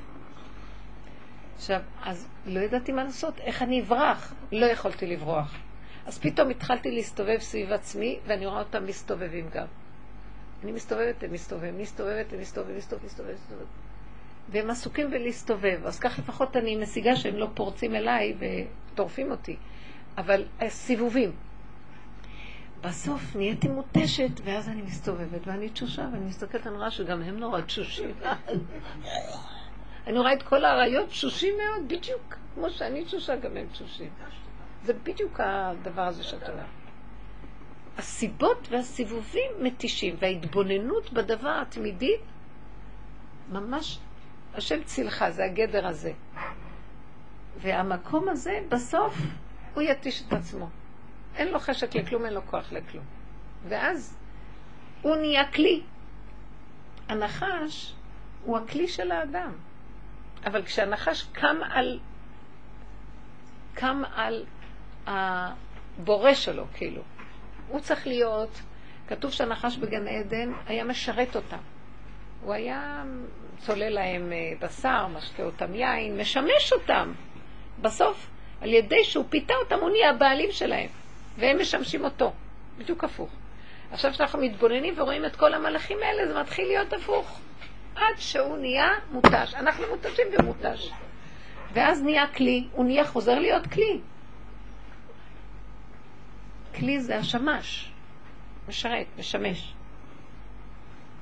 עכשיו, 1.55 1.81
אז 2.03 2.27
לא 2.45 2.59
ידעתי 2.59 2.91
מה 2.91 3.03
לעשות, 3.03 3.39
איך 3.39 3.61
אני 3.61 3.81
אברח? 3.81 4.33
לא 4.51 4.65
יכולתי 4.65 5.05
לברוח. 5.07 5.55
אז 6.05 6.19
פתאום 6.19 6.49
התחלתי 6.49 6.91
להסתובב 6.91 7.37
סביב 7.39 7.71
עצמי, 7.71 8.19
ואני 8.25 8.45
רואה 8.45 8.59
אותם 8.59 8.85
מסתובבים 8.85 9.49
גם. 9.53 9.65
אני 10.63 10.71
מסתובבת, 10.71 11.23
הם 11.23 11.33
מסתובבים, 11.33 11.77
מסתובבת, 11.77 12.33
הם 12.33 12.39
מסתובבים, 12.39 12.77
מסתובבים, 12.77 13.07
מסתובבים, 13.07 13.35
מסתובבים. 13.35 13.67
והם 14.49 14.69
עסוקים 14.69 15.11
בלהסתובב, 15.11 15.79
אז 15.85 15.99
כך 15.99 16.19
לפחות 16.19 16.57
אני 16.57 16.75
משיגה 16.75 17.15
שהם 17.15 17.35
לא 17.35 17.47
פורצים 17.53 17.95
אליי 17.95 18.35
וטורפים 18.39 19.31
אותי. 19.31 19.57
אבל 20.17 20.45
סיבובים. 20.67 21.31
בסוף 22.81 23.35
נהייתי 23.35 23.67
מותשת, 23.67 24.39
ואז 24.43 24.69
אני 24.69 24.81
מסתובבת, 24.81 25.47
ואני 25.47 25.69
תשושה, 25.69 26.09
ואני 26.13 26.25
מסתכלת, 26.25 26.67
אני 26.67 26.75
רואה 26.77 26.91
שגם 26.91 27.21
הם 27.21 27.39
נורא 27.39 27.61
תשושים. 27.61 28.11
אני 30.07 30.19
רואה 30.19 30.33
את 30.33 30.43
כל 30.43 30.65
האריות 30.65 31.09
תשושים 31.09 31.53
מאוד, 31.57 31.87
בדיוק 31.87 32.35
כמו 32.55 32.69
שאני 32.69 33.05
תשושה, 33.05 33.35
גם 33.35 33.57
הם 33.57 33.67
תשושים. 33.71 34.09
זה 34.83 34.93
בדיוק 34.93 35.39
הדבר 35.39 36.01
הזה 36.01 36.23
שאת 36.23 36.49
אומרת. 36.49 36.80
הסיבות 37.97 38.67
והסיבובים 38.71 39.51
מתישים, 39.59 40.15
וההתבוננות 40.19 41.13
בדבר 41.13 41.59
התמידית, 41.61 42.21
ממש, 43.51 43.99
השם 44.53 44.83
צילך, 44.83 45.25
זה 45.29 45.45
הגדר 45.45 45.87
הזה. 45.87 46.11
והמקום 47.57 48.29
הזה, 48.29 48.59
בסוף, 48.69 49.17
הוא 49.73 49.83
יתיש 49.83 50.23
את 50.27 50.33
עצמו. 50.33 50.69
אין 51.35 51.47
לו 51.47 51.59
חשק 51.59 51.95
לכלום, 51.95 52.25
אין 52.25 52.33
לו 52.33 52.41
כוח 52.45 52.71
לכלום. 52.71 53.03
ואז 53.67 54.17
הוא 55.01 55.15
נהיה 55.15 55.51
כלי. 55.51 55.81
הנחש 57.09 57.93
הוא 58.45 58.57
הכלי 58.57 58.87
של 58.87 59.11
האדם. 59.11 59.51
אבל 60.45 60.63
כשהנחש 60.63 61.23
קם 61.31 61.57
על, 61.71 61.99
קם 63.73 64.01
על 64.15 64.45
הבורא 65.07 66.33
שלו, 66.33 66.65
כאילו, 66.73 67.01
הוא 67.71 67.79
צריך 67.79 68.07
להיות, 68.07 68.49
כתוב 69.07 69.31
שהנחש 69.31 69.77
בגן 69.77 70.07
עדן 70.07 70.51
היה 70.67 70.83
משרת 70.83 71.35
אותם. 71.35 71.57
הוא 72.43 72.53
היה 72.53 73.03
צולל 73.59 73.89
להם 73.89 74.33
בשר, 74.59 75.07
משקה 75.07 75.43
אותם 75.43 75.75
יין, 75.75 76.17
משמש 76.17 76.73
אותם. 76.73 77.13
בסוף, 77.81 78.27
על 78.61 78.73
ידי 78.73 79.03
שהוא 79.03 79.25
פיתה 79.29 79.53
אותם, 79.53 79.79
הוא 79.79 79.89
נהיה 79.89 80.09
הבעלים 80.09 80.51
שלהם, 80.51 80.89
והם 81.37 81.61
משמשים 81.61 82.03
אותו. 82.03 82.33
בדיוק 82.77 83.03
הפוך. 83.03 83.29
עכשיו 83.91 84.11
כשאנחנו 84.11 84.39
מתבוננים 84.39 84.93
ורואים 84.97 85.25
את 85.25 85.35
כל 85.35 85.53
המלאכים 85.53 85.97
האלה, 86.03 86.27
זה 86.27 86.39
מתחיל 86.39 86.67
להיות 86.67 86.93
הפוך. 86.93 87.39
עד 87.95 88.17
שהוא 88.17 88.57
נהיה 88.57 88.89
מותש. 89.11 89.53
אנחנו 89.53 89.83
מותשים 89.89 90.27
ומותש. 90.39 90.91
ואז 91.73 92.03
נהיה 92.03 92.27
כלי, 92.27 92.67
הוא 92.71 92.85
נהיה 92.85 93.05
חוזר 93.05 93.39
להיות 93.39 93.67
כלי. 93.67 93.99
כלי 96.75 96.99
זה 97.01 97.17
השמש, 97.17 97.91
משרת, 98.67 99.07
משמש. 99.19 99.73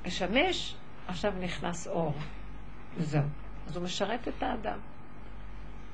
משמש, 0.06 0.74
עכשיו 1.08 1.32
נכנס 1.40 1.86
אור. 1.86 2.14
וזהו. 2.96 3.22
אז 3.66 3.76
הוא 3.76 3.84
משרת 3.84 4.28
את 4.28 4.42
האדם. 4.42 4.78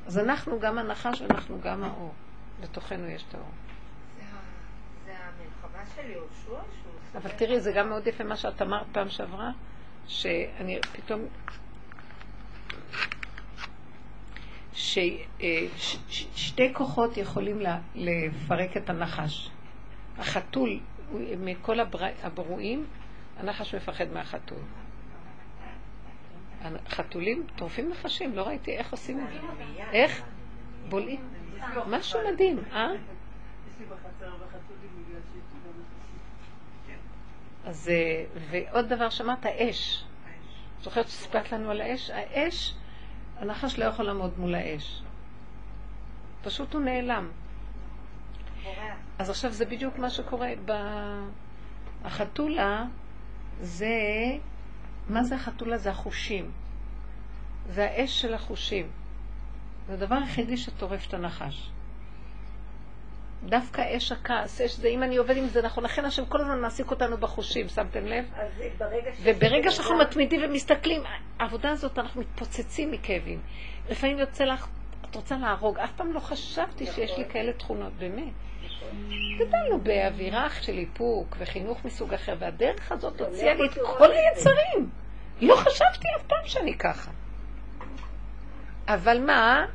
אז 0.07 0.19
אנחנו 0.19 0.61
גם 0.61 0.79
הנחש 0.79 1.21
ואנחנו 1.21 1.61
גם 1.61 1.85
האור. 1.85 2.13
בתוכנו 2.61 3.07
יש 3.07 3.25
את 3.29 3.35
האור. 3.35 3.51
אבל 7.15 7.31
תראי, 7.31 7.61
זה 7.61 7.73
גם 7.73 7.89
מאוד 7.89 8.07
יפה 8.07 8.25
מה 8.25 8.37
שאת 8.37 8.63
אמרת 8.63 8.87
פעם 8.93 9.09
שעברה, 9.09 9.51
שאני 10.07 10.81
פתאום... 10.93 11.21
ששתי 14.77 16.75
כוחות 16.75 17.17
יכולים 17.17 17.61
לפרק 17.95 18.77
את 18.77 18.91
הנחש. 18.91 19.51
החתול, 20.19 20.81
מכל 21.39 21.81
הבר- 21.81 22.13
הברואים, 22.23 22.87
הנחש 23.37 23.75
מפחד 23.75 24.13
מהחתול. 24.13 24.59
החתולים 26.87 27.47
טורפים 27.57 27.91
נחשים, 27.91 28.35
לא 28.37 28.43
ראיתי 28.43 28.77
איך 28.77 28.91
עושים 28.93 29.25
את 29.25 29.33
זה. 29.33 29.39
איך? 29.93 30.23
בולעים. 30.89 31.21
משהו 31.87 32.21
מדהים, 32.33 32.59
אה? 32.73 32.89
חתולים. 32.89 32.99
אז, 37.65 37.89
אה, 37.89 38.25
ועוד 38.51 38.89
דבר 38.89 39.11
שאמרת, 39.11 39.47
אש. 39.47 40.05
זוכרת 40.83 41.09
שסיפרת 41.09 41.53
לנו 41.53 41.71
על 41.71 41.81
האש? 41.81 42.11
האש, 42.11 42.75
הנחש 43.39 43.79
לא 43.79 43.85
יכול 43.85 44.05
לעמוד 44.05 44.39
מול 44.39 44.55
האש. 44.55 45.03
פשוט 46.43 46.75
הוא 46.75 46.83
נעלם. 46.83 47.29
אז 49.19 49.31
עכשיו 49.31 49.53
זה 49.53 49.65
בדיוק 49.65 49.99
מה 49.99 50.11
שקורה. 50.11 50.49
ב... 50.65 50.73
החתולה 52.05 52.85
זה... 53.61 53.89
מה 55.09 55.25
זה 55.25 55.35
החתולה? 55.35 55.79
זה 55.79 55.91
החושים. 55.91 56.51
זה 57.69 57.85
האש 57.85 58.21
של 58.21 58.35
החושים. 58.35 58.87
זה 59.87 59.95
הדבר 59.95 60.15
היחידי 60.17 60.57
שטורף 60.57 61.09
את 61.09 61.15
הנחש. 61.15 61.71
דווקא 63.45 63.97
אש 63.97 64.13
הכעס, 64.13 64.61
אש 64.61 64.77
זה, 64.77 64.89
אם 64.89 65.03
אני 65.03 65.17
עובד 65.17 65.37
עם 65.37 65.47
זה 65.47 65.63
נכון, 65.63 65.85
לכן 65.85 66.05
השם 66.05 66.25
כל 66.25 66.41
הזמן 66.41 66.61
מעסיק 66.61 66.91
אותנו 66.91 67.17
בחושים, 67.17 67.69
שמתם 67.69 68.07
לב? 68.07 68.25
וברגע 69.23 69.71
שאנחנו 69.71 69.99
מתמידים 69.99 70.41
ומסתכלים, 70.45 71.03
העבודה 71.39 71.71
הזאת, 71.71 71.99
אנחנו 71.99 72.21
מתפוצצים 72.21 72.91
מכאבים. 72.91 73.41
לפעמים 73.91 74.19
יוצא 74.19 74.45
לך, 74.45 74.67
את 75.11 75.15
רוצה 75.15 75.37
להרוג, 75.37 75.79
אף 75.79 75.93
פעם 75.93 76.13
לא 76.13 76.21
חשבתי 76.21 76.87
שיש 76.87 77.19
לי 77.19 77.25
כאלה 77.25 77.53
תכונות, 77.53 77.93
באמת. 77.93 78.33
גדלנו 79.39 79.81
באווירה 79.81 80.51
של 80.51 80.79
איפוק 80.79 81.37
וחינוך 81.39 81.85
מסוג 81.85 82.15
אחר, 82.15 82.35
והדרך 82.39 82.93
הזאת 82.93 83.21
הוציאה 83.21 83.55
לי 83.55 83.67
את 83.67 83.79
כל 83.99 84.11
היצרים. 84.13 84.91
לא 85.41 85.57
חשבתי 85.57 86.09
אף 86.17 86.23
פעם 86.27 86.45
שאני 86.45 86.79
ככה. 86.79 87.11
אבל 88.89 89.21
מה? 89.27 89.67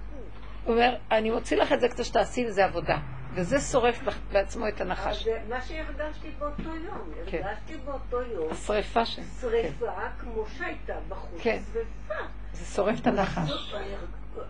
הוא 0.66 0.74
אומר, 0.74 0.96
אני 1.12 1.30
מוציא 1.30 1.58
לך 1.58 1.72
את 1.72 1.82
זה 1.82 1.90
כדי 1.90 2.04
שתעשי 2.04 2.44
לזה 2.44 2.66
עבודה. 2.66 2.98
וזה 3.34 3.60
שורף 3.60 4.00
בעצמו 4.32 4.68
את 4.68 4.82
הנחש. 4.82 5.28
אז 5.28 5.50
מה 5.50 5.62
שהרגשתי 5.62 6.32
באותו 6.40 6.76
יום, 6.76 7.12
כן. 7.28 7.42
הרגשתי 7.44 7.78
באותו 7.86 8.22
יום 8.22 8.52
השרפה 8.52 9.06
שם. 9.06 9.22
שריפה 9.42 9.86
כמו 10.20 10.46
שהייתה 10.58 10.94
בחוץ, 11.10 11.42
כן. 11.44 11.60
שריפה. 11.74 12.24
זה 12.54 12.76
שורף 12.76 13.00
את 13.00 13.08
הנחש. 13.08 13.52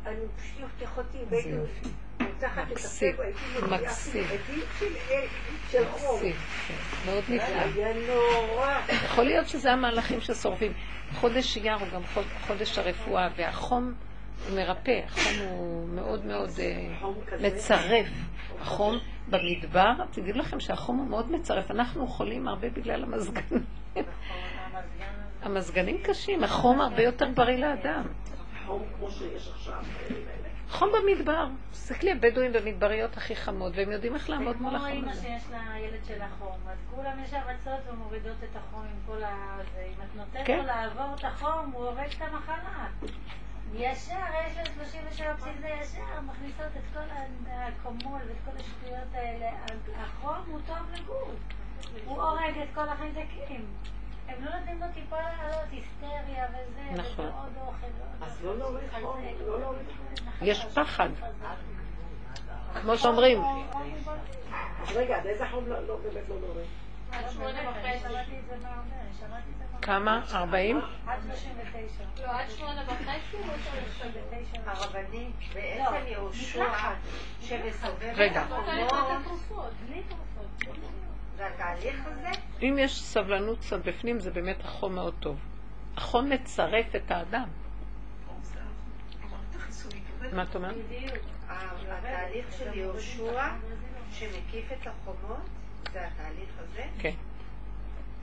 אני- 0.06 0.16
פשוט 0.38 0.82
יכולתי, 0.82 1.18
והייתי 1.30 1.50
את 2.18 2.44
מקסים, 2.72 3.16
הפה, 3.58 3.68
מקסים. 3.76 4.24
של 5.72 5.86
חום. 5.92 6.16
מקסים, 6.16 6.34
כן, 6.68 6.74
מאוד 7.12 7.24
נפלא. 7.30 7.38
היה 7.76 7.94
נורא. 8.08 8.80
יכול 9.06 9.24
להיות 9.24 9.48
שזה 9.48 9.72
המהלכים 9.72 10.22
ששורפים. 10.22 10.74
חודש 11.14 11.58
אייר 11.58 11.76
הוא 11.76 11.88
גם 11.94 12.02
חוד- 12.14 12.26
חודש 12.48 12.78
הרפואה, 12.78 13.30
והחום 13.36 13.94
מרפא, 14.56 15.02
החום 15.06 15.48
הוא 15.50 15.88
מאוד 15.90 16.26
מאוד 16.26 16.50
אה. 16.60 17.10
מצרף. 17.42 18.08
החום 18.62 18.98
במדבר, 19.30 19.94
תדעו 20.12 20.38
לכם 20.38 20.60
שהחום 20.60 20.98
הוא 20.98 21.08
מאוד 21.08 21.32
מצרף. 21.32 21.72
אנחנו 21.72 22.08
חולים 22.08 22.48
הרבה 22.48 22.70
בגלל 22.70 23.04
המזגנים. 23.04 23.66
המזגנים 25.42 25.98
קשים, 26.04 26.44
החום 26.44 26.82
הרבה 26.82 27.04
יותר 27.04 27.30
בריא 27.36 27.58
לאדם. 27.58 28.04
חום 28.66 28.84
כמו 28.98 29.12
שיש 29.12 29.48
עכשיו. 29.48 29.84
חום 30.70 30.90
במדבר. 30.92 31.48
תסתכלי, 31.72 32.12
הבדואים 32.12 32.54
במדבריות 32.54 33.18
הכי 33.18 33.36
חמות, 33.36 33.74
והם 33.76 33.92
יודעים 33.92 34.16
איך 34.16 34.30
לעמוד 34.30 34.62
מול 34.62 34.70
כמו 34.70 34.78
החום 34.78 34.92
אימא 34.92 35.12
הזה. 35.12 35.22
שיש 35.22 35.44
לה 35.52 35.80
ילד 35.80 36.06
שלה 36.08 36.28
חום, 36.40 36.58
אז 36.68 36.78
כולם 36.96 37.24
ישר 37.24 37.38
רצות 37.38 37.94
ומורידות 37.94 38.38
את 38.44 38.56
החום 38.56 38.82
עם 38.82 38.98
כל 39.06 39.24
ה... 39.24 39.58
זה. 39.74 39.82
אם 39.88 40.02
את 40.04 40.16
נותנת 40.16 40.48
כן. 40.48 40.58
לו 40.58 40.66
לעבור 40.66 41.16
את 41.20 41.26
החום, 41.26 41.72
הוא 41.74 41.86
הורג 41.86 42.08
את 42.18 42.22
המחלה. 42.22 42.88
ישר, 43.74 44.16
יש 44.48 44.58
לו 44.58 44.86
37 44.86 45.34
פסיק 45.38 45.54
זה 45.62 45.68
ישר, 45.82 46.22
מכניסות 46.22 46.66
את 46.78 46.94
כל 46.94 47.00
הקומול 47.50 48.20
ואת 48.28 48.36
כל 48.46 48.52
השטויות 48.60 49.14
האלה. 49.14 49.50
החום 49.98 50.38
הוא 50.48 50.60
טוב 50.68 50.78
לגוף. 50.94 51.30
הוא 52.06 52.22
הורג 52.22 52.58
את 52.64 52.68
כל 52.76 52.90
החיידקים. 52.90 53.66
הם 54.28 54.46
לא 54.46 54.56
נותנים 54.56 54.80
לו 54.80 54.86
טיפה 54.94 55.16
לעלות 55.22 55.70
היסטריה 55.72 56.46
וזה, 56.50 57.02
נכון. 57.02 57.26
וזה 57.26 57.34
עוד 57.38 57.52
אוכל 57.62 57.88
ועוד 57.98 58.30
אז. 58.30 58.44
לא 58.44 58.58
להוריד 58.58 58.90
חום, 59.02 59.22
לא 59.48 59.60
להוריד 59.60 59.86
יש 60.42 60.66
פחד. 60.66 61.10
כמו 62.82 62.98
שאומרים, 62.98 63.42
רגע, 64.96 65.18
עד 65.18 65.26
איזה 65.26 65.46
חום 65.52 65.68
לא 65.68 65.88
לא- 65.88 65.98
באמת 66.04 66.30
לא 66.30 66.36
להוריד? 66.42 66.66
כמה? 69.82 70.22
40? 70.34 70.82
עד 71.08 71.20
39. 71.24 72.04
לא, 72.22 72.32
עד 72.32 72.50
שמונה 72.50 72.84
וחצי 72.86 73.38
או 73.38 73.44
שלוש? 73.44 73.98
39. 73.98 74.62
הרבנית, 74.66 75.36
בעצם 75.54 76.08
יהושע. 76.08 76.66
שמסובב. 77.42 78.20
את? 78.20 78.32
אם 82.62 82.76
יש 82.80 83.02
סבלנות 83.02 83.60
קצת 83.60 83.86
בפנים, 83.86 84.20
זה 84.20 84.32
באמת 84.32 84.66
החום 84.66 84.96
מאוד 84.96 85.14
טוב. 85.20 85.40
החום 85.98 86.30
מצרף 86.30 86.96
את 86.96 87.12
האדם. 87.12 87.48
מה 90.34 90.44
את 90.44 90.56
אומרת? 90.56 90.76
בדיוק. 90.76 91.14
התהליך 91.50 92.46
של 92.58 92.78
יהושע 92.78 93.48
שמקיף 94.12 94.72
את 94.72 94.88
החומות, 94.88 95.50
זה 95.94 96.08
התהליך 96.08 96.50
הזה? 96.58 96.84
כן. 97.00 97.14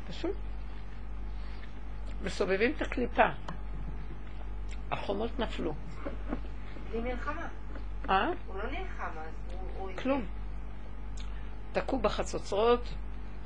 פשוט. 0.09 0.37
מסובבים 2.23 2.73
את 2.77 2.83
הקליפה. 2.83 3.29
החומות 4.91 5.39
נפלו. 5.39 5.75
בלי 6.91 7.01
מלחמה. 7.01 7.49
אה? 8.11 8.31
הוא 8.47 8.59
לא 8.59 8.71
נלחם 8.71 9.19
אז, 9.19 9.55
הוא... 9.79 9.91
כלום. 9.99 10.27
תקעו 11.73 11.99
בחצוצרות, 11.99 12.89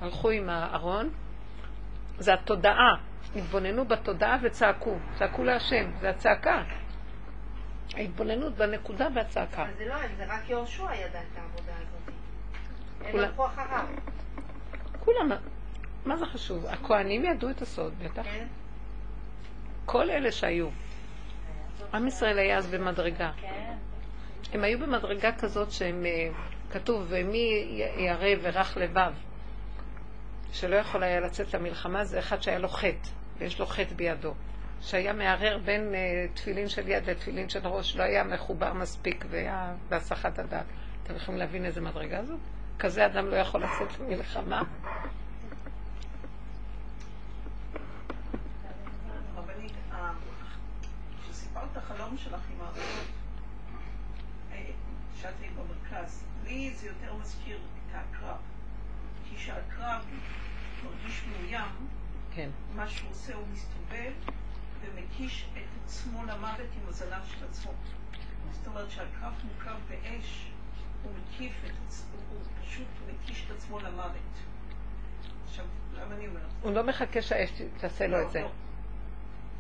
הלכו 0.00 0.30
עם 0.30 0.48
הארון. 0.48 1.10
זה 2.18 2.34
התודעה. 2.34 2.94
התבוננו 3.36 3.84
בתודעה 3.84 4.38
וצעקו. 4.42 4.98
צעקו 5.18 5.44
להשם. 5.44 5.90
זה 6.00 6.10
הצעקה. 6.10 6.62
ההתבוננות 7.94 8.54
בנקודה 8.54 9.08
והצעקה. 9.14 9.62
אבל 9.62 9.74
זה 9.78 9.84
לא 9.86 9.96
זה 10.16 10.24
רק 10.28 10.50
יהושע 10.50 10.94
ידע 10.94 11.20
את 11.20 11.38
העבודה 11.38 11.72
הזאת. 11.76 12.11
הם 13.04 13.12
כולם. 13.12 13.24
הלכו 13.24 13.46
אחריו, 13.46 13.84
כולם, 15.00 15.30
מה 16.06 16.16
זה 16.16 16.26
חשוב? 16.26 16.66
הכוהנים 16.66 17.24
ידעו 17.24 17.50
את 17.50 17.62
הסוד, 17.62 17.92
בטח. 17.98 18.22
כן? 18.22 18.46
כל 19.86 20.10
אלה 20.10 20.32
שהיו. 20.32 20.68
עם 21.94 22.06
ישראל 22.06 22.38
היה 22.38 22.58
אז 22.58 22.66
במדרגה. 22.66 23.30
כן. 23.40 23.72
הם 24.52 24.64
היו 24.64 24.78
במדרגה 24.78 25.32
כזאת 25.32 25.72
שהם, 25.72 26.06
אה, 26.06 26.28
כתוב, 26.70 27.06
ומי 27.08 27.80
ירא 27.96 28.28
ורך 28.42 28.76
לבב, 28.76 29.12
שלא 30.52 30.76
יכול 30.76 31.02
היה 31.02 31.20
לצאת 31.20 31.54
למלחמה, 31.54 32.04
זה 32.04 32.18
אחד 32.18 32.42
שהיה 32.42 32.58
לו 32.58 32.68
חטא, 32.68 33.08
ויש 33.38 33.60
לו 33.60 33.66
חטא 33.66 33.94
בידו. 33.94 34.34
שהיה 34.80 35.12
מערער 35.12 35.58
בין 35.58 35.94
אה, 35.94 36.26
תפילין 36.34 36.68
של 36.68 36.88
יד 36.88 37.10
לתפילין 37.10 37.48
של 37.48 37.66
ראש, 37.66 37.96
לא 37.96 38.02
היה 38.02 38.24
מחובר 38.24 38.72
מספיק 38.72 39.24
והיה 39.30 39.74
בהסחת 39.88 40.38
הדעת. 40.38 40.66
אתם 41.02 41.16
יכולים 41.16 41.40
להבין 41.40 41.64
איזה 41.64 41.80
מדרגה 41.80 42.24
זאת? 42.24 42.40
כזה 42.82 43.06
אדם 43.06 43.26
לא 43.26 43.36
יכול 43.36 43.62
לצאת 43.62 43.98
למלחמה. 44.00 44.62
אה, 49.92 50.12
כשסיפרת 51.22 51.68
את 51.72 51.76
החלום 51.76 52.16
שלך 52.16 52.40
עם 52.54 52.60
האריות, 52.60 53.06
אה, 54.52 54.70
שאת 55.20 55.34
היית 55.40 55.52
במרכז, 55.52 56.24
לי 56.44 56.74
זה 56.74 56.86
יותר 56.86 57.14
מזכיר 57.14 57.56
את 57.56 57.94
הקרב. 57.94 58.36
כי 59.28 59.36
כשהקרב 59.36 60.04
מרגיש 60.84 61.22
מאוים, 61.26 61.88
כן. 62.34 62.50
מה 62.76 62.88
שהוא 62.88 63.10
עושה 63.10 63.34
הוא 63.34 63.46
מסתובב 63.52 64.12
ומקיש 64.80 65.48
את 65.52 65.84
עצמו 65.84 66.24
למוות 66.24 66.68
עם 66.82 66.88
הזנב 66.88 67.24
של 67.24 67.44
עצמו. 67.50 67.72
זאת 68.52 68.66
אומרת 68.66 68.90
שהקרב 68.90 69.32
מוקף 69.44 69.76
באש, 69.88 70.51
הוא 71.02 71.12
מקיף 71.12 71.52
את 71.66 71.72
הוא 72.30 72.40
פשוט 72.62 72.86
מקיש 73.08 73.44
את 73.46 73.56
עצמו 73.56 73.80
למוות. 73.80 74.32
עכשיו, 75.44 75.64
למה 75.92 76.14
אני 76.14 76.28
אומרת? 76.28 76.46
הוא 76.62 76.72
לא 76.72 76.82
מחכה 76.82 77.22
שהאש 77.22 77.62
תעשה 77.80 78.06
לו 78.06 78.22
את 78.22 78.30
זה. 78.30 78.40
לא. 78.40 78.50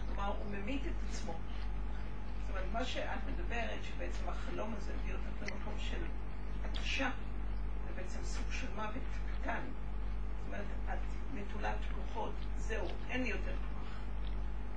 כלומר, 0.06 0.28
הוא 0.28 0.56
ממית 0.56 0.82
את 0.86 1.08
עצמו. 1.10 1.32
זאת 1.32 2.50
אומרת, 2.50 2.64
מה 2.72 2.84
שאת 2.84 3.18
מדברת, 3.32 3.78
שבעצם 3.82 4.28
החלום 4.28 4.74
הזה 4.76 4.92
הביא 4.94 5.14
אותך 5.14 5.42
למקום 5.42 5.74
של 5.78 6.02
התשה, 6.64 7.10
זה 7.86 7.92
בעצם 7.96 8.18
סוג 8.22 8.44
של 8.50 8.66
מוות 8.76 9.02
קטן. 9.32 9.60
זאת 9.60 10.46
אומרת, 10.46 10.64
את 10.92 10.98
נטולת 11.34 11.76
כוחות, 11.94 12.34
זהו, 12.56 12.86
אין 13.10 13.22
לי 13.22 13.28
יותר 13.28 13.52
כוח. 13.52 13.88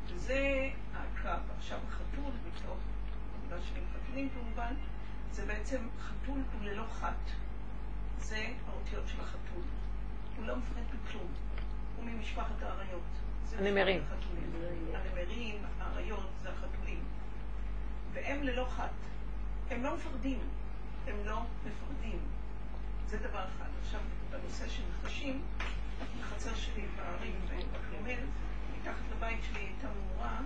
וזה 0.07 0.69
הקרב. 0.93 1.41
עכשיו, 1.57 1.79
החתול, 1.87 2.31
בתוך 2.47 2.77
עבודה 3.39 3.61
שלי 3.61 3.79
עם 3.79 3.85
חתולים 3.93 4.29
כמובן, 4.29 4.73
זה 5.35 5.45
בעצם, 5.45 5.77
חתול 5.99 6.39
הוא 6.53 6.61
ללא 6.61 6.83
חת. 6.91 7.31
זה 8.19 8.47
האותיות 8.67 9.03
של 9.07 9.21
החתול. 9.21 9.63
הוא 10.37 10.45
לא 10.45 10.55
מפחד 10.55 10.81
מכלום. 10.93 11.27
הוא 11.97 12.05
ממשפחת 12.05 12.61
האריות. 12.61 13.01
הנמרים. 13.57 14.03
הנמרים, 14.93 15.61
האריות, 15.79 16.29
זה 16.43 16.49
החתולים. 16.49 16.99
והם 18.13 18.43
ללא 18.43 18.65
חת. 18.69 18.89
הם 19.69 19.83
לא 19.83 19.95
מפחדים. 19.95 20.39
הם 21.07 21.15
לא 21.25 21.41
מפחדים. 21.65 22.19
זה 23.07 23.17
דבר 23.17 23.45
אחד. 23.57 23.69
עכשיו, 23.81 23.99
בנושא 24.29 24.69
של 24.69 24.83
נחשים, 24.91 25.41
בחצר 26.21 26.55
שלי 26.55 26.85
בערים 26.97 27.35
בכרמל, 27.45 28.19
מתחת 28.79 29.03
לבית 29.11 29.39
שלי 29.43 29.59
הייתה 29.59 29.87
מאורה 29.87 30.39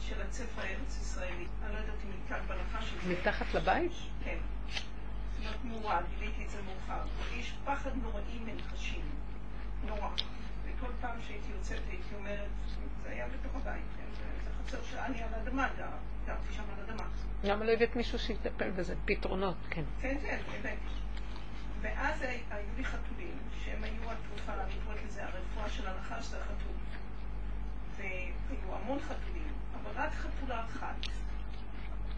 של 0.00 0.22
הצפה 0.22 0.62
הארץ 0.62 0.98
ישראלי. 1.00 1.46
אני 1.64 1.72
לא 1.74 1.78
יודעת 1.78 1.94
אם 2.04 2.10
נתקעת 2.22 2.42
בנחש 2.46 2.92
הזה. 2.92 3.12
מתחת 3.12 3.54
לבית? 3.54 3.92
כן. 4.24 4.38
זאת 4.72 4.82
אומרת 5.40 5.64
מאורה, 5.64 6.00
גיליתי 6.18 6.44
את 6.44 6.50
זה 6.50 6.58
מאוחר. 6.62 7.00
יש 7.36 7.52
פחד 7.64 7.90
נוראי 8.02 8.38
מנחשים. 8.44 9.00
נורא. 9.86 10.08
וכל 10.64 10.90
פעם 11.00 11.16
שהייתי 11.26 11.52
יוצאת 11.56 11.80
הייתי 11.90 12.14
אומרת, 12.18 12.48
זה 13.02 13.10
היה 13.10 13.26
בתוך 13.28 13.52
הבית, 13.56 13.82
כן? 13.96 14.04
זה- 14.18 14.50
חצר 14.68 14.82
שאני 14.90 15.22
על 15.22 15.34
האדמה 15.34 15.68
גר, 15.78 15.86
גרתי 16.26 16.52
שם 16.52 16.62
על 16.62 16.90
האדמה. 16.90 17.04
למה 17.44 17.64
לא 17.64 17.72
הבאת 17.72 17.96
מישהו 17.96 18.18
שיטפל 18.18 18.70
בזה? 18.70 18.94
פתרונות, 19.04 19.56
כן. 19.70 19.82
כן, 20.00 20.16
כן, 20.22 20.38
באמת. 20.62 20.78
ואז 21.80 22.22
הי- 22.22 22.42
היו 22.50 22.66
לי 22.76 22.84
חתולים, 22.84 23.38
שהם 23.64 23.84
היו 23.84 24.02
התרופה, 24.10 24.54
אני 24.62 24.72
קוראת 24.84 24.98
לזה 25.06 25.24
הרפואה 25.24 25.68
של 25.68 25.86
הנחש, 25.88 26.24
זה 26.26 26.36
החתול. 26.38 26.72
והיו 27.96 28.74
המון 28.82 28.98
חתולים, 29.00 29.52
אבל 29.82 30.02
רק 30.02 30.12
חתולה 30.12 30.64
אחת, 30.64 30.96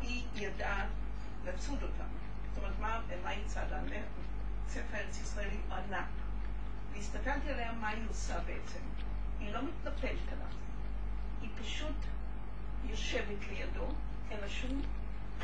היא 0.03 0.25
ידעה 0.35 0.87
לצוד 1.45 1.83
אותם. 1.83 2.05
זאת 2.55 2.59
אומרת, 2.59 2.79
מה, 2.81 3.01
מה 3.23 3.29
היא 3.29 3.45
צדה? 3.47 3.81
ספר 4.69 4.97
ארץ 4.97 5.21
ישראלי 5.21 5.57
ענק. 5.73 6.07
והסתכלתי 6.93 7.51
עליה 7.51 7.73
מה 7.73 7.89
היא 7.89 8.05
עושה 8.11 8.41
בעצם. 8.47 8.81
היא 9.41 9.53
לא 9.53 9.61
מתנפלת 9.63 10.33
עליו, 10.33 10.47
היא 11.41 11.51
פשוט 11.63 11.97
יושבת 12.85 13.49
לידו, 13.51 13.87
אין 14.31 14.41
לה 14.41 14.49
שום 14.49 14.83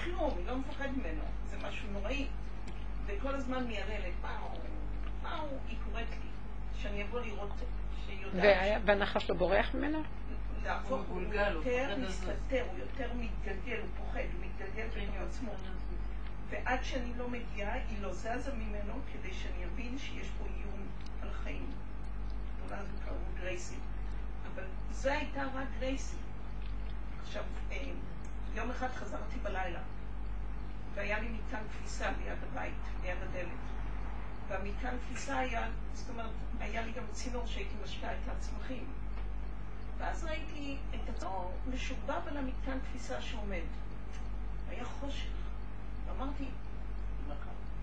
כלום, 0.04 0.38
היא 0.38 0.46
לא 0.46 0.56
מפחדת 0.56 0.90
ממנו, 0.96 1.22
זה 1.46 1.56
משהו 1.68 1.88
נוראי. 1.92 2.26
וכל 3.06 3.34
הזמן 3.34 3.66
מייללת, 3.66 4.12
מה 5.22 5.36
הוא, 5.40 5.58
היא 5.68 5.76
קוראת 5.84 6.10
לי, 6.10 6.28
שאני 6.82 7.04
אבוא 7.04 7.20
לראות 7.20 7.50
שהיא 8.06 8.22
יודעת. 8.22 8.82
והנחש 8.84 9.30
לא 9.30 9.36
בורח 9.36 9.74
ממנה? 9.74 9.98
הוא 10.88 11.04
הוא 11.08 11.22
יותר. 11.34 11.96
מסתתר, 12.08 12.64
הוא 12.70 12.78
יותר 12.78 13.10
מתגלגל, 13.14 13.80
הוא 13.80 13.88
פוחד, 13.96 14.20
הוא 14.32 14.46
מתגלגל 14.46 14.86
בתוך 14.88 15.16
עצמו. 15.28 15.52
ועד 16.50 16.78
שאני 16.82 17.14
לא 17.16 17.28
מגיעה, 17.28 17.72
היא 17.72 18.02
לא 18.02 18.12
זזה 18.12 18.54
ממנו 18.54 18.92
כדי 19.12 19.34
שאני 19.34 19.64
אבין 19.64 19.98
שיש 19.98 20.28
פה 20.38 20.44
איום 20.44 20.88
על 21.22 21.28
החיים. 21.28 21.70
אולי 22.64 22.82
זה 22.82 22.92
קראו 23.04 23.16
גרייסי. 23.40 23.74
אבל 24.54 24.64
זו 24.92 25.10
הייתה 25.10 25.42
רק 25.54 25.66
גרייסי. 25.78 26.16
עכשיו, 27.22 27.42
אה, 27.72 27.76
יום 28.54 28.70
אחד 28.70 28.88
חזרתי 28.88 29.38
בלילה, 29.42 29.80
והיה 30.94 31.20
לי 31.20 31.28
מתקן 31.28 31.62
כביסה 31.72 32.10
ליד 32.10 32.38
הבית, 32.50 32.74
ליד 33.02 33.16
הדלת. 33.22 33.48
והמתקן 34.48 34.96
כביסה 35.08 35.38
היה, 35.38 35.68
זאת 35.92 36.10
אומרת, 36.10 36.30
היה 36.60 36.82
לי 36.82 36.92
גם 36.92 37.02
צינור 37.12 37.46
שהייתי 37.46 37.74
משקעה 37.84 38.12
את 38.12 38.28
הצמחים. 38.28 38.84
ואז 39.98 40.24
ראיתי 40.24 40.76
את 40.94 41.08
הצינור 41.08 41.52
משובב 41.74 42.20
על 42.26 42.36
המתקן 42.36 42.78
כביסה 42.90 43.22
שעומד. 43.22 43.64
היה 44.68 44.84
חושך. 44.84 45.28
ואמרתי, 46.06 46.44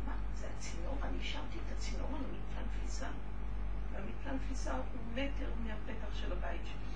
מה, 0.05 0.13
זה 0.35 0.47
הצינור? 0.57 0.97
אני 1.03 1.17
השארתי 1.21 1.57
את 1.57 1.77
הצינור 1.77 2.07
על 2.07 2.15
המתקן 2.15 2.79
כביסה. 2.79 3.07
והמתקן 3.91 4.37
כביסה 4.47 4.73
הוא 4.73 4.83
מטר 5.13 5.49
מהפתח 5.63 6.15
של 6.15 6.31
הבית 6.31 6.61
שלי. 6.65 6.93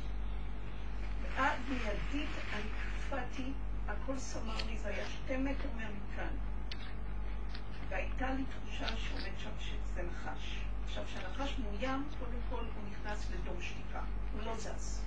ואז 1.22 1.59
מיידית 1.70 2.30
אני 2.53 2.70
קפאתי, 2.99 3.51
הכל 3.88 4.20
סמר 4.20 4.57
לי, 4.65 4.78
זה 4.78 4.89
היה 4.89 5.05
שתי 5.09 5.38
מטר 5.38 5.70
מהמתקן. 5.76 6.36
והייתה 7.89 8.34
לי 8.34 8.43
תחושה 8.43 8.97
שעומד 8.97 9.39
שם 9.39 9.51
שזה 9.59 10.03
נחש. 10.03 10.66
עכשיו, 10.88 11.04
כשהנחש 11.06 11.56
מאוים, 11.60 12.04
קודם 12.20 12.40
כל 12.50 12.56
הוא 12.76 12.84
נכנס 12.92 13.28
לדום 13.32 13.62
שתיקה, 13.62 14.02
הוא 14.34 14.42
לא 14.44 14.58
זז. 14.58 15.02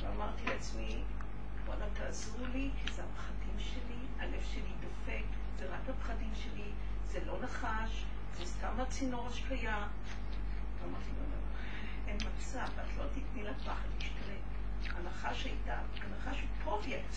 ואמרתי 0.00 0.44
לעצמי, 0.46 1.02
וואלה, 1.66 1.84
תעזרו 1.92 2.46
לי, 2.52 2.70
כי 2.82 2.92
זה 2.92 3.02
הפחדים 3.04 3.58
שלי, 3.58 3.98
הלב 4.18 4.42
שלי 4.52 4.72
דופק, 4.80 5.24
זה 5.58 5.66
רק 5.66 5.80
הפחדים 5.88 6.30
שלי, 6.34 6.70
זה 7.04 7.24
לא 7.24 7.42
נחש, 7.42 8.04
זה 8.38 8.46
סתם 8.46 8.80
הצינור 8.80 9.26
השקיה. 9.26 9.86
ואמרתי 10.80 11.10
לו, 11.10 11.22
לא, 11.30 11.40
אין 12.08 12.16
מצב, 12.16 12.58
את 12.58 12.96
לא 12.98 13.04
תתני 13.14 13.42
לפחד 13.42 13.88
להשתלט. 13.98 14.48
הנחש 14.96 15.44
הייתה, 15.44 15.78
הנחש 16.00 16.40
הוא 16.40 16.48
פרויקט. 16.64 17.14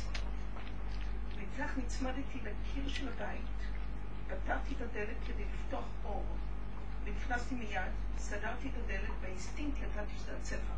וכך 1.35 1.77
נצמדתי 1.77 2.39
לקיר 2.43 2.89
של 2.89 3.07
הבית, 3.07 3.41
פתחתי 4.27 4.73
את 4.73 4.81
הדלת 4.81 5.17
כדי 5.27 5.43
לפתוח 5.45 5.85
אור, 6.05 6.25
ונכנסתי 7.03 7.55
מיד, 7.55 7.91
סגרתי 8.17 8.67
את 8.67 8.73
הדלת, 8.83 9.09
באינסטינקט 9.21 9.77
ידעתי 9.77 10.11
שזה 10.17 10.37
הצבע. 10.37 10.73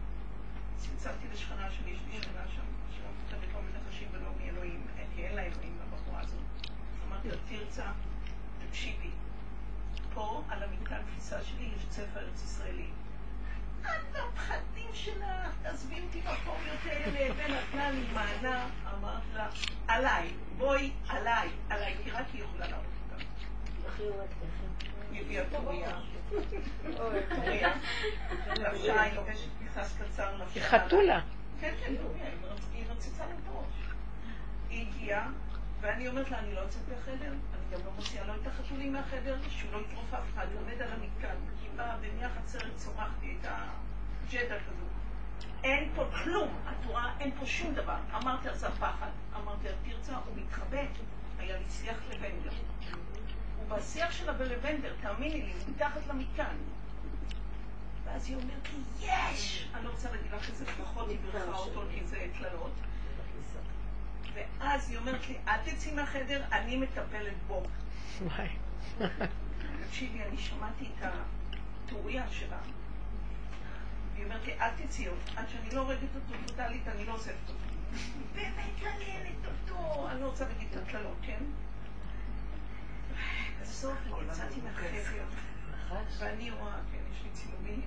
צלצלתי 0.78 1.28
לשכנה 1.34 1.72
שלי, 1.72 1.92
יש 1.92 2.00
לי 2.08 2.22
שכנה 2.22 2.44
שם, 2.56 2.62
שמפחדת 2.92 3.54
לא 3.54 3.60
מנחשים 3.62 4.08
ולא 4.12 4.30
מאלוהים, 4.42 4.88
כי 5.16 5.26
אין 5.26 5.36
לה 5.36 5.42
אלוהים 5.42 5.78
לבחורה 5.82 6.22
הזאת. 6.22 6.40
אמרתי 7.08 7.28
לה, 7.30 7.36
תרצה, 7.50 7.92
תקשיבי, 8.68 9.10
פה 10.14 10.44
על 10.50 10.64
המתקן 10.64 11.02
תפיסה 11.12 11.44
שלי 11.44 11.70
יש 11.78 11.86
צבע 11.90 12.20
ארץ 12.20 12.44
ישראלי. 12.44 12.90
את 13.82 14.16
הפחדים 14.16 14.90
שלך, 14.94 15.56
תעזבי 15.62 16.02
אותי 16.02 16.22
מקום 16.22 16.58
יותר, 16.72 17.10
ונתנה 17.38 17.92
לי 17.92 18.04
מענה, 18.14 18.70
אמרת 18.94 19.24
לה, 19.34 19.50
עליי, 19.88 20.34
בואי, 20.58 20.92
עליי, 21.08 21.50
עליי, 21.70 21.96
כי 22.04 22.12
רק 22.12 22.26
היא 22.34 22.44
יכולה 22.44 22.68
להראות 22.68 22.86
אותה. 23.12 23.24
היא 25.14 25.40
טוריה, 25.52 25.90
לבשה, 28.56 29.02
היא. 29.02 29.14
היא 30.56 30.64
חתולה. 30.64 31.22
כן, 31.62 31.74
כן, 31.80 31.94
טוריה, 32.02 32.26
היא 32.26 32.52
רצ- 32.52 32.68
היא 32.74 32.86
רצצה 32.90 33.24
הראש. 33.24 33.66
היא 34.70 34.88
הגיעה, 34.88 35.30
ואני 35.82 36.08
אומרת 36.08 36.32
לה, 36.32 36.40
אני 36.40 36.54
לא 36.56 36.60
יוצאת 36.60 36.82
מהחדר, 36.90 37.30
אני 37.32 37.40
גם 37.74 37.86
לא 37.86 37.92
מוציאה 37.96 38.26
לו 38.26 38.34
את 38.42 38.48
החתולים 38.48 38.94
מהחדר, 38.94 39.38
שהוא 39.50 39.72
לא 39.74 39.78
יטרוף 39.78 40.14
אף 40.14 40.24
אחד, 40.34 40.48
עומד 40.56 40.82
על 40.82 40.92
המתקן, 40.92 41.36
כי 41.62 41.68
באה 41.76 41.96
ומהחצרת 42.02 42.76
צורחתי 42.76 43.38
את 43.42 43.48
הג'דה 43.50 44.56
כזו. 44.60 44.86
אין 45.64 45.90
פה 45.96 46.06
כלום, 46.24 46.56
את 46.70 46.86
רואה, 46.86 47.12
אין 47.20 47.32
פה 47.40 47.46
שום 47.46 47.74
דבר. 47.74 47.96
אמרתי 48.16 48.48
לה, 48.48 48.56
זה 48.56 48.68
הפחד. 48.68 49.10
אמרתי 49.36 49.68
לה, 49.68 49.92
תרצה, 49.92 50.16
הוא 50.16 50.36
מתחבא. 50.38 50.82
היה 51.40 51.58
לי 51.58 51.64
שיח 51.70 51.98
לבנדר. 53.64 53.76
ובשיח 53.76 54.12
שלה 54.12 54.34
בלבנדר, 54.34 54.94
תאמיני 55.02 55.42
לי, 55.42 55.52
הוא 55.52 55.76
מתחת 55.76 56.02
למתקן. 56.10 56.56
ואז 58.06 58.30
היא 58.30 58.36
אומרת 58.36 58.68
לי, 58.74 59.08
יש! 59.08 59.68
אני 59.74 59.86
לא 59.86 59.90
רוצה 59.90 60.12
להגיד 60.12 60.32
לך 60.32 60.50
איזה 60.50 60.66
פחות 60.66 61.10
היא 61.10 61.18
בירכה 61.20 61.58
אותו, 61.58 61.84
כי 61.92 62.06
זה 62.06 62.28
קללות. 62.38 62.72
ואז 64.34 64.90
היא 64.90 64.98
אומרת 64.98 65.28
לי, 65.30 65.38
אל 65.48 65.58
תצאי 65.66 65.92
מהחדר, 65.92 66.44
אני 66.52 66.78
מטפלת 66.78 67.34
בו. 67.48 67.64
וואי. 68.22 68.48
תקשיבי, 69.88 70.24
אני 70.24 70.38
שמעתי 70.38 70.86
את 70.86 71.06
הטוריה 71.86 72.24
שלה. 72.32 72.58
היא 74.16 74.26
אומרת 74.26 74.46
לי, 74.46 74.60
אל 74.60 74.70
תצאי 74.70 75.08
אותו, 75.08 75.32
עד 75.36 75.46
שאני 75.50 75.76
לא 75.76 75.82
הורגת 75.82 76.16
אותו 76.16 76.34
טוטאלית, 76.48 76.88
אני 76.88 77.06
לא 77.06 77.14
עוזבת 77.14 77.36
אותו. 77.50 77.60
באמת 78.36 78.84
מעניינת 78.84 79.46
אותו, 79.46 80.08
אני 80.12 80.22
לא 80.22 80.26
רוצה 80.26 80.48
להגיד 80.48 80.68
את 80.72 80.88
הקללות, 80.88 81.18
כן? 81.22 81.44
בסוף 83.62 83.98
יצאתי 84.26 84.62
מהחדר, 84.62 85.24
ואני 86.18 86.52
רואה, 86.52 86.76
כן, 86.92 86.98
יש 87.12 87.24
לי 87.24 87.30
צילומים, 87.34 87.82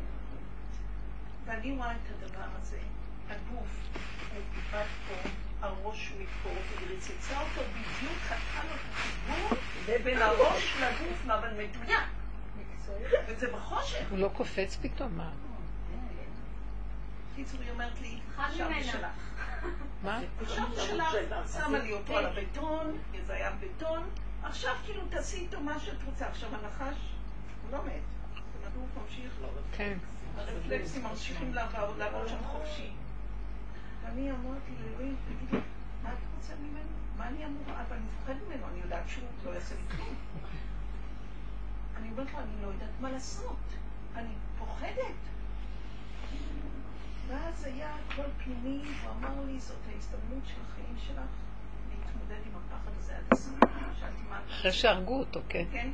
ואני 1.44 1.76
רואה 1.76 1.92
את 1.92 1.98
הדבר 2.10 2.46
הזה, 2.60 2.78
הגוף, 3.28 3.68
הוא 4.34 4.42
איבד 4.56 4.86
פה, 5.08 5.28
הראש 5.60 6.12
מפה, 6.18 6.48
והיא 6.48 6.88
ריצצה 6.88 7.40
אותו 7.40 7.60
בדיוק, 7.70 8.18
חתכה 8.22 8.64
לו 8.64 8.74
את 8.74 8.80
החיבור 8.92 9.58
בין 10.04 10.22
הראש 10.22 10.76
לגוף, 10.76 11.24
אבל 11.26 11.50
מדויק. 11.50 12.00
וזה 13.28 13.52
בחושך. 13.52 14.06
הוא 14.10 14.18
לא 14.18 14.28
קופץ 14.28 14.78
פתאום? 14.82 15.16
מה? 15.16 15.30
קיצור, 17.36 17.60
היא 17.60 17.70
אומרת 17.70 18.00
לי, 18.00 18.20
ממנה. 18.56 18.82
שלך. 18.82 19.06
מה? 20.02 20.20
חשבתי 20.44 20.80
שלך, 20.80 21.04
שמה 21.52 21.78
לי 21.78 21.92
אותו 21.92 22.18
על 22.18 22.26
הבטון, 22.26 22.98
זה 23.26 23.34
היה 23.34 23.50
בטון, 23.60 24.10
עכשיו 24.46 24.74
כאילו 24.84 25.02
תעשי 25.10 25.36
איתו 25.36 25.60
מה 25.60 25.80
שאת 25.80 26.02
רוצה. 26.04 26.28
עכשיו 26.28 26.48
הנחש, 26.54 26.98
הוא 27.62 27.72
לא 27.72 27.84
מת. 27.84 27.92
זאת 28.34 28.42
אומרת, 28.58 28.72
הוא 28.74 29.02
ממשיך. 29.02 29.32
כן. 29.72 29.98
הרפלקסים 30.36 31.02
ממשיכים 31.02 31.54
לעבור 31.54 32.28
שם 32.28 32.44
חופשי. 32.44 32.90
ואני 34.02 34.30
אמרתי 34.30 34.72
לאלוהים, 34.80 35.16
תגיד 35.26 35.52
לי, 35.52 35.58
מה 36.02 36.08
אתה 36.08 36.20
רוצה 36.36 36.54
ממנו? 36.54 36.90
מה 37.16 37.28
אני 37.28 37.46
אמורה? 37.46 37.82
אבל 37.82 37.96
אני 37.96 38.04
מפחד 38.20 38.34
ממנו, 38.46 38.66
אני 38.72 38.80
יודעת 38.80 39.08
שהוא 39.08 39.28
לא 39.44 39.50
יעשה 39.50 39.74
לי 39.74 39.96
כלום. 39.96 40.14
אני 41.96 42.10
אומרת 42.10 42.32
לו, 42.32 42.38
אני 42.38 42.62
לא 42.62 42.66
יודעת 42.66 43.00
מה 43.00 43.10
לעשות. 43.10 43.56
אני 44.16 44.32
פוחדת. 44.58 45.16
ואז 47.28 47.64
היה 47.64 47.96
קול 48.16 48.26
פנימי, 48.44 48.82
הוא 49.02 49.12
אמר 49.12 49.44
לי, 49.46 49.60
זאת 49.60 49.76
ההזדמנות 49.92 50.42
של 50.46 50.60
החיים 50.68 50.96
שלך 51.06 51.45
להתמודד 52.28 52.46
עם 52.46 52.52
הפחד 52.56 52.90
הזה 52.98 53.12
עד 53.16 53.32
הסוף. 53.32 53.58
אתה 53.58 53.66
אחרי 54.50 54.72
שהרגו 54.72 55.18
אותו, 55.18 55.40
כן. 55.48 55.64
כן? 55.72 55.88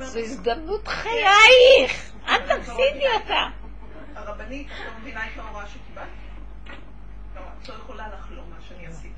זו 0.00 0.18
הזדמנות 0.18 0.88
חייך! 0.88 2.12
אל 2.28 2.58
תפסידי 2.58 3.06
אותה! 3.14 3.48
הרבנית, 4.14 4.66
את 4.66 4.86
לא 4.86 5.00
מבינה 5.00 5.26
את 5.26 5.38
ההוראה 5.38 5.66
שקיבלת? 5.66 6.06
לא, 7.36 7.40
את 7.62 7.68
לא 7.68 7.74
יכולה 7.74 8.08
לחלום 8.08 8.50
מה 8.50 8.56
שאני 8.68 8.86
עשיתי. 8.86 9.14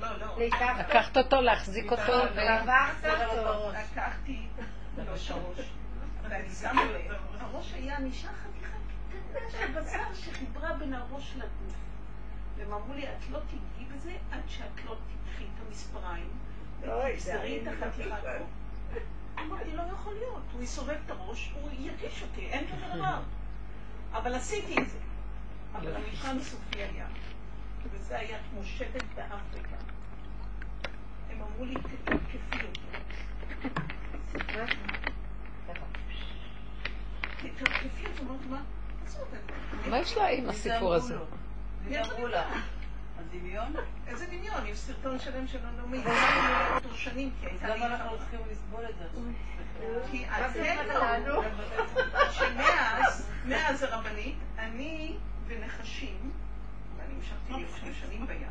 לא, 0.00 0.08
לא. 0.20 0.38
לקחת 0.78 1.16
אותו, 1.16 1.40
להחזיק 1.40 1.92
אותו, 1.92 2.12
ו... 2.34 2.40
עברת 2.40 3.28
אותו. 3.28 3.70
לקחתי 3.70 4.46
לו 4.96 5.02
את 5.02 5.08
הראש, 5.08 5.30
ואני 6.22 6.50
שמה 6.50 6.84
לב, 6.84 7.14
הראש 7.40 7.72
היה 7.74 7.98
נשאר 7.98 8.30
חתיכה 8.30 8.76
קטנה 9.30 9.50
של 9.50 9.80
בשר 9.80 10.14
שחיברה 10.14 10.72
בין 10.72 10.94
הראש 10.94 11.32
לגוף. 11.36 11.87
והם 12.58 12.72
אמרו 12.72 12.94
לי, 12.94 13.04
את 13.08 13.30
לא 13.30 13.38
תיגעי 13.38 13.96
בזה 13.96 14.16
עד 14.30 14.40
שאת 14.48 14.84
לא 14.84 14.96
תיקחי 15.06 15.44
את 15.44 15.66
המספריים 15.66 16.30
אוי, 16.88 17.14
ותסדרי 17.14 17.58
את 17.58 17.64
זה 17.64 17.70
החתיכה 17.70 18.16
פה. 18.16 18.44
אמרתי, 19.40 19.76
לא 19.76 19.82
יכול 19.82 20.14
להיות, 20.14 20.42
הוא 20.52 20.62
יסובב 20.62 20.96
את 21.06 21.10
הראש, 21.10 21.52
הוא 21.60 21.70
ירגיש 21.78 22.22
אותי, 22.22 22.40
אין 22.40 22.66
כזה 22.66 22.94
דבר. 22.94 23.20
אבל 24.18 24.34
עשיתי 24.34 24.82
את 24.82 24.88
זה. 24.88 24.98
אבל 25.72 25.96
המבחן 25.96 26.38
הסופי 26.38 26.82
היה, 26.82 27.06
וזה 27.92 28.18
היה 28.18 28.38
כמו 28.50 28.64
שבט 28.64 29.04
באפריקה. 29.14 29.76
הם 31.30 31.42
אמרו 31.42 31.64
לי, 31.64 31.74
תתקפי 31.74 32.66
אותו. 32.66 32.88
תתקפי 37.36 38.06
אותו, 38.06 38.22
אמרתי, 38.22 38.46
מה? 38.48 38.62
מה 39.90 39.98
יש 39.98 40.16
לה 40.16 40.28
עם 40.28 40.48
הסיפור 40.48 40.94
הזה? 40.94 41.16
מי 41.86 42.00
אמרו 42.00 42.26
לה? 42.26 42.44
הדמיון? 43.18 43.72
איזה 44.06 44.26
דמיון? 44.26 44.66
יש 44.66 44.78
סרטון 44.78 45.18
שלם 45.18 45.46
של 45.46 45.58
היה 45.92 46.74
אותו 46.74 46.96
שנים, 46.96 47.30
כי 47.40 47.46
הייתה 47.46 47.68
לי... 47.68 47.74
למה 47.74 47.86
אנחנו 47.86 48.18
צריכים 48.18 48.40
לסבול 48.50 48.84
את 48.90 48.94
זה? 48.98 49.04
כי 50.10 50.26
אתם 50.26 50.88
לנו? 50.88 51.42
שמאז, 52.30 53.30
מאז 53.44 53.82
הרבנית, 53.82 54.36
אני 54.58 55.16
ונחשים, 55.46 56.32
ואני 56.96 57.14
המשכתי 57.14 57.52
להיות 57.52 57.70
שני 57.80 57.94
שנים 57.94 58.26
בים, 58.26 58.48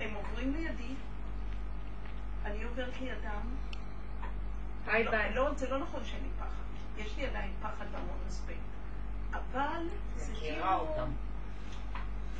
הם 0.00 0.14
עוברים 0.14 0.54
לידי, 0.54 0.94
אני 2.44 2.62
עוברת 2.64 3.00
לידם, 3.00 3.40
היי 4.86 5.04
לא, 5.04 5.10
ביי. 5.10 5.34
לא, 5.34 5.54
זה 5.54 5.70
לא 5.70 5.78
נכון 5.78 6.04
שאין 6.04 6.22
לי 6.22 6.28
פחד. 6.38 6.66
יש 6.96 7.16
לי 7.16 7.26
עדיין 7.26 7.52
פחד 7.62 7.84
והמון 7.92 8.18
אספקט. 8.28 8.56
אבל 9.32 9.88
זה 10.16 10.32
כאילו... 10.34 10.96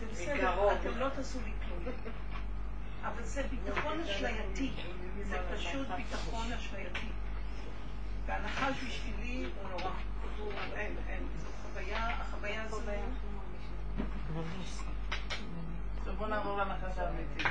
זה 0.00 0.06
בסדר, 0.12 0.72
אתם 0.72 0.98
לא 0.98 1.08
תעשו 1.08 1.38
לי 1.44 1.52
כלום. 1.64 1.94
אבל 3.02 3.22
זה 3.22 3.42
ביטחון 3.50 4.00
אשלייתי. 4.00 4.72
זה 5.28 5.38
פשוט 5.54 5.86
ביטחון 5.96 6.52
אשלייתי. 6.52 7.06
והנחש 8.26 8.84
בשבילי 8.86 9.44
הוא 9.62 9.70
נורא. 9.70 9.90
אין, 10.74 10.96
אין. 11.08 11.22
זו 11.38 11.48
חוויה, 11.62 12.20
החוויה 12.20 12.62
הזו... 12.62 12.80
עכשיו 16.06 16.18
בוא 16.18 16.26
נעבור 16.26 16.58
לנחש 16.58 16.98
האמיתי. 16.98 17.44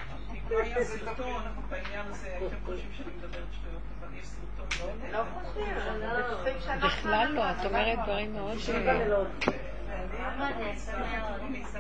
כבר 0.48 0.58
היה 0.58 0.84
סרטון 0.84 1.44
בעניין 1.70 2.08
הזה, 2.08 2.28
הייתם 2.28 2.56
חושבים 2.66 2.92
שאני 2.98 3.10
מדברת 3.18 3.44
שטויות, 3.52 3.82
אבל 4.00 4.08
יש 4.20 4.28
סרטון. 4.28 5.12
לא 5.12 5.24
חושבים, 5.34 5.78
אנחנו 5.78 6.24
בטוחים 6.24 6.54
שאנחנו... 6.60 6.88
בכלל 6.88 7.32
לא, 7.32 7.52
את 7.52 7.66
אומרת 7.66 8.00
דברים 8.04 8.34
מאוד... 8.34 8.58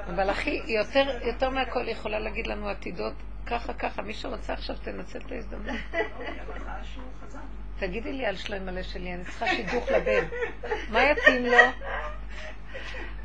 אבל 0.07 0.29
הכי, 0.29 0.61
יותר, 0.67 1.19
יותר 1.21 1.49
מהכל 1.49 1.87
יכולה 1.87 2.19
להגיד 2.19 2.47
לנו 2.47 2.69
עתידות 2.69 3.13
ככה 3.45 3.73
ככה, 3.73 4.01
מי 4.01 4.13
שרוצה 4.13 4.53
עכשיו 4.53 4.75
תנצל 4.75 5.19
את 5.19 5.31
ההזדמנות. 5.31 5.75
חזק. 7.21 7.39
תגידי 7.79 8.13
לי 8.13 8.25
על 8.25 8.35
שלם 8.35 8.65
מלא 8.65 8.83
שלי, 8.83 9.13
אני 9.13 9.23
צריכה 9.23 9.47
שידוך 9.47 9.91
לבן. 9.91 10.25
מה 10.89 11.03
יתאים 11.03 11.45
לו? 11.45 11.57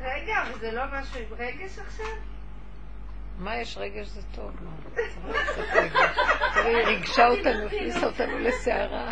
רגע, 0.01 0.41
אבל 0.41 0.59
זה 0.59 0.71
לא 0.71 0.83
משהו 0.91 1.19
עם 1.19 1.33
רגש 1.37 1.79
עכשיו? 1.79 2.05
מה 3.41 3.57
יש 3.57 3.77
רגש 3.77 4.07
זה 4.07 4.21
טוב, 4.35 4.51
מה? 4.63 4.71
תראי, 6.53 6.75
היא 6.75 6.85
ריגשה 6.85 7.27
אותנו, 7.27 7.65
הכניסה 7.65 8.05
אותנו 8.05 8.39
לסערה. 8.39 9.11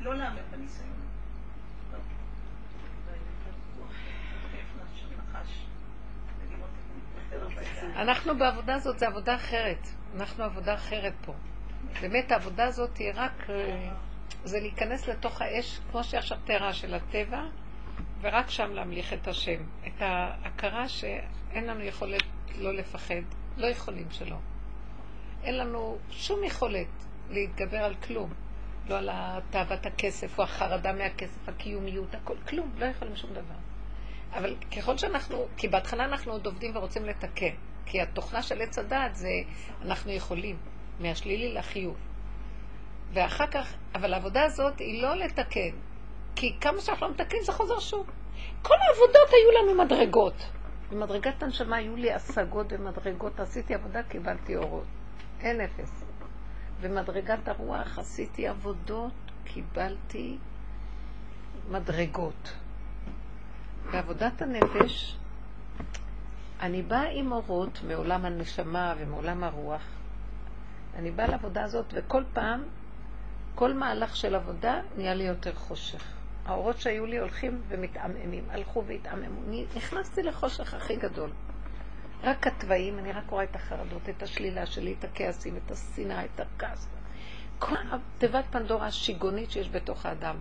לא, 0.00 0.14
לא 0.14 0.24
בניסיון. 0.50 0.88
אנחנו 7.96 8.38
בעבודה 8.38 8.74
הזאת, 8.74 8.98
זה 8.98 9.06
עבודה 9.06 9.34
אחרת. 9.34 9.88
אנחנו 10.16 10.44
עבודה 10.44 10.74
אחרת 10.74 11.12
פה. 11.24 11.34
באמת 12.00 12.32
העבודה 12.32 12.64
הזאת 12.64 12.96
היא 12.96 13.12
רק, 13.14 13.50
אה, 13.50 13.90
זה 14.44 14.60
להיכנס 14.60 15.08
לתוך 15.08 15.42
האש, 15.42 15.80
כמו 15.90 16.04
שעכשיו 16.04 16.38
תארה 16.44 16.72
של 16.72 16.94
הטבע, 16.94 17.42
ורק 18.20 18.50
שם 18.50 18.72
להמליך 18.72 19.12
את 19.12 19.28
השם. 19.28 19.62
את 19.86 20.02
ההכרה 20.02 20.88
שאין 20.88 21.64
לנו 21.66 21.82
יכולת 21.82 22.22
לא 22.58 22.74
לפחד, 22.74 23.22
לא 23.56 23.66
יכולים 23.66 24.06
שלא. 24.10 24.36
אין 25.42 25.58
לנו 25.58 25.98
שום 26.10 26.44
יכולת 26.44 26.86
להתגבר 27.30 27.78
על 27.78 27.94
כלום. 27.94 28.32
לא 28.88 28.98
על 28.98 29.10
תאוות 29.50 29.86
הכסף 29.86 30.38
או 30.38 30.44
החרדה 30.44 30.92
מהכסף, 30.92 31.48
הקיומיות, 31.48 32.14
הכל, 32.14 32.36
כלום, 32.48 32.72
לא 32.78 32.84
יכולים 32.84 33.16
שום 33.16 33.30
דבר. 33.30 33.54
אבל 34.32 34.56
ככל 34.76 34.98
שאנחנו, 34.98 35.46
כי 35.56 35.68
בהתחלה 35.68 36.04
אנחנו 36.04 36.32
עוד 36.32 36.46
עובדים 36.46 36.76
ורוצים 36.76 37.04
לתקן, 37.04 37.54
כי 37.86 38.00
התוכנה 38.00 38.42
של 38.42 38.62
עץ 38.62 38.78
הדעת 38.78 39.16
זה 39.16 39.28
אנחנו 39.82 40.12
יכולים, 40.12 40.56
מהשלילי 41.00 41.54
לחיוב. 41.54 41.96
ואחר 43.12 43.46
כך, 43.46 43.74
אבל 43.94 44.14
העבודה 44.14 44.42
הזאת 44.42 44.78
היא 44.78 45.02
לא 45.02 45.16
לתקן, 45.16 45.70
כי 46.36 46.56
כמה 46.60 46.80
שאנחנו 46.80 47.06
לא 47.06 47.12
מתקנים 47.12 47.42
זה 47.42 47.52
חוזר 47.52 47.78
שוב. 47.78 48.06
כל 48.62 48.74
העבודות 48.74 49.28
היו 49.30 49.62
לנו 49.62 49.84
מדרגות. 49.84 50.50
במדרגת 50.90 51.42
הנשמה 51.42 51.76
היו 51.76 51.96
לי 51.96 52.12
השגות 52.12 52.66
ומדרגות, 52.70 53.40
עשיתי 53.40 53.74
עבודה, 53.74 54.02
קיבלתי 54.02 54.56
אורות. 54.56 54.84
אין 55.40 55.60
אפס. 55.60 56.04
במדרגת 56.80 57.48
הרוח 57.48 57.98
עשיתי 57.98 58.48
עבודות, 58.48 59.12
קיבלתי 59.44 60.38
מדרגות. 61.70 62.52
בעבודת 63.90 64.42
הנפש, 64.42 65.16
אני 66.60 66.82
באה 66.82 67.10
עם 67.10 67.32
אורות 67.32 67.80
מעולם 67.88 68.24
הנשמה 68.24 68.94
ומעולם 68.98 69.44
הרוח. 69.44 69.82
אני 70.96 71.10
באה 71.10 71.26
לעבודה 71.26 71.64
הזאת, 71.64 71.86
וכל 71.92 72.22
פעם, 72.32 72.64
כל 73.58 73.74
מהלך 73.74 74.16
של 74.16 74.34
עבודה 74.34 74.80
נהיה 74.96 75.14
לי 75.14 75.24
יותר 75.24 75.54
חושך. 75.54 76.04
האורות 76.46 76.80
שהיו 76.80 77.06
לי 77.06 77.18
הולכים 77.18 77.62
ומתעממים, 77.68 78.44
הלכו 78.50 78.84
והתעממו. 78.86 79.40
נכנסתי 79.76 80.22
לחושך 80.22 80.74
הכי 80.74 80.96
גדול. 80.96 81.30
רק 82.22 82.46
התוואים, 82.46 82.98
אני 82.98 83.12
רק 83.12 83.30
רואה 83.30 83.44
את 83.44 83.56
החרדות, 83.56 84.08
את 84.08 84.22
השלילה 84.22 84.66
שלי, 84.66 84.94
את 84.98 85.04
הכעסים, 85.04 85.56
את 85.56 85.70
השנאה, 85.70 86.24
את 86.24 86.40
הכעס. 86.40 86.88
כל 87.58 87.74
תיבת 88.18 88.44
פנדורה 88.50 88.86
השיגונית 88.86 89.50
שיש 89.50 89.68
בתוך 89.68 90.06
האדם. 90.06 90.36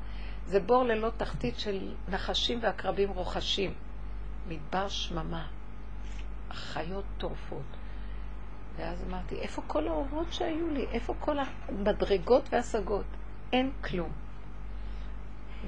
זה 0.45 0.59
בור 0.59 0.84
ללא 0.84 1.11
תחתית 1.18 1.59
של 1.59 1.93
נחשים 2.09 2.59
ועקרבים 2.61 3.09
רוחשים. 3.09 3.74
מדבר 4.47 4.89
שממה. 4.89 5.47
החיות 6.49 7.05
טורפות. 7.18 7.78
ואז 8.78 9.03
אמרתי, 9.09 9.36
איפה 9.36 9.61
כל 9.67 9.88
האורות 9.88 10.34
שהיו 10.34 10.69
לי? 10.69 10.86
איפה 10.91 11.13
כל 11.19 11.38
המדרגות 11.39 12.43
והשגות? 12.51 13.05
אין 13.53 13.71
כלום. 13.84 14.09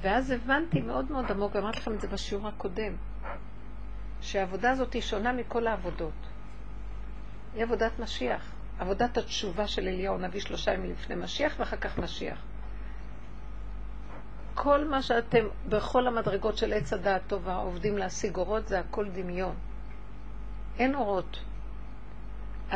ואז 0.00 0.30
הבנתי 0.30 0.80
מאוד 0.80 1.12
מאוד 1.12 1.30
עמוק, 1.30 1.54
ואמרתי 1.54 1.78
לכם 1.78 1.92
את 1.94 2.00
זה 2.00 2.08
בשיעור 2.08 2.48
הקודם, 2.48 2.92
שהעבודה 4.20 4.70
הזאת 4.70 4.92
היא 4.92 5.02
שונה 5.02 5.32
מכל 5.32 5.66
העבודות. 5.66 6.12
היא 7.54 7.62
עבודת 7.62 7.98
משיח. 7.98 8.52
עבודת 8.78 9.16
התשובה 9.16 9.66
של 9.66 9.88
אליהו 9.88 10.18
נביא 10.18 10.40
שלושה 10.40 10.74
ימים 10.74 10.90
לפני 10.90 11.14
משיח 11.14 11.54
ואחר 11.58 11.76
כך 11.76 11.98
משיח. 11.98 12.38
כל 14.54 14.84
מה 14.88 15.02
שאתם, 15.02 15.44
בכל 15.68 16.06
המדרגות 16.06 16.56
של 16.56 16.72
עץ 16.72 16.92
הדעת 16.92 17.22
טובה, 17.26 17.54
עובדים 17.54 17.98
להשיג 17.98 18.36
אורות, 18.36 18.68
זה 18.68 18.78
הכל 18.80 19.08
דמיון. 19.08 19.54
אין 20.78 20.94
אורות. 20.94 21.40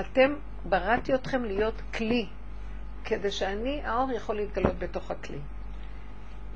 אתם, 0.00 0.34
בראתי 0.64 1.14
אתכם 1.14 1.44
להיות 1.44 1.82
כלי, 1.94 2.26
כדי 3.04 3.30
שאני, 3.30 3.82
האור 3.84 4.12
יכול 4.12 4.36
להתגלות 4.36 4.78
בתוך 4.78 5.10
הכלי. 5.10 5.38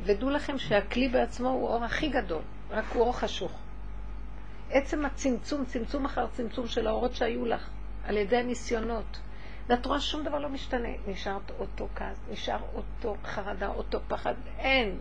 ודעו 0.03 0.31
לכם 0.31 0.59
שהכלי 0.59 1.09
בעצמו 1.09 1.49
הוא 1.49 1.69
האור 1.69 1.85
הכי 1.85 2.09
גדול, 2.09 2.43
רק 2.71 2.85
הוא 2.93 3.03
אור 3.03 3.19
חשוך. 3.19 3.53
עצם 4.71 5.05
הצמצום, 5.05 5.65
צמצום 5.65 6.05
אחר 6.05 6.27
צמצום 6.27 6.67
של 6.67 6.87
האורות 6.87 7.15
שהיו 7.15 7.47
לך, 7.47 7.69
על 8.05 8.17
ידי 8.17 8.37
הניסיונות, 8.37 9.19
ואת 9.69 9.87
רואה 9.87 10.01
שום 10.01 10.25
דבר 10.25 10.39
לא 10.39 10.49
משתנה. 10.49 10.89
נשארת 11.07 11.51
אותו 11.59 11.89
כעס, 11.95 12.17
נשאר 12.31 12.61
אותו 12.75 13.17
חרדה, 13.25 13.69
אותו 13.69 14.01
פחד, 14.09 14.35
אין. 14.59 14.99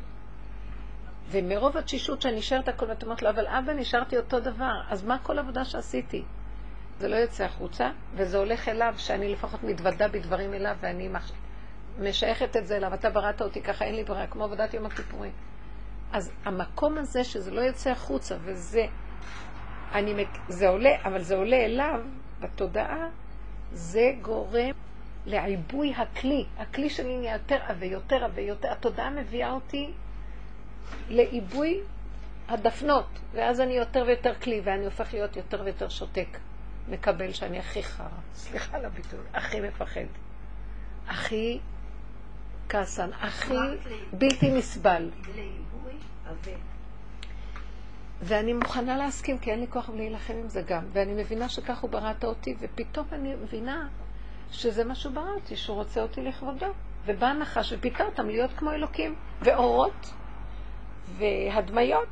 ומרוב 1.30 1.78
התשישות 1.78 2.22
שאני 2.22 2.38
נשארת 2.38 2.68
הכל, 2.68 2.86
ואת 2.90 3.04
אומרת 3.04 3.22
לו, 3.22 3.30
אבל 3.30 3.48
אבא, 3.48 3.74
נשארתי 3.74 4.18
אותו 4.18 4.40
דבר, 4.40 4.74
אז 4.90 5.04
מה 5.04 5.18
כל 5.24 5.38
העבודה 5.38 5.66
שעשיתי? 5.66 6.24
זה 7.00 7.08
לא 7.08 7.16
יוצא 7.16 7.44
החוצה, 7.44 7.90
וזה 8.16 8.38
הולך 8.38 8.70
אליו, 8.70 8.94
שאני 8.98 9.32
לפחות 9.32 9.64
מתוודה 9.64 10.08
בדברים 10.08 10.54
אליו, 10.54 10.76
ואני 10.82 11.08
מח... 11.08 11.32
משייכת 12.00 12.58
את 12.58 12.68
זה 12.68 12.78
אליו, 12.78 12.94
אתה 12.94 13.10
בראת 13.10 13.42
אותי 13.42 13.62
ככה, 13.62 13.86
אין 13.86 13.96
לי 13.96 14.04
ברירה, 14.04 14.28
כמו 14.28 14.44
עבודת 14.44 14.74
יום 14.74 14.86
הכיפורים. 14.86 15.32
אז 16.14 16.32
המקום 16.46 16.98
הזה 16.98 17.24
שזה 17.24 17.52
לא 17.52 17.62
יוצא 17.62 17.90
החוצה, 17.90 18.36
וזה, 18.42 18.86
אני, 19.92 20.26
זה 20.48 20.70
עולה, 20.70 20.96
אבל 21.06 21.22
זה 21.22 21.36
עולה 21.36 21.66
אליו, 21.66 22.02
בתודעה, 22.40 23.10
זה 23.72 24.12
גורם 24.22 24.72
לעיבוי 25.26 25.94
הכלי. 25.94 26.46
הכלי 26.58 26.90
שלי 26.90 27.18
נהיה 27.18 27.34
יותר 27.34 27.58
עבה, 27.68 27.86
יותר 27.86 28.24
עבה, 28.24 28.42
יותר. 28.42 28.72
התודעה 28.72 29.10
מביאה 29.10 29.52
אותי 29.52 29.92
לעיבוי 31.10 31.80
הדפנות, 32.48 33.20
ואז 33.34 33.62
אני 33.62 33.74
יותר 33.74 34.04
ויותר 34.08 34.36
כלי, 34.36 34.62
ואני 34.64 34.86
הופך 34.86 35.14
להיות 35.14 35.36
יותר 35.36 35.62
ויותר 35.64 35.90
שותק. 35.90 36.38
מקבל 36.90 37.34
שאני 37.34 37.60
הכי 37.60 37.84
חרא, 37.84 38.08
סליחה 38.34 38.78
על 38.78 38.86
הביטוי, 38.86 39.20
הכי 39.34 39.60
מפחד, 39.62 40.06
הכי 41.08 41.60
כעסן, 42.70 43.10
הכי 43.22 43.54
בלתי 44.14 44.52
נסבל. 44.52 45.10
ואני 48.22 48.54
מוכנה 48.54 48.98
להסכים, 48.98 49.38
כי 49.38 49.52
אין 49.52 49.60
לי 49.60 49.68
כוח 49.70 49.90
להילחם 49.90 50.34
עם 50.34 50.50
זה 50.50 50.62
גם. 50.62 50.84
ואני 50.94 51.14
מבינה 51.14 51.50
שכך 51.50 51.80
הוא 51.80 51.90
בראת 51.90 52.24
אותי, 52.24 52.56
ופתאום 52.60 53.08
אני 53.12 53.36
מבינה 53.36 53.88
שזה 54.52 54.84
מה 54.84 54.96
שהוא 54.96 55.14
ברא 55.14 55.30
אותי, 55.30 55.56
שהוא 55.56 55.76
רוצה 55.76 56.02
אותי 56.02 56.22
לכבודו. 56.22 56.68
ובא 57.06 57.28
הנחש 57.28 57.74
ופיתה 57.74 58.04
אותם 58.04 58.28
להיות 58.28 58.52
כמו 58.58 58.72
אלוקים, 58.72 59.16
ואורות, 59.42 60.14
והדמיות, 61.18 62.08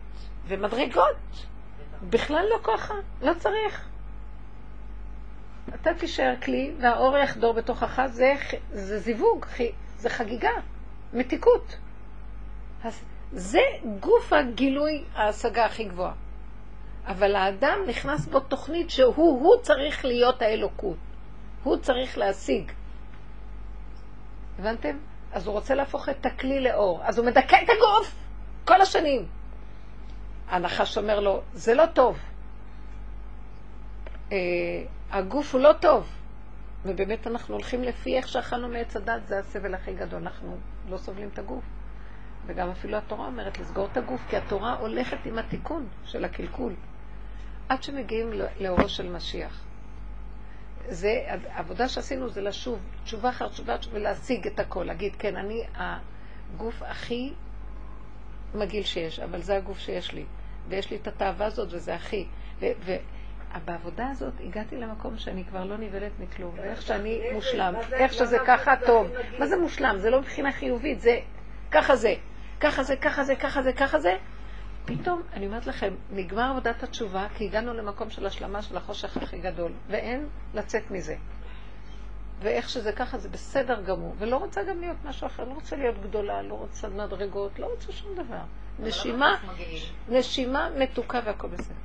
ומדרגות. 0.48 1.46
בכלל 2.10 2.46
לא 2.50 2.60
ככה, 2.64 2.94
לא 3.22 3.34
צריך. 3.40 3.90
אתה 5.74 5.93
תישאר 5.93 6.34
כלי, 6.43 6.74
והאור 6.80 7.18
יחדור 7.18 7.53
בתוכך, 7.53 8.01
זה, 8.07 8.34
זה 8.72 8.99
זיווג, 8.99 9.45
זה 9.97 10.09
חגיגה, 10.09 10.51
מתיקות. 11.13 11.78
אז 12.84 13.03
זה 13.32 13.61
גוף 13.99 14.34
הגילוי 14.34 15.03
ההשגה 15.16 15.66
הכי 15.66 15.84
גבוהה. 15.84 16.13
אבל 17.07 17.36
האדם 17.36 17.80
נכנס 17.88 18.26
בו 18.26 18.39
תוכנית 18.39 18.89
שהוא, 18.89 19.16
הוא 19.16 19.55
צריך 19.61 20.05
להיות 20.05 20.41
האלוקות. 20.41 20.97
הוא 21.63 21.78
צריך 21.78 22.18
להשיג. 22.18 22.72
הבנתם? 24.59 24.97
אז 25.32 25.47
הוא 25.47 25.53
רוצה 25.53 25.76
להפוך 25.76 26.09
את 26.09 26.26
הכלי 26.26 26.59
לאור. 26.59 27.01
אז 27.03 27.18
הוא 27.18 27.26
מדכא 27.26 27.55
את 27.63 27.70
הגוף 27.70 28.16
כל 28.66 28.82
השנים. 28.82 29.28
הנחש 30.49 30.97
אומר 30.97 31.20
לו, 31.20 31.41
זה 31.53 31.74
לא 31.74 31.86
טוב. 31.86 32.20
הגוף 35.16 35.55
הוא 35.55 35.61
לא 35.61 35.74
טוב. 35.82 36.07
ובאמת 36.86 37.28
אנחנו 37.28 37.53
הולכים 37.53 37.84
לפי 37.84 38.18
איך 38.18 38.28
שאכלנו 38.28 38.68
מעץ 38.68 38.95
הדת, 38.95 39.28
זה 39.28 39.39
הסבל 39.39 39.74
הכי 39.74 39.93
גדול. 39.93 40.22
אנחנו 40.22 40.57
לא 40.89 40.97
סובלים 40.97 41.30
את 41.34 41.39
הגוף. 41.39 41.63
וגם 42.45 42.70
אפילו 42.70 42.97
התורה 42.97 43.26
אומרת 43.26 43.59
לסגור 43.59 43.88
את 43.91 43.97
הגוף, 43.97 44.22
כי 44.30 44.38
התורה 44.38 44.74
הולכת 44.74 45.18
עם 45.26 45.39
התיקון 45.39 45.88
של 46.05 46.26
הקלקול. 46.26 46.74
עד 47.70 47.84
שמגיעים 47.84 48.32
לאורו 48.59 48.89
של 48.89 49.11
משיח. 49.11 49.63
זה, 50.89 51.26
העבודה 51.28 51.89
שעשינו 51.89 52.30
זה 52.30 52.41
לשוב, 52.41 52.80
תשובה 53.03 53.30
אחר 53.30 53.47
תשובה, 53.47 53.76
ולהשיג 53.91 54.47
את 54.47 54.59
הכל, 54.59 54.84
להגיד, 54.84 55.16
כן, 55.20 55.36
אני 55.36 55.63
הגוף 55.76 56.82
הכי 56.82 57.34
מגעיל 58.55 58.84
שיש, 58.84 59.20
אבל 59.20 59.41
זה 59.41 59.57
הגוף 59.57 59.80
שיש 59.80 60.13
לי, 60.13 60.26
ויש 60.70 60.91
לי 60.91 60.97
את 60.97 61.07
התאווה 61.07 61.45
הזאת, 61.45 61.68
וזה 61.72 61.95
הכי. 61.95 62.26
ובעבודה 63.62 64.10
הזאת 64.10 64.34
הגעתי 64.39 64.78
למקום 64.78 65.18
שאני 65.18 65.45
כבר 65.45 65.66
לא 65.66 65.78
נבהלת 65.78 66.12
מכלום, 66.20 66.53
ואיך 66.58 66.82
שאני 66.82 67.22
מושלם, 67.34 67.74
איך 67.93 68.14
שזה 68.14 68.38
ככה 68.47 68.76
טוב. 68.86 69.08
מה 69.39 69.47
זה 69.47 69.58
מושלם? 69.58 69.95
זה 69.99 70.10
לא 70.10 70.20
מבחינה 70.20 70.51
חיובית, 70.51 71.01
זה 71.01 71.20
ככה 71.72 71.95
זה, 71.95 72.14
ככה 72.60 72.84
זה, 72.84 72.95
ככה 72.95 73.24
זה, 73.24 73.36
ככה 73.36 73.64
זה, 73.64 73.74
ככה 73.74 73.99
זה. 73.99 74.18
פתאום, 74.86 75.22
אני 75.34 75.47
אומרת 75.47 75.68
לכם, 75.68 75.93
נגמר 76.12 76.49
עבודת 76.49 76.84
התשובה, 76.84 77.28
כי 77.36 77.45
הגענו 77.45 77.74
למקום 77.74 78.10
של 78.10 78.26
השלמה 78.26 78.62
של 78.62 78.78
החושך 78.78 79.18
הכי 79.18 79.39
גדול, 79.39 79.72
ואין 79.88 80.28
לצאת 80.53 80.91
מזה. 80.91 81.16
ואיך 82.39 82.70
שזה 82.70 82.91
ככה, 82.91 83.18
זה 83.18 83.30
בסדר 83.30 83.82
גמור. 83.82 84.16
ולא 84.18 84.38
רוצה 84.38 84.64
גם 84.64 84.80
להיות 84.80 84.97
משהו 85.06 85.28
אחר, 85.28 85.43
לא 85.43 85.53
רוצה 85.53 85.76
להיות 85.76 86.01
גדולה, 86.01 86.41
לא 86.41 86.53
רוצה 86.53 86.89
מדרגות, 86.89 87.60
לא 87.60 87.66
רוצה 87.66 87.91
שום 87.91 88.16
דבר. 88.16 88.41
נשימה, 88.80 89.36
נשימה 90.10 90.70
מתוקה 90.78 91.20
והכל 91.26 91.47
בסדר. 91.47 91.76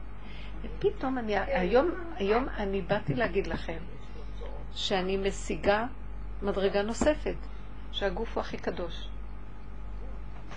ופתאום 0.63 1.19
אני, 1.19 1.39
היום, 1.39 1.91
היום 2.17 2.47
אני 2.57 2.83
באתי 2.83 3.15
להגיד 3.15 3.47
לכם 3.47 3.79
שאני 4.75 5.17
משיגה 5.17 5.87
מדרגה 6.43 6.83
נוספת, 6.83 7.37
שהגוף 7.93 8.35
הוא 8.35 8.41
הכי 8.41 8.57
קדוש. 8.57 9.09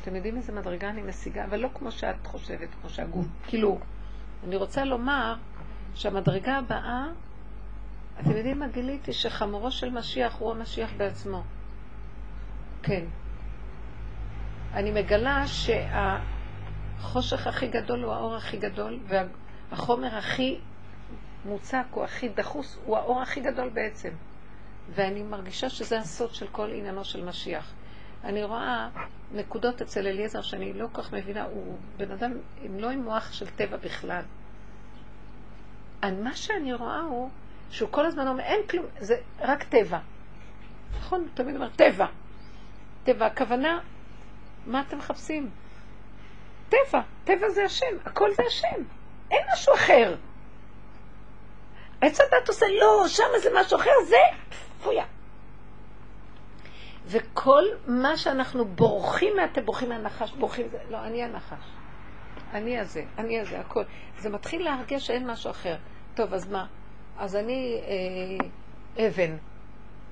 אתם 0.02 0.16
יודעים 0.16 0.38
איזה 0.38 0.54
מדרגה 0.54 0.90
אני 0.90 1.02
משיגה? 1.02 1.46
אבל 1.46 1.60
לא 1.60 1.70
כמו 1.74 1.92
שאת 1.92 2.28
חושבת, 2.28 2.70
כמו 2.82 2.90
שהגוף. 2.90 3.26
כאילו, 3.48 3.80
אני 4.44 4.56
רוצה 4.56 4.86
לומר 4.86 5.36
שהמדרגה 5.96 6.58
הבאה, 6.58 7.06
אתם 8.20 8.32
יודעים 8.32 8.60
מה 8.60 8.68
גיליתי? 8.68 9.14
שחמורו 9.14 9.72
של 9.72 9.90
משיח 9.90 10.36
הוא 10.40 10.52
המשיח 10.52 10.90
בעצמו. 10.98 11.44
כן. 12.84 13.06
אני 14.74 14.92
מגלה 14.92 15.44
שהחושך 15.48 17.48
הכי 17.48 17.68
גדול 17.68 18.04
הוא 18.04 18.14
האור 18.14 18.36
הכי 18.36 18.58
גדול, 18.58 19.00
והחומר 19.74 20.18
הכי 20.18 20.60
מוצק, 21.46 21.84
הוא 21.92 22.04
הכי 22.04 22.30
דחוס, 22.30 22.78
הוא 22.86 22.98
האור 22.98 23.22
הכי 23.22 23.42
גדול 23.42 23.70
בעצם. 23.70 24.10
ואני 24.96 25.24
מרגישה 25.24 25.70
שזה 25.70 26.00
הסוד 26.00 26.34
של 26.34 26.48
כל 26.48 26.72
עניינו 26.72 27.06
של 27.06 27.26
משיח. 27.26 27.72
אני 28.24 28.44
רואה 28.44 28.90
נקודות 29.32 29.82
אצל 29.82 30.08
אליעזר 30.08 30.42
שאני 30.42 30.74
לא 30.74 30.88
כל 30.92 31.02
כך 31.02 31.14
מבינה, 31.14 31.44
הוא 31.44 31.78
בן 31.98 32.12
אדם 32.12 32.32
עם 32.62 32.80
לא 32.80 32.90
עם 32.90 33.04
מוח 33.04 33.34
של 33.34 33.50
טבע 33.50 33.78
בכלל. 33.78 34.22
מה 36.04 36.36
שאני 36.36 36.74
רואה 36.74 37.00
הוא 37.00 37.30
שהוא 37.72 37.90
כל 37.92 38.06
הזמן 38.06 38.28
אומר, 38.28 38.44
אין 38.44 38.68
כלום, 38.70 38.86
זה 39.00 39.16
רק 39.40 39.64
טבע. 39.64 40.00
נכון? 41.00 41.20
הוא 41.20 41.30
תמיד 41.34 41.56
אומר, 41.56 41.70
טבע. 41.76 42.06
טבע, 43.04 43.26
הכוונה, 43.26 43.80
מה 44.66 44.82
אתם 44.82 44.98
מחפשים? 44.98 45.50
טבע, 46.70 47.02
טבע 47.24 47.50
זה 47.50 47.64
השם, 47.64 47.96
הכל 48.06 48.30
זה 48.34 48.44
השם. 48.48 48.84
אין 49.34 49.46
משהו 49.54 49.74
אחר. 49.74 50.16
עץ 52.02 52.20
הדת 52.22 52.48
עושה, 52.48 52.66
לא, 52.80 53.08
שם 53.08 53.24
זה 53.42 53.50
משהו 53.56 53.78
אחר, 53.78 53.92
זה 54.08 54.18
פויה. 54.84 55.06
וכל 57.06 57.64
מה 57.88 58.18
שאנחנו 58.18 58.66
בורחים 58.66 59.36
מה, 59.36 59.46
אתם 59.46 59.66
בורחים 59.66 59.90
מהנחש, 59.90 60.32
בורחים, 60.32 60.68
לא, 60.90 60.98
אני 60.98 61.24
הנחש. 61.24 61.66
אני 62.54 62.80
הזה, 62.80 63.04
אני 63.18 63.40
הזה, 63.40 63.60
הכל. 63.60 63.84
זה 64.20 64.30
מתחיל 64.30 64.64
להרגיש 64.64 65.08
שאין 65.08 65.32
משהו 65.32 65.52
אחר. 65.52 65.76
טוב, 66.16 66.34
אז 66.34 66.52
מה? 66.52 66.66
אז 67.18 67.36
אני 67.36 67.82
אה, 68.98 69.08
אבן. 69.08 69.38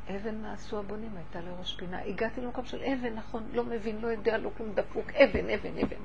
אבן 0.10 0.42
מה 0.42 0.54
עשו 0.54 0.80
הבונים? 0.80 1.12
הייתה 1.16 1.40
לראש 1.50 1.76
פינה. 1.76 2.02
הגעתי 2.02 2.42
למקום 2.42 2.66
של 2.66 2.84
אבן, 2.84 3.14
נכון, 3.14 3.44
לא 3.54 3.64
מבין, 3.64 4.02
לא 4.02 4.08
יודע, 4.08 4.38
לא 4.38 4.50
כלום 4.58 4.74
דפוק. 4.74 5.12
אבן, 5.12 5.50
אבן, 5.50 5.78
אבן. 5.78 6.02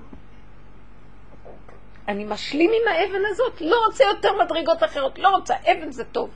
אני 2.09 2.25
משלים 2.25 2.71
עם 2.71 2.93
האבן 2.93 3.25
הזאת, 3.27 3.61
לא 3.61 3.77
רוצה 3.87 4.05
יותר 4.05 4.45
מדרגות 4.45 4.83
אחרות, 4.85 5.19
לא 5.19 5.29
רוצה, 5.29 5.55
אבן 5.63 5.91
זה 5.91 6.05
טוב. 6.05 6.31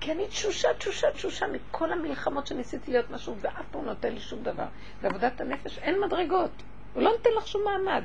כי 0.00 0.12
אני 0.12 0.26
תשושה, 0.26 0.74
תשושה, 0.74 1.10
תשושה 1.12 1.46
מכל 1.46 1.92
המלחמות 1.92 2.46
שניסיתי 2.46 2.90
להיות 2.90 3.10
משהו, 3.10 3.36
ואף 3.40 3.64
פעם 3.70 3.84
לא 3.84 3.92
נותן 3.92 4.12
לי 4.12 4.20
שום 4.20 4.42
דבר. 4.42 4.66
בעבודת 5.02 5.40
הנפש 5.40 5.78
אין 5.78 6.00
מדרגות, 6.00 6.50
הוא 6.94 7.02
לא 7.02 7.10
נותן 7.10 7.30
לך 7.38 7.46
שום 7.48 7.62
מעמד. 7.64 8.02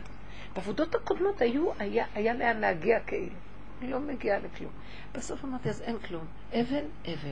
בעבודות 0.56 0.96
הקודמות 0.96 1.42
היו, 1.42 1.72
היה, 1.80 2.06
היה 2.14 2.34
לאן 2.34 2.60
להגיע 2.60 3.00
כאילו. 3.00 3.36
היא 3.82 3.92
לא 3.92 4.00
מגיעה 4.00 4.40
לכלום. 4.40 4.72
בסוף 5.14 5.44
אמרתי, 5.44 5.70
אז 5.70 5.82
אין 5.82 6.00
כלום. 6.00 6.26
אבן, 6.54 6.86
אבן. 7.06 7.32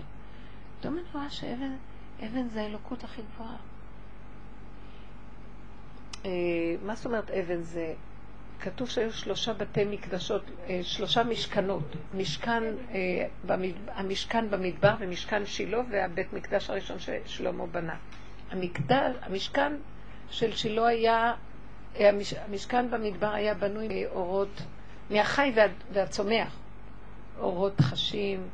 פתאום 0.79 0.97
אני 0.97 1.03
רואה 1.13 1.29
שאבן, 1.29 1.75
אבן 2.19 2.49
זה 2.49 2.61
האלוקות 2.61 3.03
הכי 3.03 3.21
גבוהה. 3.21 3.57
אה, 6.25 6.29
מה 6.86 6.95
זאת 6.95 7.05
אומרת 7.05 7.32
אבן 7.32 7.61
זה 7.61 7.93
כתוב 8.62 8.89
שהיו 8.89 9.14
שלושה 9.14 9.53
בתי 9.53 9.86
מקדשות, 9.86 10.41
אה, 10.70 10.80
שלושה 10.84 11.24
משכנות. 11.24 11.95
משכן, 12.14 12.64
אה, 12.93 13.55
המשכן 13.88 14.50
במדבר 14.50 14.96
ומשכן 15.00 15.46
שילה 15.46 15.82
והבית 15.92 16.33
מקדש 16.33 16.70
הראשון 16.70 16.97
ששלמה 17.00 17.66
בנה. 17.66 17.96
המקדש, 18.51 19.16
המשכן 19.21 19.74
של 20.29 20.55
שילה 20.55 20.88
היה, 20.88 21.33
אה, 22.00 22.09
המשכן 22.47 22.92
במדבר 22.92 23.33
היה 23.33 23.54
בנוי 23.54 23.88
מאורות, 23.88 24.62
מהחי 25.09 25.54
והצומח. 25.93 26.58
אורות 27.39 27.82
חשים 27.82 28.47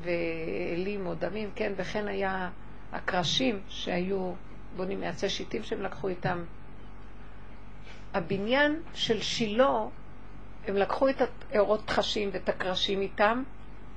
ואלים 0.00 1.06
או 1.06 1.14
דמים, 1.14 1.50
כן, 1.54 1.72
וכן 1.76 2.08
היה 2.08 2.50
הקרשים 2.92 3.60
שהיו 3.68 4.32
בונים 4.76 5.00
מעצי 5.00 5.28
שיטים 5.28 5.62
שהם 5.62 5.82
לקחו 5.82 6.08
איתם 6.08 6.44
הבניין 8.14 8.82
של 8.94 9.20
שילה, 9.22 9.78
הם 10.66 10.76
לקחו 10.76 11.08
את 11.08 11.22
האורות 11.52 11.90
חשים 11.90 12.30
ואת 12.32 12.48
הקרשים 12.48 13.00
איתם, 13.00 13.42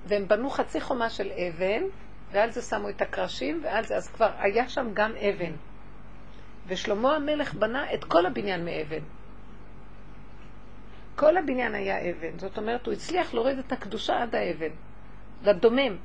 והם 0.06 0.27
בנו 0.27 0.49
חצי 0.49 0.81
חומה 0.81 1.10
של 1.10 1.31
אבן, 1.31 1.84
ועל 2.31 2.52
זה 2.52 2.61
שמו 2.61 2.89
את 2.89 3.02
הקרשים, 3.02 3.61
ועל 3.64 3.85
זה, 3.85 3.95
אז 3.95 4.07
כבר 4.07 4.30
היה 4.38 4.69
שם 4.69 4.88
גם 4.94 5.11
אבן. 5.15 5.52
ושלמה 6.68 7.15
המלך 7.15 7.53
בנה 7.53 7.94
את 7.94 8.03
כל 8.03 8.26
הבניין 8.26 8.65
מאבן. 8.65 9.03
כל 11.15 11.38
הבניין 11.38 11.76
היה 11.76 12.11
אבן. 12.11 12.39
זאת 12.39 12.57
אומרת, 12.57 12.85
הוא 12.85 12.94
הצליח 12.94 13.34
להוריד 13.34 13.60
את 13.60 13.72
הקדושה 13.72 14.22
עד 14.23 14.35
האבן, 14.35 14.72
לדומם. 15.44 15.98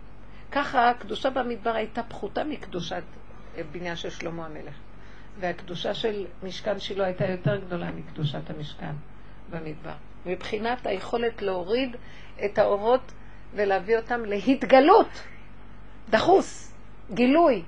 ככה 0.53 0.91
הקדושה 0.91 1.31
במדבר 1.31 1.75
הייתה 1.75 2.03
פחותה 2.03 2.45
מקדושת 2.45 3.03
בניין 3.73 3.97
של 3.97 4.11
שלמה 4.11 4.47
המלך. 4.47 4.75
והקדושה 5.41 5.95
של 5.95 6.27
משכן 6.43 6.79
שילה 6.79 7.05
הייתה 7.05 7.27
יותר 7.27 7.57
גדולה 7.57 7.91
מקדושת 7.91 8.51
המשכן 8.51 8.93
במדבר. 9.51 9.93
מבחינת 10.27 10.87
היכולת 10.87 11.43
להוריד 11.43 11.97
את 12.45 12.59
האורות 12.59 13.13
ולהביא 13.55 13.97
אותם 13.97 14.25
להתגלות, 14.25 15.23
דחוס, 16.11 16.75
גילוי. 17.15 17.63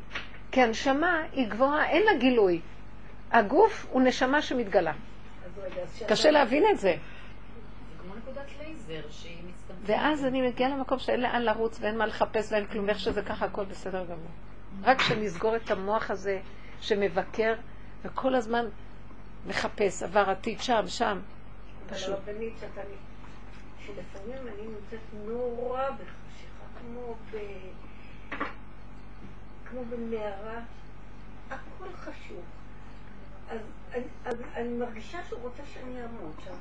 כי 0.53 0.63
הנשמה 0.63 1.23
היא 1.33 1.49
גבוהה, 1.49 1.89
אין 1.89 2.03
לה 2.03 2.19
גילוי. 2.19 2.61
הגוף 3.33 3.87
הוא 3.91 4.03
נשמה 4.03 4.43
שמתגלה. 4.43 4.93
קשה 6.09 6.31
להבין 6.31 6.65
את 6.71 6.79
זה. 6.79 6.97
ואז 9.83 10.25
אני 10.25 10.49
מגיעה 10.49 10.71
למקום 10.71 10.99
שאין 10.99 11.21
לאן 11.21 11.43
לרוץ 11.43 11.79
ואין 11.81 11.99
מה 11.99 12.07
לחפש 12.07 12.53
ואין 12.53 12.67
כלום, 12.67 12.89
איך 12.89 12.99
שזה 12.99 13.23
ככה 13.23 13.47
הכל 13.47 13.65
בסדר 13.65 14.05
גמור. 14.05 14.31
רק 14.83 14.99
כשנסגור 14.99 15.57
את 15.57 15.71
המוח 15.71 16.11
הזה 16.11 16.41
שמבקר 16.81 17.55
וכל 18.05 18.35
הזמן 18.35 18.65
מחפש 19.47 20.03
עבר 20.03 20.31
עתיד 20.31 20.61
שם, 20.61 20.85
שם. 20.87 21.19
פשוט. 21.89 22.09
הרבנית 22.09 22.53
שאתה... 22.61 22.81
שלפעמים 23.87 24.49
אני 24.49 24.67
נמצאת 24.67 25.01
נורא 25.27 25.91
בחשיכה, 25.91 26.65
כמו 26.81 27.15
ב... 27.31 27.37
כמו 29.71 29.85
במערה, 29.85 30.61
הכל 31.51 31.93
חשוך. 31.95 32.45
אז 33.51 33.59
אני, 33.93 34.05
אז 34.25 34.37
אני 34.55 34.69
מרגישה 34.69 35.19
שהוא 35.29 35.41
רוצה 35.43 35.63
שאני 35.75 36.03
אעמוד 36.03 36.35
שם. 36.45 36.55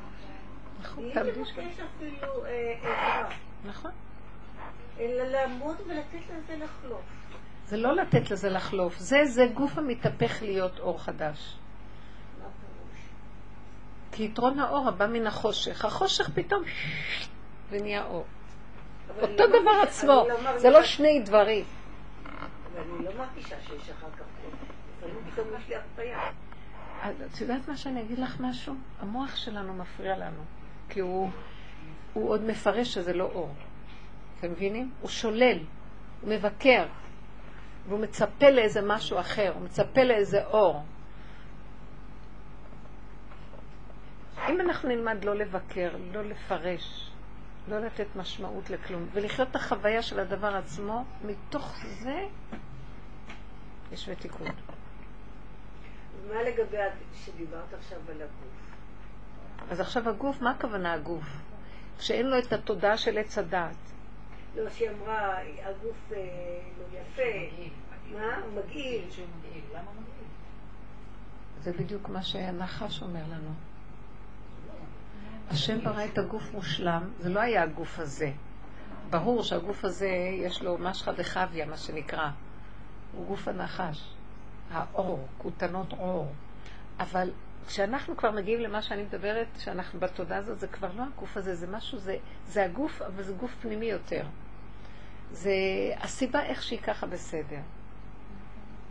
נכון, 0.81 1.13
תרגיש 1.13 1.53
גם. 1.57 1.63
לבקש 1.63 1.79
אפילו 1.79 2.45
אה, 2.45 2.73
עזרה, 2.81 3.29
נכון. 3.65 3.91
אלא 4.99 5.23
לעמוד 5.23 5.75
ולתת 5.87 6.29
לזה 6.37 6.55
לחלוף. 6.55 7.01
זה 7.67 7.77
לא 7.77 7.95
לתת 7.95 8.31
לזה 8.31 8.49
לחלוף, 8.49 8.97
זה, 8.97 9.25
זה 9.25 9.47
גוף 9.53 9.77
המתהפך 9.77 10.41
להיות 10.41 10.79
אור 10.79 11.03
חדש. 11.03 11.55
כי 14.11 14.23
יתרון 14.23 14.59
האור 14.59 14.87
הבא 14.87 15.07
מן 15.07 15.27
החושך. 15.27 15.85
החושך 15.85 16.29
פתאום 16.33 16.63
ונהיה 17.69 18.05
אור. 18.05 18.25
אבל 19.07 19.31
אותו 19.31 19.43
אני 19.43 19.53
לא 19.53 19.61
דבר 19.61 19.71
עצמו, 19.83 20.25
אני 20.29 20.43
לא 20.43 20.57
זה 20.57 20.69
לא 20.69 20.83
שני 20.83 21.19
דברים. 21.19 21.65
ואני 22.73 23.05
לא 23.05 23.11
מרגישה 23.17 23.55
שיש 23.67 23.89
אחר 23.89 24.07
כך 24.17 24.25
פתאום 25.31 25.47
יש 25.57 25.69
לי 25.69 25.75
הרפאיה. 25.75 26.19
את 27.01 27.41
יודעת 27.41 27.67
מה 27.67 27.77
שאני 27.77 28.01
אגיד 28.01 28.19
לך 28.19 28.39
משהו? 28.39 28.73
המוח 28.99 29.35
שלנו 29.35 29.73
מפריע 29.73 30.17
לנו, 30.17 30.43
כי 30.89 30.99
הוא, 30.99 31.29
הוא 32.13 32.29
עוד 32.29 32.43
מפרש 32.43 32.93
שזה 32.93 33.13
לא 33.13 33.23
אור. 33.23 33.53
אתם 34.39 34.51
מבינים? 34.51 34.91
הוא 35.01 35.09
שולל, 35.09 35.57
הוא 36.21 36.29
מבקר, 36.29 36.85
והוא 37.87 37.99
מצפה 37.99 38.49
לאיזה 38.49 38.81
משהו 38.81 39.19
אחר, 39.19 39.51
הוא 39.55 39.61
מצפה 39.61 40.03
לאיזה 40.03 40.45
אור. 40.45 40.83
אם 44.49 44.61
אנחנו 44.61 44.89
נלמד 44.89 45.25
לא 45.25 45.35
לבקר, 45.35 45.95
לא 46.13 46.23
לפרש, 46.23 47.11
לא 47.67 47.79
לתת 47.79 48.07
משמעות 48.15 48.69
לכלום, 48.69 49.07
ולחיות 49.13 49.49
את 49.51 49.55
החוויה 49.55 50.01
של 50.01 50.19
הדבר 50.19 50.55
עצמו, 50.55 51.05
מתוך 51.25 51.75
זה 51.85 52.25
יש 53.91 54.09
ותיקון. 54.09 54.47
מה 56.27 56.43
לגבי 56.43 56.77
שדיברת 57.13 57.73
עכשיו 57.73 57.99
על 58.09 58.21
הגוף? 58.21 59.71
אז 59.71 59.79
עכשיו 59.79 60.09
הגוף, 60.09 60.41
מה 60.41 60.51
הכוונה 60.51 60.93
הגוף? 60.93 61.25
כשאין 61.97 62.25
לו 62.25 62.39
את 62.39 62.53
התודעה 62.53 62.97
של 62.97 63.17
עץ 63.17 63.37
הדעת. 63.37 63.92
לא, 64.55 64.69
שהיא 64.69 64.89
אמרה, 64.89 65.37
הגוף 65.63 66.11
אה, 66.11 66.17
לא 66.77 66.99
יפה. 66.99 67.55
מה? 68.13 68.37
הוא 68.37 68.63
מגעיל. 68.63 69.05
זה 71.61 71.71
בדיוק 71.73 72.09
מה 72.09 72.23
שהנחש 72.23 73.01
אומר 73.01 73.23
לנו. 73.31 73.49
השם 75.49 75.83
ברא 75.83 76.05
את 76.05 76.17
הגוף 76.17 76.53
מושלם, 76.53 77.09
זה 77.19 77.29
לא 77.29 77.39
היה 77.39 77.63
הגוף 77.63 77.99
הזה. 77.99 78.31
ברור 79.09 79.43
שהגוף 79.43 79.85
הזה 79.85 80.09
יש 80.33 80.61
לו 80.61 80.77
משחא 80.77 81.11
דחביא, 81.11 81.65
מה 81.65 81.77
שנקרא. 81.77 82.29
הוא 83.13 83.27
גוף 83.27 83.47
הנחש. 83.47 84.13
האור, 84.71 85.27
כותנות 85.37 85.93
אור. 85.93 86.33
אבל 86.99 87.31
כשאנחנו 87.67 88.17
כבר 88.17 88.31
מגיעים 88.31 88.59
למה 88.59 88.81
שאני 88.81 89.03
מדברת, 89.03 89.47
שאנחנו 89.59 89.99
בתודעה 89.99 90.37
הזאת, 90.37 90.59
זה 90.59 90.67
כבר 90.67 90.89
לא 90.95 91.03
הגוף 91.03 91.37
הזה, 91.37 91.55
זה 91.55 91.67
משהו, 91.67 91.97
זה, 91.97 92.17
זה 92.47 92.65
הגוף, 92.65 93.01
אבל 93.01 93.23
זה 93.23 93.33
גוף 93.33 93.55
פנימי 93.61 93.85
יותר. 93.85 94.25
זה 95.33 95.51
הסיבה 95.97 96.43
איך 96.43 96.63
שהיא 96.63 96.79
ככה 96.81 97.07
בסדר. 97.07 97.59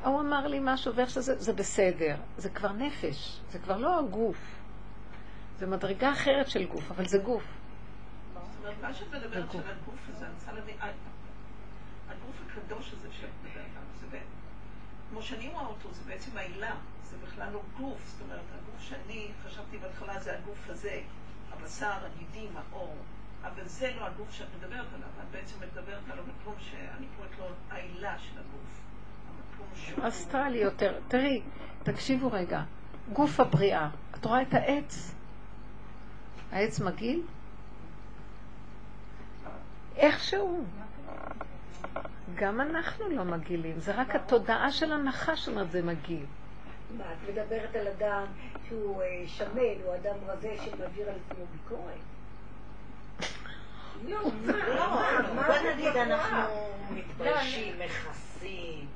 הוא 0.05 0.20
אמר 0.20 0.47
לי 0.47 0.59
משהו 0.62 0.94
ואיך 0.94 1.10
שזה, 1.10 1.39
זה 1.39 1.52
בסדר. 1.52 2.16
זה 2.36 2.51
כבר 2.51 2.73
נפש, 2.73 3.40
זה 3.51 3.59
כבר 3.59 3.77
לא 3.77 3.98
הגוף. 3.98 4.36
זה 5.59 5.66
מדרגה 5.66 6.12
אחרת 6.12 6.48
של 6.48 6.66
גוף, 6.66 6.90
אבל 6.90 7.09
זה 7.09 7.19
גוף. 7.19 7.43
מה 8.82 8.94
שאת 8.94 9.09
מדברת 9.14 9.36
הגוף. 9.44 9.52
של 9.52 9.70
הגוף 9.70 10.01
הזה, 10.09 10.27
אני 10.27 10.35
רוצה 10.35 10.52
להבין, 10.52 10.74
ה- 10.81 10.86
הגוף 12.12 12.36
הקדוש 12.47 12.93
הזה 12.93 13.09
שאת 13.20 13.28
מדברת 13.43 13.55
עליו, 13.77 13.89
זה 14.01 14.06
בעצם, 14.10 14.27
כמו 15.10 15.23
שאני 15.23 15.48
רואה 15.48 15.66
אותו, 15.66 15.89
זה 15.93 16.01
בעצם 16.06 16.39
העילה, 16.39 16.74
זה 17.05 17.16
בכלל 17.27 17.52
לא 17.52 17.60
גוף, 17.81 17.98
זאת 18.06 18.20
אומרת, 18.20 18.40
הגוף 18.62 18.81
שאני 18.81 19.31
חשבתי 19.47 19.78
בהתחלה 19.78 20.20
זה 20.20 20.39
הגוף 20.39 20.59
הזה, 20.70 21.01
הבשר, 21.52 21.93
הגידים, 22.06 22.51
האור, 22.56 22.97
אבל 23.44 23.69
זה 23.69 23.93
לא 23.97 24.06
הגוף 24.06 24.32
שאת 24.32 24.47
מדברת 24.59 24.86
עליו, 24.94 25.09
את 25.20 25.31
בעצם 25.31 25.56
מדברת 25.60 26.10
על 26.12 26.19
המקום 26.19 26.55
שאני 26.59 27.06
קוראת 27.16 27.39
לו 27.39 27.47
העילה 27.70 28.19
של 28.19 28.39
הגוף. 28.39 28.82
אסטרלי 30.01 30.59
יותר. 30.59 31.01
תראי, 31.09 31.43
תקשיבו 31.82 32.32
רגע. 32.32 32.62
גוף 33.12 33.40
הבריאה. 33.40 33.89
את 34.14 34.24
רואה 34.24 34.43
את 34.43 34.55
העץ? 34.55 35.14
העץ 36.52 36.81
מגעיל? 36.81 37.23
איכשהו. 39.97 40.64
גם 42.35 42.60
אנחנו 42.60 43.09
לא 43.09 43.24
מגעילים, 43.24 43.81
זה 43.81 43.94
רק 43.94 44.14
התודעה 44.14 44.73
של 44.73 44.93
הנחש 44.93 45.48
אומרת 45.48 45.70
זה 45.70 45.82
מגעיל. 45.82 46.27
מה, 46.97 47.05
את 47.12 47.31
מדברת 47.31 47.77
על 47.77 47.89
אדם 47.89 48.24
שהוא 48.69 49.02
אה, 49.02 49.23
שמן, 49.27 49.82
הוא 49.85 49.94
אדם 49.94 50.16
רזה 50.27 50.56
שמעביר 50.64 51.09
על 51.09 51.14
עצמו 51.27 51.44
ביקורת? 51.52 52.11
לא, 54.08 54.20
מה, 54.76 55.32
מה, 55.34 55.42
בוא 55.46 55.70
נגיד 55.74 55.96
אנחנו? 55.96 56.38
מתביישים, 56.90 57.74
מכסים, 57.78 58.86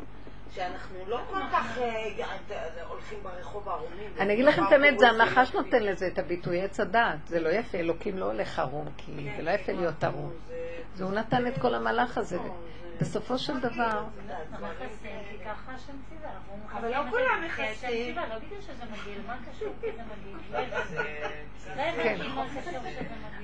שאנחנו 0.54 0.98
לא 1.06 1.20
כל 1.30 1.40
כך 1.52 1.78
אה, 1.78 2.84
הולכים 2.88 3.18
ברחוב 3.22 3.68
ערומים. 3.68 4.10
אני 4.20 4.34
אגיד 4.34 4.44
לכם 4.44 4.62
את 4.66 4.72
האמת, 4.72 4.98
זה 4.98 5.08
הנחש 5.08 5.54
נותן 5.54 5.82
לזה 5.82 6.06
את 6.06 6.18
הביטוי 6.18 6.60
עץ 6.60 6.80
הדעת. 6.80 7.18
זה 7.26 7.40
לא 7.40 7.48
יפה, 7.48 7.78
אלוקים 7.78 8.18
לא 8.18 8.24
הולך 8.24 8.58
ערום, 8.58 8.86
כי 8.96 9.12
זה 9.36 9.42
לא 9.42 9.50
יפה 9.50 9.72
להיות 9.72 10.04
ערום. 10.04 10.32
זה 10.94 11.04
הוא 11.04 11.12
נתן 11.12 11.46
את 11.46 11.58
כל 11.58 11.74
המהלך 11.74 12.18
הזה. 12.18 12.38
בסופו 13.00 13.38
של 13.38 13.60
דבר. 13.60 14.04
אנחנו 14.50 14.66
מכסים 14.66 15.20
אבל 16.72 16.90
לא 16.90 17.10
כולם 17.10 17.44
מכסים. 17.46 18.16
לא? 18.16 18.22
לא. 18.22 18.34
לא 21.76 21.82
כן. 22.02 22.18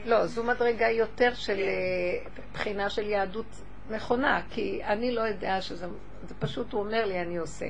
לא, 0.05 0.27
זו 0.27 0.45
מדרגה 0.45 0.89
יותר 0.89 1.35
של 1.35 1.59
אה, 1.59 2.31
בחינה 2.53 2.91
של 2.91 3.07
יהדות 3.07 3.63
נכונה, 3.91 4.43
כי 4.51 4.85
אני 4.85 5.15
לא 5.15 5.21
יודע 5.21 5.61
שזה, 5.61 5.87
זה 6.23 6.35
פשוט 6.39 6.73
הוא 6.73 6.83
אומר 6.83 7.07
לי, 7.07 7.23
אני 7.23 7.37
עושה. 7.37 7.67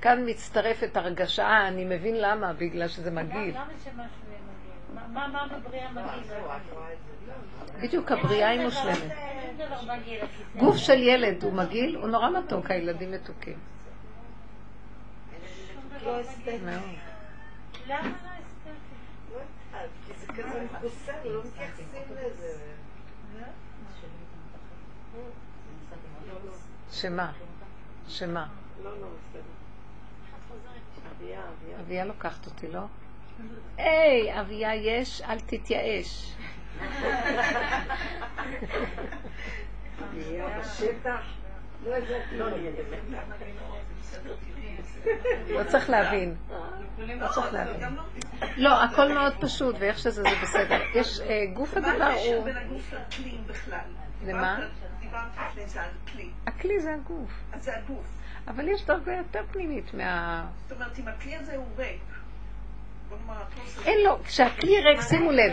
כאן 0.00 0.30
מצטרפת 0.30 0.96
הרגשה, 0.96 1.42
אה, 1.42 1.68
אני 1.68 1.84
מבין 1.84 2.14
למה, 2.16 2.52
בגלל 2.52 2.88
שזה 2.88 3.10
מגעיל. 3.10 3.54
למה 3.54 3.64
שמשהו 3.84 3.94
יהיה 3.94 3.98
מגעיל? 3.98 4.89
מה-? 5.08 5.46
בדיוק, 7.82 8.12
הבריאה 8.12 8.48
היא 8.48 8.60
מושלמת. 8.60 9.12
גוף 10.56 10.76
של 10.76 10.98
ילד 10.98 11.42
הוא 11.42 11.52
מגעיל, 11.52 11.96
הוא 11.96 12.08
נורא 12.08 12.30
מתוק, 12.30 12.70
הילדים 12.70 13.12
מתוקים. 13.12 13.58
לא 16.04 16.20
לא 21.24 21.42
לזה. 22.12 22.58
שמה? 26.92 27.32
שמה? 28.08 28.46
לא, 28.84 28.90
לא. 29.00 29.06
אביה 31.80 32.04
לוקחת 32.04 32.46
אותי, 32.46 32.68
לא? 32.68 32.80
היי, 33.78 34.40
אביה 34.40 34.74
יש, 34.74 35.22
אל 35.22 35.40
תתייאש. 35.40 36.32
לא. 40.38 40.46
לא, 42.36 42.46
לא 45.50 45.64
צריך 45.64 45.90
להבין. 45.90 46.34
לא 47.18 47.28
צריך 47.28 47.52
להבין. 47.52 47.96
לא, 48.56 48.84
הכל 48.84 49.12
מאוד 49.12 49.32
פשוט, 49.40 49.76
ואיך 49.78 49.98
שזה 49.98 50.22
זה 50.22 50.28
בסדר. 50.42 50.78
יש, 50.94 51.20
אה, 51.20 51.44
גוף 51.54 51.76
מה 51.76 51.92
הדבר 51.92 52.04
הקשר 52.04 52.36
הוא... 52.36 52.44
בין 52.44 52.56
הגוף 52.56 52.92
לכלים 52.92 53.44
בכלל? 53.46 53.78
למה? 54.26 54.54
דיברת- 54.56 54.70
דיברת 55.00 55.22
לפני 55.50 55.66
זה 55.68 55.82
על 55.82 55.90
כלי. 56.12 56.28
הכלי 56.46 56.80
זה 56.80 56.94
הגוף. 56.94 57.30
אז 57.52 57.64
זה 57.64 57.76
הגוף. 57.76 58.04
אבל 58.48 58.68
יש 58.68 58.84
דרגה 58.86 59.12
יותר 59.16 59.42
פנימית 59.52 59.94
מה... 59.94 60.44
זאת 60.68 60.72
אומרת, 60.72 60.98
אם 60.98 61.08
הכלי 61.08 61.36
הזה 61.36 61.56
הוא 61.56 61.66
ריק, 61.76 62.00
בוא 62.00 62.08
נאמר, 62.08 62.08
הכל 62.08 62.08
זה- 62.08 62.18
אין 63.86 64.04
לו, 64.04 64.18
כשהכלי 64.24 64.80
ריק, 64.80 65.00
שימו 65.00 65.32
לב. 65.32 65.52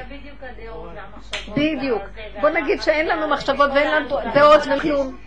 בדיוק 1.47 2.01
בוא 2.41 2.49
נגיד 2.49 2.81
שאין 2.81 3.07
לנו 3.07 3.27
מחשבות 3.27 3.69
ואין 3.75 3.91
לנו 3.91 4.09
דעות 4.33 4.61
וכלום. 4.77 5.17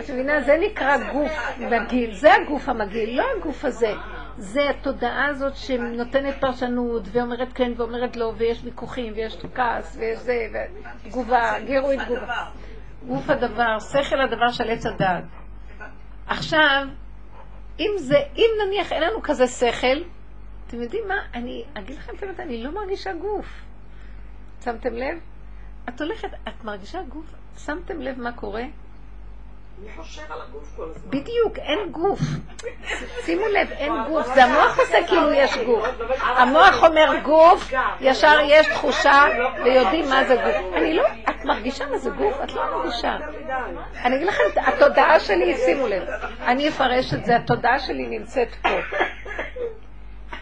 את 0.00 0.10
מבינה? 0.10 0.40
זה 0.40 0.56
נקרא 0.60 0.96
גוף 1.12 1.32
מגעיל. 1.58 2.14
זה 2.14 2.34
הגוף 2.34 2.68
המגעיל, 2.68 3.18
לא 3.18 3.24
הגוף 3.36 3.64
הזה. 3.64 3.92
זה 4.36 4.70
התודעה 4.70 5.26
הזאת 5.26 5.56
שנותנת 5.56 6.34
פרשנות 6.40 7.02
ואומרת 7.12 7.52
כן 7.54 7.72
ואומרת 7.76 8.16
לא, 8.16 8.32
ויש 8.36 8.60
ויכוחים 8.64 9.12
ויש 9.16 9.36
כעס 9.54 9.96
ויש 10.00 10.18
זה, 10.18 10.46
ותגובה, 11.04 11.52
גירוי 11.66 11.96
תגובה. 12.04 12.44
גוף 13.06 13.30
הדבר, 13.30 13.78
שכל 13.78 14.20
הדבר 14.20 14.48
של 14.52 14.70
עץ 14.70 14.86
הדעת. 14.86 15.24
עכשיו, 16.26 16.86
אם 17.80 17.90
זה, 17.96 18.18
אם 18.36 18.50
נניח 18.66 18.92
אין 18.92 19.02
לנו 19.02 19.22
כזה 19.22 19.46
שכל, 19.46 20.02
אתם 20.68 20.82
יודעים 20.82 21.08
מה, 21.08 21.14
אני 21.34 21.64
אגיד 21.74 21.96
לכם 21.98 22.12
את 22.16 22.22
האמת, 22.22 22.40
אני 22.40 22.62
לא 22.62 22.70
מרגישה 22.70 23.12
גוף. 23.12 23.46
שמתם 24.64 24.94
לב? 24.94 25.18
את 25.88 26.00
הולכת, 26.00 26.28
את 26.48 26.64
מרגישה 26.64 27.02
גוף? 27.02 27.24
שמתם 27.58 28.00
לב 28.00 28.20
מה 28.20 28.32
קורה? 28.32 28.62
אני 28.62 29.88
חושב 29.96 30.32
על 30.32 30.38
הגוף 30.42 30.76
כל 30.76 30.88
הזמן. 30.90 31.10
בדיוק, 31.10 31.58
אין 31.58 31.92
גוף. 31.92 32.20
שימו 33.24 33.46
לב, 33.46 33.70
אין 33.70 33.92
גוף. 34.08 34.26
זה 34.34 34.44
המוח 34.44 34.78
עושה 34.78 35.06
כאילו 35.06 35.32
יש 35.32 35.56
גוף. 35.66 35.86
המוח 36.20 36.84
אומר 36.84 37.12
גוף, 37.22 37.72
ישר 38.00 38.38
יש 38.44 38.66
תחושה 38.66 39.24
ויודעים 39.64 40.08
מה 40.08 40.24
זה 40.24 40.34
גוף. 40.34 40.74
אני 40.74 40.94
לא, 40.94 41.04
את 41.30 41.44
מרגישה 41.44 41.86
מה 41.86 41.98
זה 41.98 42.10
גוף? 42.10 42.40
את 42.44 42.52
לא 42.52 42.76
מרגישה. 42.76 43.16
אני 44.04 44.16
אגיד 44.16 44.26
לכם, 44.26 44.42
התודעה 44.56 45.20
שלי, 45.20 45.56
שימו 45.56 45.86
לב, 45.86 46.02
אני 46.42 46.68
אפרש 46.68 47.14
את 47.14 47.24
זה, 47.24 47.36
התודעה 47.36 47.78
שלי 47.78 48.18
נמצאת 48.18 48.48
פה. 48.62 48.68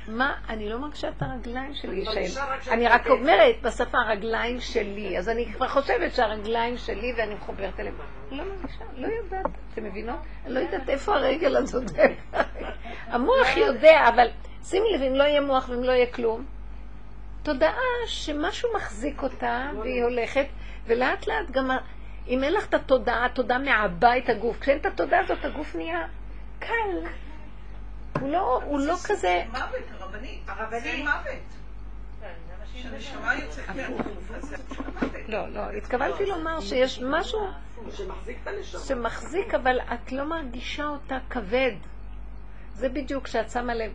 מה, 0.08 0.34
אני 0.48 0.68
לא 0.68 0.78
מרגישה 0.78 1.08
את 1.08 1.22
הרגליים 1.22 1.74
שלי, 1.74 2.04
אני 2.70 2.88
רק 2.88 3.06
אומרת 3.06 3.54
בשפה 3.62 3.98
הרגליים 3.98 4.60
שלי, 4.60 5.18
אז 5.18 5.28
אני 5.28 5.52
כבר 5.52 5.68
חושבת 5.68 6.14
שהרגליים 6.14 6.76
שלי 6.78 7.12
ואני 7.16 7.34
מחוברת 7.34 7.80
אליהם. 7.80 7.94
לא 8.30 8.44
מרגישה, 8.44 8.84
לא 8.96 9.06
יודעת, 9.06 9.46
אתם 9.72 9.84
מבינות? 9.84 10.16
אני 10.46 10.54
לא 10.54 10.60
יודעת 10.60 10.88
איפה 10.88 11.14
הרגל 11.14 11.56
הזאת. 11.56 11.84
המוח 13.06 13.56
יודע, 13.56 14.08
אבל 14.08 14.28
שימי 14.64 14.92
לב, 14.94 15.02
אם 15.02 15.14
לא 15.14 15.24
יהיה 15.24 15.40
מוח 15.40 15.68
ואם 15.68 15.82
לא 15.82 15.92
יהיה 15.92 16.06
כלום, 16.06 16.44
תודעה 17.42 17.74
שמשהו 18.06 18.68
מחזיק 18.76 19.22
אותה 19.22 19.70
והיא 19.80 20.02
הולכת, 20.02 20.46
ולאט 20.86 21.26
לאט 21.26 21.50
גם, 21.50 21.70
אם 22.28 22.44
אין 22.44 22.52
לך 22.52 22.66
את 22.68 22.74
התודעה, 22.74 23.24
התודעה 23.24 23.58
מעבה 23.58 24.18
את 24.18 24.28
הגוף. 24.28 24.60
כשאין 24.60 24.78
את 24.78 24.86
התודעה 24.86 25.20
הזאת, 25.20 25.44
הגוף 25.44 25.74
נהיה 25.76 26.06
קל. 26.58 27.06
הוא 28.20 28.32
לא, 28.32 28.60
הוא 28.64 28.80
לא 28.80 28.94
כזה... 29.04 29.14
זה 29.16 29.42
מוות, 29.52 30.00
הרבנית. 30.00 30.40
הרבנית. 30.46 30.82
זה 30.82 30.96
מוות. 30.98 31.56
שהנשמה 32.82 33.34
יוצאת 33.34 33.68
מהגוף, 33.68 34.06
אז 34.36 34.44
זה 34.44 34.56
של 34.56 34.82
המוות. 34.86 35.28
לא, 35.28 35.48
לא, 35.48 35.60
התכוונתי 35.70 36.26
לומר 36.26 36.60
שיש 36.60 37.02
משהו 37.02 37.40
שמחזיק 37.90 38.38
את 38.42 38.48
הנשמה. 38.48 38.80
שמחזיק, 38.80 39.54
אבל 39.54 39.80
את 39.80 40.12
לא 40.12 40.24
מרגישה 40.24 40.86
אותה 40.86 41.18
כבד. 41.30 41.72
זה 42.74 42.88
בדיוק 42.88 43.24
כשאת 43.24 43.50
שמה 43.50 43.74
לב. 43.74 43.92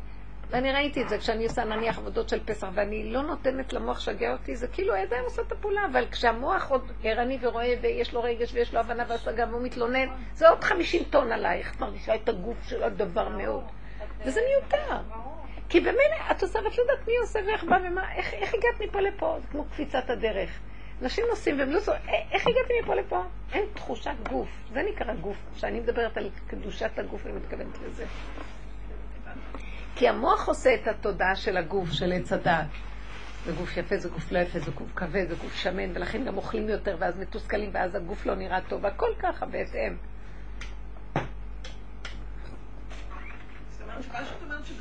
ואני 0.49 0.71
ראיתי 0.71 1.01
את 1.01 1.09
זה 1.09 1.17
כשאני 1.17 1.45
עושה 1.45 1.63
נניח 1.63 1.97
עבודות 1.97 2.29
של 2.29 2.39
פסח, 2.45 2.67
ואני 2.73 3.13
לא 3.13 3.21
נותנת 3.21 3.73
למוח 3.73 3.97
לשגע 3.97 4.31
אותי, 4.31 4.55
זה 4.55 4.67
כאילו 4.67 4.93
הידיים 4.93 5.23
עושה 5.23 5.41
את 5.41 5.51
הפעולה, 5.51 5.81
אבל 5.91 6.05
כשהמוח 6.11 6.71
עוד 6.71 6.91
ערני 7.03 7.37
ורואה 7.41 7.73
ויש 7.81 8.13
לו 8.13 8.23
רגש 8.23 8.53
ויש 8.53 8.73
לו 8.73 8.79
הבנה 8.79 9.03
והשגה 9.07 9.45
והוא 9.49 9.61
מתלונן, 9.61 10.07
זה 10.33 10.49
עוד 10.49 10.63
50 10.63 11.03
טון 11.03 11.31
עלייך, 11.31 11.75
את 11.75 11.79
מרגישה 11.79 12.15
את 12.15 12.29
הגוף 12.29 12.57
של 12.67 12.83
הדבר 12.83 13.29
מאוד. 13.29 13.63
וזה 14.25 14.41
מיותר. 14.49 14.97
כי 15.69 15.79
במילא 15.79 16.31
את 16.31 16.41
עושה 16.43 16.59
ואת 16.59 16.77
לא 16.77 16.81
יודעת 16.81 17.07
מי 17.07 17.13
עושה 17.21 17.39
ואיך 17.47 17.63
בא 17.63 17.77
ומה, 17.87 18.13
איך, 18.15 18.33
איך 18.33 18.53
הגעת 18.53 18.89
מפה 18.89 19.01
לפה? 19.01 19.37
זה 19.41 19.47
כמו 19.47 19.65
קפיצת 19.65 20.09
הדרך. 20.09 20.59
אנשים 21.01 21.25
נוסעים 21.29 21.59
והם 21.59 21.69
לא 21.69 21.79
זו... 21.79 21.91
איך 22.31 22.47
הגעתי 22.47 22.73
מפה 22.83 22.95
לפה? 22.95 23.23
אין 23.53 23.65
תחושת 23.73 24.11
גוף. 24.29 24.49
זה 24.73 24.83
נקרא 24.83 25.13
גוף. 25.13 25.37
כשאני 25.55 25.79
מדברת 25.79 26.17
על 26.17 26.29
קדושת 26.47 26.99
הגוף, 26.99 27.25
אני 27.25 27.33
מתכוונת 27.33 27.77
לזה. 27.85 28.05
כי 29.95 30.07
המוח 30.09 30.47
עושה 30.47 30.75
את 30.75 30.87
התודעה 30.87 31.35
של 31.35 31.57
הגוף, 31.57 31.91
של 31.91 32.11
עץ 32.13 32.33
הדעת. 32.33 32.67
זה 33.45 33.51
גוף 33.51 33.77
יפה, 33.77 33.97
זה 33.97 34.09
גוף 34.09 34.31
לא 34.31 34.39
יפה, 34.39 34.59
זה 34.59 34.71
גוף 34.71 34.89
כבד, 34.95 35.29
זה 35.29 35.35
גוף 35.35 35.55
שמן, 35.55 35.91
ולכן 35.93 36.25
גם 36.25 36.37
אוכלים 36.37 36.69
יותר, 36.69 36.97
ואז 36.99 37.17
מתוסכלים, 37.17 37.69
ואז 37.73 37.95
הגוף 37.95 38.25
לא 38.25 38.35
נראה 38.35 38.59
טוב, 38.69 38.85
הכל 38.85 39.09
ככה 39.19 39.45
בהתאם. 39.45 39.95
זאת 43.71 43.81
אומרת 43.81 43.90
שמה 43.90 43.90
שאת 43.90 43.90
אומרת 43.90 43.90
שזה 43.90 43.90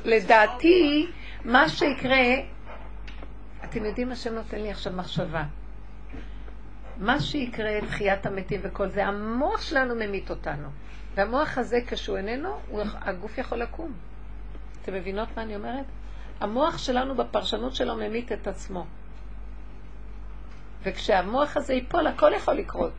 לדעתי, 0.05 1.07
מה 1.45 1.69
שיקרה, 1.69 2.21
אתם 3.63 3.85
יודעים, 3.85 4.11
השם 4.11 4.33
נותן 4.33 4.61
לי 4.61 4.71
עכשיו 4.71 4.93
מחשבה. 4.93 5.43
מה 6.97 7.19
שיקרה, 7.19 7.71
תחיית 7.87 8.25
המתים 8.25 8.59
וכל 8.63 8.89
זה, 8.89 9.05
המוח 9.05 9.61
שלנו 9.61 9.95
ממית 9.95 10.29
אותנו. 10.29 10.67
והמוח 11.15 11.57
הזה, 11.57 11.79
כשהוא 11.87 12.17
איננו, 12.17 12.49
הוא, 12.67 12.83
הגוף 13.01 13.37
יכול 13.37 13.57
לקום. 13.57 13.93
אתם 14.81 14.93
מבינות 14.93 15.29
מה 15.35 15.43
אני 15.43 15.55
אומרת? 15.55 15.85
המוח 16.39 16.77
שלנו 16.77 17.15
בפרשנות 17.15 17.75
שלו 17.75 17.95
ממית 17.95 18.31
את 18.31 18.47
עצמו. 18.47 18.85
וכשהמוח 20.83 21.57
הזה 21.57 21.73
ייפול, 21.73 22.07
הכל 22.07 22.31
יכול 22.35 22.53
לקרות. 22.53 22.93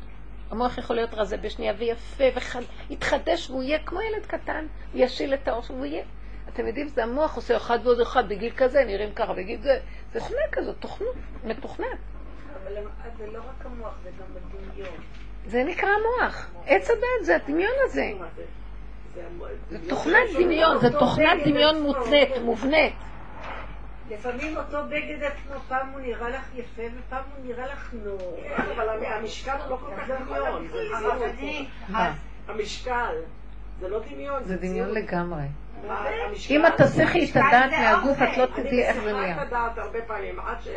המוח 0.52 0.78
יכול 0.78 0.96
להיות 0.96 1.14
רזה 1.14 1.36
בשנייה 1.36 1.74
ויפה 1.78 2.24
ויתחדש 2.90 3.50
והוא 3.50 3.62
יהיה 3.62 3.78
כמו 3.78 4.00
ילד 4.00 4.26
קטן, 4.26 4.66
הוא 4.92 5.00
ישיל 5.00 5.34
את 5.34 5.48
האור 5.48 5.62
והוא 5.70 5.86
יהיה. 5.86 6.04
אתם 6.48 6.66
יודעים, 6.66 6.88
זה 6.88 7.02
המוח 7.02 7.36
עושה 7.36 7.56
אחד 7.56 7.78
ועוד 7.82 8.00
אחד 8.00 8.28
בגיל 8.28 8.52
כזה, 8.56 8.84
נראים 8.84 9.12
ככה 9.12 9.32
בגיל 9.32 9.62
זה. 9.62 9.78
זה 10.12 10.20
תוכנה 10.20 10.38
כזאת, 10.52 10.76
תוכנות, 10.80 11.14
מתוכנת. 11.44 11.86
אבל 12.62 12.72
זה 13.18 13.26
לא 13.26 13.38
רק 13.38 13.66
המוח, 13.66 13.94
זה 14.02 14.10
גם 14.10 14.26
הדמיון. 14.36 14.96
זה 15.46 15.64
נקרא 15.64 15.88
המוח. 15.88 16.50
עץ 16.66 16.90
הדת 16.90 17.02
זה 17.22 17.36
הדמיון 17.36 17.74
הזה. 17.84 18.12
זה 19.70 19.78
תוכנת. 19.88 20.28
דמיון, 20.38 20.78
זה 20.80 20.90
תוכנת 20.90 21.46
דמיון 21.46 21.82
מותנית, 21.82 22.30
מובנית. 22.44 22.94
לפעמים 24.10 24.56
אותו 24.56 24.78
בגד 24.88 25.22
עצמו, 25.22 25.54
פעם 25.68 25.88
הוא 25.92 26.00
נראה 26.00 26.28
לך 26.28 26.44
יפה 26.54 26.82
ופעם 26.98 27.22
הוא 27.36 27.44
נראה 27.46 27.66
לך 27.66 27.90
נור. 28.04 28.40
כן, 28.56 28.62
אבל 28.76 28.88
המ- 28.88 29.04
המשקל 29.04 29.56
הוא 29.60 29.70
לא 29.70 29.76
כל 29.76 29.90
כך 29.96 30.08
דמיון. 30.08 30.68
זה? 30.68 31.98
המשקל. 32.48 33.14
זה 33.80 33.88
לא 33.88 34.00
דמיון. 34.10 34.44
זה 34.44 34.56
דמיון. 34.56 34.88
לגמרי. 34.90 35.42
אם 36.50 36.66
את 36.66 36.72
תסיכי 36.80 37.30
את 37.30 37.36
הדעת 37.36 37.70
זה 37.70 37.76
מהגוף. 37.78 38.16
את 38.22 38.36
לא 38.36 38.44
אני 38.44 38.52
תדעי 38.62 38.82
איך 38.84 38.96
זה 39.04 39.12
נהיה. 39.12 39.42
את 39.42 39.46
הדעת 39.46 39.78
הרבה 39.78 39.98
פעמים, 40.06 40.40
עד 40.40 40.56
ש... 40.60 40.68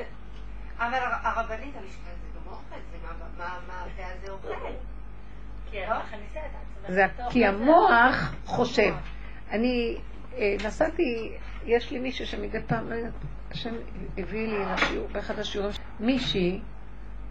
אבל 0.79 0.93
הר- 0.93 1.27
הרבנית, 1.27 1.75
המשקל 1.75 1.99
זה 2.21 2.39
גם 2.39 2.51
אוכל, 2.51 2.75
זה 2.91 2.97
מה- 3.07 3.13
מה 3.37 3.57
מה 3.67 3.73
הפה 3.85 4.03
הזה 4.19 4.31
אוכל. 4.31 4.47
זה 6.87 7.05
כי 7.29 7.39
זה. 7.39 7.47
המוח 7.49 8.33
חושב. 8.45 8.93
אני 9.51 9.97
אה, 10.37 10.55
נסעתי, 10.65 11.31
יש 11.65 11.91
לי 11.91 11.99
מישהו 11.99 12.27
שמדי 12.27 12.57
פעם, 12.67 12.89
לא 12.89 12.95
יודעת, 12.95 13.13
השם 13.51 13.73
הביא 14.17 14.47
לי 14.47 14.65
לשיעור, 14.73 15.07
באחד 15.11 15.39
השיעורים, 15.39 15.73
מישהי, 15.99 16.59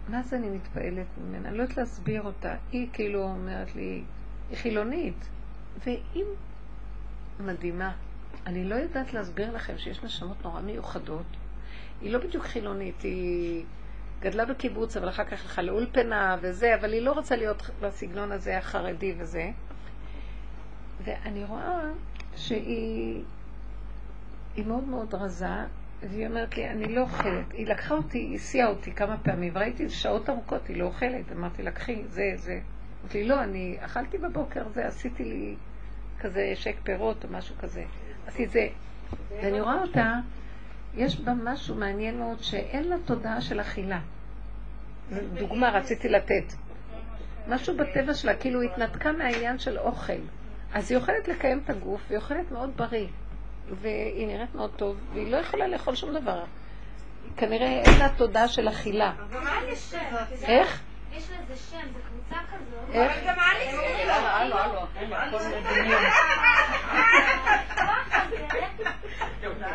מה 0.09 0.23
זה 0.23 0.35
אני 0.35 0.49
מתפעלת 0.49 1.05
ממנה? 1.17 1.49
אני 1.49 1.57
לא 1.57 1.61
יודעת 1.63 1.77
להסביר 1.77 2.21
אותה. 2.21 2.55
היא 2.71 2.87
כאילו 2.93 3.23
אומרת 3.23 3.75
לי, 3.75 4.03
היא 4.49 4.57
חילונית, 4.57 5.29
והיא 5.83 6.23
מדהימה. 7.39 7.91
אני 8.45 8.63
לא 8.63 8.75
יודעת 8.75 9.13
להסביר 9.13 9.55
לכם 9.55 9.77
שיש 9.77 10.03
נשמות 10.03 10.43
נורא 10.43 10.61
מיוחדות. 10.61 11.25
היא 12.01 12.11
לא 12.11 12.19
בדיוק 12.19 12.43
חילונית, 12.43 13.01
היא 13.01 13.65
גדלה 14.19 14.45
בקיבוץ, 14.45 14.97
אבל 14.97 15.09
אחר 15.09 15.23
כך 15.23 15.41
הלכה 15.41 15.61
לאולפנה 15.61 16.37
וזה, 16.41 16.75
אבל 16.75 16.93
היא 16.93 17.01
לא 17.01 17.11
רוצה 17.11 17.35
להיות 17.35 17.69
בסגנון 17.81 18.31
הזה 18.31 18.57
החרדי 18.57 19.15
וזה. 19.17 19.51
ואני 21.03 21.43
רואה 21.45 21.81
שהיא 22.35 23.23
היא 24.55 24.65
מאוד 24.65 24.83
מאוד 24.83 25.15
רזה, 25.15 25.47
והיא 26.09 26.27
אומרת 26.27 26.57
לי, 26.57 26.69
אני 26.69 26.95
לא 26.95 27.01
אוכלת. 27.01 27.51
היא 27.53 27.67
לקחה 27.67 27.95
אותי, 27.95 28.17
היא 28.17 28.35
הסיעה 28.35 28.67
אותי 28.67 28.91
כמה 28.91 29.17
פעמים, 29.17 29.51
וראיתי 29.55 29.89
שעות 29.89 30.29
ארוכות, 30.29 30.67
היא 30.67 30.77
לא 30.77 30.85
אוכלת. 30.85 31.31
אמרתי 31.31 31.63
לה, 31.63 31.71
קחי, 31.71 32.03
זה, 32.09 32.23
זה. 32.35 32.59
אמרתי 33.01 33.21
לי, 33.23 33.27
לא, 33.27 33.43
אני 33.43 33.77
אכלתי 33.79 34.17
בבוקר, 34.17 34.69
זה, 34.69 34.87
עשיתי 34.87 35.23
לי 35.23 35.55
כזה 36.19 36.51
שק 36.55 36.75
פירות 36.83 37.23
או 37.23 37.29
משהו 37.29 37.55
כזה. 37.59 37.83
עשיתי 38.27 38.47
זה. 38.47 38.67
ואני 39.41 39.61
רואה 39.61 39.81
אותה, 39.81 40.13
יש 40.95 41.19
בה 41.19 41.33
משהו 41.33 41.75
מעניין 41.75 42.17
מאוד, 42.17 42.43
שאין 42.43 42.83
לה 42.83 42.95
תודעה 43.05 43.41
של 43.41 43.61
אכילה. 43.61 43.99
דוגמה 45.33 45.69
רציתי 45.69 46.09
לתת. 46.09 46.53
משהו 47.47 47.77
בטבע 47.77 48.13
שלה, 48.13 48.35
כאילו 48.35 48.61
התנתקה 48.61 49.11
מהעניין 49.11 49.59
של 49.59 49.77
אוכל. 49.77 50.13
אז 50.73 50.91
היא 50.91 50.97
אוכלת 50.97 51.27
לקיים 51.27 51.61
את 51.65 51.69
הגוף, 51.69 52.01
והיא 52.07 52.17
אוכלת 52.17 52.51
מאוד 52.51 52.69
בריא. 52.75 53.07
והיא 53.71 54.27
נראית 54.27 54.55
מאוד 54.55 54.71
טוב, 54.75 54.97
והיא 55.13 55.31
לא 55.31 55.37
יכולה 55.37 55.67
לאכול 55.67 55.95
שום 55.95 56.13
דבר. 56.13 56.43
כנראה 57.37 57.67
אין 57.67 57.99
לה 57.99 58.09
תודעה 58.17 58.47
של 58.47 58.69
אכילה. 58.69 59.13
גם 59.31 59.43
יש 59.67 59.79
שם? 59.79 60.15
איך? 60.43 60.81
יש 61.13 61.23
לזה 61.23 61.55
שם, 61.55 61.87
זו 61.93 61.99
קבוצה 62.09 62.41
כזאת. 62.51 62.95
איך? 62.95 63.11
אבל 63.11 63.27
גם 63.27 63.35
אליס 63.39 63.73
אומרים 63.73 64.07
לו. 64.07 64.13
הלו, 64.13 64.57
הלו, 64.57 64.79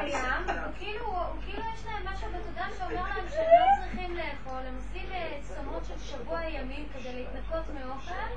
קיים, 0.01 0.45
הוא 0.65 0.73
כאילו, 0.79 1.07
הוא 1.07 1.43
כאילו 1.45 1.63
יש 1.75 1.87
להם 1.87 2.03
משהו 2.13 2.29
בתודעה 2.29 2.69
שאומר 2.79 3.09
להם 3.09 3.29
שהם 3.31 3.47
לא 3.61 3.83
צריכים 3.83 4.17
לאכול, 4.17 4.63
הם 4.67 4.75
עושים 4.77 5.13
אה, 5.13 5.39
צומות 5.43 5.85
של 5.85 5.99
שבוע 5.99 6.41
ימים 6.45 6.87
כדי 6.95 7.13
להתנקות 7.13 7.65
מאוכל, 7.75 8.31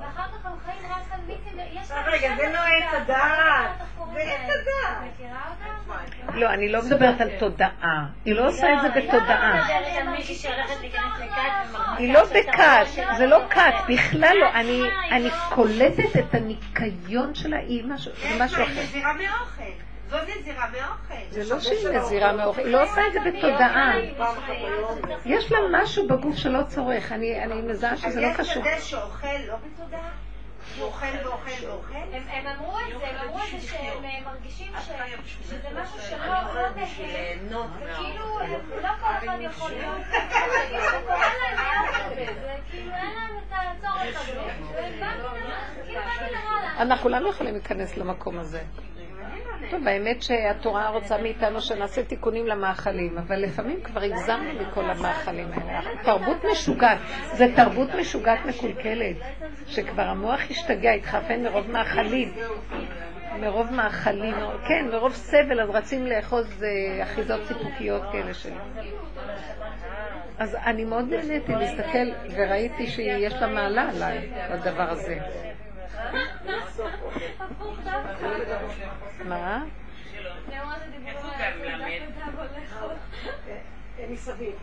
ואחר 0.00 0.22
כך 0.22 0.46
הם 0.46 0.52
חיים 0.64 0.92
רק 0.92 1.02
על 1.12 1.20
מיתים, 1.26 1.58
יש 1.72 1.90
אה, 1.90 1.96
להם 1.96 2.04
רגע, 2.14 2.36
זה 2.36 2.52
לא 2.52 2.58
עץ 2.58 3.02
הדעת. 3.02 3.70
זה 4.14 4.20
עץ? 4.20 4.40
הדעת. 4.50 5.12
מכירה 5.14 5.40
אותה? 5.50 6.34
לא, 6.38 6.50
אני 6.50 6.68
לא 6.72 6.82
מדברת 6.82 7.20
על 7.20 7.28
תודעה. 7.38 8.06
היא 8.24 8.34
לא 8.34 8.48
עושה 8.48 8.72
את 8.74 8.78
זה 8.82 9.00
בתודעה. 9.00 9.66
היא 11.98 12.12
לא 12.14 12.24
בכת, 12.24 12.86
זה 13.16 13.26
לא 13.26 13.38
כת. 13.50 13.60
בכלל 13.88 14.36
לא. 14.40 14.46
אני- 14.54 14.70
היא 14.70 15.12
אני 15.12 15.24
לא- 15.24 15.34
קולטת 15.54 16.16
את 16.18 16.34
הניקיון 16.34 17.34
שלה, 17.34 17.56
היא 17.58 17.84
משהו 17.86 18.12
זה 18.22 18.28
יש 18.28 18.40
משהו 18.40 18.58
לה 18.58 18.64
אחר. 18.64 18.72
נזירה 18.82 19.12
מאוכל. 19.12 19.83
זו 20.10 20.16
נזירה 20.40 20.66
מאוכל. 20.70 21.14
זה 21.30 21.54
לא 21.54 21.60
שהיא 21.60 21.88
נזירה 21.88 22.32
מאוכל, 22.32 22.60
היא 22.60 22.72
לא 22.72 22.82
עושה 22.82 23.06
את 23.06 23.12
זה 23.12 23.20
בתודעה. 23.20 23.92
יש 25.24 25.52
לה 25.52 25.58
משהו 25.72 26.08
בגוף 26.08 26.36
שלא 26.36 26.62
צורך, 26.68 27.12
אני 27.12 27.44
אני 27.44 27.54
מזהה 27.62 27.96
שזה 27.96 28.20
לא 28.20 28.26
אז 28.26 28.40
יש 28.40 28.50
קשור. 28.50 28.62
כזה 28.62 28.84
שאוכל 28.84 29.26
לא 29.48 29.54
בתודעה? 29.56 30.10
הוא 30.78 30.86
אוכל 30.86 31.06
ואוכל 31.24 31.66
ואוכל? 31.66 31.94
הם 32.28 32.46
אמרו 32.46 32.78
את 32.78 33.00
זה, 33.00 33.06
הם 33.06 33.28
אמרו 33.28 33.38
את 33.38 33.60
זה 33.60 33.68
שהם 33.68 34.04
אה, 34.04 34.10
מרגישים 34.24 34.72
שזה 35.48 35.68
משהו 35.82 35.98
שלא 36.10 36.26
לא 36.26 36.68
מהם, 36.76 37.70
וכאילו 37.80 38.38
לא 38.82 38.88
כל 39.00 39.26
אחד 39.26 39.36
יכול 39.40 39.70
להיות, 39.70 40.02
כאילו 40.10 40.82
זה 40.90 40.98
קורה 41.06 41.32
להם 41.40 41.56
מעט 41.56 42.12
כזה, 42.12 42.26
זה 42.42 42.54
כאילו 42.70 42.92
אין 42.92 43.10
להם 43.14 43.38
את 43.38 43.52
הצורך 43.52 44.20
הזה, 44.20 44.40
כאילו. 44.66 45.28
אנחנו 46.78 47.02
כולנו 47.02 47.28
יכולים 47.28 47.54
להיכנס 47.54 47.96
למקום 47.96 48.38
הזה. 48.38 48.62
טוב, 49.70 49.88
האמת 49.88 50.22
שהתורה 50.22 50.88
רוצה 50.88 51.18
מאיתנו 51.18 51.60
שנעשה 51.60 52.04
תיקונים 52.04 52.46
למאכלים, 52.46 53.18
אבל 53.18 53.36
לפעמים 53.36 53.80
כבר 53.82 54.00
הגזמנו 54.00 54.50
מכל 54.60 54.90
המאכלים 54.90 55.48
האלה. 55.52 55.80
תרבות 56.02 56.44
משוגעת, 56.52 56.98
זה 57.32 57.46
תרבות 57.56 57.88
משוגעת 58.00 58.38
מקולקלת, 58.46 59.16
שכבר 59.66 60.02
המוח 60.02 60.40
השתגע, 60.50 60.90
התחרפן 60.90 61.42
מרוב 61.42 61.70
מאכלים. 61.70 62.32
מרוב 63.40 63.72
מאכלים, 63.72 64.34
כן, 64.68 64.88
מרוב 64.92 65.12
סבל, 65.12 65.60
אז 65.60 65.70
רצים 65.70 66.06
לאחוז 66.06 66.64
אה, 66.64 67.02
אחיזות 67.02 67.40
סיפוקיות 67.46 68.02
כאלה 68.12 68.34
של... 68.34 68.52
אז 70.38 70.56
אני 70.66 70.84
מאוד 70.84 71.04
נהניתי 71.10 71.52
להסתכל, 71.52 72.32
וראיתי 72.36 72.86
שיש 72.86 73.34
לה 73.34 73.46
מעלה 73.46 73.88
עליי, 73.90 74.30
בדבר 74.52 74.90
הזה. 74.90 75.18
מה? 79.24 79.64
מסביב. 84.10 84.54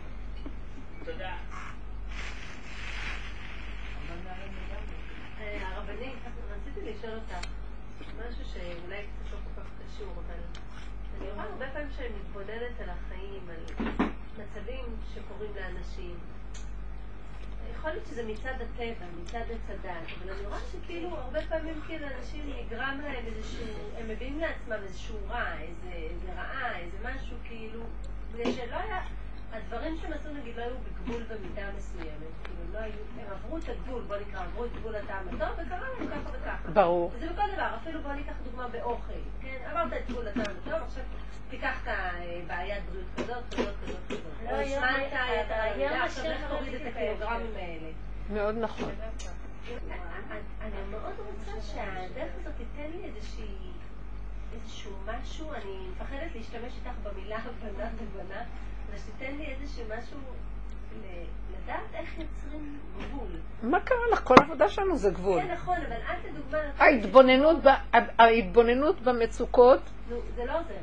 אה, 5.40 5.68
הרבנית, 5.68 6.18
רציתי 6.50 6.90
לשאול 6.90 7.12
אותך 7.12 7.46
משהו 8.18 8.44
שאולי 8.44 9.02
קצת 9.02 9.32
לא 9.32 9.38
כל 9.44 9.60
כך 9.60 9.68
קשור, 9.86 10.12
אבל 10.12 10.34
אני 11.20 11.30
רואה 11.30 11.44
הרבה 11.44 11.66
פעמים 11.72 11.90
שאני 11.96 12.08
מתבוננת 12.08 12.80
על 12.80 12.88
החיים, 12.90 13.48
על 13.50 13.64
מצבים 14.38 14.96
שקורים 15.14 15.50
לאנשים. 15.56 16.18
יכול 17.82 17.92
להיות 17.94 18.06
שזה 18.06 18.22
מצד 18.22 18.54
הטבע, 18.60 19.06
מצד 19.22 19.38
עץ 19.38 19.70
הדת, 19.70 20.06
אבל 20.18 20.32
אני 20.32 20.46
רואה 20.46 20.58
שכאילו 20.72 21.08
הרבה 21.08 21.38
פעמים 21.48 21.80
כאילו 21.86 22.06
אנשים 22.18 22.52
נגרם 22.58 23.00
להם 23.04 23.24
איזשהו, 23.26 23.66
הם 23.98 24.08
מביאים 24.08 24.40
לעצמם 24.40 24.76
איזשהו 24.82 25.16
רע, 25.28 25.52
איזה, 25.60 25.92
איזה 25.92 26.32
רעה, 26.32 26.78
איזה 26.78 26.96
משהו 27.04 27.36
כאילו, 27.44 27.80
בגלל 28.32 28.52
שלא 28.52 28.76
היה, 28.76 29.00
הדברים 29.52 29.96
שהם 30.00 30.12
עשו 30.12 30.28
נגיד 30.34 30.56
לא 30.56 30.62
היו 30.62 30.74
בגבול 30.78 31.22
במידה 31.22 31.62
מסוימת, 31.76 32.32
כאילו 32.44 32.72
לא 32.72 32.78
היו, 32.78 32.92
הם 33.18 33.26
עברו 33.32 33.58
את 33.58 33.68
הגבול, 33.68 34.02
בוא 34.02 34.16
נקרא, 34.16 34.44
עברו 34.44 34.64
את 34.64 34.72
גבול 34.72 34.96
הטעם 34.96 35.28
הטוב 35.28 35.66
וקרה 35.66 35.78
להם 35.80 36.08
ככה 36.08 36.30
וככה. 36.32 36.72
ברור. 36.72 37.12
זה 37.20 37.28
בכל 37.32 37.42
דבר, 37.54 37.76
אפילו 37.82 38.02
בוא 38.02 38.12
ניקח 38.12 38.32
דוגמה 38.44 38.68
באוכל, 38.68 39.12
כן? 39.40 39.58
עברת 39.70 39.92
את 39.92 40.10
גבול 40.10 40.28
הטעם 40.28 40.56
הטוב, 40.62 40.74
עכשיו 40.74 41.04
תיקח 41.50 41.82
את 41.82 41.88
הבעיית 41.88 42.84
בריאות 42.90 43.06
כזאת, 43.16 43.54
כזאת, 43.54 43.74
כזאת, 43.84 43.98
כזאת. 44.08 44.22
לא, 44.50 44.56
השמנת 44.56 45.12
את 45.12 45.50
הירידה, 45.50 46.04
עכשיו 46.04 46.24
השם 46.24 46.32
לך 46.32 46.50
תוריד 46.50 46.74
את 46.74 46.80
הקילוגרמים 46.86 47.52
האלה. 47.56 47.90
מאוד 48.30 48.54
נכון. 48.58 48.90
אני 50.62 50.82
מאוד 50.90 51.14
רוצה 51.18 51.60
שהדרך 51.60 52.32
הזאת 52.40 52.52
תיתן 52.56 52.90
לי 52.90 53.04
איזושהי, 53.04 53.70
איזשהו 54.52 54.92
משהו, 55.06 55.52
אני 55.52 55.88
מפחדת 55.90 56.34
להשתמש 56.34 56.72
איתך 56.76 56.96
במילה 57.02 57.38
הבנה 57.38 57.88
ובנה, 57.96 58.42
אבל 58.92 59.00
שתיתן 59.00 59.36
לי 59.36 59.46
איזשהו 59.46 59.84
משהו 59.98 60.18
ל- 61.02 61.24
לדעת 61.56 61.80
איך 61.94 62.18
יוצרים 62.18 62.78
גבול. 62.98 63.28
מה 63.62 63.80
קרה 63.80 63.98
לך? 64.12 64.20
כל 64.24 64.34
העבודה 64.40 64.68
שלנו 64.68 64.96
זה 64.96 65.10
גבול. 65.10 65.40
כן, 65.42 65.52
נכון, 65.52 65.76
אבל 65.76 65.96
את 65.96 66.24
לדוגמה... 66.24 66.58
ההתבוננות, 66.78 67.56
ב- 67.62 67.96
ההתבוננות 68.18 69.00
במצוקות, 69.00 69.80
נו, 70.10 70.16
זה 70.34 70.44
לא 70.44 70.52
עוזר. 70.60 70.74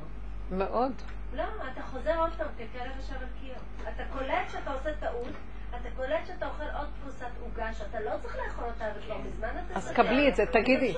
מאוד. 0.52 0.92
לא, 1.36 1.44
אתה 1.74 1.82
חוזר 1.82 2.20
עוד 2.20 2.32
פעם 2.38 2.48
ככלב 2.56 2.92
ישר 3.00 3.16
על 3.16 3.26
קיר. 3.42 3.54
אתה 3.82 4.04
קולט 4.14 4.50
שאתה 4.52 4.74
עושה 4.74 4.94
טעות, 5.00 5.34
אתה 5.82 5.90
קולט 5.96 6.28
שאתה 6.28 6.48
אוכל 6.48 6.64
עוד 6.78 6.88
פרוסת 7.04 7.26
עוגה, 7.42 7.74
שאתה 7.74 8.00
לא 8.00 8.12
צריך 8.22 8.36
לאכול 8.46 8.66
אותה 8.66 8.86
וכבר 8.98 9.18
מזמן 9.18 9.48
אתה... 9.48 9.78
אז. 9.80 9.92
קבלי 9.92 10.30
את 10.30 10.36
זה, 10.36 10.46
תגידי. 10.46 10.94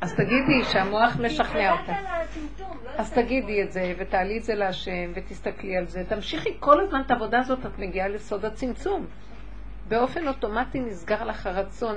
אז 0.00 0.14
תגידי 0.14 0.64
שהמוח 0.64 1.16
משכנע 1.16 1.72
הטמטום, 1.72 2.78
לא 2.84 2.90
אז 2.98 3.12
תגידי 3.12 3.62
את 3.62 3.72
זה, 3.72 3.94
ותעלי 3.98 4.38
את 4.38 4.44
זה 4.44 4.54
להשם, 4.54 5.12
ותסתכלי 5.14 5.76
על 5.76 5.86
זה. 5.86 6.04
תמשיכי 6.08 6.56
כל 6.60 6.80
הזמן 6.80 7.00
את 7.06 7.10
העבודה 7.10 7.38
הזאת, 7.38 7.66
את 7.66 7.78
מגיעה 7.78 8.08
לסוד 8.08 8.44
הצמצום. 8.44 9.06
באופן 9.88 10.28
אוטומטי 10.28 10.80
נסגר 10.80 11.24
לך 11.24 11.46
הרצון. 11.46 11.96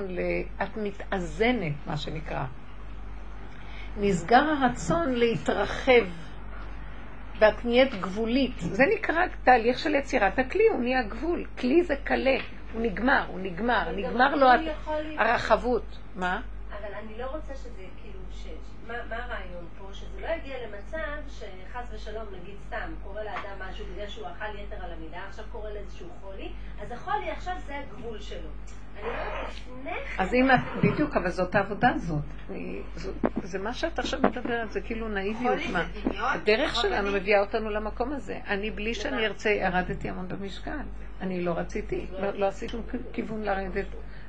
את 0.62 0.76
מתאזנת, 0.76 1.72
מה 1.86 1.96
שנקרא. 1.96 2.44
נסגר 3.96 4.44
הרצון 4.44 5.14
להתרחב, 5.14 6.04
ואת 7.38 7.64
נהיית 7.64 7.94
גבולית. 7.94 8.54
זה 8.58 8.84
נקרא 8.94 9.26
תהליך 9.44 9.78
של 9.78 9.94
יצירת 9.94 10.38
הכלי, 10.38 10.64
הוא 10.72 10.80
נהיה 10.80 11.02
גבול. 11.02 11.44
כלי 11.58 11.82
זה 11.82 11.94
קלה, 12.04 12.36
הוא 12.72 12.82
נגמר, 12.82 13.24
הוא 13.28 13.40
נגמר, 13.40 13.92
נגמר 13.96 14.34
לו 14.34 14.46
הרחבות. 15.18 15.98
מה? 16.16 16.40
אבל 16.70 16.94
אני 16.94 17.18
לא 17.18 17.26
רוצה 17.26 17.54
שזה. 17.54 17.84
מה, 18.86 18.94
מה 19.10 19.16
הרעיון 19.16 19.66
פה? 19.78 19.88
שזה 19.92 20.20
לא 20.20 20.26
יגיע 20.26 20.56
למצב 20.66 21.28
שחס 21.28 21.88
ושלום, 21.92 22.24
נגיד 22.42 22.54
סתם, 22.66 22.94
קורה 23.04 23.24
לאדם 23.24 23.68
משהו 23.68 23.86
בגלל 23.92 24.08
שהוא 24.08 24.26
אכל 24.26 24.58
יתר 24.58 24.84
על 24.84 24.92
המידה, 24.92 25.18
עכשיו 25.28 25.44
קורה 25.52 25.70
לאיזשהו 25.72 26.08
חולי, 26.20 26.52
אז 26.82 26.92
החולי 26.92 27.30
עכשיו 27.30 27.54
זה 27.66 27.78
הגבול 27.78 28.20
שלו. 28.20 28.48
אני 28.96 29.08
אומרת, 29.08 29.48
לפני 29.48 29.90
כן... 30.16 30.22
אז 30.22 30.34
אם 30.34 30.50
את, 30.50 30.84
בדיוק, 30.84 31.16
אבל 31.16 31.30
זאת 31.30 31.54
העבודה 31.54 31.88
הזאת. 31.94 32.24
זה 33.42 33.58
מה 33.58 33.74
שאת 33.74 33.98
עכשיו 33.98 34.20
מדברת, 34.22 34.72
זה 34.72 34.80
כאילו 34.80 35.08
נאיביות, 35.08 35.58
מה? 35.72 35.84
הדרך. 36.32 36.74
שלנו 36.74 37.12
מביאה 37.12 37.40
אותנו 37.40 37.70
למקום 37.70 38.12
הזה. 38.12 38.38
אני, 38.48 38.70
בלי 38.70 38.94
שאני 38.94 39.26
ארצה, 39.26 39.50
ירדתי 39.50 40.08
המון 40.08 40.28
במשקל. 40.28 40.78
אני 41.20 41.44
לא 41.44 41.52
רציתי, 41.52 42.06
לא 42.12 42.30
לא 42.30 42.46
עשיתי 42.46 42.72
שום 42.72 42.82
כיוון 43.12 43.42
לרדת. 43.42 43.86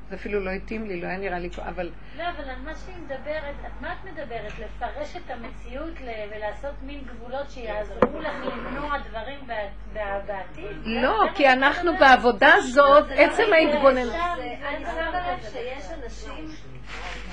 זה 0.10 0.16
אפילו 0.16 0.40
לא 0.40 0.50
התאים 0.52 0.86
לי, 0.86 1.02
לא 1.02 1.08
היה 1.08 1.18
נראה 1.18 1.40
לי... 1.40 1.50
אבל 1.66 1.92
לא, 2.18 2.24
אבל 2.30 2.50
על 2.50 2.60
מה 2.64 2.76
שהיא 2.76 2.96
מדברת, 2.98 3.56
על 3.64 3.72
מה 3.82 3.94
את 3.94 4.06
מדברת? 4.06 4.52
לפרש 4.60 5.16
את 5.16 5.30
המציאות 5.32 5.94
ולעשות 6.32 6.74
מין 6.82 7.04
גבולות 7.04 7.50
שיעזרו 7.52 8.20
לך 8.20 8.34
למנוע 8.46 8.98
דברים 9.10 9.48
בע- 9.48 9.54
בע- 9.94 10.20
בעתיד? 10.26 10.78
לא, 10.86 11.24
זה 11.30 11.36
כי 11.38 11.50
אנחנו? 11.50 11.92
בעבודה 12.00 12.54
הזאת, 12.54 13.08
לא 13.10 13.14
עצם 13.16 13.44
ההתבוננות. 13.54 14.16
אני 14.68 14.86
שמה 14.86 15.32
לב 15.34 15.42
שיש 15.52 15.86
אנשים 16.04 16.48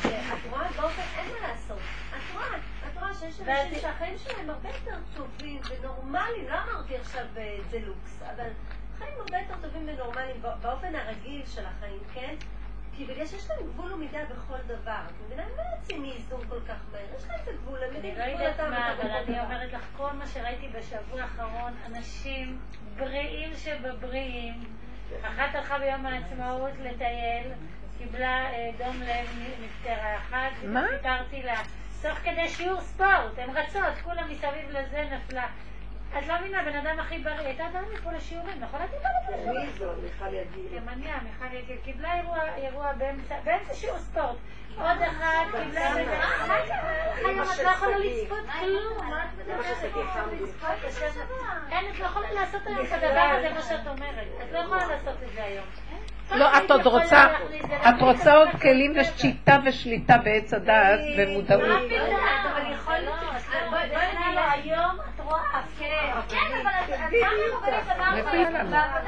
שאת 0.02 0.12
רואה 0.50 0.68
באופן, 0.80 1.02
אין 1.18 1.26
מה 1.32 1.48
לעשות. 1.48 1.78
את 2.10 2.34
רואה, 2.34 2.56
את 2.92 2.98
רואה 2.98 3.14
שיש 3.14 3.40
אנשים 3.40 3.78
שהחיים 3.80 4.14
שלהם 4.18 4.50
הרבה 4.50 4.68
יותר 4.68 4.96
טובים 5.16 5.60
ונורמליים, 5.70 6.48
לא 6.48 6.54
אמרתי 6.54 6.96
עכשיו 6.96 7.24
אה, 7.36 7.56
זה 7.70 7.78
לוקס, 7.86 8.22
אבל 8.36 8.48
חיים 8.98 9.12
הרבה 9.18 9.38
יותר 9.38 9.68
טובים 9.68 9.88
ונורמליים 9.88 10.42
בא- 10.42 10.54
באופן 10.62 10.94
הרגיל 10.94 11.42
של 11.46 11.62
החיים, 11.66 12.00
כן? 12.14 12.34
כי 12.96 13.04
בגלל 13.04 13.26
שיש 13.26 13.50
להם 13.50 13.58
גבול 13.66 13.92
ומידה 13.92 14.18
בכל 14.24 14.58
דבר. 14.66 15.00
את 15.06 15.12
מבינה? 15.26 15.42
הם 15.42 15.48
לא 15.56 15.62
יוצאים 15.76 16.02
מאיזון 16.02 16.40
כל 16.48 16.60
כך 16.68 16.76
מהר, 16.92 17.16
יש 17.18 17.24
להם 17.28 17.40
את 17.42 17.48
הגבול, 17.48 17.78
הם 17.82 17.88
אני 17.88 17.94
יודעים 17.96 18.18
לא 18.18 18.24
גבול 18.24 18.40
יודעת 18.40 18.54
הטעם 18.54 18.70
מה, 18.70 18.92
אבל 18.92 19.10
אני. 19.10 19.40
אומרת 19.40 19.72
לך, 19.72 19.86
כל 19.96 20.12
מה 20.12 20.26
שראיתי 20.26 20.68
בשבוע 20.68 21.22
האחרון, 21.22 21.72
אנשים 21.86 22.58
בריאים 22.96 23.50
שבבריאים. 23.56 24.54
אחת 25.22 25.54
הלכה 25.54 25.78
ביום 25.78 26.06
העצמאות 26.06 26.72
לטייל, 26.82 27.52
קיבלה 27.98 28.52
אה, 28.52 28.70
דום 28.78 29.02
לב, 29.02 29.38
נפטרה 29.62 30.16
אחת, 30.16 30.50
מה? 30.64 30.86
וסיפרתי 30.94 31.42
לה, 31.42 31.62
תוך 32.02 32.18
כדי 32.18 32.48
שיעור 32.48 32.80
ספורט, 32.80 33.38
הן 33.38 33.50
רצות, 33.50 33.94
כולם 34.04 34.30
מסביב 34.30 34.70
לזה 34.70 35.08
נפלה. 35.12 35.46
את 36.18 36.26
לא 36.28 36.34
מבינה, 36.40 36.62
בן 36.62 36.76
אדם 36.76 37.00
הכי 37.00 37.18
בריא, 37.18 37.46
הייתה 37.46 37.64
באה 37.72 37.82
מפה 37.94 38.12
לשיעורים, 38.12 38.60
נכון? 38.60 38.80
את 38.84 38.90
יודעת 38.92 39.12
לשיעורים. 39.38 39.66
מי 39.66 39.72
זו? 39.78 39.86
מיכל 40.02 40.34
יגיל. 40.34 40.66
תימניה, 40.70 41.18
מיכל 41.22 41.56
יגיל, 41.56 41.76
קיבלה 41.84 42.14
אירוע, 42.14 42.38
אירוע 42.56 42.92
באמצע, 42.92 43.34
באמצע 43.44 43.74
שיעור 43.74 43.98
ספורט. 43.98 44.36
עוד 44.76 45.02
אחת 45.02 45.46
קיבלה... 45.62 45.90
מה 46.48 46.54
קרה? 46.66 46.92
היום 47.14 47.42
את 47.42 47.58
לא 47.64 47.70
יכולה 47.70 47.98
לצפות 47.98 48.38
כלום, 48.60 49.10
מה 49.10 49.24
את 49.24 49.38
מדברת? 49.38 49.64
אין, 51.70 51.84
את 51.90 51.98
לא 52.00 52.04
יכולה 52.04 52.32
לעשות 52.32 52.66
היום 52.66 52.86
את 52.86 52.92
הדבר 52.92 53.36
הזה, 53.38 53.50
מה 53.54 53.62
שאת 53.62 53.86
אומרת. 53.86 54.26
את 54.42 54.52
לא 54.52 54.58
יכולה 54.58 54.86
לעשות 54.86 55.22
את 55.22 55.32
זה 55.34 55.44
היום. 55.44 55.64
לא, 56.34 56.56
את 56.56 56.70
עוד 56.70 56.86
רוצה, 56.86 57.26
את 57.88 58.00
רוצה 58.00 58.36
עוד 58.36 58.48
כלים 58.62 58.92
ושיטה 59.00 59.58
ושליטה 59.64 60.18
בעץ 60.18 60.54
הדעת 60.54 61.00
ומודעות. 61.18 61.68
מה 61.68 61.80
פתאום? 61.88 62.16
אבל 62.52 62.72
יכול 62.74 62.94
להיות... 62.94 63.14
בואי 63.70 63.86
נגיד 63.86 64.34
לו, 64.34 64.40
היום 64.52 64.96
את 65.14 65.20
רואה... 65.20 65.60
כן, 66.28 66.52
אבל 66.54 66.62
מה 67.98 68.10
הרבנית 68.10 68.48
אמרת? 68.60 69.04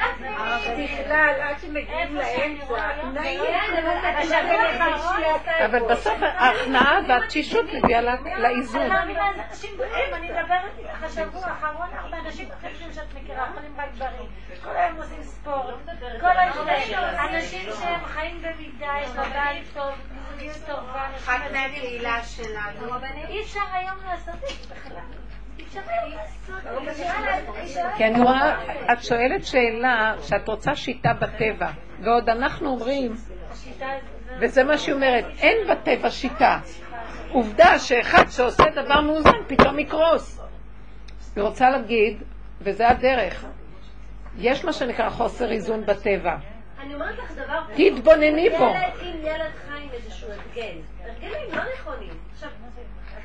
אבל 5.65 5.81
בסוף 5.91 6.19
ההכנעה 6.23 6.99
והתשישות 7.09 7.66
מביאה 7.73 8.01
לאיזון. 8.39 8.93
אני 8.93 10.28
מדברת 10.28 10.78
איתך 10.78 11.03
השבוע 11.03 11.47
האחרון, 11.47 11.89
הרבה 11.93 12.19
אנשים 12.19 12.49
אחרים 12.59 12.93
שאת 12.93 13.15
מכירה, 13.15 13.49
אוכלים 13.49 13.74
רק 13.78 13.89
דברים, 13.95 14.28
כל 14.65 14.77
היום 14.77 14.97
עושים 14.97 15.23
ספורט, 15.23 15.74
כל 16.20 16.36
אנשים 17.31 17.69
שהם 17.81 18.05
חיים 18.05 18.43
במידה, 18.43 18.93
יש 19.03 19.11
לה 19.16 19.23
בית 19.23 19.65
טוב, 19.74 20.85
אחת 21.16 21.41
מהקהילה 21.53 22.24
שלנו. 22.24 22.97
אי 23.28 23.43
אפשר 23.43 23.61
היום 23.73 23.97
לעשות 24.07 24.35
את 24.35 24.49
זה 24.49 24.74
בכלל. 24.74 25.23
כי 27.97 28.05
אני 28.05 28.20
רואה, 28.20 28.64
את 28.93 29.02
שואלת 29.02 29.44
שאלה 29.44 30.14
שאת 30.22 30.48
רוצה 30.48 30.74
שיטה 30.74 31.12
בטבע, 31.12 31.70
ועוד 32.01 32.28
אנחנו 32.28 32.70
אומרים. 32.70 33.12
וזה 34.40 34.64
מה 34.64 34.78
שהיא 34.78 34.94
אומרת, 34.94 35.24
אין 35.39 35.56
בטבע 35.70 36.10
שיטה. 36.10 36.59
עובדה 37.32 37.78
שאחד 37.78 38.24
שעושה 38.31 38.64
דבר 38.74 39.01
מאוזן 39.01 39.31
פתאום 39.47 39.78
יקרוס. 39.78 40.40
היא 41.36 41.44
רוצה 41.44 41.70
להגיד, 41.70 42.22
וזה 42.60 42.89
הדרך, 42.89 43.44
יש 44.39 44.64
מה 44.64 44.72
שנקרא 44.72 45.10
חוסר 45.10 45.52
איזון 45.52 45.86
בטבע. 45.86 46.36
אני 46.81 46.94
אומרת 46.94 47.18
לך 47.18 47.32
דבר... 47.32 47.60
תתבונני 47.74 48.51
בו. 48.51 48.64
ילד, 48.64 48.93
אם 49.02 49.16
ילד 49.22 49.52
חי 49.68 49.82
עם 49.82 49.89
איזשהו 49.93 50.28
הרגל, 50.28 50.76
הרגלים 51.05 51.48
לא 51.52 51.62
נכונים. 51.74 52.12
עכשיו, 52.32 52.48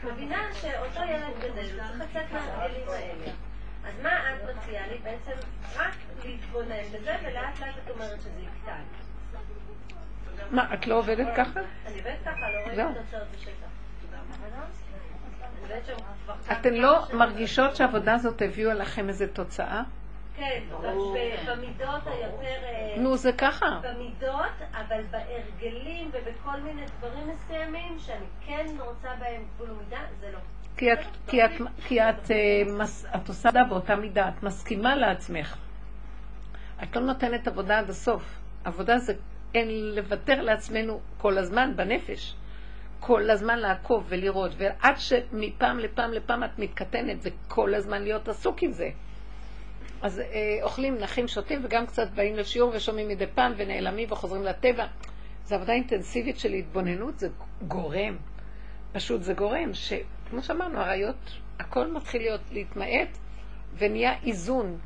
מבינה 0.04 0.54
שאותו 0.54 1.00
ילד 1.10 1.40
גדל, 1.40 1.80
הוא 1.80 1.88
צריך 1.88 2.10
לצאת 2.10 2.32
מההרגלים 2.32 2.90
האלה. 2.90 3.32
אז 3.86 3.94
מה 4.04 4.10
את 4.10 4.56
מציעה 4.58 4.88
לי? 4.88 4.98
בעצם 4.98 5.48
רק 5.76 5.94
להתבונן 6.26 6.84
בזה, 6.94 7.16
ולאט 7.24 7.60
לאט 7.60 7.76
את 7.86 7.90
אומרת 7.90 8.22
שזה 8.22 8.40
יקטן. 8.40 8.82
מה, 10.52 10.74
את 10.74 10.88
לא 10.88 10.96
עובדת 10.96 11.28
ככה? 11.38 11.60
אני 11.86 11.98
עובדת 11.98 12.18
ככה, 12.26 12.50
לא 12.50 12.74
רואה. 12.74 12.92
את 12.92 12.98
התוצאות 12.98 13.28
בשטח. 13.36 13.70
אתן 16.52 16.74
לא 16.74 17.06
מרגישות 17.14 17.76
שהעבודה 17.76 18.14
הזאת 18.14 18.42
הביאו 18.42 18.72
לכם 18.72 19.10
איזה 19.10 19.28
תוצאה? 19.28 19.84
כן, 20.40 20.64
במידות 21.48 22.08
היותר... 22.08 22.64
אה, 22.64 22.96
נו, 22.98 23.18
זה 23.18 23.32
ככה. 23.32 23.80
במידות, 23.82 24.56
אבל 24.72 25.02
בהרגלים 25.12 26.12
ובכל 26.14 26.60
מיני 26.60 26.82
דברים 26.98 27.30
מסוימים 27.30 28.00
שאני 28.00 28.26
כן 28.46 28.66
רוצה 28.80 29.10
בהם 29.20 29.44
גבול 29.56 29.72
ומידה, 29.72 30.00
זה 30.20 30.32
לא. 30.32 30.40
כי 30.78 30.94
את, 30.94 31.00
כי 31.28 31.46
את, 31.46 31.52
כי 31.88 32.02
את, 32.02 32.32
אה, 32.32 32.62
מס, 32.78 33.06
את 33.16 33.28
עושה 33.28 33.50
עבודה 33.50 33.64
באותה 33.70 33.96
מידה, 33.96 34.30
את 34.30 34.44
מסכימה 34.44 34.96
לעצמך. 34.96 35.58
את 36.84 36.96
לא 36.96 37.02
נותנת 37.02 37.48
עבודה 37.48 37.80
עד 37.80 37.90
הסוף. 37.90 38.40
עבודה 38.64 38.98
זה 38.98 39.14
אין 39.56 39.96
לוותר 39.96 40.42
לעצמנו 40.42 41.00
כל 41.18 41.38
הזמן 41.38 41.76
בנפש. 41.76 42.36
כל 43.00 43.30
הזמן 43.30 43.60
לעקוב 43.60 44.06
ולראות, 44.10 44.52
ועד 44.58 44.96
שמפעם 44.98 45.80
לפעם 45.80 46.12
לפעם 46.12 46.44
את 46.44 46.60
מתקטנת, 46.60 47.22
זה 47.22 47.30
כל 47.48 47.74
הזמן 47.76 48.02
להיות 48.02 48.28
עסוק 48.28 48.64
עם 48.64 48.72
זה. 48.72 48.90
אז 50.02 50.20
אה, 50.20 50.60
אוכלים, 50.64 50.98
נחים, 50.98 51.28
שותים, 51.28 51.62
וגם 51.64 51.86
קצת 51.86 52.10
באים 52.12 52.36
לשיעור 52.36 52.72
ושומעים 52.76 53.08
מדי 53.08 53.28
פעם 53.28 53.54
ונעלמים 53.58 54.12
וחוזרים 54.12 54.44
לטבע. 54.44 54.86
זו 55.46 55.56
עבודה 55.56 55.74
אינטנסיבית 55.74 56.40
של 56.40 56.54
התבוננות, 56.54 57.20
זה 57.20 57.30
גורם. 57.68 58.18
פשוט 58.92 59.22
זה 59.22 59.34
גורם 59.34 59.74
שכמו 59.74 60.42
שאמרנו, 60.44 60.80
הראיות, 60.80 61.32
הכל 61.60 61.88
מתחיל 61.88 62.22
להיות 62.22 62.42
להתמעט 62.52 63.18
ונהיה 63.78 64.14
איזון. 64.24 64.78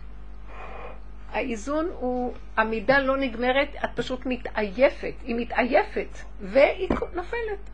האיזון 1.32 1.90
הוא, 2.00 2.34
המידה 2.58 3.00
לא 3.00 3.18
נגמרת, 3.18 3.70
את 3.84 3.90
פשוט 3.96 4.26
מתעייפת, 4.26 5.14
היא 5.24 5.36
מתעייפת 5.36 6.18
והיא 6.42 6.90
נופלת. 7.14 7.70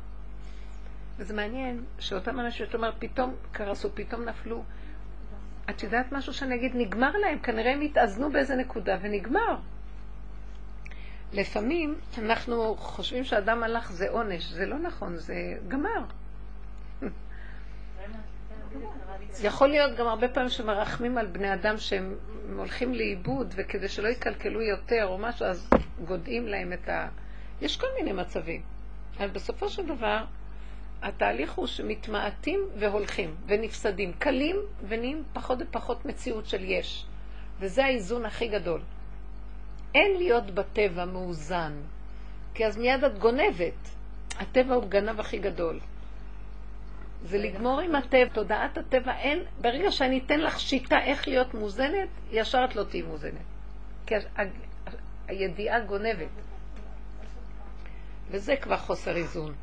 וזה 1.17 1.33
מעניין 1.33 1.83
שאותם 1.99 2.39
אנשים 2.39 2.65
שאתה 2.65 2.77
אומר, 2.77 2.91
פתאום 2.99 3.35
קרסו, 3.51 3.89
פתאום 3.95 4.23
נפלו. 4.25 4.63
את 5.69 5.83
יודעת 5.83 6.11
משהו 6.11 6.33
שאני 6.33 6.55
אגיד? 6.55 6.71
נגמר 6.75 7.11
להם, 7.17 7.39
כנראה 7.39 7.73
הם 7.73 7.81
התאזנו 7.81 8.31
באיזה 8.31 8.55
נקודה 8.55 8.97
ונגמר. 9.01 9.55
לפעמים 11.33 11.95
אנחנו 12.17 12.75
חושבים 12.77 13.23
שאדם 13.23 13.63
הלך 13.63 13.91
זה 13.91 14.09
עונש, 14.09 14.45
זה 14.45 14.65
לא 14.65 14.79
נכון, 14.79 15.17
זה 15.17 15.35
גמר. 15.67 16.03
יכול 19.43 19.67
להיות 19.67 19.97
גם 19.97 20.07
הרבה 20.07 20.27
פעמים 20.27 20.49
שמרחמים 20.49 21.17
על 21.17 21.27
בני 21.27 21.53
אדם 21.53 21.77
שהם 21.77 22.15
הולכים 22.55 22.93
לאיבוד 22.93 23.53
וכדי 23.57 23.87
שלא 23.87 24.07
יקלקלו 24.07 24.61
יותר 24.61 25.05
או 25.05 25.17
משהו 25.17 25.45
אז 25.45 25.69
גודעים 26.05 26.47
להם 26.47 26.73
את 26.73 26.89
ה... 26.89 27.07
יש 27.61 27.77
כל 27.77 27.87
מיני 27.97 28.11
מצבים. 28.11 28.61
אבל 29.17 29.27
בסופו 29.27 29.69
של 29.69 29.85
דבר 29.87 30.23
התהליך 31.01 31.53
הוא 31.53 31.67
שמתמעטים 31.67 32.59
והולכים 32.77 33.35
ונפסדים, 33.45 34.13
קלים 34.13 34.55
ונהיים 34.87 35.23
פחות 35.33 35.59
ופחות 35.61 36.05
מציאות 36.05 36.45
של 36.45 36.63
יש. 36.63 37.05
וזה 37.59 37.85
האיזון 37.85 38.25
הכי 38.25 38.47
גדול. 38.47 38.81
אין 39.95 40.17
להיות 40.17 40.51
בטבע 40.51 41.05
מאוזן, 41.05 41.73
כי 42.53 42.65
אז 42.65 42.77
מיד 42.77 43.03
את 43.03 43.19
גונבת. 43.19 43.89
הטבע 44.39 44.73
הוא 44.75 44.83
גנב 44.89 45.19
הכי 45.19 45.37
גדול. 45.37 45.79
זה 47.23 47.37
לגמור 47.37 47.79
עם 47.79 47.95
הטבע, 47.95 48.29
תודעת 48.33 48.77
הטבע 48.77 49.17
אין, 49.17 49.43
ברגע 49.61 49.91
שאני 49.91 50.21
אתן 50.25 50.39
לך 50.39 50.59
שיטה 50.59 50.99
איך 51.03 51.27
להיות 51.27 51.53
מאוזנת, 51.53 52.09
ישר 52.31 52.65
את 52.69 52.75
לא 52.75 52.83
תהיי 52.83 53.01
מאוזנת. 53.01 53.33
כי 54.05 54.15
הידיעה 55.27 55.79
גונבת. 55.79 56.27
וזה 58.31 58.55
כבר 58.55 58.77
חוסר 58.77 59.15
איזון. 59.15 59.53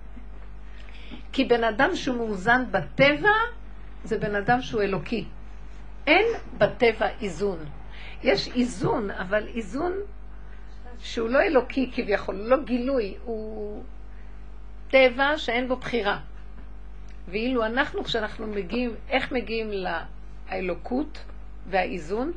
כי 1.32 1.44
בן 1.44 1.64
אדם 1.64 1.90
שהוא 1.94 2.16
מאוזן 2.16 2.64
בטבע, 2.70 3.32
זה 4.04 4.18
בן 4.18 4.34
אדם 4.34 4.60
שהוא 4.60 4.82
אלוקי. 4.82 5.24
אין 6.06 6.26
בטבע 6.58 7.08
איזון. 7.20 7.58
יש 8.22 8.48
איזון, 8.48 9.10
אבל 9.10 9.46
איזון 9.46 9.92
שהוא 10.98 11.28
לא 11.28 11.42
אלוקי 11.42 11.90
כביכול, 11.94 12.34
לא 12.34 12.56
גילוי, 12.64 13.14
הוא 13.24 13.82
טבע 14.90 15.38
שאין 15.38 15.68
בו 15.68 15.76
בחירה. 15.76 16.20
ואילו 17.28 17.64
אנחנו, 17.64 18.04
כשאנחנו 18.04 18.46
מגיעים, 18.46 18.94
איך 19.08 19.32
מגיעים 19.32 19.70
לאלוקות 20.50 21.24
והאיזון? 21.66 22.32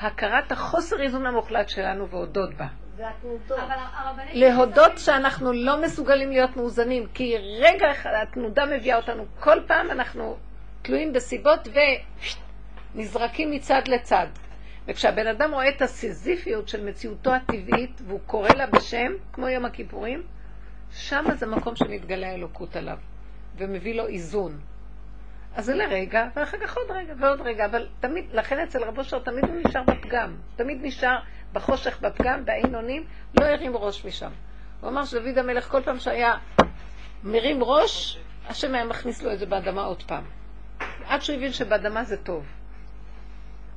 הכרת 0.00 0.52
החוסר 0.52 1.02
איזון 1.02 1.26
המוחלט 1.26 1.68
שלנו 1.68 2.08
והודות 2.08 2.54
בה. 2.54 2.66
הרבנית... 3.00 4.34
להודות 4.34 4.98
שאנחנו 4.98 5.52
לא 5.52 5.82
מסוגלים 5.82 6.30
להיות 6.30 6.56
מאוזנים, 6.56 7.06
כי 7.14 7.36
רגע 7.38 7.90
אחד 7.90 8.10
התנודה 8.22 8.66
מביאה 8.66 8.96
אותנו, 8.96 9.24
כל 9.40 9.58
פעם 9.66 9.90
אנחנו 9.90 10.36
תלויים 10.82 11.12
בסיבות 11.12 11.68
ונזרקים 12.94 13.50
מצד 13.50 13.82
לצד. 13.88 14.26
וכשהבן 14.86 15.26
אדם 15.26 15.54
רואה 15.54 15.68
את 15.68 15.82
הסיזיפיות 15.82 16.68
של 16.68 16.84
מציאותו 16.84 17.34
הטבעית 17.34 18.00
והוא 18.06 18.20
קורא 18.26 18.48
לה 18.56 18.66
בשם, 18.66 19.12
כמו 19.32 19.48
יום 19.48 19.64
הכיפורים, 19.64 20.22
שם 20.90 21.24
זה 21.34 21.46
מקום 21.46 21.76
שמתגלה 21.76 22.30
האלוקות 22.30 22.76
עליו 22.76 22.98
ומביא 23.56 23.94
לו 23.94 24.06
איזון. 24.06 24.60
אז 25.56 25.64
זה 25.64 25.74
לרגע, 25.74 26.28
ואחר 26.36 26.58
כך 26.58 26.76
עוד 26.76 26.90
רגע 26.90 27.14
ועוד 27.18 27.40
רגע, 27.40 27.64
אבל 27.64 27.88
תמיד, 28.00 28.24
לכן 28.32 28.58
אצל 28.58 28.84
רבו 28.84 29.04
שר 29.04 29.18
תמיד 29.18 29.44
הוא 29.44 29.60
נשאר 29.66 29.82
בפגם, 29.82 30.36
תמיד 30.56 30.78
נשאר 30.82 31.18
בחושך, 31.52 32.00
בפגם, 32.00 32.44
בעין 32.44 32.74
אונים, 32.74 33.04
לא 33.40 33.44
הרים 33.44 33.76
ראש 33.76 34.04
משם. 34.04 34.30
הוא 34.80 34.90
אמר 34.90 35.04
שדוד 35.04 35.38
המלך 35.38 35.68
כל 35.68 35.82
פעם 35.82 35.98
שהיה 35.98 36.34
מרים 37.24 37.64
ראש, 37.64 38.18
השם 38.48 38.74
היה 38.74 38.84
מכניס 38.84 39.22
לו 39.22 39.32
את 39.32 39.38
זה 39.38 39.46
באדמה 39.46 39.84
עוד 39.84 40.02
פעם. 40.02 40.24
עד 41.06 41.22
שהוא 41.22 41.36
הבין 41.36 41.52
שבאדמה 41.52 42.04
זה 42.04 42.16
טוב. 42.16 42.46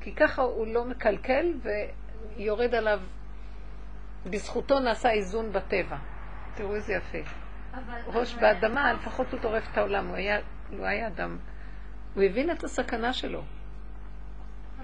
כי 0.02 0.16
ככה 0.16 0.42
הוא 0.42 0.68
לא 0.68 0.86
מקלקל 0.86 1.54
ויורד 2.38 2.76
עליו, 2.76 3.00
בזכותו 4.26 4.80
נעשה 4.80 5.12
איזון 5.12 5.52
בטבע. 5.54 5.98
תראו 6.56 6.76
איזה 6.76 6.94
יפה. 6.94 7.18
ראש 8.08 8.36
באדמה, 8.36 8.94
לפחות 8.94 9.32
הוא 9.32 9.40
טורף 9.40 9.68
את 9.72 9.78
העולם, 9.78 10.08
הוא 10.08 10.16
היה, 10.16 10.40
הוא 10.70 10.86
היה 10.86 11.08
אדם. 11.08 11.38
הוא 12.16 12.24
הבין 12.24 12.52
את 12.52 12.64
הסכנה 12.64 13.14
שלו. 13.14 13.44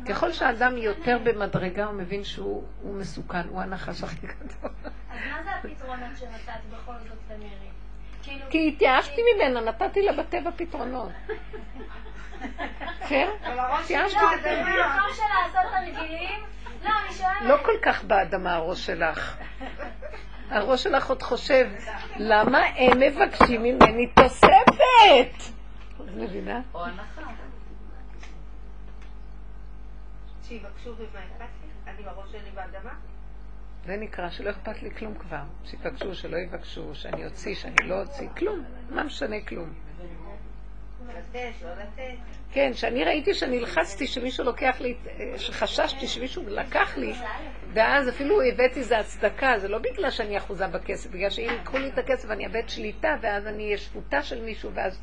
ככל 0.06 0.32
שהאדם 0.32 0.78
יותר 0.78 1.18
במדרגה, 1.24 1.86
הוא 1.86 1.94
מבין 1.94 2.24
שהוא 2.24 2.64
הוא 2.82 2.96
מסוכן, 2.96 3.48
הוא 3.50 3.62
הנחש 3.62 4.04
הכי 4.04 4.28
גדול. 4.28 4.72
אז 5.10 5.18
מה 5.32 5.44
זה 5.44 5.50
הפתרונות 5.52 6.18
שמצאת 6.18 6.66
בכל 6.72 6.94
זאת 7.10 7.18
למירי? 7.30 7.70
כאילו... 8.24 8.46
כי 8.50 8.68
התייאשתי 8.68 9.22
ממנה, 9.36 9.62
נתתי 9.62 10.02
לה 10.02 10.12
בטבע 10.14 10.52
פתרונות. 10.56 11.12
כן? 13.08 13.28
התייאשתי 13.44 14.20
בטבע. 14.40 14.64
במקום 14.64 15.14
של 15.14 15.24
לעשות 15.24 15.72
תרגילים, 15.72 16.40
לא, 16.84 16.90
אני 16.90 17.14
שואלת. 17.14 17.42
לא 17.42 17.58
כל 17.66 17.78
כך 17.82 18.04
באדמה 18.04 18.56
הראש 18.56 18.86
שלך. 18.86 19.38
הראש 20.50 20.84
שלך 20.84 21.10
עוד 21.10 21.22
חושב, 21.22 21.68
למה 22.18 22.60
הם 22.76 23.00
מבקשים 23.00 23.64
ממני 23.64 24.08
תוספת? 24.08 25.52
את 25.98 26.12
מבינה? 26.16 26.62
או 26.74 26.86
הנחה. 26.86 27.22
שיבקשו 30.48 30.96
ומה 30.98 31.20
אכפת 31.26 31.46
לי? 31.62 31.92
אני 31.92 32.04
בראש 32.04 32.32
שלי 32.32 32.52
באדמה? 32.52 32.94
זה 33.86 33.98
נקרא 33.98 34.30
שלא 34.30 34.50
אכפת 34.50 34.84
לי 34.84 34.92
כלום 34.92 35.14
כבר. 35.14 35.44
שיבקשו, 35.66 36.16
שלא 36.16 36.38
יבקשו, 36.38 36.96
שאני 36.96 37.26
אוציא, 37.26 37.56
שאני 37.56 37.76
לא 37.84 38.02
אוציא, 38.02 38.28
כלום. 38.38 38.64
מה 38.90 39.04
משנה 39.04 39.42
כלום? 39.48 39.74
לא. 40.00 40.32
כן, 42.52 42.74
שאני 42.74 43.04
ראיתי 43.04 43.34
שנלחצתי 43.34 44.08
שמישהו 44.08 44.46
לוקח 44.46 44.82
לי, 44.82 44.98
שחששתי 45.38 46.08
שמישהו 46.08 46.44
לקח 46.48 46.98
לי, 46.98 47.14
ואז 47.74 48.10
אפילו 48.10 48.42
הבאתי 48.42 48.80
איזה 48.80 49.00
הצדקה, 49.00 49.54
זה 49.58 49.68
לא 49.68 49.78
בגלל 49.78 50.12
שאני 50.12 50.38
אחוזה 50.38 50.68
בכסף, 50.68 51.10
בגלל 51.12 51.30
שאם 51.30 51.50
ייקחו 51.50 51.78
לי 51.78 51.90
את 51.90 51.98
הכסף 51.98 52.30
אני 52.32 52.46
אאבד 52.46 52.70
שליטה, 52.70 53.16
ואז 53.22 53.48
אני 53.48 53.66
אהיה 53.66 53.78
שפוטה 53.78 54.24
של 54.24 54.46
מישהו, 54.46 54.72
ואז... 54.74 55.02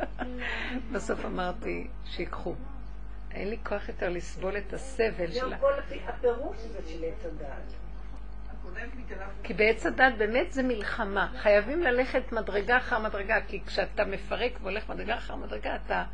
בסוף 0.92 1.24
אמרתי, 1.24 1.86
שיקחו. 2.04 2.54
אין 3.36 3.50
לי 3.50 3.56
כוח 3.64 3.88
יותר 3.88 4.08
לסבול 4.08 4.56
את 4.56 4.72
הסבל 4.72 5.32
שלה. 5.32 5.58
כל 5.58 5.72
הפי- 5.78 6.00
הפירוש 6.06 6.56
הזה 6.56 6.78
של 6.88 7.04
עץ 7.04 7.24
הדעת. 7.26 7.72
כי 9.42 9.54
בעץ 9.54 9.86
הדת 9.86 10.12
באמת 10.18 10.52
זה 10.52 10.62
מלחמה. 10.62 11.32
חייבים 11.38 11.82
ללכת 11.82 12.32
מדרגה 12.32 12.76
אחר 12.76 12.98
מדרגה, 12.98 13.40
כי 13.48 13.60
כשאתה 13.66 14.04
מפרק 14.04 14.52
והולך 14.62 14.90
מדרגה 14.90 15.16
אחר 15.16 15.34
מדרגה, 15.36 15.76
אתה 15.86 16.04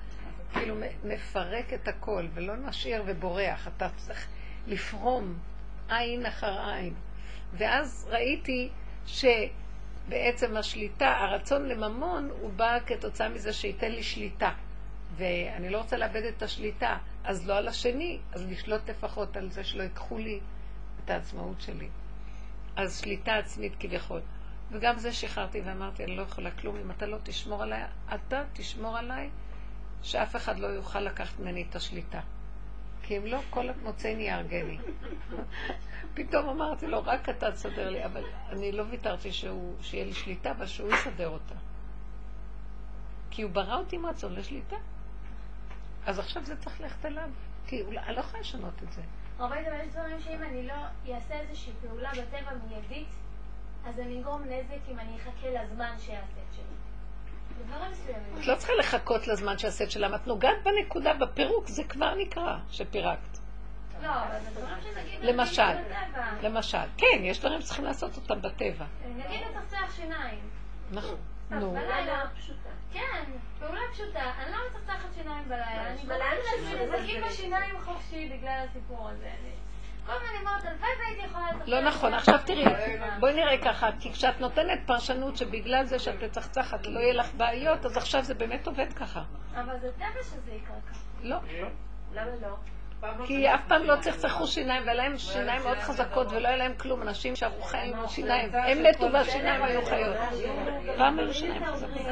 כאילו 0.52 0.74
מפרק 1.04 1.72
את 1.72 1.88
הכל, 1.88 2.26
ולא 2.34 2.54
משאיר 2.54 3.02
ובורח. 3.06 3.68
אתה 3.76 3.88
צריך 3.96 4.26
לפרום 4.66 5.38
עין 5.88 6.26
אחר 6.26 6.60
עין. 6.70 6.94
ואז 7.52 8.08
ראיתי 8.10 8.68
שבעצם 9.06 10.56
השליטה, 10.56 11.16
הרצון 11.18 11.68
לממון, 11.68 12.30
הוא 12.40 12.50
בא 12.52 12.78
כתוצאה 12.86 13.28
מזה 13.28 13.52
שייתן 13.52 13.90
לי 13.92 14.02
שליטה. 14.02 14.50
ואני 15.16 15.70
לא 15.70 15.78
רוצה 15.78 15.96
לאבד 15.96 16.22
את 16.22 16.42
השליטה, 16.42 16.98
אז 17.24 17.46
לא 17.46 17.56
על 17.56 17.68
השני, 17.68 18.18
אז 18.32 18.46
לשלוט 18.50 18.90
לפחות 18.90 19.36
על 19.36 19.50
זה 19.50 19.64
שלא 19.64 19.82
ייקחו 19.82 20.18
לי 20.18 20.40
את 21.04 21.10
העצמאות 21.10 21.60
שלי. 21.60 21.88
אז 22.76 23.00
שליטה 23.00 23.34
עצמית 23.34 23.72
כביכול. 23.80 24.20
וגם 24.70 24.98
זה 24.98 25.12
שחררתי 25.12 25.60
ואמרתי, 25.60 26.04
אני 26.04 26.16
לא 26.16 26.22
יכולה 26.22 26.50
כלום, 26.50 26.76
אם 26.76 26.90
אתה 26.90 27.06
לא 27.06 27.16
תשמור 27.22 27.62
עליי, 27.62 27.82
אתה 28.14 28.44
תשמור 28.52 28.98
עליי, 28.98 29.30
שאף 30.02 30.36
אחד 30.36 30.58
לא 30.58 30.66
יוכל 30.66 31.00
לקחת 31.00 31.40
ממני 31.40 31.64
את 31.70 31.76
השליטה. 31.76 32.20
כי 33.02 33.16
אם 33.16 33.26
לא, 33.26 33.38
כל 33.50 33.66
מוצאני 33.82 34.22
יהרגני. 34.22 34.78
פתאום 36.14 36.48
אמרתי 36.48 36.86
לו, 36.86 37.02
רק 37.04 37.28
אתה 37.28 37.52
תסדר 37.52 37.90
לי, 37.90 38.04
אבל 38.04 38.24
אני 38.48 38.72
לא 38.72 38.84
ויתרתי 38.90 39.32
שהוא, 39.32 39.74
שיהיה 39.82 40.04
לי 40.04 40.14
שליטה, 40.14 40.50
אבל 40.50 40.66
שהוא 40.66 40.92
יסדר 40.94 41.28
אותה. 41.28 41.54
כי 43.30 43.42
הוא 43.42 43.50
ברא 43.50 43.76
אותי 43.76 43.96
עם 43.96 44.06
רצון 44.06 44.34
לשליטה. 44.34 44.76
אז 46.06 46.18
עכשיו 46.18 46.44
זה 46.44 46.56
צריך 46.56 46.80
ללכת 46.80 47.06
אליו. 47.06 47.28
כי 47.66 47.82
אני 47.82 48.16
לא 48.16 48.20
יכולה 48.20 48.40
לשנות 48.40 48.82
את 48.82 48.92
זה. 48.92 49.02
הרבה 49.38 49.56
יש 49.60 49.92
דברים 49.92 50.20
שאם 50.20 50.42
אני 50.42 50.66
לא 50.66 50.74
אעשה 51.14 51.40
איזושהי 51.40 51.72
פעולה 51.80 52.10
בטבע 52.10 52.50
מיידית, 52.68 53.08
אז 53.86 54.00
אני 54.00 54.20
אגרום 54.20 54.42
נזק 54.42 54.88
אם 54.88 54.98
אני 54.98 55.16
אחכה 55.16 55.50
לזמן 55.50 55.94
שיעשה 55.98 56.40
את 56.48 56.54
שלי. 56.54 56.64
את 58.40 58.46
לא 58.46 58.56
צריכה 58.56 58.72
לחכות 58.78 59.26
לזמן 59.28 59.54
את 59.82 59.90
שלם. 59.90 60.14
את 60.14 60.26
נוגעת 60.26 60.56
בנקודה, 60.64 61.14
בפירוק, 61.14 61.68
זה 61.68 61.84
כבר 61.84 62.14
נקרא 62.14 62.56
שפירקת. 62.70 63.38
לא, 64.02 64.08
אבל 64.08 64.40
זה 64.44 64.60
דברים 64.60 64.76
שנגיד... 64.82 65.20
למשל. 65.22 65.62
למשל. 66.42 66.78
כן, 66.96 67.20
יש 67.20 67.40
דברים 67.40 67.60
שצריכים 67.60 67.84
לעשות 67.84 68.16
אותם 68.16 68.42
בטבע. 68.42 68.84
נגיד 69.16 69.40
לצחצח 69.50 69.96
שיניים. 69.96 70.50
נכון. 70.90 71.16
נו. 71.60 71.70
בלילה. 71.72 72.24
כן, 72.92 73.24
פעולה 73.58 73.80
פשוטה. 73.92 74.20
אני 74.42 74.52
לא 74.52 74.58
מצחצחת 74.70 75.14
שיניים 75.14 75.44
בלילה. 75.44 75.86
אני 75.88 75.96
גורמת 76.02 76.20
לעצמי 76.20 76.86
נזקים 76.86 77.22
בשיניים 77.24 77.78
חופשי 77.80 78.28
בגלל 78.28 78.64
הסיפור 78.70 79.08
הזה. 79.08 79.24
אני- 79.40 79.52
כל 80.06 80.12
הזמן 80.12 80.26
אני 80.30 80.38
אומרת, 80.38 80.64
הלוואי 80.64 80.88
והייתי 80.98 81.26
יכולה 81.26 81.44
לצחצח. 81.52 81.68
לא 81.68 81.80
נכון. 81.80 82.14
עכשיו 82.14 82.38
תראי, 82.46 82.64
בואי 83.20 83.34
נראה 83.34 83.58
ככה, 83.64 83.88
כי 84.00 84.12
כשאת 84.12 84.40
נותנת 84.40 84.80
פרשנות 84.86 85.36
שבגלל 85.36 85.84
זה 85.84 85.98
שאת 85.98 86.22
מצחצחת 86.22 86.86
לא 86.86 87.00
יהיה 87.00 87.14
לך 87.14 87.34
בעיות, 87.34 87.86
אז 87.86 87.96
עכשיו 87.96 88.22
זה 88.22 88.34
באמת 88.34 88.66
עובד 88.66 88.92
ככה. 88.92 89.22
אבל 89.54 89.78
זה 89.80 89.92
טבע 89.92 90.22
שזה 90.22 90.52
יקרה 90.52 90.76
ככה. 90.90 91.00
לא. 91.22 91.36
למה 92.12 92.30
לא? 92.42 92.56
כי 93.26 93.54
אף 93.54 93.60
פעם 93.68 93.82
לא 93.82 93.96
צחצחו 94.00 94.46
שיניים, 94.46 94.82
והיה 94.82 94.94
להם 94.94 95.18
שיניים 95.18 95.62
מאוד 95.62 95.78
חזקות 95.78 96.26
ולא 96.32 96.48
היה 96.48 96.56
להם 96.56 96.72
כלום. 96.76 97.02
אנשים 97.02 97.36
שערו 97.36 97.62
חיים 97.62 97.96
עם 97.96 98.08
שיניים, 98.08 98.50
הם 98.52 98.82
מתו 98.82 99.12
והשיניים 99.12 99.62
היו 99.62 99.86
חיות. 99.86 100.16
פעם 100.96 101.18
היו 101.18 101.34
שיניים 101.34 101.64
חזקות. 101.64 102.02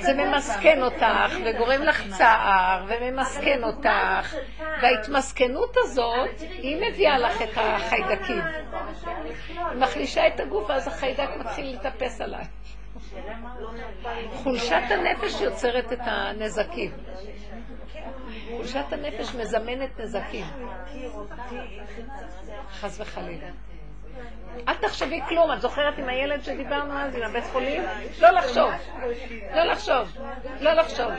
זה 0.00 0.14
ממסכן 0.14 0.82
אותך, 0.82 1.34
וגורם 1.46 1.82
לך 1.82 2.02
צער, 2.18 2.84
וממסכן 2.88 3.64
אותך, 3.64 4.34
וההתמסכנות 4.82 5.74
הזאת, 5.76 6.40
היא 6.40 6.82
מביאה 6.82 7.18
לך 7.18 7.42
את 7.42 7.56
החיידקים. 7.56 8.42
היא 9.58 9.78
מחלישה 9.78 10.26
את 10.26 10.40
הגוף, 10.40 10.70
ואז 10.70 10.88
החיידק 10.88 11.28
מתחיל 11.38 11.74
לטפס 11.74 12.20
עליי. 12.20 12.44
חולשת 14.32 14.82
הנפש 14.90 15.40
יוצרת 15.40 15.92
את 15.92 16.00
הנזקים. 16.02 16.90
חולשת 18.50 18.92
הנפש 18.92 19.34
מזמנת 19.34 20.00
נזקים. 20.00 20.46
חס 22.70 23.00
וחלילה. 23.00 23.48
אל 24.68 24.74
תחשבי 24.74 25.20
כלום, 25.28 25.52
את 25.52 25.60
זוכרת 25.60 25.98
עם 25.98 26.08
הילד 26.08 26.42
שדיברנו 26.42 26.98
אז, 26.98 27.16
עם 27.16 27.22
הבית 27.22 27.44
חולים? 27.52 27.82
לא 28.20 28.30
לחשוב. 28.30 28.70
לא 29.54 29.62
לחשוב. 29.62 30.16
לא 30.60 30.72
לחשוב. 30.72 31.10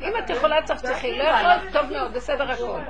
אם 0.00 0.12
את 0.24 0.30
יכולה 0.30 0.62
צחצחי, 0.62 1.18
לא 1.18 1.24
יכול, 1.24 1.70
טוב 1.72 1.92
מאוד, 1.92 2.14
בסדר 2.14 2.50
הכל. 2.50 2.80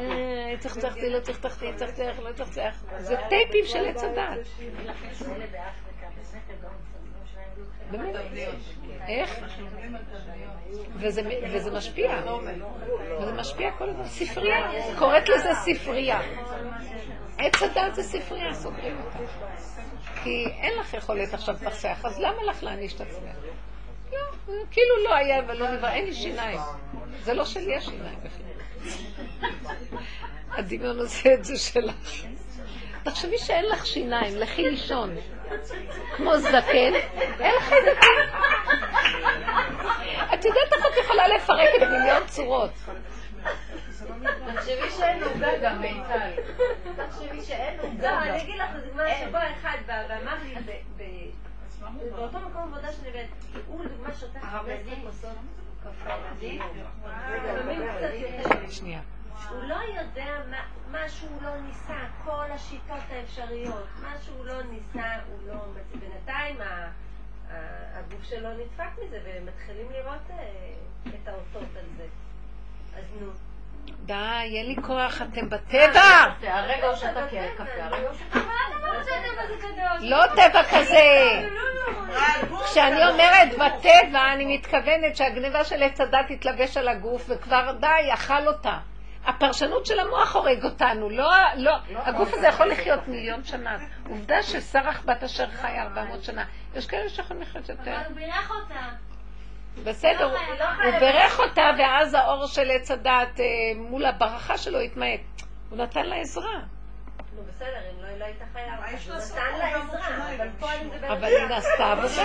אה, 0.00 0.54
צחצחתי, 0.58 1.10
לא 1.10 1.20
צחצחתי, 1.20 1.66
צחצח, 1.76 2.18
לא 2.22 2.32
צחצח. 2.32 2.84
זה 2.98 3.16
טייפים 3.28 3.64
של 3.66 3.84
עץ 3.84 4.02
הדת. 4.02 4.46
באמת. 7.90 8.16
איך? 9.08 9.38
וזה, 10.94 11.22
וזה 11.52 11.70
משפיע. 11.70 12.10
וזה 13.20 13.32
משפיע 13.32 13.70
כל 13.78 13.88
הזמן. 13.88 14.04
ספרייה. 14.04 14.70
קוראת 14.98 15.28
לזה 15.28 15.48
ספרייה. 15.54 16.20
עץ 17.38 17.62
הדת 17.62 17.94
זה 17.94 18.02
ספרייה, 18.02 18.54
סוגרים 18.54 18.96
אותה. 19.04 19.18
כי 20.22 20.46
אין 20.46 20.78
לך 20.78 20.94
יכולת 20.94 21.34
עכשיו 21.34 21.54
לפסח, 21.54 22.04
אז 22.04 22.20
למה 22.20 22.42
לך 22.42 22.62
להעניש 22.62 22.94
את 22.94 23.00
עצמך? 23.00 23.32
לא, 24.12 24.18
כאילו 24.70 25.04
לא 25.04 25.14
היה 25.14 25.42
ולא 25.48 25.70
נברא, 25.70 25.90
אין 25.90 26.04
לי 26.04 26.14
שיניים. 26.14 26.58
זה 27.20 27.34
לא 27.34 27.44
שלי 27.44 27.76
השיניים 27.76 28.18
בכלל. 28.22 28.59
הדמיון 30.50 30.98
עושה 30.98 31.34
את 31.34 31.44
זה 31.44 31.58
שלך. 31.58 31.94
תחשבי 33.02 33.38
שאין 33.38 33.64
לך 33.66 33.86
שיניים, 33.86 34.36
לכי 34.36 34.70
לישון. 34.70 35.16
כמו 36.16 36.38
זקן, 36.38 36.92
אין 37.40 37.54
לך 37.56 37.62
חיידקים. 37.64 38.10
את 40.34 40.44
יודעת 40.44 40.72
איך 40.72 40.86
את 40.92 41.04
יכולה 41.04 41.28
לפרק 41.28 41.68
את 41.76 41.88
מיליון 41.88 42.26
צורות. 42.26 42.70
תחשבי 44.54 44.90
שאין 44.98 45.22
עוגה 45.22 45.48
גם, 45.62 45.80
מיטל. 45.80 46.30
תחשבי 46.96 47.42
שאין 47.42 47.80
עוגה. 47.80 48.10
לא, 48.10 48.18
אני 48.18 48.42
אגיד 48.42 48.56
לך 48.56 48.70
דוגמה 48.86 49.02
שבו 49.20 49.38
אחד 49.60 49.76
ואמר 49.86 50.34
לי, 50.44 50.54
ב- 50.54 51.02
ב- 51.02 51.30
באותו 52.16 52.38
מקום 52.38 52.62
עבודה 52.62 52.92
שאני 52.92 53.08
עובדת, 53.08 53.28
הוא 53.66 53.84
לדוגמה 53.84 54.08
שותה 54.20 54.40
15 54.40 54.94
כוסות 55.04 55.30
שנייה. 58.70 59.00
הוא 59.50 59.62
לא 59.62 59.74
יודע 59.74 60.42
מה, 60.90 61.08
שהוא 61.08 61.42
לא 61.42 61.60
ניסה, 61.60 62.06
כל 62.24 62.52
השיטות 62.52 63.02
האפשריות, 63.10 63.88
מה 64.02 64.14
שהוא 64.20 64.44
לא 64.44 64.62
ניסה, 64.62 65.14
הוא 65.28 65.38
לא. 65.46 65.64
בינתיים 66.00 66.56
הגוף 67.94 68.24
שלו 68.24 68.48
נדפק 68.52 68.90
מזה, 69.04 69.20
ומתחילים 69.24 69.86
לראות 69.90 70.30
אה, 70.30 70.72
את 71.08 71.28
האותות 71.28 71.76
על 71.76 71.84
זה. 71.96 72.06
אז 72.94 73.04
נו. 73.20 73.49
די, 74.10 74.58
אין 74.58 74.66
לי 74.66 74.76
כוח, 74.82 75.22
אתם 75.22 75.50
בטבע. 75.50 76.00
הרגע 76.42 76.86
קפה, 77.56 77.82
הרגע 77.82 78.08
הוא 78.08 78.14
שתה 78.16 78.40
לא 80.00 80.26
טבע 80.26 80.62
כזה. 80.64 81.42
כשאני 82.64 83.08
אומרת 83.08 83.48
בטבע, 83.52 84.32
אני 84.32 84.56
מתכוונת 84.56 85.16
שהגניבה 85.16 85.64
של 85.64 85.82
עץ 85.82 86.00
הדת 86.00 86.26
תתלבש 86.28 86.76
על 86.76 86.88
הגוף, 86.88 87.24
וכבר 87.28 87.72
די, 87.80 88.12
אכל 88.14 88.46
אותה. 88.46 88.78
הפרשנות 89.26 89.86
של 89.86 90.00
המוח 90.00 90.36
הורג 90.36 90.64
אותנו, 90.64 91.10
לא, 91.10 91.30
לא, 91.56 91.76
הגוף 91.94 92.34
הזה 92.34 92.46
יכול 92.46 92.66
לחיות 92.66 93.08
מיליון 93.08 93.44
שנה. 93.44 93.78
עובדה 94.08 94.42
שסרח 94.42 95.02
בת 95.04 95.22
אשר 95.22 95.46
חי 95.50 95.78
400 95.78 96.24
שנה. 96.24 96.44
יש 96.74 96.86
כאלה 96.86 97.08
שיכולים 97.08 97.42
לחיות 97.42 97.68
יותר. 97.68 97.96
אבל 97.96 98.04
הוא 98.06 98.14
בירך 98.14 98.50
אותה. 98.50 99.09
בסדר, 99.84 100.24
הוא 100.24 100.38
הוא 100.84 101.00
בירך 101.00 101.40
אותה, 101.40 101.70
ואז 101.78 102.14
האור 102.14 102.46
של 102.46 102.70
עץ 102.70 102.90
הדעת 102.90 103.40
אה, 103.40 103.44
מול 103.76 104.04
הברכה 104.04 104.58
שלו 104.58 104.78
התמעט. 104.80 105.20
הוא 105.70 105.78
נתן 105.78 106.06
לה 106.06 106.16
עזרה. 106.16 106.60
נו 107.36 107.42
בסדר, 107.48 107.66
אם 107.90 108.02
לא, 108.02 108.18
לא 108.18 108.24
הוא 108.24 109.12
לעשות? 109.12 109.36
נתן 109.38 109.58
לה 109.58 109.66
עזרה, 109.66 110.34
אבל 110.36 110.48
פה 110.60 110.72
אני 110.72 110.84
מדברת... 110.84 111.10
אבל 111.10 111.24
היא 111.24 111.56
עשתה 111.56 111.92
עבודה. 111.92 112.22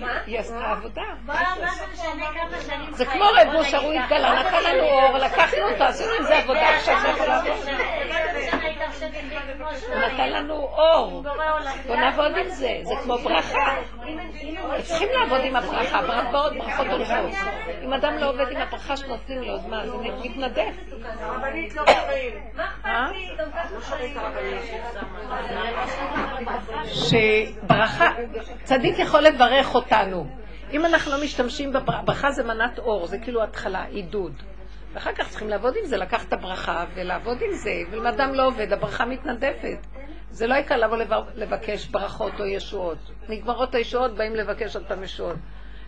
מה? 0.00 0.20
היא 0.26 0.38
עשתה 0.38 0.70
עבודה. 0.70 1.02
מה 1.26 1.54
זה 1.56 1.86
משנה 1.92 2.26
כמה 2.34 2.60
שנים 2.60 2.92
זה 2.92 3.06
חיים? 3.06 3.22
כמו 3.22 3.30
רב 3.36 3.54
אושר, 3.54 3.78
הוא 3.78 3.92
התגלה. 3.92 4.42
נתן 4.42 4.62
לנו 4.62 4.82
אור, 4.82 5.18
לקחנו 5.18 5.62
אותו, 5.72 5.84
עשינו 5.84 6.12
עם 6.18 6.22
זה 6.22 6.38
עבודה, 6.38 6.76
עכשיו. 6.76 6.96
הוא 9.88 9.98
נתן 9.98 10.30
לנו 10.30 10.54
אור. 10.54 11.22
בוא 11.86 11.96
נעבוד 11.96 12.36
עם 12.36 12.48
זה, 12.48 12.80
זה 12.82 12.94
כמו 13.02 13.18
ברכה. 13.18 13.76
צריכים 14.82 15.08
לעבוד 15.20 15.40
עם 15.44 15.56
הברכה, 15.56 16.02
ברכות 16.02 16.52
ברכות 16.56 16.86
הולכות. 16.86 17.34
אם 17.82 17.92
אדם 17.92 18.18
לא 18.18 18.30
עובד 18.30 18.50
עם 18.50 18.56
הברכה 18.56 18.96
שנותנים 18.96 19.42
לו, 19.42 19.54
אז 19.54 19.66
מה, 19.66 19.86
זה 19.86 19.96
מתנדף. 19.96 20.74
הרבנית 21.20 21.74
לא. 21.74 21.82
מה 22.54 22.64
אכפת 22.64 22.86
אה? 22.86 23.10
לי? 23.12 24.14
שברכה, 26.84 28.10
צדיק 28.64 28.98
יכול 28.98 29.20
לברך 29.20 29.74
אותנו. 29.74 30.26
אם 30.72 30.86
אנחנו 30.86 31.12
לא 31.12 31.24
משתמשים 31.24 31.72
בברכה, 31.72 32.02
ברכה 32.02 32.30
זה 32.30 32.44
מנת 32.44 32.78
אור, 32.78 33.06
זה 33.06 33.18
כאילו 33.18 33.42
התחלה, 33.42 33.84
עידוד. 33.84 34.32
ואחר 34.92 35.12
כך 35.12 35.28
צריכים 35.28 35.48
לעבוד 35.48 35.74
עם 35.76 35.86
זה, 35.86 35.96
לקחת 35.96 36.28
את 36.28 36.32
הברכה 36.32 36.84
ולעבוד 36.94 37.38
עם 37.42 37.52
זה, 37.52 37.72
ואם 37.90 38.06
אדם 38.06 38.34
לא 38.34 38.46
עובד, 38.46 38.72
הברכה 38.72 39.04
מתנדפת. 39.04 39.86
זה 40.30 40.46
לא 40.46 40.54
יקרה 40.54 40.76
לבוא 40.76 40.96
לבקש 41.34 41.86
ברכות 41.86 42.32
או 42.40 42.46
ישועות. 42.46 42.98
נגמרות 43.28 43.74
הישועות, 43.74 44.14
באים 44.14 44.34
לבקש 44.34 44.76
עוד 44.76 44.86
פעם 44.86 45.02
ישועות. 45.02 45.36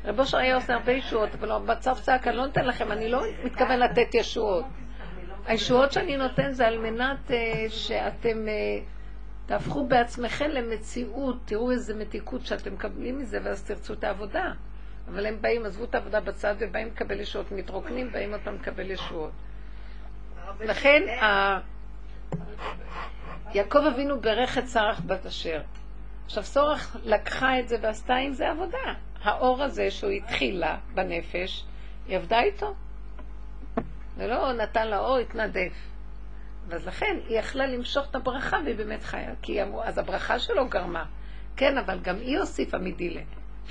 רב 0.04 0.20
אושר 0.20 0.38
היה 0.38 0.54
עושה 0.54 0.74
הרבה 0.74 0.92
ישועות, 0.92 1.28
אבל 1.34 1.48
בצו 1.66 1.90
צעק, 1.94 2.28
אני 2.28 2.36
לא 2.36 2.46
נותן 2.46 2.64
לכם, 2.64 2.92
אני 2.92 3.08
לא 3.08 3.22
מתכוון 3.44 3.78
לתת 3.78 4.14
ישועות. 4.14 4.64
הישועות 5.46 5.92
שאני 5.92 6.16
נותן 6.16 6.52
זה 6.52 6.66
על 6.66 6.78
מנת 6.78 7.30
uh, 7.30 7.32
שאתם 7.68 8.46
uh, 8.46 8.82
תהפכו 9.46 9.86
בעצמכם 9.86 10.50
למציאות, 10.50 11.36
תראו 11.44 11.70
איזה 11.70 11.94
מתיקות 11.94 12.46
שאתם 12.46 12.74
מקבלים 12.74 13.18
מזה, 13.18 13.38
ואז 13.44 13.62
תרצו 13.62 13.92
את 13.92 14.04
העבודה. 14.04 14.52
אבל 15.08 15.26
הם 15.26 15.36
באים, 15.40 15.66
עזבו 15.66 15.84
את 15.84 15.94
העבודה 15.94 16.20
בצד 16.20 16.54
ובאים 16.58 16.86
לקבל 16.86 17.20
ישועות, 17.20 17.52
מתרוקנים, 17.52 18.12
באים 18.12 18.34
פעם 18.44 18.54
לקבל 18.54 18.90
ישועות. 18.90 19.30
לכן, 20.60 21.02
ה... 21.22 21.58
יעקב 23.54 23.78
אבינו 23.78 24.20
ברך 24.20 24.58
את 24.58 24.68
שרח 24.68 25.00
בת 25.06 25.26
אשר. 25.26 25.60
עכשיו, 26.26 26.44
שורח 26.44 26.96
לקחה 27.04 27.58
את 27.58 27.68
זה 27.68 27.76
ועשתה 27.80 28.14
עם 28.14 28.32
זה 28.32 28.50
עבודה. 28.50 28.94
האור 29.22 29.62
הזה 29.62 29.90
שהוא 29.90 30.10
התחיל 30.10 30.58
לה 30.60 30.78
בנפש, 30.94 31.64
היא 32.08 32.16
עבדה 32.16 32.40
איתו. 32.42 32.74
ולא 34.16 34.52
נתן 34.52 34.88
לה 34.88 34.98
אור, 34.98 35.16
התנדף. 35.18 35.72
אז 36.72 36.86
לכן 36.86 37.16
היא 37.28 37.38
יכלה 37.38 37.66
למשוך 37.66 38.06
את 38.10 38.14
הברכה 38.14 38.56
והיא 38.64 38.76
באמת 38.76 39.02
חיה. 39.04 39.30
כי 39.42 39.62
אמרו, 39.62 39.82
אז 39.82 39.98
הברכה 39.98 40.38
שלו 40.38 40.68
גרמה. 40.68 41.04
כן, 41.56 41.78
אבל 41.78 41.98
גם 42.00 42.16
היא 42.16 42.38
הוסיפה 42.38 42.78
מדילה. 42.78 43.20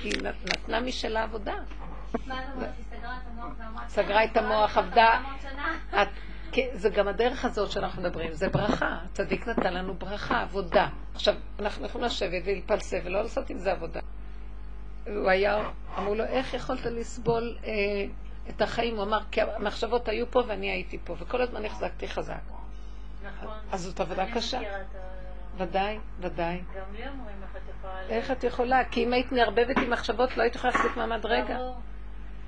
היא 0.02 0.12
נת- 0.22 0.50
נתנה 0.52 0.80
משלה 0.80 1.22
עבודה. 1.22 1.54
מה 2.26 2.40
את 2.40 2.44
אומרת? 2.54 2.68
היא 2.76 2.84
סגרה 2.98 3.16
את 3.16 3.26
המוח 3.26 3.52
ואמרה... 3.58 3.88
סגרה 3.88 4.24
את 4.24 4.36
המוח, 4.36 4.70
"כן, 4.74 4.78
עבדה." 4.80 5.06
400 5.14 5.40
שנה. 5.42 6.02
את, 6.02 6.08
כן, 6.52 6.66
זה 6.72 6.88
גם 6.90 7.08
הדרך 7.08 7.44
הזאת 7.44 7.70
שאנחנו 7.70 8.02
מדברים, 8.02 8.32
זה 8.32 8.48
ברכה. 8.48 8.96
הצדיק 9.04 9.48
נתן 9.48 9.74
לנו 9.74 9.94
ברכה, 9.94 10.40
עבודה. 10.42 10.88
עכשיו, 11.14 11.34
אנחנו 11.58 11.86
יכולים 11.86 12.06
לשבת 12.06 12.42
ולהתפלסף 12.44 13.00
ולא 13.04 13.22
לעשות 13.22 13.50
עם 13.50 13.58
זה 13.58 13.72
עבודה. 13.72 14.00
הוא 15.06 15.30
היה, 15.30 15.58
אמרו 15.98 16.14
לו, 16.14 16.24
איך 16.24 16.54
יכולת 16.54 16.86
לסבול 16.86 17.56
אה, 17.64 17.70
את 18.48 18.62
החיים? 18.62 18.96
הוא 18.96 19.04
אמר, 19.04 19.18
כי 19.30 19.40
המחשבות 19.40 20.08
היו 20.08 20.30
פה 20.30 20.42
ואני 20.46 20.70
הייתי 20.70 20.98
פה, 21.04 21.14
וכל 21.18 21.42
הזמן 21.42 21.64
החזקתי 21.64 22.08
חזק. 22.08 22.34
נכון. 23.24 23.54
אז 23.72 23.80
זאת 23.80 24.00
עבודה 24.00 24.24
קשה. 24.34 24.60
ודאי, 25.56 25.98
ודאי. 26.20 26.60
גם 26.76 26.94
לי 26.94 27.08
אומרים 27.08 27.36
איך 27.42 27.56
את 27.56 27.62
יכולה... 27.78 28.00
איך 28.08 28.30
את 28.30 28.44
יכולה? 28.44 28.84
כי 28.84 29.04
אם 29.04 29.12
היית 29.12 29.32
מערבבת 29.32 29.78
עם 29.78 29.90
מחשבות, 29.90 30.36
לא 30.36 30.42
היית 30.42 30.54
יכולה 30.54 30.72
להחזיק 30.72 30.96
מעמד 30.96 31.26
רגע. 31.26 31.58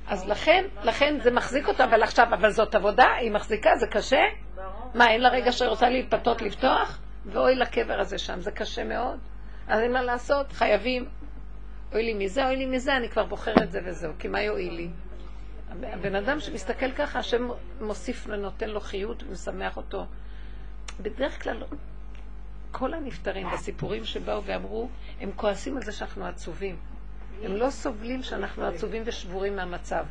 אז 0.06 0.28
לכן, 0.28 0.64
לכן 0.82 1.20
זה 1.22 1.30
מחזיק 1.30 1.68
אותה, 1.68 1.84
אבל 1.84 2.02
עכשיו, 2.02 2.26
אבל 2.34 2.50
זאת 2.50 2.74
עבודה, 2.74 3.06
היא 3.20 3.30
מחזיקה, 3.30 3.76
זה 3.76 3.86
קשה? 3.86 4.22
מה, 4.94 5.10
אין 5.10 5.20
לה 5.20 5.28
רגע 5.28 5.52
שרוצה 5.52 5.88
להתפתות 5.88 6.42
לפתוח? 6.42 6.98
ואוי 7.26 7.54
לקבר 7.54 8.00
הזה 8.00 8.18
שם, 8.18 8.40
זה 8.40 8.50
קשה 8.50 8.84
מאוד. 8.84 9.18
אז 9.68 9.80
אין 9.80 9.92
מה 9.92 10.02
לעשות, 10.02 10.52
חייבים. 10.52 11.08
אוי 11.92 12.02
לי 12.02 12.14
מזה, 12.14 12.46
אוי 12.46 12.56
לי 12.56 12.66
מזה, 12.66 12.96
אני 12.96 13.08
כבר 13.08 13.24
בוחר 13.24 13.54
את 13.62 13.72
זה 13.72 13.80
וזהו, 13.84 14.12
כי 14.18 14.28
מה 14.28 14.42
יועיל 14.42 14.74
לי? 14.74 14.88
הבן 15.68 16.14
אדם 16.14 16.40
שמסתכל 16.40 16.92
ככה, 16.92 17.18
השם 17.18 17.48
מוסיף 17.80 18.26
ונותן 18.28 18.70
לו 18.70 18.80
חיות 18.80 19.22
ומשמח 19.22 19.76
אותו. 19.76 20.06
בדרך 21.00 21.42
כלל, 21.42 21.62
כל 22.70 22.94
הנפטרים 22.94 23.46
בסיפורים 23.52 24.04
שבאו 24.04 24.44
ואמרו, 24.44 24.88
הם 25.20 25.30
כועסים 25.36 25.76
על 25.76 25.82
זה 25.82 25.92
שאנחנו 25.92 26.26
עצובים. 26.26 26.76
הם 27.42 27.52
לא 27.52 27.70
סובלים 27.70 28.22
שאנחנו 28.22 28.66
עצובים 28.66 29.02
ושבורים 29.06 29.56
מהמצב. 29.56 30.04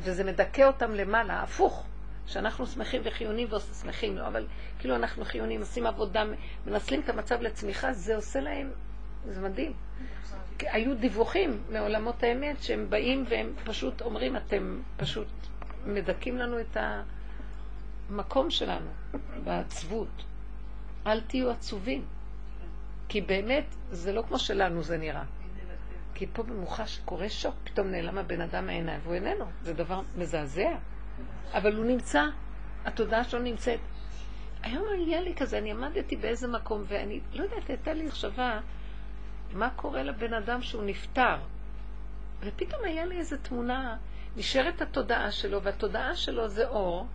וזה 0.00 0.24
מדכא 0.24 0.62
אותם 0.62 0.94
למעלה, 0.94 1.42
הפוך. 1.42 1.86
שאנחנו 2.26 2.66
שמחים 2.66 3.02
וחיונים 3.04 3.48
ושמחים, 3.52 4.16
לא, 4.16 4.26
אבל 4.26 4.46
כאילו 4.78 4.96
אנחנו 4.96 5.24
חיונים, 5.24 5.60
עושים 5.60 5.86
עבודה, 5.86 6.24
מנצלים 6.66 7.00
את 7.00 7.08
המצב 7.08 7.40
לצמיחה, 7.40 7.92
זה 7.92 8.16
עושה 8.16 8.40
להם, 8.40 8.70
זה 9.26 9.40
מדהים. 9.40 9.72
היו 10.60 10.94
דיווחים 10.94 11.62
מעולמות 11.70 12.22
האמת 12.22 12.62
שהם 12.62 12.90
באים 12.90 13.24
והם 13.28 13.52
פשוט 13.64 14.02
אומרים, 14.02 14.36
אתם 14.36 14.80
פשוט 14.96 15.28
מדכאים 15.86 16.36
לנו 16.36 16.60
את 16.60 16.76
המקום 18.10 18.50
שלנו 18.50 18.90
בעצבות. 19.44 20.24
אל 21.06 21.20
תהיו 21.20 21.50
עצובים. 21.50 22.04
כי 23.08 23.20
באמת, 23.20 23.64
זה 23.90 24.12
לא 24.12 24.22
כמו 24.28 24.38
שלנו 24.38 24.82
זה 24.82 24.96
נראה. 24.98 25.24
כי 26.14 26.26
פה 26.32 26.42
במוחש 26.42 27.00
קורה 27.04 27.28
שוק, 27.28 27.54
פתאום 27.64 27.86
נעלם 27.90 28.18
הבן 28.18 28.40
אדם 28.40 28.66
מהעיניים, 28.66 29.00
והוא 29.02 29.14
איננו. 29.14 29.44
זה 29.62 29.74
דבר 29.74 30.00
מזעזע. 30.16 30.74
אבל 31.52 31.76
הוא 31.76 31.84
נמצא, 31.84 32.24
התודעה 32.84 33.24
שלו 33.24 33.40
נמצאת. 33.42 33.80
היום 34.62 34.84
היה 34.88 35.20
לי 35.20 35.34
כזה, 35.34 35.58
אני 35.58 35.70
עמדתי 35.70 36.16
באיזה 36.16 36.48
מקום, 36.48 36.84
ואני 36.86 37.20
לא 37.32 37.42
יודעת, 37.42 37.68
הייתה 37.68 37.94
לי 37.94 38.06
מחשבה, 38.06 38.60
מה 39.54 39.70
קורה 39.76 40.02
לבן 40.02 40.34
אדם 40.34 40.62
שהוא 40.62 40.82
נפטר? 40.84 41.36
ופתאום 42.40 42.84
היה 42.84 43.06
לי 43.06 43.18
איזו 43.18 43.36
תמונה, 43.42 43.96
נשארת 44.36 44.82
התודעה 44.82 45.30
שלו, 45.30 45.62
והתודעה 45.62 46.16
שלו 46.16 46.48
זה 46.48 46.68
אור, 46.68 47.06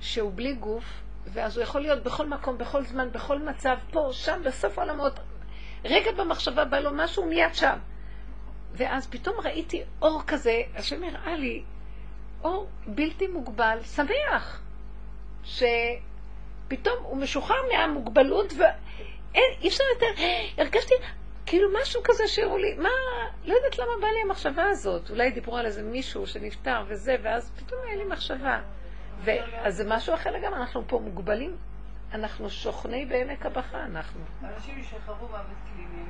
שהוא 0.00 0.32
בלי 0.34 0.54
גוף, 0.54 0.84
ואז 1.26 1.56
הוא 1.56 1.62
יכול 1.62 1.80
להיות 1.80 2.02
בכל 2.02 2.26
מקום, 2.26 2.58
בכל 2.58 2.84
זמן, 2.84 3.12
בכל 3.12 3.38
מצב, 3.38 3.76
פה, 3.90 4.08
שם, 4.12 4.40
בסוף 4.44 4.78
העולמות. 4.78 5.20
רגע 5.84 6.12
במחשבה 6.12 6.64
בא 6.64 6.78
לו 6.78 6.90
משהו 6.94 7.26
מיד 7.26 7.54
שם. 7.54 7.78
ואז 8.72 9.06
פתאום 9.06 9.36
ראיתי 9.44 9.82
אור 10.02 10.22
כזה, 10.26 10.62
השם 10.74 11.04
הראה 11.04 11.36
לי, 11.36 11.62
אור 12.44 12.68
בלתי 12.86 13.26
מוגבל, 13.26 13.78
שמח, 13.82 14.62
שפתאום 15.44 16.96
הוא 17.02 17.16
משוחרר 17.16 17.56
מהמוגבלות 17.72 18.52
ואין, 19.32 19.52
אי 19.60 19.68
אפשר 19.68 19.84
יותר, 19.94 20.22
הרגשתי 20.58 20.94
כאילו 21.46 21.68
משהו 21.82 22.00
כזה 22.04 22.28
שהראו 22.28 22.58
לי, 22.58 22.74
מה, 22.74 22.88
לא 23.44 23.54
יודעת 23.54 23.78
למה 23.78 23.92
בא 24.00 24.06
לי 24.06 24.20
המחשבה 24.24 24.64
הזאת, 24.64 25.10
אולי 25.10 25.30
דיברו 25.30 25.56
על 25.56 25.66
איזה 25.66 25.82
מישהו 25.82 26.26
שנפטר 26.26 26.84
וזה, 26.88 27.16
ואז 27.22 27.52
פתאום 27.56 27.80
היה 27.86 27.96
לי 27.96 28.04
מחשבה. 28.04 28.60
ואז 29.24 29.76
זה 29.76 29.84
משהו 29.88 30.14
אחר 30.14 30.30
לגמרי, 30.30 30.60
אנחנו 30.60 30.82
פה 30.86 30.98
מוגבלים, 30.98 31.56
אנחנו 32.12 32.50
שוכני 32.50 33.06
בעמק 33.06 33.46
הבכה, 33.46 33.84
אנחנו. 33.84 34.20
אנשים 34.44 34.82
שחוו 34.82 35.28
מוות 35.28 35.44
קליני, 35.74 36.04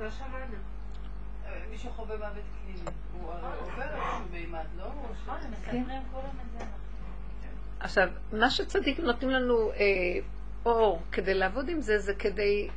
לא 0.00 0.10
שמענו. 0.10 0.56
מי 1.70 1.78
שחווה 1.78 2.16
מוות 2.16 2.44
קליני, 2.64 2.90
הוא 3.12 3.32
עובר 3.60 3.82
איזשהו 3.82 4.24
מימד, 4.30 4.64
לא? 4.76 4.84
נכון, 4.84 5.36
הם 5.42 5.50
מספרים 5.50 5.86
את 5.90 6.58
זה. 6.58 6.64
עכשיו, 7.82 8.08
מה 8.32 8.50
שצדיקים 8.50 9.04
נותנים 9.04 9.30
לנו 9.30 9.70
אה, 9.70 9.76
אור 10.66 11.02
כדי 11.12 11.34
לעבוד 11.34 11.68
עם 11.68 11.80
זה, 11.80 11.98
זה 11.98 12.14
כדי 12.14 12.68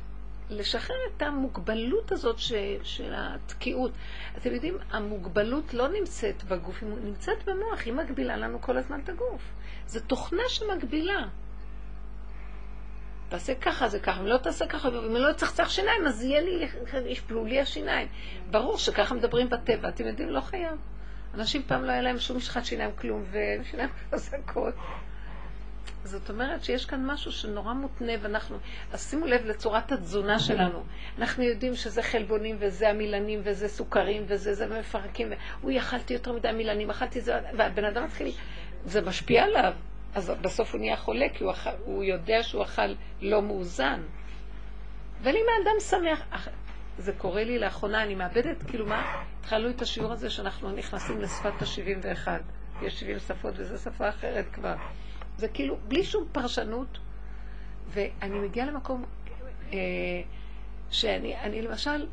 לשחרר 0.50 0.96
את 1.16 1.22
המוגבלות 1.22 2.12
הזאת 2.12 2.38
ש, 2.38 2.52
של 2.82 3.12
התקיעות. 3.16 3.92
אתם 4.36 4.54
יודעים, 4.54 4.78
המוגבלות 4.90 5.74
לא 5.74 5.88
נמצאת 5.88 6.44
בגוף, 6.44 6.82
היא 6.82 6.90
נמצאת 7.04 7.44
במוח, 7.44 7.80
היא 7.84 7.92
מגבילה 7.92 8.36
לנו 8.36 8.60
כל 8.60 8.76
הזמן 8.76 9.00
את 9.04 9.08
הגוף. 9.08 9.42
זו 9.86 10.00
תוכנה 10.00 10.42
שמגבילה. 10.48 11.28
תעשה 13.28 13.54
ככה, 13.54 13.88
זה 13.88 13.98
ככה, 13.98 14.20
אם 14.20 14.26
לא 14.26 14.36
תעשה 14.36 14.66
ככה, 14.66 14.88
אם 14.88 15.16
לא 15.16 15.32
תצחצח 15.32 15.68
שיניים, 15.68 16.06
אז 16.06 16.22
יהיה 16.22 16.40
לי, 16.40 16.68
ישפלו 17.06 17.44
לי 17.44 17.60
השיניים. 17.60 18.08
ברור 18.50 18.78
שככה 18.78 19.14
מדברים 19.14 19.50
בטבע, 19.50 19.88
אתם 19.88 20.06
יודעים, 20.06 20.28
לא 20.28 20.40
חייב. 20.40 20.78
אנשים 21.34 21.62
פעם 21.66 21.84
לא 21.84 21.92
היה 21.92 22.02
להם 22.02 22.18
שום 22.18 22.36
משחת 22.36 22.64
שיניים 22.64 22.90
כלום, 22.96 23.24
ושיניים 23.30 23.88
חזקות. 24.10 24.74
זאת 26.04 26.30
אומרת 26.30 26.64
שיש 26.64 26.86
כאן 26.86 27.06
משהו 27.06 27.32
שנורא 27.32 27.72
מותנה, 27.72 28.12
ואנחנו, 28.22 28.56
אז 28.92 29.10
שימו 29.10 29.26
לב 29.26 29.44
לצורת 29.44 29.92
התזונה 29.92 30.38
שלנו. 30.38 30.84
אנחנו 31.18 31.42
יודעים 31.42 31.76
שזה 31.76 32.02
חלבונים, 32.02 32.56
וזה 32.58 32.90
המילנים, 32.90 33.40
וזה 33.44 33.68
סוכרים, 33.68 34.24
וזה 34.26 34.54
זה 34.54 34.66
מפרקים, 34.66 35.32
הוא 35.60 35.72
אכלתי 35.78 36.14
יותר 36.14 36.32
מדי 36.32 36.52
מילנים, 36.52 36.90
אכלתי 36.90 37.20
זה, 37.20 37.40
והבן 37.56 37.84
אדם 37.84 38.04
מתחיל, 38.04 38.32
זה 38.84 39.00
משפיע 39.00 39.44
עליו. 39.44 39.72
אז 40.14 40.32
בסוף 40.40 40.72
הוא 40.72 40.80
נהיה 40.80 40.96
חולה, 40.96 41.26
כי 41.34 41.44
הוא, 41.44 41.52
אכל, 41.52 41.70
הוא 41.84 42.04
יודע 42.04 42.42
שהוא 42.42 42.62
אכל 42.62 42.94
לא 43.20 43.42
מאוזן. 43.42 44.00
אבל 45.22 45.30
אם 45.36 45.44
האדם 45.58 45.80
שמח, 45.80 46.22
זה 46.98 47.12
קורה 47.12 47.44
לי 47.44 47.58
לאחרונה, 47.58 48.02
אני 48.02 48.14
מאבדת, 48.14 48.62
כאילו 48.62 48.86
מה, 48.86 49.22
התחלנו 49.40 49.70
את 49.70 49.82
השיעור 49.82 50.12
הזה 50.12 50.30
שאנחנו 50.30 50.72
נכנסים 50.72 51.20
לשפת 51.20 51.62
ה-71. 51.62 52.28
יש 52.82 53.00
70 53.00 53.18
שפות 53.18 53.54
וזו 53.56 53.78
שפה 53.78 54.08
אחרת 54.08 54.46
כבר. 54.52 54.74
זה 55.36 55.48
כאילו, 55.48 55.76
בלי 55.88 56.04
שום 56.04 56.24
פרשנות, 56.32 56.98
ואני 57.88 58.38
מגיעה 58.38 58.66
למקום 58.66 59.04
אה, 59.72 59.78
שאני 60.90 61.36
אני 61.40 61.62
למשל 61.62 62.06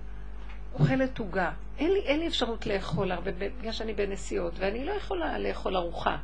אוכלת 0.73 1.19
עוגה. 1.19 1.51
אין 1.77 1.91
לי, 1.91 1.99
אין 1.99 2.19
לי 2.19 2.27
אפשרות 2.27 2.65
לאכול 2.65 3.11
הרבה, 3.11 3.31
בגלל 3.31 3.71
שאני 3.71 3.93
בנסיעות, 3.93 4.53
ואני 4.57 4.85
לא 4.85 4.91
יכולה 4.91 5.39
לאכול 5.39 5.77
ארוחה. 5.77 6.17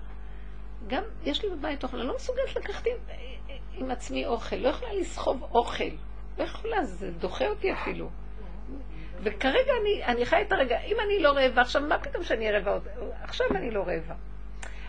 גם 0.87 1.03
יש 1.23 1.43
לי 1.43 1.49
בבית 1.49 1.83
אוכל, 1.83 1.97
אני 1.97 2.07
לא 2.07 2.15
מסוגלת 2.15 2.55
לקחת 2.55 2.83
עם, 2.85 3.15
עם 3.73 3.91
עצמי 3.91 4.25
אוכל, 4.25 4.55
לא 4.55 4.69
יכולה 4.69 4.93
לסחוב 4.93 5.43
אוכל. 5.43 5.83
לא 6.37 6.43
יכולה, 6.43 6.83
זה 6.83 7.11
דוחה 7.11 7.47
אותי 7.47 7.73
אפילו. 7.73 8.09
וכרגע 9.23 9.71
אני, 9.81 10.05
אני 10.05 10.25
חי 10.25 10.41
את 10.47 10.51
הרגע, 10.51 10.79
אם 10.81 10.95
אני 11.05 11.19
לא 11.19 11.31
רעבה, 11.31 11.61
עכשיו 11.61 11.81
מה 11.81 11.99
פתאום 11.99 12.23
שאני 12.23 12.47
אהיה 12.47 12.59
רעבה? 12.59 12.89
עכשיו 13.23 13.47
אני 13.55 13.71
לא 13.71 13.79
רעבה. 13.87 14.15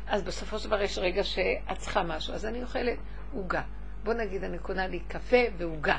אז 0.06 0.22
בסופו 0.22 0.58
של 0.58 0.68
דבר 0.68 0.82
יש 0.82 0.98
רגע 0.98 1.24
שאת 1.24 1.78
צריכה 1.78 2.02
משהו, 2.02 2.34
אז 2.34 2.46
אני 2.46 2.62
אוכלת 2.62 2.98
עוגה. 3.34 3.62
בוא 4.04 4.14
נגיד, 4.14 4.44
אני 4.44 4.58
קונה 4.58 4.86
לי 4.86 5.00
קפה 5.08 5.36
ועוגה. 5.56 5.98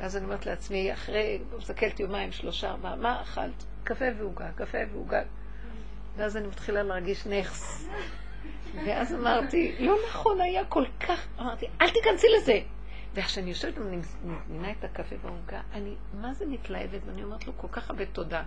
אז 0.00 0.16
אני 0.16 0.24
אומרת 0.24 0.46
לעצמי, 0.46 0.92
אחרי, 0.92 1.38
מסתכלת 1.58 2.00
יומיים, 2.00 2.32
שלושה, 2.32 2.70
ארבעה, 2.70 2.96
מה 2.96 3.22
אכלת? 3.22 3.64
קפה 3.84 4.04
ועוגה, 4.18 4.48
קפה 4.56 4.78
ועוגה. 4.92 5.22
ואז 6.16 6.36
אני 6.36 6.46
מתחילה 6.46 6.82
להרגיש 6.82 7.26
נכס. 7.26 7.88
ואז 8.86 9.14
אמרתי, 9.14 9.76
לא 9.78 9.96
נכון, 10.08 10.40
היה 10.40 10.64
כל 10.64 10.84
כך, 11.00 11.26
אמרתי, 11.40 11.66
אל 11.80 11.90
תיכנסי 11.90 12.26
לזה. 12.36 12.60
ואיך 13.16 13.28
שאני 13.30 13.48
יושבת 13.50 13.78
ומזמינה 13.78 14.70
את 14.70 14.84
הקפה 14.84 15.16
והעוגה, 15.22 15.60
אני 15.72 15.94
מה 16.14 16.34
זה 16.34 16.46
מתלהבת, 16.46 17.00
ואני 17.06 17.24
אומרת 17.24 17.46
לו 17.46 17.52
כל 17.56 17.68
כך 17.72 17.90
הרבה 17.90 18.06
תודה. 18.06 18.42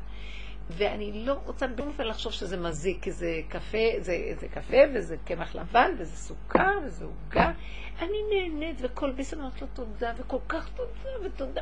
ואני 0.70 1.26
לא 1.26 1.34
רוצה 1.46 1.68
בשום 1.68 1.88
אופן 1.88 2.08
לחשוב 2.08 2.32
שזה 2.32 2.58
מזיק, 2.58 3.04
כי 3.04 3.12
זה 3.12 3.42
קפה, 3.50 3.78
זה, 4.00 4.18
זה 4.40 4.48
קפה 4.48 4.78
וזה 4.94 5.16
קמח 5.26 5.56
לבן 5.56 5.92
וזה 5.98 6.16
סוכר 6.16 6.80
וזה 6.86 7.06
עוגה. 7.06 7.52
אני 8.00 8.18
נהנית 8.34 8.78
וכל 8.82 9.12
ביס 9.12 9.34
אומרת 9.34 9.62
לו 9.62 9.68
תודה 9.74 10.14
וכל 10.18 10.38
כך 10.48 10.70
תודה 10.76 11.10
ותודה. 11.26 11.62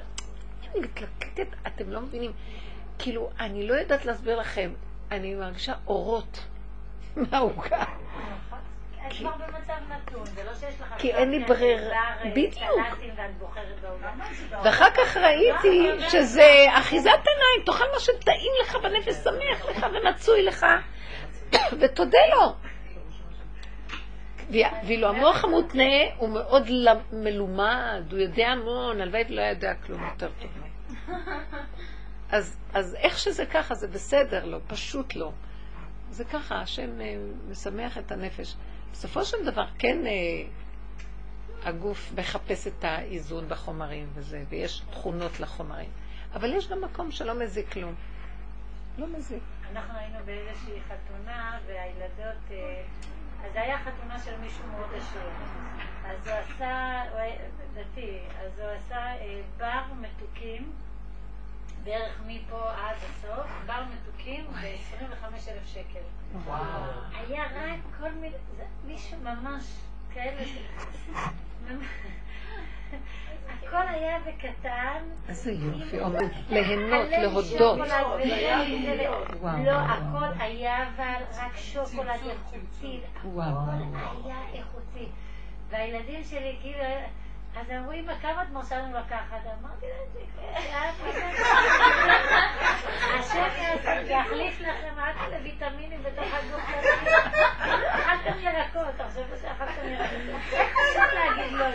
אני 0.72 0.80
מתלקטת, 0.80 1.48
אתם 1.68 1.90
לא 1.90 2.02
מבינים. 2.02 2.32
כאילו, 3.00 3.30
אני 3.40 3.68
לא 3.68 3.74
יודעת 3.74 4.06
להסביר 4.06 4.40
לכם, 4.40 4.74
אני 5.12 5.36
מרגישה 5.36 5.74
אורות 5.88 6.46
מהעוגה. 7.16 7.84
את 9.08 9.14
כבר 9.14 9.32
במצב 9.32 9.74
נתון, 9.90 10.26
זה 10.26 10.44
לא 10.44 10.54
שיש 10.54 10.82
לך... 10.82 10.94
כי 10.98 11.14
אין 11.14 11.32
לי 11.32 11.44
ברירה, 11.44 11.96
אה, 11.96 12.30
בדיוק. 12.32 12.82
ואחר 14.64 14.90
כך 14.90 15.18
ראיתי 15.18 16.10
שזה 16.10 16.66
אחיזת 16.74 17.06
עיניים, 17.06 17.66
תאכל 17.66 17.86
מה 17.94 18.00
שטעים 18.00 18.52
לך 18.62 18.76
בנפש, 18.76 19.14
שמח 19.14 19.66
לך 19.70 19.86
ומצוי 19.94 20.44
לך, 20.44 20.66
ותודה 21.80 22.20
לו. 22.36 22.56
ואילו 24.84 25.08
המוח 25.08 25.44
המותנה 25.44 25.84
הוא 26.18 26.30
מאוד 26.30 26.70
מלומד, 27.12 28.04
הוא 28.12 28.20
יודע 28.20 28.48
המון, 28.48 29.02
הלוואי 29.02 29.24
ולא 29.30 29.42
יודע 29.42 29.74
כלום 29.86 30.04
יותר 30.04 30.30
טוב. 30.42 30.52
אז, 32.32 32.58
אז 32.74 32.96
איך 32.96 33.20
שזה 33.20 33.46
ככה, 33.46 33.76
זה 33.76 33.88
בסדר 33.88 34.46
לו, 34.46 34.60
פשוט 34.68 35.16
לא. 35.16 35.32
זה 36.10 36.26
ככה, 36.26 36.62
השם 36.62 37.02
אה, 37.02 37.16
משמח 37.50 37.98
את 37.98 38.12
הנפש. 38.12 38.56
בסופו 38.98 39.26
של 39.26 39.46
דבר, 39.46 39.66
כן, 39.80 40.06
אה, 40.06 40.12
הגוף 41.64 42.12
מחפש 42.16 42.68
את 42.68 42.84
האיזון 42.84 43.50
בחומרים 43.50 44.10
וזה, 44.14 44.44
ויש 44.50 44.82
תכונות 44.92 45.40
לחומרים. 45.40 45.90
אבל 46.34 46.54
יש 46.54 46.68
גם 46.68 46.82
מקום 46.82 47.12
שלא 47.12 47.40
מזיק 47.40 47.74
כלום. 47.74 47.96
לא 48.98 49.08
מזיק. 49.08 49.44
אנחנו 49.72 50.00
היינו 50.00 50.18
באיזושהי 50.26 50.80
חתונה, 50.82 51.60
והילדות... 51.68 52.52
אה, 52.52 52.84
אז 53.46 53.54
זה 53.54 53.62
היה 53.62 53.78
חתונה 53.78 54.20
של 54.20 54.38
מישהו 54.40 54.64
מאוד 54.72 54.90
עשיר. 54.96 55.30
אז 56.06 56.28
הוא 56.28 56.36
עשה, 56.36 57.04
הוא 57.12 57.20
דתי, 57.74 58.20
אז 58.40 58.60
הוא 58.60 58.68
עשה 58.68 58.98
אה, 58.98 59.42
בר 59.58 59.94
מתוקים, 60.02 60.72
בערך 61.88 62.22
מפה 62.28 62.72
עד 62.72 62.96
הסוף, 62.96 63.48
בר 63.66 63.84
מתוקים 63.94 64.46
ב-25,000 64.46 65.68
שקל. 65.68 66.00
וואו. 66.46 66.62
היה 67.14 67.44
רק 67.44 67.80
כל 68.00 68.12
מיני, 68.12 68.36
זה 68.58 68.64
מישהו 68.86 69.18
ממש 69.24 69.64
כאלה. 70.14 70.42
הכל 73.50 73.88
היה 73.88 74.20
בקטן. 74.20 75.04
איזה 75.30 75.52
יופי, 75.52 75.98
ליהנות, 76.50 77.10
להודות. 77.10 77.88
לא, 79.66 79.74
הכל 79.74 80.40
היה 80.40 80.88
אבל 80.88 81.24
רק 81.38 81.58
שוקולד 81.58 82.20
איכותי. 82.30 83.00
הכל 83.20 83.72
היה 84.26 84.42
איכותי. 84.54 85.10
והילדים 85.70 86.24
שלי 86.24 86.58
כאילו... 86.62 86.84
אז 87.60 87.72
אמרו, 87.72 87.92
אמא, 87.92 88.14
כמה 88.22 88.44
את 88.44 88.50
מרשה 88.50 88.78
לנו 88.78 88.98
לקחת? 88.98 89.42
אמרתי 89.62 89.86
להם, 89.86 90.94
השם 93.20 93.48
יחליף 94.06 94.62
לכם 94.62 94.94
רק 94.98 95.16
לויטמינים 95.32 96.04
בתוך 96.04 96.26
הגוף. 96.34 96.62
אכלתם 97.90 98.40
ירקות, 98.40 99.00
עכשיו 99.00 99.24
שאכלתם 99.42 99.88
ירקות. 99.88 100.42
איך 100.52 100.78
אפשר 100.90 101.06
להגיד 101.14 101.52
לא? 101.52 101.66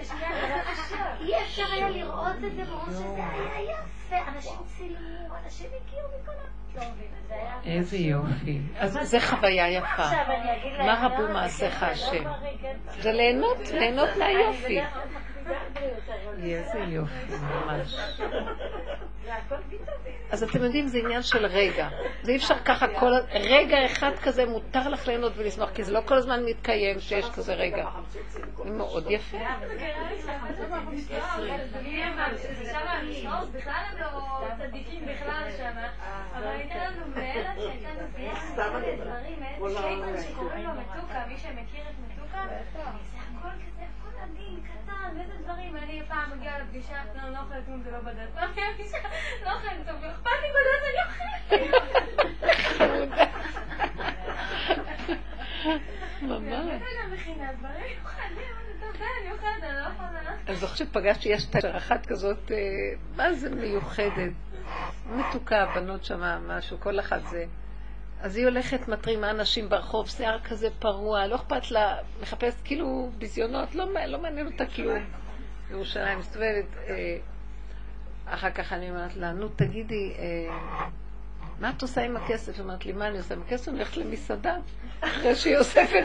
לשנייה, 0.00 0.30
אי 1.20 1.42
אפשר 1.42 1.66
היה 1.72 1.88
לראות 1.88 2.36
את 2.46 2.54
זה 2.54 2.64
ברור 2.64 2.86
שזה 2.86 3.24
היה 3.32 3.62
יפה. 3.62 4.16
אנשים 4.28 4.58
צילמו, 4.66 5.36
אנשים 5.44 5.70
הגיעו 5.70 6.08
מכל 6.08 6.32
ה... 6.32 6.53
לא 6.76 6.82
איזה 7.64 7.96
יופי. 7.96 8.60
אז 8.78 8.98
זה 9.02 9.20
חוויה 9.20 9.70
יפה. 9.70 10.06
מה 10.78 11.06
רבו 11.06 11.32
מעשיך 11.32 11.82
השם? 11.82 12.24
זה 13.00 13.12
ליהנות, 13.12 13.58
ליהנות 13.72 14.08
מהיופי. 14.18 14.80
איזה 16.42 16.78
יופי, 16.78 17.34
ממש. 17.40 17.96
אז 20.30 20.42
אתם 20.42 20.64
יודעים, 20.64 20.86
זה 20.86 20.98
עניין 20.98 21.22
של 21.22 21.46
רגע. 21.46 21.88
זה 22.22 22.32
אי 22.32 22.36
אפשר 22.36 22.58
ככה 22.64 22.86
כל... 23.00 23.12
רגע 23.32 23.86
אחד 23.86 24.10
כזה 24.22 24.46
מותר 24.46 24.88
לך 24.88 25.06
ליהנות 25.06 25.32
ולשמוח, 25.36 25.70
כי 25.74 25.84
זה 25.84 25.92
לא 25.92 26.00
כל 26.06 26.14
הזמן 26.14 26.44
מתקיים 26.44 27.00
שיש 27.00 27.30
כזה 27.30 27.54
רגע. 27.54 27.86
זה 28.10 28.40
מאוד 28.64 29.10
יפה. 29.10 29.38
אבל 36.36 36.46
הייתה 36.46 36.74
לנו 36.74 37.06
מאלה 37.14 37.54
שהייתה 37.56 37.88
לנו 37.90 38.06
דברים, 38.56 39.42
שייטן 39.68 40.22
שקוראים 40.22 40.64
לו 40.64 40.70
מתוקה, 40.74 41.26
מי 41.28 41.38
שמכיר 41.38 41.82
את 41.82 41.94
מתוקה, 42.08 42.46
זה 42.48 42.78
הכל 43.38 43.48
כזה, 43.48 43.84
הכל 43.98 44.22
עדין, 44.22 44.60
קטן, 44.62 45.20
איזה 45.20 45.32
דברים. 45.44 45.76
אני 45.76 46.02
פעם 46.08 46.38
מגיעה 46.38 46.58
לפגישה, 46.58 46.96
לא, 47.14 47.30
לא 47.30 47.38
אוכלת 47.38 47.66
כלום, 47.66 47.82
זה 47.82 47.90
לא 47.90 47.98
בד"ץ. 47.98 48.42
לא 48.42 48.48
מגיעה 48.52 48.70
לפגישה, 48.70 48.98
לא 49.44 49.52
אוכלת 49.52 49.86
טוב, 49.86 50.04
אכפת 50.04 50.30
לי 50.42 50.48
בד"ץ, 50.54 50.82
אני 50.88 51.00
אוכלת. 51.06 51.24
ממש. 56.22 56.52
לא 56.52 57.68
אני 60.48 60.56
זוכרת 60.56 60.76
שפגשתי, 60.76 61.28
יש 61.28 61.44
תשע 61.44 61.76
אחת 61.76 62.06
כזאת, 62.06 62.50
אה, 62.50 62.56
מה 63.16 63.32
זה 63.32 63.50
מיוחדת, 63.50 64.32
מתוקה, 65.06 65.66
בנות 65.74 66.04
שמה 66.04 66.38
משהו, 66.38 66.80
כל 66.80 67.00
אחת 67.00 67.20
זה. 67.30 67.44
אז 68.20 68.36
היא 68.36 68.44
הולכת, 68.44 68.88
מתרימה 68.88 69.30
אנשים 69.30 69.68
ברחוב, 69.68 70.08
שיער 70.08 70.40
כזה 70.40 70.68
פרוע, 70.78 71.26
לא 71.26 71.36
אכפת 71.36 71.70
לה, 71.70 71.96
מחפשת 72.22 72.56
כאילו 72.64 73.10
ביזיונות, 73.18 73.74
לא, 73.74 73.86
לא 74.06 74.18
מעניין 74.18 74.46
אותה 74.46 74.66
כלום. 74.66 74.98
ירושלים 75.70 76.18
מסתובבת, 76.18 76.64
אה, 76.88 77.16
אחר 78.26 78.50
כך 78.50 78.72
אני 78.72 78.90
אומרת 78.90 79.16
לה, 79.16 79.32
נו 79.32 79.48
תגידי, 79.48 80.14
אה, 80.18 80.56
מה 81.60 81.70
את 81.70 81.82
עושה 81.82 82.04
עם 82.04 82.16
הכסף? 82.16 82.54
היא 82.54 82.62
אומרת 82.62 82.86
לי, 82.86 82.92
מה 82.92 83.08
אני 83.08 83.18
עושה 83.18 83.34
עם 83.34 83.42
הכסף? 83.42 83.68
אני 83.68 83.76
הולכת 83.76 83.96
למסעדה, 83.96 84.56
אחרי 85.00 85.34
שהיא 85.34 85.56
אוספת. 85.58 86.04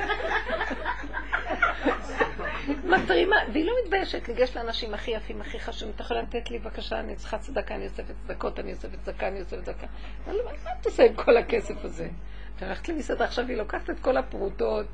200 2.76 3.06
תראי 3.08 3.26
מה, 3.26 3.36
והיא 3.54 3.66
לא 3.66 3.74
מתביישת 3.84 4.30
ניגש 4.30 4.58
לאנשים 4.58 4.94
הכי 4.94 5.12
יפים, 5.12 5.42
הכי 5.42 5.60
חשובים, 5.60 5.94
אתה 5.96 6.04
יכול 6.04 6.18
לתת 6.18 6.52
לי 6.52 6.60
בבקשה, 6.60 7.00
אני 7.00 7.16
צריכה 7.16 7.38
צדקה, 7.38 7.76
אני 7.76 7.86
אוספת 7.86 8.14
צדקות, 8.26 8.60
אני 8.60 8.72
אוספת 8.72 9.00
צדקה, 9.04 9.28
אני 9.28 9.40
אוספת 9.40 9.64
צדקה. 9.64 9.88
אני 10.28 10.38
לא 10.38 10.44
מה 10.46 10.72
את 10.82 10.86
עושה 10.86 11.04
עם 11.06 11.14
כל 11.16 11.38
הכסף 11.38 11.86
הזה? 11.86 12.10
את 12.56 12.64
הולכת 12.64 12.90
למסעדה, 12.90 13.26
עכשיו 13.26 13.48
היא 13.48 13.58
לוקחת 13.58 13.90
את 13.90 14.00
כל 14.00 14.18
הפרוטות, 14.18 14.86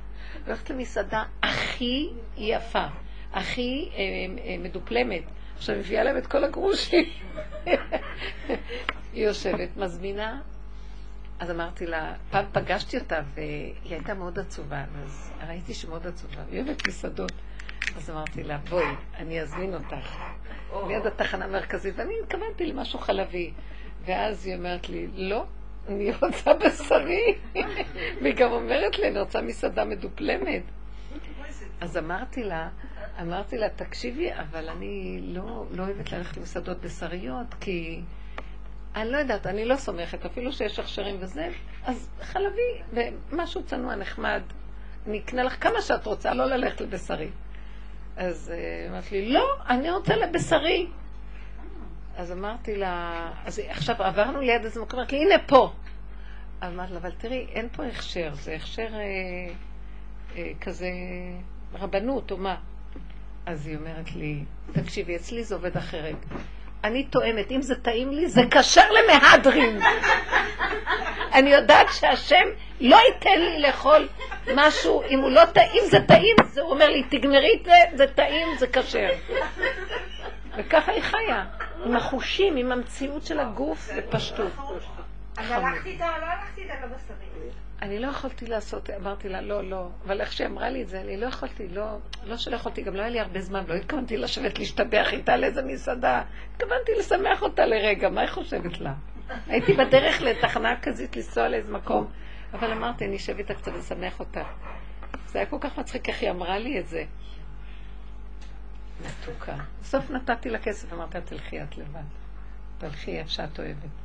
הולכת 0.46 0.70
למסעדה 0.70 1.24
הכי 1.44 2.10
יפה, 2.38 2.86
הכי 3.34 3.90
אה, 3.94 4.00
אה, 4.46 4.56
מדופלמת. 4.60 5.24
עכשיו 5.58 5.76
מביאה 5.76 6.04
להם 6.04 6.18
את 6.18 6.28
כל 6.28 6.44
הגרושים. 6.44 7.06
היא 9.14 9.26
יושבת, 9.28 9.78
מזמינה. 9.78 10.42
אז 11.40 11.52
אמרתי 11.52 11.86
לה, 11.86 12.14
פעם 12.32 12.46
פגשתי 12.52 12.98
אותה 12.98 13.22
והיא 13.34 13.74
הייתה 13.90 14.14
מאוד 14.14 14.40
עצובה, 14.40 14.84
אז 15.04 15.32
ראיתי 15.48 15.74
שהיא 15.74 15.90
מאוד 15.90 16.08
עצובה, 16.08 16.42
היא 16.52 16.62
אוהבת 16.62 16.88
מסעדות. 16.88 17.32
אז 17.98 18.10
אמרתי 18.10 18.44
לה, 18.44 18.58
בואי, 18.58 18.86
אני 19.16 19.42
אזמין 19.42 19.74
אותך. 19.74 20.18
ליד 20.88 21.06
התחנה 21.06 21.46
המרכזית, 21.46 21.94
ואני 21.98 22.14
התכוונתי 22.24 22.66
למשהו 22.66 23.00
חלבי. 23.00 23.52
ואז 24.06 24.46
היא 24.46 24.56
אומרת 24.56 24.90
לי, 24.90 25.08
לא, 25.14 25.46
אני 25.88 26.12
רוצה 26.22 26.54
בשרי. 26.54 27.36
והיא 28.22 28.36
גם 28.36 28.52
אומרת 28.52 29.00
לי, 29.00 29.08
אני 29.08 29.20
רוצה 29.20 29.42
מסעדה 29.42 29.86
מדופלמת. 29.86 30.64
אז 31.82 31.98
אמרתי 31.98 32.44
לה, 32.44 32.70
אמרתי 33.22 33.58
לה, 33.58 33.70
תקשיבי, 33.70 34.30
אבל 34.34 34.70
אני 34.70 35.20
לא, 35.24 35.66
לא 35.72 35.84
אוהבת 35.84 36.12
ללכת 36.12 36.38
למסעדות 36.38 36.82
בשריות, 36.82 37.54
כי 37.60 38.02
אני 38.96 39.12
לא 39.12 39.18
יודעת, 39.18 39.48
אני 39.48 39.66
לא 39.66 39.76
סומכת, 39.76 40.26
אפילו 40.26 40.52
שיש 40.52 40.80
הכשרים 40.80 41.16
וזה, 41.20 41.50
אז 41.84 42.10
חלבי, 42.22 42.82
ומשהו 42.94 43.64
צנוע 43.64 43.96
נחמד, 43.96 44.42
אני 45.08 45.20
אקנה 45.20 45.44
לך 45.44 45.64
כמה 45.64 45.82
שאת 45.82 46.06
רוצה, 46.06 46.34
לא 46.34 46.46
ללכת 46.46 46.82
לבשרי. 46.82 47.30
אז 48.18 48.50
היא 48.50 48.90
אמרת 48.90 49.12
לי, 49.12 49.30
לא, 49.34 49.56
אני 49.70 49.92
רוצה 49.92 50.16
לבשרי. 50.16 50.88
אז 52.18 52.32
אמרתי 52.32 52.76
לה, 52.76 53.32
אז 53.46 53.60
עכשיו 53.70 53.96
עברנו 54.04 54.42
ליד 54.42 54.64
איזה 54.64 54.82
מקום, 54.82 55.00
אמרתי 55.00 55.16
הנה 55.16 55.36
פה. 55.48 55.72
אמרתי 56.64 56.94
לה, 56.94 57.00
אבל 57.00 57.12
תראי, 57.12 57.48
אין 57.50 57.70
פה 57.70 57.86
הכשר, 57.86 58.34
זה 58.34 58.56
הכשר 58.56 58.88
אה, 58.94 59.00
אה, 60.36 60.52
כזה 60.62 60.90
רבנות 61.74 62.32
או 62.32 62.38
מה. 62.38 62.56
אז 63.46 63.68
היא 63.68 63.78
אומרת 63.78 64.16
לי, 64.16 64.44
תקשיבי, 64.72 65.16
אצלי 65.16 65.44
זה 65.44 65.56
עובד 65.56 65.78
אחרת. 65.78 66.16
אני 66.86 67.04
טועמת, 67.04 67.52
אם 67.52 67.62
זה 67.62 67.76
טעים 67.76 68.12
לי, 68.12 68.28
זה 68.28 68.42
כשר 68.52 68.92
למהדרין. 68.92 69.80
אני 71.34 71.50
יודעת 71.50 71.88
שהשם 71.92 72.46
לא 72.82 72.98
ייתן 73.08 73.40
לי 73.40 73.62
לאכול 73.62 74.08
משהו, 74.56 75.04
אם 75.10 75.20
הוא 75.20 75.32
לא 75.32 75.46
טעים, 75.46 75.84
זה 75.86 75.98
טעים, 76.08 76.36
זה 76.46 76.62
הוא 76.62 76.72
אומר 76.72 76.90
לי, 76.90 77.04
תגמרי 77.04 77.60
את 77.60 77.66
זה, 77.66 77.98
זה 77.98 78.08
טעים, 78.08 78.48
זה 78.58 78.68
כשר. 78.68 79.10
וככה 80.58 80.92
היא 80.92 81.02
חיה, 81.02 81.46
עם 81.86 81.96
החושים, 81.96 82.56
עם 82.56 82.72
המציאות 82.72 83.26
של 83.26 83.40
הגוף 83.40 83.90
בפשטות. 83.98 84.52
אז 85.38 85.52
הלכתי 85.52 85.90
איתה, 85.90 86.06
לא 86.22 86.26
הלכתי 86.26 86.62
איתה 86.62 86.74
לבשרים. 86.74 87.65
אני 87.86 88.00
לא 88.00 88.08
יכולתי 88.08 88.46
לעשות, 88.46 88.90
אמרתי 88.90 89.30
לה, 89.30 89.42
לא, 89.42 89.70
לא. 89.70 89.90
אבל 90.06 90.22
איך 90.22 90.32
שהיא 90.32 90.48
אמרה 90.48 90.70
לי 90.70 90.82
את 90.82 90.90
זה, 90.90 91.02
אני 91.02 91.18
לא 91.18 91.26
יכולתי, 91.26 91.68
לא, 91.68 91.98
לא 92.24 92.38
שלא 92.38 92.56
יכולתי, 92.56 92.82
גם 92.82 92.96
לא 92.96 93.02
היה 93.02 93.10
לי 93.10 93.20
הרבה 93.20 93.42
זמן, 93.42 93.64
לא 93.68 93.74
התכוונתי 93.74 94.18
לשבת 94.18 94.60
להשתבח 94.60 95.08
איתה 95.12 95.38
לאיזה 95.38 95.62
מסעדה. 95.62 96.24
התכוונתי 96.56 96.92
לשמח 97.00 97.42
אותה 97.42 97.66
לרגע, 97.66 98.10
מה 98.10 98.22
היא 98.22 98.30
חושבת 98.30 98.80
לה? 98.80 98.94
הייתי 99.48 99.74
בדרך 99.74 100.22
לתחנה 100.22 100.82
כזאת 100.82 101.16
לנסוע 101.16 101.50
לאיזה 101.50 101.72
מקום, 101.74 102.12
אבל 102.54 102.72
אמרתי, 102.72 103.06
אני 103.06 103.16
אשב 103.16 103.38
איתה 103.38 103.54
קצת 103.54 103.72
לשמח 103.74 104.20
אותה. 104.20 104.44
זה 105.28 105.40
היה 105.40 105.46
כל 105.46 105.58
כך 105.62 105.80
מצחיק 105.80 106.10
איך 106.10 106.22
היא 106.22 106.30
אמרה 106.30 106.58
לי 106.58 106.80
את 106.80 106.88
זה. 106.88 107.04
מתוקה. 109.02 109.56
בסוף 109.82 110.12
נתתי 110.12 110.50
לה 110.50 110.60
כסף, 110.60 110.94
אמרתי 110.94 111.18
לה, 111.18 111.24
תלכי 111.24 111.62
את 111.62 111.78
לבד. 111.78 112.00
תלכי 112.78 113.20
איפה 113.20 113.30
שאת 113.30 113.60
אוהבת. 113.60 114.05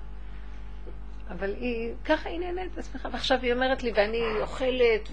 אבל 1.31 1.55
היא, 1.61 1.93
ככה 2.05 2.29
היא 2.29 2.41
נהנית 2.41 2.75
בעצמך, 2.75 3.09
ועכשיו 3.13 3.39
היא 3.43 3.53
אומרת 3.53 3.83
לי, 3.83 3.93
ואני 3.95 4.23
אוכלת, 4.41 5.09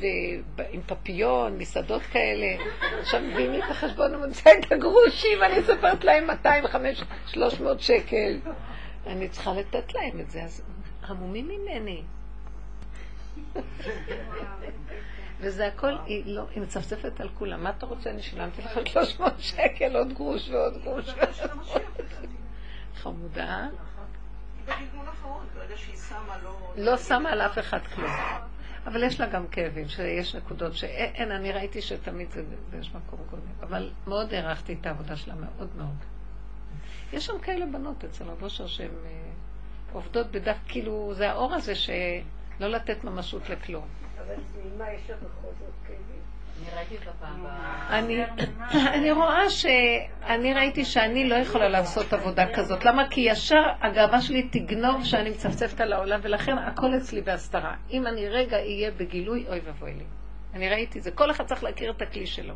ועם 0.56 0.82
פפיון, 0.86 1.58
מסעדות 1.58 2.02
כאלה, 2.02 2.64
עכשיו 3.00 3.22
מביאים 3.22 3.52
לי 3.52 3.60
את 3.60 3.70
החשבון 3.70 4.16
ומוצא 4.16 4.50
את 4.60 4.72
הגרושים, 4.72 5.40
ואני 5.42 5.64
סופרת 5.64 6.04
להם 6.04 6.28
200, 6.28 6.68
500, 6.68 7.10
300 7.28 7.82
שקל. 7.82 8.40
אני 9.08 9.30
צריכה 9.30 9.54
לתת 9.54 9.94
להם 9.94 10.20
את 10.20 10.32
זה, 10.32 10.44
אז 10.44 10.64
המומים 11.02 11.48
ממני. 11.48 12.04
וזה 15.40 15.68
הכל, 15.68 15.96
היא 16.06 16.24
לא, 16.26 16.44
היא 16.56 16.64
מצפצפת 16.64 17.22
על 17.22 17.30
כולם. 17.30 17.64
מה 17.64 17.70
אתה 17.70 17.86
רוצה? 17.86 18.10
אני 18.10 18.22
שילמתי 18.22 18.62
לך 18.62 18.80
300 18.86 19.34
שקל, 19.40 19.96
עוד 19.98 20.14
גרוש 20.14 20.50
ועוד 20.50 20.84
גרוש. 20.84 21.06
חמודה. 22.96 23.68
לא 26.78 26.98
שמה 26.98 27.30
על 27.30 27.42
אף 27.42 27.60
אחד 27.60 27.80
כלום. 27.96 28.12
אבל 28.86 29.04
יש 29.04 29.20
לה 29.20 29.28
גם 29.28 29.48
כאבים, 29.48 29.88
שיש 29.90 30.36
נקודות 30.36 30.74
שאין, 30.74 31.32
אני 31.32 31.52
ראיתי 31.52 31.82
שתמיד 31.82 32.32
זה, 32.32 32.44
יש 32.80 32.92
מקום 32.96 33.20
קודם. 33.30 33.42
אבל 33.62 33.92
מאוד 34.08 34.34
הערכתי 34.34 34.78
את 34.82 34.86
העבודה 34.86 35.16
שלה, 35.16 35.36
מאוד 35.36 35.70
מאוד. 35.78 35.96
יש 37.14 37.26
שם 37.26 37.40
כאלה 37.40 37.66
בנות 37.66 38.04
אצל 38.04 38.24
רב 38.24 38.44
אושר 38.44 38.68
שהן 38.68 38.92
אה, 39.06 39.12
עובדות 39.94 40.32
בדף, 40.32 40.58
כאילו, 40.68 41.14
זה 41.14 41.30
האור 41.32 41.54
הזה 41.54 41.76
שלא 41.76 42.68
לתת 42.68 43.04
ממשות 43.04 43.50
לכלום. 43.50 43.88
אבל 44.18 44.36
מה 44.78 44.92
יש 44.94 45.10
לך 45.10 45.18
בכל 45.18 45.48
זאת 45.60 45.74
כאבים? 45.88 46.17
אני 48.96 49.12
רואה 49.12 49.50
ש... 49.50 49.66
אני 50.24 50.54
ראיתי 50.54 50.86
שאני 50.86 51.30
לא 51.30 51.36
יכולה 51.36 51.70
לעשות 51.70 52.14
עבודה 52.14 52.54
כזאת. 52.54 52.86
למה? 52.86 53.10
כי 53.10 53.22
ישר 53.22 53.64
הגאווה 53.82 54.22
שלי 54.22 54.50
תגנוב 54.52 55.06
שאני 55.06 55.30
מצפצפת 55.30 55.82
על 55.82 55.94
העולם, 55.94 56.20
ולכן 56.24 56.58
הכל 56.58 56.98
אצלי 56.98 57.22
בהסתרה. 57.22 57.76
אם 57.92 58.08
אני 58.08 58.30
רגע 58.30 58.58
אהיה 58.58 58.92
בגילוי, 58.92 59.46
אוי 59.48 59.60
ואבוי 59.60 59.94
לי. 59.94 60.04
אני 60.54 60.70
ראיתי 60.70 61.02
זה. 61.02 61.12
כל 61.12 61.32
אחד 61.32 61.46
צריך 61.46 61.64
להכיר 61.64 61.92
את 61.92 62.02
הכלי 62.02 62.28
שלו. 62.28 62.54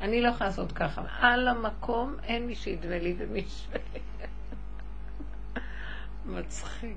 אני 0.00 0.20
לא 0.20 0.28
יכולה 0.28 0.50
לעשות 0.50 0.72
ככה. 0.72 1.02
על 1.20 1.48
המקום 1.48 2.16
אין 2.24 2.46
מי 2.46 2.54
שידמה 2.54 2.98
לי 2.98 3.14
ומי 3.18 3.44
ש... 3.48 3.66
מצחיק. 6.26 6.96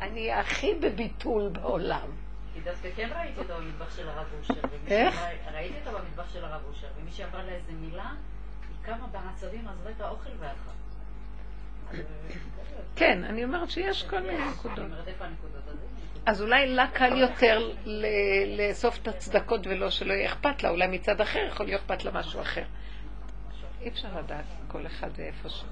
אני 0.00 0.32
הכי 0.32 0.74
בביטול 0.74 1.48
בעולם. 1.48 2.23
כי 2.54 2.60
דווקא 2.60 2.88
כן 2.96 3.10
ראיתי 3.16 3.38
אותו 3.40 3.54
במטבח 3.56 3.96
של 3.96 4.08
הרב 4.08 4.26
אושר. 4.38 4.54
איך? 4.86 5.22
ראיתי 5.52 5.74
אותו 5.86 5.98
במטבח 5.98 6.32
של 6.32 6.44
הרב 6.44 6.62
אושר, 6.68 6.86
ומי 7.00 7.12
שאמרה 7.12 7.42
לה 7.42 7.52
איזה 7.52 7.72
מילה, 7.72 8.10
היא 8.68 8.76
קמה 8.82 9.06
בעצבים, 9.06 9.68
עזבה 9.68 9.90
את 9.90 10.00
האוכל 10.00 10.30
והלכה. 10.38 10.70
כן, 12.96 13.24
אני 13.24 13.44
אומרת 13.44 13.70
שיש 13.70 14.02
כל 14.02 14.20
מיני 14.20 14.48
נקודות. 14.50 14.86
אז 16.26 16.42
אולי 16.42 16.66
לה 16.66 16.86
קל 16.94 17.16
יותר 17.16 17.72
לאסוף 18.56 18.98
את 19.02 19.08
הצדקות 19.08 19.66
ולא 19.66 19.90
שלא 19.90 20.12
יהיה 20.12 20.32
אכפת 20.32 20.62
לה, 20.62 20.70
אולי 20.70 20.86
מצד 20.86 21.20
אחר 21.20 21.38
יכול 21.48 21.66
להיות 21.66 21.80
אכפת 21.80 22.04
לה 22.04 22.10
משהו 22.10 22.40
אחר. 22.40 22.64
אי 23.80 23.88
אפשר 23.88 24.18
לדעת 24.18 24.44
כל 24.68 24.86
אחד 24.86 25.10
ואיפה 25.16 25.48
שלו. 25.48 25.68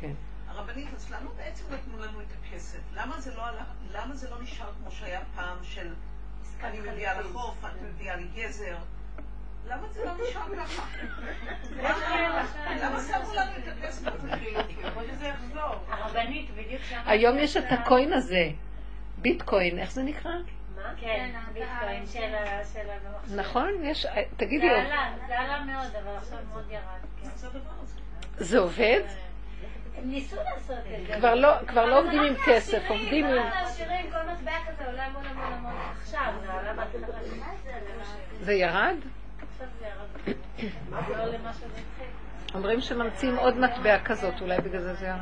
כן. 0.00 0.12
הרבנית, 0.54 0.88
אז 0.96 1.10
למה 1.10 1.30
בעצם 1.36 1.64
נתנו 1.74 1.98
לנו 1.98 2.20
את 2.20 2.26
הכסף? 2.40 2.78
למה 2.92 3.20
זה 3.20 3.34
לא, 3.34 3.42
למה 3.92 4.14
זה 4.14 4.30
לא 4.30 4.42
נשאר 4.42 4.72
כמו 4.82 4.90
שהיה 4.90 5.20
פעם 5.34 5.56
של 5.62 5.94
אני 6.62 6.80
מביאה 6.80 7.20
לחוף, 7.20 7.64
את 7.64 7.82
מביאה 7.82 8.16
לי 8.16 8.28
גזר? 8.34 8.76
למה 9.66 9.88
זה 9.88 10.04
לא 10.04 10.12
נשאר 10.14 10.56
ככה? 10.56 10.86
למה 12.82 13.00
שמו 13.00 13.34
לנו 13.34 13.50
את 13.58 13.68
הכסף 13.78 14.10
ככל 14.82 15.02
שזה 15.10 15.26
יחזור? 15.26 15.74
הרבנית, 15.88 16.50
בדיוק 16.50 16.82
שם. 16.82 17.00
היום 17.06 17.38
יש 17.38 17.56
את 17.56 17.64
הקוין 17.70 18.12
הזה, 18.12 18.50
ביטקוין, 19.18 19.78
איך 19.78 19.92
זה 19.92 20.02
נקרא? 20.02 20.32
כן, 20.96 21.34
ביטקוין 21.52 22.06
של 22.06 22.34
המחשב. 22.34 23.34
נכון? 23.36 23.84
יש, 23.84 24.06
תגידי. 24.36 24.68
זה 24.68 24.82
עלה, 24.82 25.12
זה 25.26 25.38
עלה 25.38 25.64
מאוד, 25.64 25.96
אבל 25.96 26.16
עכשיו 26.16 26.38
מאוד 26.52 26.70
ירד. 26.70 27.32
זה 28.38 28.58
עובד? 28.58 29.00
הם 30.02 30.10
ניסו 30.10 30.36
לעשות 30.36 30.78
את 31.00 31.06
זה. 31.06 31.14
כבר 31.18 31.34
לא, 31.34 31.48
כבר 31.66 31.86
לא 31.86 31.98
עובדים 32.00 32.22
עם 32.22 32.34
כסף, 32.46 32.82
עובדים 32.88 33.26
עם... 33.26 33.32
כל 33.32 33.56
העשירים, 33.56 34.10
כל 34.10 34.32
מטבע 34.32 34.52
כזה 34.68 34.86
עולה 34.86 35.06
המון 35.06 35.24
המון 35.26 35.52
המון. 35.52 35.72
עכשיו, 36.02 36.32
זה 36.46 36.52
עלה 36.52 36.72
בהתחלה. 36.74 37.18
זה 38.40 38.52
ירד? 38.52 38.96
לא. 40.90 40.96
אומרים 42.54 42.80
שממציאים 42.80 43.36
עוד 43.36 43.58
מטבע 43.58 43.98
כזאת, 44.04 44.34
אולי 44.40 44.56
בגלל 44.58 44.80
זה 44.80 44.94
זה 44.94 45.06
ירד. 45.06 45.18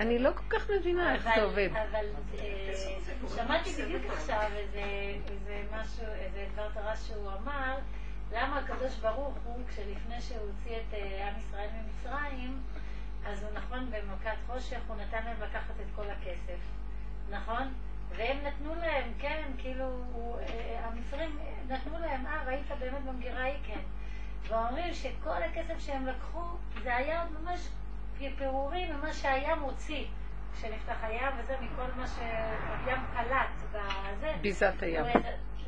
אני 0.00 0.18
לא 0.18 0.30
כל 0.30 0.58
כך 0.58 0.70
מבינה 0.70 1.14
איך 1.14 1.28
זה 1.34 1.42
עובד. 1.42 1.68
אבל 1.72 2.04
אה, 2.38 2.72
שמעתי 3.36 3.70
בדיוק 3.70 4.02
עכשיו 4.12 4.50
איזה 4.56 4.82
משהו, 5.72 6.04
איזה 6.18 6.44
דבר 6.52 6.68
תורה 6.74 6.96
שהוא 6.96 7.30
אמר, 7.42 7.76
למה 8.32 8.58
הקדוש 8.58 8.94
ברוך 8.94 9.34
הוא, 9.44 9.62
כשלפני 9.68 10.20
שהוא 10.20 10.40
הוציא 10.40 10.76
את 10.76 10.94
אה, 10.94 11.28
עם 11.28 11.34
ישראל 11.38 11.68
ממצרים, 11.82 12.62
אז 13.26 13.42
הוא 13.42 13.50
נכון 13.54 13.90
במכת 13.90 14.36
חושך, 14.46 14.80
הוא 14.88 14.96
נתן 14.96 15.24
להם 15.24 15.36
לקחת 15.42 15.74
את 15.80 15.86
כל 15.94 16.10
הכסף, 16.10 16.58
נכון? 17.30 17.74
והם 18.16 18.38
נתנו 18.46 18.74
להם, 18.74 19.12
כן, 19.18 19.42
כאילו, 19.58 20.04
אה, 20.40 20.80
המצרים 20.84 21.38
נתנו 21.68 21.98
להם, 21.98 22.26
אה, 22.26 22.44
ראית 22.46 22.66
באמת 22.78 23.02
במגירה 23.04 23.40
ההיא, 23.40 23.58
כן. 23.66 23.80
ואומרים 24.48 24.94
שכל 24.94 25.42
הכסף 25.42 25.78
שהם 25.78 26.06
לקחו, 26.06 26.42
זה 26.82 26.96
היה 26.96 27.22
עוד 27.22 27.30
ממש 27.42 27.68
פירורים 28.38 28.96
ממה 28.96 29.12
שהים 29.12 29.58
הוציא. 29.60 30.04
כשנפתח 30.54 30.96
הים 31.02 31.32
וזה, 31.38 31.56
מכל 31.60 31.92
מה 31.96 32.06
שהים 32.06 33.00
קלט 33.14 33.70
בזה. 33.72 34.32
ביזת 34.40 34.82
הים. 34.82 35.04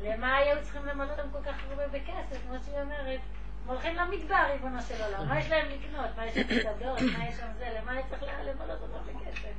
למה 0.03 0.35
היו 0.35 0.63
צריכים 0.63 0.85
למלא 0.85 1.11
אותם 1.11 1.29
כל 1.31 1.43
כך 1.45 1.55
הרבה 1.69 1.87
בכסף? 1.87 2.41
כמו 2.47 2.55
שהיא 2.65 2.81
אומרת, 2.81 3.19
הם 3.63 3.69
הולכים 3.69 3.95
למדבר, 3.95 4.43
ריבונו 4.51 4.81
של 4.81 5.03
עולם. 5.03 5.27
מה 5.27 5.39
יש 5.39 5.49
להם 5.49 5.67
לקנות? 5.69 6.09
מה 6.17 6.25
יש 6.25 6.33
שם 6.33 6.41
מסעדות? 6.57 7.01
מה 7.17 7.27
יש 7.27 7.35
שם 7.35 7.47
זה? 7.57 7.79
למה 7.81 7.91
היה 7.91 8.01
צריך 8.09 8.23
למלא 8.23 8.73
אותם 8.73 9.13
בכסף? 9.13 9.53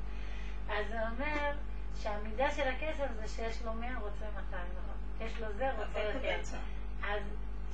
אז 0.68 0.86
זה 0.88 0.96
אומר 1.10 1.52
שהמידה 2.02 2.50
של 2.50 2.68
הכסף 2.68 3.06
זה 3.20 3.28
שיש 3.28 3.62
לו 3.62 3.72
100 3.72 3.88
רוצה 4.00 4.24
200, 4.34 4.62
נכון? 4.78 5.26
יש 5.26 5.40
לו 5.40 5.46
זה 5.52 5.70
רוצה 5.70 6.00
יותר. 6.00 6.36
אז 7.02 7.22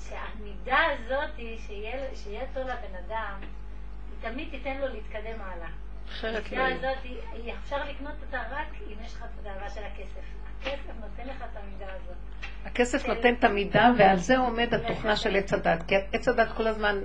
שהמידה 0.08 0.78
הזאת, 0.84 1.36
שיהיה, 1.66 2.46
טוב 2.54 2.62
לבן 2.62 2.94
אדם, 3.06 3.40
היא 3.40 4.30
תמיד 4.30 4.50
תיתן 4.50 4.76
לו 4.76 4.88
להתקדם 4.88 5.40
הלאה. 5.40 5.68
אחרת 6.08 6.52
לא 6.52 6.62
המידה. 6.62 6.90
הזאת, 6.90 7.06
אפשר 7.64 7.84
לקנות 7.84 8.14
אותה 8.26 8.42
רק 8.50 8.68
אם 8.86 9.04
יש 9.04 9.14
לך 9.14 9.22
את 9.22 9.38
הדאגה 9.40 9.70
של 9.70 9.84
הכסף. 9.84 10.37
הכסף 10.62 10.92
נותן 11.00 11.28
לך 11.28 11.42
את 11.52 11.56
המידה 11.56 11.86
הזאת. 11.96 12.14
הכסף 12.64 13.06
נותן 13.08 13.34
את 13.34 13.44
המידה, 13.44 13.90
ועל 13.98 14.16
זה 14.16 14.38
עומד 14.38 14.74
התוכנה 14.74 15.16
של 15.16 15.36
עץ 15.36 15.52
הדת. 15.52 15.82
כי 15.88 15.94
עץ 16.12 16.28
הדת 16.28 16.48
כל 16.56 16.66
הזמן 16.66 16.98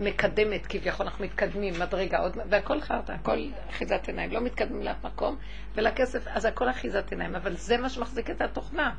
מקדמת, 0.00 0.66
כביכול 0.66 1.06
אנחנו 1.06 1.24
מתקדמים, 1.24 1.74
מדרגה, 1.80 2.18
עוד, 2.18 2.36
והכל 2.50 2.80
חרטא, 2.80 3.12
הכל 3.12 3.38
אחיזת 3.70 4.08
עיניים. 4.08 4.32
לא 4.32 4.40
מתקדמים 4.40 4.82
לאף 4.82 5.04
מקום, 5.04 5.36
ולכסף, 5.74 6.26
אז 6.28 6.44
הכל 6.44 6.70
אחיזת 6.70 7.10
עיניים. 7.10 7.34
אבל 7.36 7.56
זה 7.56 7.76
מה 7.76 7.88
שמחזיק 7.88 8.30
את 8.30 8.40
התוכנה. 8.40 8.94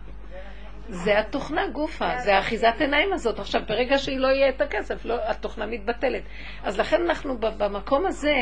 זה 0.90 1.20
התוכנה 1.20 1.68
גופה, 1.68 2.18
זה 2.18 2.36
האחיזת 2.36 2.74
עיניים 2.80 3.14
הזאת. 3.14 3.40
עכשיו, 3.40 3.62
ברגע 3.68 3.98
שהיא 3.98 4.20
לא 4.20 4.28
יהיה 4.28 4.50
את 4.50 4.62
הכסף, 4.62 5.06
לא, 5.06 5.30
התוכנה 5.30 5.66
מתבטלת. 5.66 6.24
אז 6.64 6.80
לכן 6.80 7.02
אנחנו 7.02 7.38
במקום 7.38 8.06
הזה, 8.06 8.36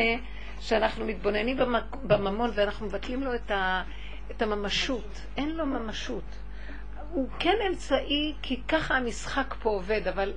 שאנחנו 0.60 1.06
מתבוננים 1.06 1.58
במק- 1.58 1.96
בממון 2.04 2.50
ואנחנו 2.56 2.86
מבטלים 2.86 3.24
לו 3.24 3.36
את, 3.36 3.52
ה, 3.52 3.84
את 4.32 4.42
הממשות. 4.42 5.22
אין 5.38 5.56
לו 5.56 5.66
ממשות. 5.66 6.24
הוא 7.12 7.30
כן 7.40 7.56
אמצעי, 7.68 8.34
כי 8.42 8.62
ככה 8.68 8.98
המשחק 8.98 9.56
פה 9.62 9.70
עובד, 9.70 10.08
אבל 10.08 10.34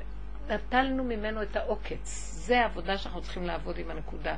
נטלנו 0.48 1.04
ממנו 1.04 1.42
את 1.42 1.56
העוקץ. 1.56 2.32
זה 2.32 2.60
העבודה 2.60 2.98
שאנחנו 2.98 3.22
צריכים 3.22 3.46
לעבוד 3.46 3.78
עם 3.78 3.90
הנקודה. 3.90 4.34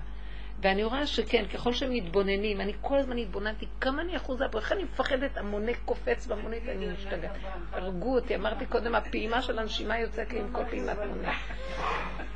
ואני 0.61 0.85
רואה 0.85 1.07
שכן, 1.07 1.45
ככל 1.55 1.73
שהם 1.73 1.91
מתבוננים, 1.93 2.61
אני 2.61 2.73
כל 2.81 2.97
הזמן 2.97 3.19
התבוננתי, 3.19 3.67
כמה 3.81 4.03
אני 4.03 4.17
אחוזה 4.17 4.45
פה, 4.51 4.59
איך 4.59 4.73
אני 4.73 4.85
מפחדת, 4.85 5.37
המונה 5.37 5.73
קופץ 5.85 6.27
במונית, 6.27 6.63
אני 6.69 6.87
משתגע. 6.87 7.29
הרגו 7.73 8.15
אותי, 8.15 8.35
אמרתי 8.35 8.67
קודם, 8.67 8.95
הפעימה 8.95 9.43
של 9.43 9.59
הנשימה 9.59 9.99
יוצאת 9.99 10.33
לי 10.33 10.39
עם 10.39 10.53
כל 10.53 10.65
פעימת 10.71 10.97
מונה. 11.09 11.33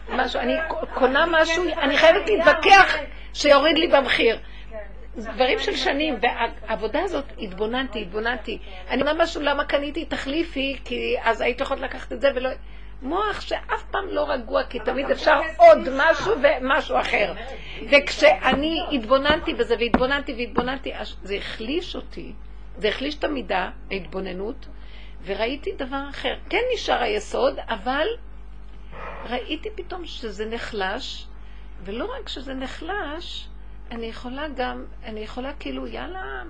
משהו, 0.08 0.40
אני 0.40 0.54
קונה 0.94 1.24
משהו, 1.30 1.64
אני 1.82 1.98
חייבת 1.98 2.28
להתווכח 2.28 2.96
שיוריד 3.34 3.78
לי 3.78 3.86
במחיר. 3.88 4.38
דברים 5.24 5.58
של 5.58 5.76
שנים, 5.76 6.14
והעבודה 6.22 7.02
הזאת, 7.02 7.24
התבוננתי, 7.38 8.02
התבוננתי. 8.02 8.58
אני 8.90 9.02
אומר 9.02 9.12
משהו, 9.22 9.42
למה 9.42 9.64
קניתי 9.64 10.04
תחליפי, 10.04 10.78
כי 10.84 11.16
אז 11.22 11.40
היית 11.40 11.60
יכולת 11.60 11.80
לקחת 11.80 12.12
את 12.12 12.20
זה 12.20 12.28
ולא... 12.34 12.50
מוח 13.02 13.40
שאף 13.40 13.84
פעם 13.90 14.08
לא 14.08 14.30
רגוע, 14.30 14.64
כי 14.64 14.78
תמיד 14.78 15.10
אפשר 15.10 15.40
עוד 15.56 15.78
משהו 15.96 16.32
ומשהו 16.42 17.00
אחר. 17.00 17.32
וכשאני 17.90 18.80
התבוננתי 18.92 19.54
בזה, 19.54 19.74
והתבוננתי 19.78 20.32
והתבוננתי, 20.32 20.92
זה 21.22 21.34
החליש 21.34 21.96
אותי, 21.96 22.32
זה 22.76 22.88
החליש 22.88 23.14
את 23.14 23.24
המידה, 23.24 23.70
ההתבוננות, 23.90 24.66
וראיתי 25.24 25.72
דבר 25.72 26.02
אחר. 26.10 26.34
כן 26.50 26.60
נשאר 26.74 27.02
היסוד, 27.02 27.58
אבל 27.68 28.06
ראיתי 29.30 29.68
פתאום 29.74 30.06
שזה 30.06 30.46
נחלש, 30.46 31.26
ולא 31.84 32.08
רק 32.18 32.28
שזה 32.28 32.54
נחלש, 32.54 33.48
אני 33.90 34.06
יכולה 34.06 34.48
גם, 34.56 34.84
אני 35.04 35.20
יכולה 35.20 35.52
כאילו, 35.60 35.86
יאללה, 35.86 36.42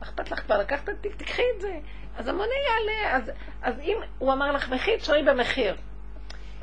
מה 0.00 0.06
אכפת 0.06 0.30
לך 0.30 0.40
כבר 0.40 0.58
לקחת 0.58 0.88
תיק, 1.00 1.14
תקחי 1.16 1.42
את 1.56 1.60
זה. 1.60 1.78
אז 2.16 2.28
המונה 2.28 2.52
יעלה, 2.68 3.16
אז, 3.16 3.30
אז 3.62 3.80
אם 3.80 3.96
הוא 4.18 4.32
אמר 4.32 4.52
לך 4.52 4.68
מחיר, 4.68 4.96
תשארי 4.96 5.22
במחיר. 5.22 5.76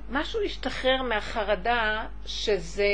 משהו 0.09 0.41
השתחרר 0.41 1.01
מהחרדה 1.01 2.05
שזה 2.25 2.87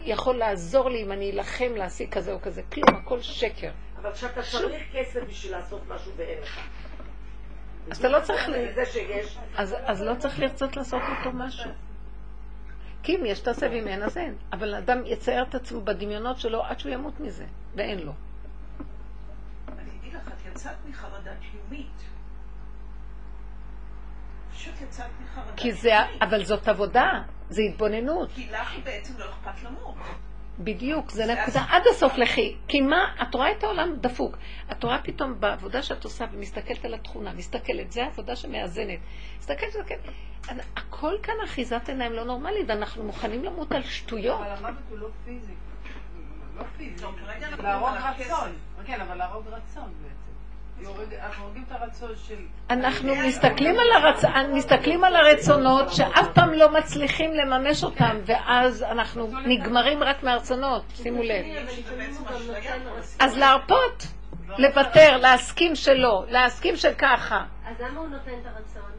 יכול 0.00 0.36
לעזור 0.36 0.90
לי 0.90 1.02
אם 1.02 1.12
אני 1.12 1.30
אלחם 1.30 1.72
להשיג 1.76 2.12
כזה 2.12 2.32
או 2.32 2.40
כזה. 2.42 2.62
כלום, 2.72 2.88
הכל 2.88 3.22
שקר. 3.22 3.70
אבל 4.02 4.12
כשאתה 4.12 4.42
צריך 4.42 4.82
כסף 4.92 5.20
בשביל 5.28 5.52
לעשות 5.52 5.88
משהו 5.88 6.12
ואין 6.16 6.38
לך. 6.42 6.60
אז 7.90 7.98
אתה 7.98 8.08
לא 8.08 8.20
צריך... 8.20 8.48
אז, 9.56 10.02
לא 10.02 10.14
צריך 10.14 10.38
לרצות 10.38 10.76
לעשות 10.76 11.02
איתו 11.18 11.30
משהו. 11.32 11.70
כי 13.04 13.16
אם 13.16 13.26
יש 13.26 13.40
תעשה 13.40 13.66
ואם 13.70 13.88
אין 13.88 14.02
אז 14.02 14.16
אין. 14.16 14.36
אבל 14.52 14.74
אדם 14.74 14.98
יצייר 15.04 15.42
את 15.42 15.54
עצמו 15.54 15.80
בדמיונות 15.80 16.40
שלו 16.40 16.64
עד 16.64 16.78
שהוא 16.80 16.92
ימות 16.92 17.20
מזה, 17.20 17.46
ואין 17.74 17.98
לו. 17.98 18.12
אני 19.68 19.90
אגיד 20.00 20.14
לך, 20.14 20.28
את 20.28 20.52
יצאת 20.52 20.76
מחרדה 20.88 21.32
קיומית. 21.40 22.02
פשוט 24.54 24.74
יצאת 24.80 25.06
מחרדה 25.22 25.56
כי 25.56 25.72
זה, 25.72 25.80
קיומית. 25.80 26.22
אבל 26.22 26.44
זאת 26.44 26.68
עבודה, 26.68 27.22
זה 27.48 27.62
התבוננות. 27.62 28.30
כי 28.34 28.50
לך 28.50 28.74
בעצם 28.84 29.14
לא 29.18 29.24
אכפת 29.24 29.62
למות. 29.62 29.94
בדיוק, 30.58 31.10
זה 31.10 31.26
נקודה 31.26 31.64
עד 31.68 31.82
הסוף 31.90 32.18
לכי. 32.18 32.56
כי 32.68 32.80
מה, 32.80 33.14
את 33.22 33.34
רואה 33.34 33.52
את 33.52 33.64
העולם 33.64 33.96
דפוק. 33.96 34.36
את 34.72 34.84
רואה 34.84 34.98
פתאום 35.02 35.40
בעבודה 35.40 35.82
שאת 35.82 36.04
עושה 36.04 36.24
ומסתכלת 36.32 36.84
על 36.84 36.94
התכונה, 36.94 37.32
מסתכלת, 37.32 37.92
זה 37.92 38.04
העבודה 38.04 38.36
שמאזנת. 38.36 38.98
מסתכלת, 39.38 39.68
מסתכלת. 39.68 40.00
הכל 40.76 41.14
כאן 41.22 41.34
אחיזת 41.44 41.88
עיניים 41.88 42.12
לא 42.12 42.24
נורמלית, 42.24 42.70
אנחנו 42.70 43.04
מוכנים 43.04 43.44
למות 43.44 43.72
על 43.72 43.82
שטויות. 43.82 44.40
אבל 44.40 44.50
המוות 44.50 44.82
הוא 44.90 44.98
לא 44.98 45.08
פיזי. 45.24 45.52
לא 46.56 46.62
פיזי. 46.76 47.06
להרוג. 47.62 47.88
רצון. 48.20 48.52
כן, 48.86 49.00
אבל 49.00 49.14
להרוג 49.14 49.46
רצון 49.46 49.92
בעצם. 50.02 50.23
אנחנו 52.70 53.12
הרצון 53.12 53.26
מסתכלים 53.26 53.74
על, 53.78 54.02
הרצ... 54.02 54.24
מסתכלים 54.54 55.04
על 55.04 55.16
הרצונות 55.16 55.92
שאף 55.92 56.26
פעם 56.34 56.52
לא 56.52 56.72
מצליחים 56.72 57.30
לממש 57.32 57.84
אותם, 57.84 58.16
ואז 58.26 58.82
אנחנו 58.82 59.30
נגמרים 59.46 60.02
רק 60.02 60.22
מהרצונות, 60.22 60.82
שימו 60.94 61.22
לב. 61.22 61.44
אז 63.20 63.38
להרפות, 63.38 64.06
לוותר, 64.58 65.16
להסכים 65.16 65.74
שלא, 65.74 66.24
להסכים 66.28 66.76
שככה. 66.76 67.44
אז 67.66 67.80
למה 67.80 68.00
הוא 68.00 68.08
נותן 68.08 68.32
את 68.42 68.46
הרצון? 68.46 68.90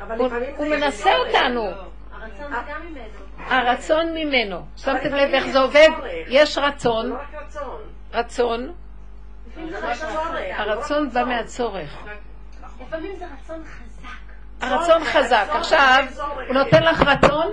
אבל 0.00 0.18
הוא, 0.56 0.66
מנסה 0.66 1.16
אותנו, 1.16 1.62
הרצון 2.12 2.52
זה 2.52 2.56
גם 2.68 2.86
ממנו. 2.86 3.24
הרצון 3.38 4.14
ממנו. 4.14 4.66
שמתם 4.76 5.14
לב 5.14 5.34
איך 5.34 5.46
זה 5.46 5.58
עובד? 5.60 5.88
יש 6.28 6.58
רצון, 6.58 7.08
לא 7.10 7.14
רק 7.14 7.34
רצון. 8.12 8.72
הרצון 10.56 11.10
בא 11.10 11.24
מהצורך. 11.24 12.04
לפעמים 12.80 13.16
זה 13.16 13.24
רצון 13.26 13.62
חזק. 13.64 14.08
הרצון 14.60 15.04
חזק. 15.04 15.46
עכשיו, 15.50 16.04
הוא 16.48 16.54
נותן 16.54 16.82
לך 16.82 17.00
רצון, 17.00 17.46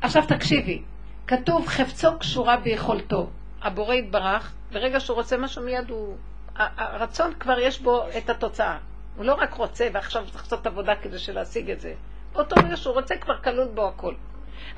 עכשיו 0.00 0.22
תקשיבי, 0.28 0.82
כתוב 1.26 1.66
חפצו 1.66 2.18
קשורה 2.18 2.56
ביכולתו. 2.56 3.30
הבורא 3.62 3.94
יתברך, 3.94 4.52
ברגע 4.72 5.00
שהוא 5.00 5.14
רוצה 5.14 5.36
משהו 5.36 5.62
מיד 5.62 5.90
הוא... 5.90 6.16
הרצון 6.56 7.32
כבר 7.40 7.58
יש 7.58 7.80
בו 7.80 8.04
את 8.18 8.30
התוצאה. 8.30 8.78
הוא 9.16 9.24
לא 9.24 9.34
רק 9.34 9.54
רוצה 9.54 9.88
ועכשיו 9.92 10.24
צריך 10.30 10.44
לעשות 10.44 10.66
עבודה 10.66 10.96
כדי 10.96 11.16
להשיג 11.34 11.70
את 11.70 11.80
זה. 11.80 11.94
באותו 12.32 12.56
רגע 12.64 12.76
שהוא 12.76 12.94
רוצה 12.94 13.16
כבר 13.16 13.38
כלול 13.38 13.68
בו 13.74 13.88
הכל. 13.88 14.14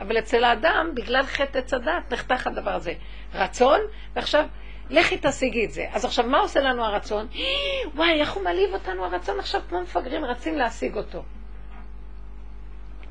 אבל 0.00 0.18
אצל 0.18 0.44
האדם, 0.44 0.90
בגלל 0.94 1.22
חטא 1.22 1.58
עץ 1.58 1.74
הדת, 1.74 2.12
נחתך 2.12 2.46
הדבר 2.46 2.70
הזה. 2.70 2.92
רצון, 3.34 3.80
ועכשיו, 4.14 4.44
לכי 4.90 5.18
תשיגי 5.22 5.64
את 5.64 5.70
זה. 5.70 5.86
אז 5.92 6.04
עכשיו, 6.04 6.26
מה 6.26 6.38
עושה 6.38 6.60
לנו 6.60 6.84
הרצון? 6.84 7.26
וואי, 7.94 8.20
איך 8.20 8.32
הוא 8.32 8.44
מעליב 8.44 8.74
אותנו 8.74 9.04
הרצון 9.04 9.38
עכשיו 9.38 9.60
כמו 9.68 9.80
מפגרים, 9.80 10.24
רצים 10.24 10.54
להשיג 10.54 10.96
אותו. 10.96 11.22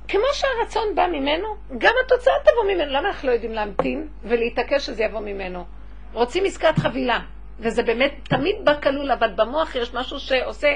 כמו 0.07 0.25
שהרצון 0.33 0.95
בא 0.95 1.07
ממנו, 1.07 1.55
גם 1.77 1.93
התוצאה 2.05 2.33
תבוא 2.43 2.73
ממנו. 2.73 2.91
למה 2.91 3.07
אנחנו 3.07 3.27
לא 3.27 3.33
יודעים 3.33 3.53
להמתין 3.53 4.07
ולהתעקש 4.23 4.85
שזה 4.85 5.03
יבוא 5.03 5.19
ממנו? 5.19 5.65
רוצים 6.13 6.45
עסקת 6.45 6.77
חבילה, 6.77 7.19
וזה 7.59 7.83
באמת 7.83 8.13
תמיד 8.23 8.55
בא 8.63 8.81
כלול, 8.81 9.11
אבל 9.11 9.31
במוח 9.35 9.75
יש 9.75 9.93
משהו 9.93 10.19
שעושה 10.19 10.67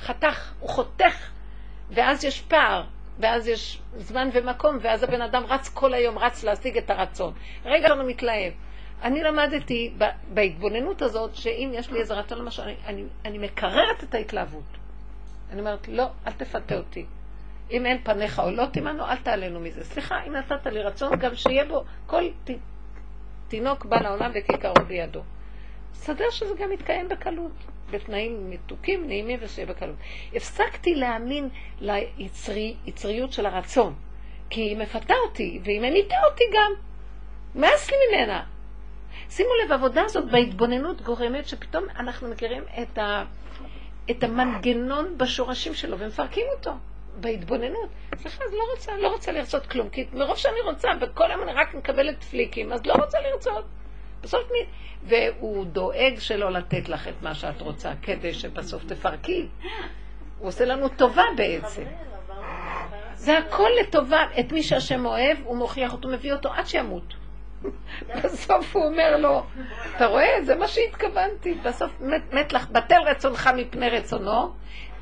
חתך, 0.00 0.52
הוא 0.60 0.70
חותך, 0.70 1.30
ואז 1.90 2.24
יש 2.24 2.40
פער, 2.40 2.82
ואז 3.18 3.48
יש 3.48 3.80
זמן 3.96 4.28
ומקום, 4.32 4.78
ואז 4.80 5.02
הבן 5.02 5.22
אדם 5.22 5.42
רץ 5.48 5.68
כל 5.68 5.94
היום, 5.94 6.18
רץ 6.18 6.44
להשיג 6.44 6.78
את 6.78 6.90
הרצון. 6.90 7.32
רגע 7.64 7.92
הוא 7.92 8.04
מתלהב. 8.04 8.52
אני 9.02 9.22
למדתי 9.22 9.94
בהתבוננות 10.34 11.02
הזאת, 11.02 11.34
שאם 11.34 11.70
יש 11.74 11.90
לי 11.90 11.98
איזה 12.00 12.14
רצון 12.14 12.38
למשהו, 12.38 12.64
אני, 12.64 12.74
אני, 12.86 13.04
אני 13.24 13.38
מקררת 13.38 14.04
את 14.04 14.14
ההתלהבות. 14.14 14.78
אני 15.50 15.60
אומרת, 15.60 15.88
לא, 15.88 16.06
אל 16.26 16.32
תפתה 16.32 16.76
אותי. 16.76 17.06
אם 17.70 17.86
אין 17.86 17.98
פניך 18.04 18.38
או 18.38 18.50
לא 18.50 18.66
תימנו, 18.66 19.06
אל 19.06 19.16
תעלנו 19.16 19.60
מזה. 19.60 19.84
סליחה, 19.84 20.22
אם 20.26 20.32
נתת 20.32 20.66
לי 20.66 20.82
רצון, 20.82 21.18
גם 21.18 21.34
שיהיה 21.34 21.64
בו 21.64 21.84
כל 22.06 22.22
ת... 22.44 22.50
תינוק 23.48 23.84
בא 23.84 23.96
לעולם 24.00 24.30
וכיכרו 24.34 24.84
בידו. 24.88 25.22
סדר 25.94 26.30
שזה 26.30 26.54
גם 26.58 26.72
יתקיים 26.72 27.08
בקלות, 27.08 27.52
בתנאים 27.90 28.50
מתוקים, 28.50 29.06
נעימים 29.06 29.38
ושיהיה 29.42 29.66
בקלות. 29.66 29.96
הפסקתי 30.34 30.94
להאמין 30.94 31.48
ליצריות 31.80 33.32
של 33.32 33.46
הרצון, 33.46 33.94
כי 34.50 34.60
היא 34.60 34.76
מפתה 34.76 35.14
אותי, 35.26 35.60
והיא 35.64 35.80
מניתה 35.80 36.16
אותי 36.30 36.44
גם. 36.54 36.72
מאס 37.54 37.90
לי 37.90 37.96
ממנה. 38.10 38.44
שימו 39.30 39.50
לב, 39.64 39.72
העבודה 39.72 40.02
הזאת 40.04 40.30
בהתבוננות 40.30 41.02
גורמת 41.02 41.48
שפתאום 41.48 41.84
אנחנו 41.96 42.28
מכירים 42.28 42.64
את, 42.82 42.98
ה, 42.98 43.24
את 44.10 44.22
המנגנון 44.22 45.18
בשורשים 45.18 45.74
שלו 45.74 45.98
ומפרקים 45.98 46.46
אותו 46.56 46.72
בהתבוננות. 47.20 47.88
סליחה, 48.16 48.44
אז 48.44 48.52
לא 48.52 48.70
רוצה, 48.70 48.96
לא 48.96 49.08
רוצה 49.08 49.32
לרצות 49.32 49.66
כלום, 49.66 49.88
כי 49.88 50.06
מרוב 50.12 50.36
שאני 50.36 50.60
רוצה, 50.64 50.88
וכל 51.00 51.30
היום 51.30 51.42
אני 51.42 51.52
רק 51.52 51.74
מקבלת 51.74 52.24
פליקים, 52.24 52.72
אז 52.72 52.86
לא 52.86 52.92
רוצה 52.92 53.18
לרצות. 53.20 53.64
בסוף 54.22 54.50
מי... 54.52 54.58
והוא 55.04 55.64
דואג 55.64 56.18
שלא 56.18 56.50
לתת 56.50 56.88
לך 56.88 57.08
את 57.08 57.22
מה 57.22 57.34
שאת 57.34 57.60
רוצה, 57.60 57.92
כדי 58.02 58.34
שבסוף 58.34 58.84
תפרקי. 58.84 59.46
הוא 60.38 60.48
עושה 60.48 60.64
לנו 60.64 60.88
טובה 60.88 61.24
בעצם. 61.36 61.84
זה 63.14 63.38
הכל 63.38 63.68
לטובה. 63.80 64.22
את 64.40 64.52
מי 64.52 64.62
שהשם 64.62 65.06
אוהב, 65.06 65.38
הוא 65.44 65.56
מוכיח 65.56 65.92
אותו, 65.92 66.08
מביא 66.08 66.32
אותו 66.32 66.52
עד 66.52 66.66
שימות. 66.66 67.14
בסוף 68.24 68.76
הוא 68.76 68.84
אומר 68.84 69.16
לו, 69.16 69.42
אתה 69.96 70.06
רואה? 70.06 70.44
זה 70.44 70.54
מה 70.54 70.68
שהתכוונתי. 70.68 71.54
בסוף 71.54 72.00
מת, 72.00 72.34
מת 72.34 72.52
לך, 72.52 72.70
בטל 72.70 73.00
רצונך 73.06 73.50
מפני 73.56 73.88
רצונו, 73.88 74.52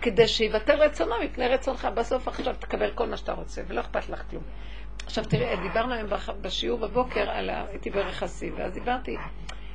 כדי 0.02 0.28
שיבטל 0.28 0.82
רצונו 0.82 1.14
מפני 1.24 1.48
רצונך. 1.48 1.88
בסוף 1.94 2.28
עכשיו 2.28 2.54
תקבל 2.58 2.90
כל 2.90 3.06
מה 3.06 3.16
שאתה 3.16 3.32
רוצה, 3.32 3.62
ולא 3.68 3.80
אכפת 3.80 4.08
לך 4.08 4.22
כלום. 4.30 4.42
עכשיו 5.06 5.24
תראה, 5.24 5.56
דיברנו 5.62 5.94
היום 5.94 6.08
בשיעור 6.40 6.78
בבוקר, 6.78 7.30
על 7.30 7.50
ה... 7.50 7.64
הייתי 7.70 7.90
ברכסים, 7.90 8.54
ואז 8.56 8.72
דיברתי, 8.72 9.16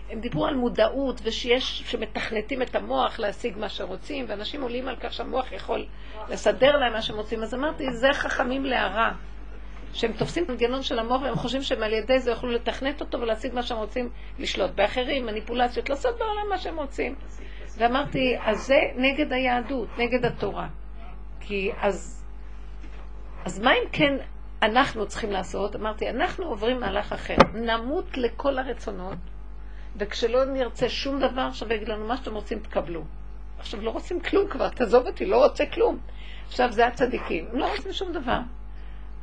הם 0.10 0.20
דיברו 0.20 0.46
על 0.46 0.56
מודעות, 0.56 1.22
ושיש, 1.24 1.84
שמתכנתים 1.86 2.62
את 2.62 2.76
המוח 2.76 3.20
להשיג 3.20 3.58
מה 3.58 3.70
שרוצים, 3.70 4.26
ואנשים 4.28 4.62
עולים 4.62 4.88
על 4.88 4.96
כך 4.96 5.14
שהמוח 5.14 5.52
יכול 5.52 5.86
לסדר 6.30 6.78
להם 6.78 6.94
מה 6.94 7.02
שהם 7.02 7.16
רוצים. 7.16 7.44
אז 7.44 7.54
אמרתי, 7.54 7.94
זה 7.94 8.10
חכמים 8.14 8.66
להרע. 8.66 9.12
שהם 9.94 10.12
תופסים 10.14 10.46
מנגנון 10.50 10.84
של 10.84 11.00
המוח 11.00 11.22
והם 11.22 11.36
חושבים 11.36 11.62
שהם 11.62 11.84
על 11.84 11.94
ידי 11.94 12.20
זה 12.20 12.32
יוכלו 12.32 12.52
לתכנת 12.52 13.02
אותו 13.02 13.22
ולהשיג 13.22 13.54
מה 13.54 13.64
שהם 13.64 13.78
רוצים 13.78 14.10
לשלוט 14.40 14.72
באחרים, 14.76 15.26
מניפולציות, 15.26 15.90
לעשות 15.90 16.18
בעולם 16.20 16.50
מה 16.50 16.58
שהם 16.58 16.78
רוצים. 16.78 17.16
ואמרתי, 17.78 18.36
אז 18.46 18.58
זה 18.68 18.80
נגד 18.96 19.34
היהדות, 19.34 19.88
נגד 19.98 20.26
התורה. 20.26 20.68
כי 21.40 21.72
אז, 21.82 22.26
אז 23.46 23.60
מה 23.60 23.72
אם 23.72 23.90
כן 23.92 24.18
אנחנו 24.64 25.08
צריכים 25.08 25.32
לעשות? 25.32 25.76
אמרתי, 25.76 26.10
אנחנו 26.10 26.46
עוברים 26.46 26.80
מהלך 26.80 27.14
אחר. 27.14 27.36
נמות 27.54 28.18
לכל 28.18 28.58
הרצונות, 28.58 29.18
וכשלא 29.96 30.46
נרצה 30.46 30.90
שום 30.90 31.20
דבר, 31.20 31.42
עכשיו 31.42 31.74
יגיד 31.74 31.90
לנו, 31.90 32.08
מה 32.08 32.18
שאתם 32.18 32.34
רוצים 32.34 32.60
תקבלו. 32.60 33.04
עכשיו 33.60 33.82
לא 33.82 33.90
רוצים 33.90 34.20
כלום 34.20 34.50
כבר, 34.50 34.70
תעזוב 34.70 35.08
אותי, 35.08 35.26
לא 35.26 35.46
רוצה 35.46 35.66
כלום. 35.66 36.00
עכשיו 36.48 36.72
זה 36.72 36.88
הצדיקים, 36.88 37.48
הם 37.52 37.58
לא 37.58 37.76
רוצים 37.76 37.94
שום 37.94 38.12
דבר. 38.12 38.40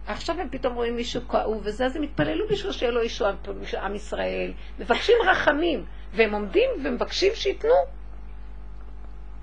עכשיו 0.09 0.41
הם 0.41 0.49
פתאום 0.51 0.75
רואים 0.75 0.97
מישהו 0.97 1.29
כאוב 1.29 1.61
וזה, 1.65 1.87
אז 1.87 1.97
הם 1.97 2.03
התפללו 2.03 2.49
בשביל 2.49 2.73
שיהיה 2.73 2.93
לו 2.93 3.05
ישוע 3.05 3.33
עם 3.83 3.95
ישראל, 3.95 4.53
מבקשים 4.79 5.15
רחמים, 5.27 5.85
והם 6.15 6.35
עומדים 6.35 6.71
ומבקשים 6.85 7.33
שייתנו. 7.35 7.75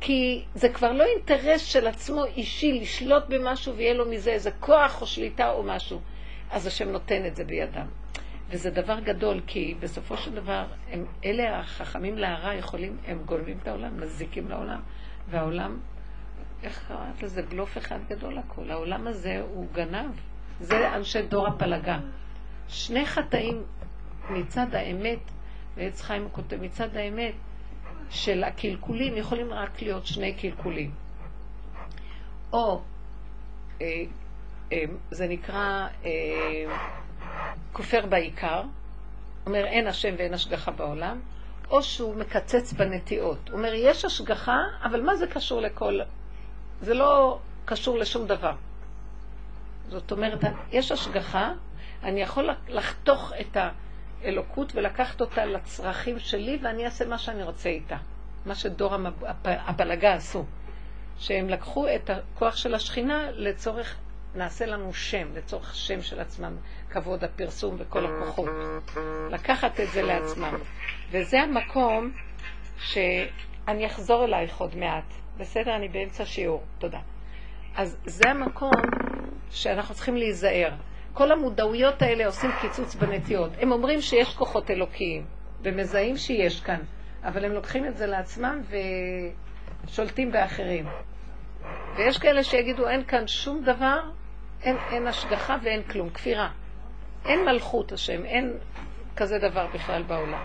כי 0.02 0.46
זה 0.56 0.70
כבר 0.70 0.92
לא 0.92 1.04
אינטרס 1.04 1.66
של 1.66 1.88
עצמו 1.88 2.26
אישי 2.26 2.80
לשלוט 2.82 3.24
במשהו 3.30 3.76
ויהיה 3.76 3.94
לו 3.94 4.06
מזה 4.06 4.32
איזה 4.32 4.52
כוח 4.60 5.02
או 5.02 5.08
שליטה 5.08 5.52
או 5.52 5.64
משהו. 5.64 6.02
אז 6.52 6.68
השם 6.68 6.90
נותן 6.90 7.26
את 7.26 7.36
זה 7.36 7.44
בידם. 7.44 7.88
וזה 8.50 8.70
דבר 8.70 9.00
גדול, 9.00 9.42
כי 9.48 9.76
בסופו 9.80 10.18
של 10.18 10.36
דבר, 10.36 10.66
הם, 10.92 11.06
אלה 11.26 11.60
החכמים 11.60 12.18
להרע 12.18 12.54
יכולים, 12.54 12.98
הם 13.08 13.24
גונבים 13.26 13.58
את 13.62 13.68
העולם, 13.68 14.02
מזיקים 14.02 14.50
לעולם. 14.50 14.80
והעולם, 15.30 15.80
איך 16.64 16.86
קראת 16.88 17.24
לזה? 17.24 17.42
בלוף 17.42 17.78
אחד 17.78 18.00
גדול 18.10 18.38
הכל. 18.38 18.72
העולם 18.72 19.08
הזה 19.08 19.42
הוא 19.54 19.68
גנב. 19.74 20.12
זה 20.60 20.96
אנשי 20.96 21.22
דור 21.22 21.48
הפלגה. 21.48 22.00
שני 22.68 23.06
חטאים 23.06 23.64
מצד 24.30 24.76
האמת, 24.76 25.20
ועץ 25.76 26.02
חיים 26.02 26.28
כותב, 26.32 26.62
מצד 26.62 26.96
האמת 26.96 27.34
של 28.10 28.44
הקלקולים 28.44 29.18
יכולים 29.18 29.54
רק 29.54 29.82
להיות 29.82 30.06
שני 30.06 30.34
קלקולים. 30.34 30.92
או 32.54 32.82
אה, 33.82 34.04
אה, 34.72 34.84
זה 35.12 35.28
נקרא 35.28 35.88
אה, 36.06 36.12
כופר 37.74 38.06
בעיקר, 38.06 38.62
אומר 39.46 39.66
אין 39.66 39.88
השם 39.88 40.16
ואין 40.18 40.34
השגחה 40.34 40.72
בעולם, 40.72 41.20
או 41.70 41.84
שהוא 41.84 42.16
מקצץ 42.16 42.74
בנטיעות. 42.74 43.50
הוא 43.50 43.58
אומר 43.58 43.74
יש 43.74 44.06
השגחה, 44.06 44.58
אבל 44.84 45.02
מה 45.02 45.16
זה 45.16 45.28
קשור 45.28 45.62
לכל... 45.62 46.00
זה 46.82 46.94
לא 46.94 47.40
קשור 47.66 47.98
לשום 47.98 48.28
דבר. 48.28 48.54
זאת 49.88 50.12
אומרת, 50.12 50.40
יש 50.72 50.92
השגחה, 50.92 51.52
אני 52.04 52.22
יכול 52.22 52.50
לחתוך 52.68 53.34
את 53.42 53.58
האלוקות 54.24 54.76
ולקחת 54.76 55.22
אותה 55.22 55.46
לצרכים 55.46 56.20
שלי, 56.20 56.60
ואני 56.62 56.86
אעשה 56.86 57.06
מה 57.06 57.18
שאני 57.18 57.44
רוצה 57.44 57.70
איתה. 57.70 57.98
מה 58.46 58.56
שדור 58.56 58.96
הבלגה 59.44 60.14
עשו. 60.14 60.46
שהם 61.18 61.50
לקחו 61.50 61.88
את 61.96 62.10
הכוח 62.10 62.56
של 62.56 62.76
השכינה 62.76 63.32
לצורך, 63.32 63.96
נעשה 64.36 64.66
לנו 64.66 64.94
שם, 64.94 65.28
לצורך 65.36 65.76
שם 65.76 66.02
של 66.02 66.20
עצמם, 66.20 66.56
כבוד 66.90 67.24
הפרסום 67.24 67.76
וכל 67.80 68.06
הכוחות. 68.06 68.50
לקחת 69.32 69.80
את 69.80 69.88
זה 69.94 70.02
לעצמם. 70.02 70.58
וזה 71.12 71.42
המקום 71.42 72.12
שאני 72.78 73.86
אחזור 73.86 74.26
אלייך 74.26 74.58
עוד 74.58 74.76
מעט. 74.76 75.14
בסדר? 75.38 75.76
אני 75.76 75.88
באמצע 75.88 76.26
שיעור. 76.26 76.64
תודה. 76.80 77.00
אז 77.76 77.98
זה 78.06 78.30
המקום 78.30 78.72
שאנחנו 79.52 79.96
צריכים 79.96 80.18
להיזהר. 80.18 80.72
כל 81.14 81.32
המודעויות 81.32 82.02
האלה 82.02 82.26
עושים 82.26 82.52
קיצוץ 82.62 82.96
בנטיות. 82.96 83.52
הם 83.60 83.72
אומרים 83.72 84.02
שיש 84.02 84.36
כוחות 84.36 84.72
אלוקיים, 84.72 85.26
ומזהים 85.64 86.18
שיש 86.18 86.62
כאן, 86.62 86.80
אבל 87.24 87.46
הם 87.46 87.52
לוקחים 87.52 87.86
את 87.86 87.98
זה 87.98 88.08
לעצמם 88.08 88.62
ושולטים 89.88 90.32
באחרים. 90.32 90.86
ויש 91.98 92.18
כאלה 92.18 92.44
שיגידו, 92.44 92.88
אין 92.88 93.04
כאן 93.04 93.28
שום 93.28 93.64
דבר, 93.64 94.00
אין, 94.64 94.76
אין 94.92 95.08
השגחה 95.08 95.58
ואין 95.64 95.84
כלום, 95.84 96.10
כפירה. 96.10 96.50
אין 97.26 97.46
מלכות 97.46 97.92
השם, 97.92 98.26
אין 98.26 98.54
כזה 99.16 99.38
דבר 99.38 99.68
בכלל 99.74 100.04
בעולם. 100.04 100.44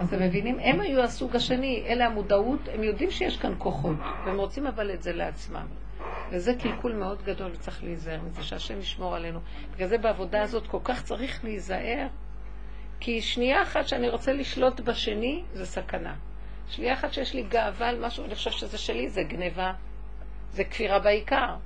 אז 0.00 0.08
אתם 0.08 0.22
מבינים? 0.22 0.58
הם 0.60 0.80
היו 0.80 1.02
הסוג 1.02 1.36
השני, 1.36 1.84
אלה 1.86 2.06
המודעות, 2.06 2.60
הם 2.74 2.82
יודעים 2.82 3.10
שיש 3.10 3.36
כאן 3.36 3.54
כוחות, 3.58 3.96
והם 4.24 4.36
רוצים 4.36 4.66
אבל 4.66 4.90
את 4.90 5.02
זה 5.02 5.12
לעצמם. 5.12 5.66
וזה 6.30 6.54
קלקול 6.62 6.92
מאוד 6.92 7.22
גדול, 7.22 7.50
וצריך 7.52 7.84
להיזהר 7.84 8.20
מזה, 8.22 8.42
שהשם 8.42 8.80
ישמור 8.80 9.16
עלינו. 9.16 9.40
בגלל 9.74 9.88
זה 9.88 9.98
בעבודה 9.98 10.42
הזאת 10.42 10.66
כל 10.66 10.78
כך 10.84 11.02
צריך 11.02 11.44
להיזהר, 11.44 12.06
כי 13.00 13.22
שנייה 13.22 13.62
אחת 13.62 13.88
שאני 13.88 14.08
רוצה 14.08 14.32
לשלוט 14.32 14.80
בשני, 14.80 15.42
זה 15.52 15.66
סכנה. 15.66 16.14
שנייה 16.68 16.94
אחת 16.94 17.12
שיש 17.12 17.34
לי 17.34 17.42
גאווה 17.42 17.88
על 17.88 18.06
משהו, 18.06 18.24
אני 18.24 18.34
חושב 18.34 18.50
שזה 18.50 18.78
שלי, 18.78 19.10
זה 19.10 19.22
גניבה, 19.22 19.72
זה 20.52 20.64
כפירה 20.64 20.98
בעיקר. 20.98 21.56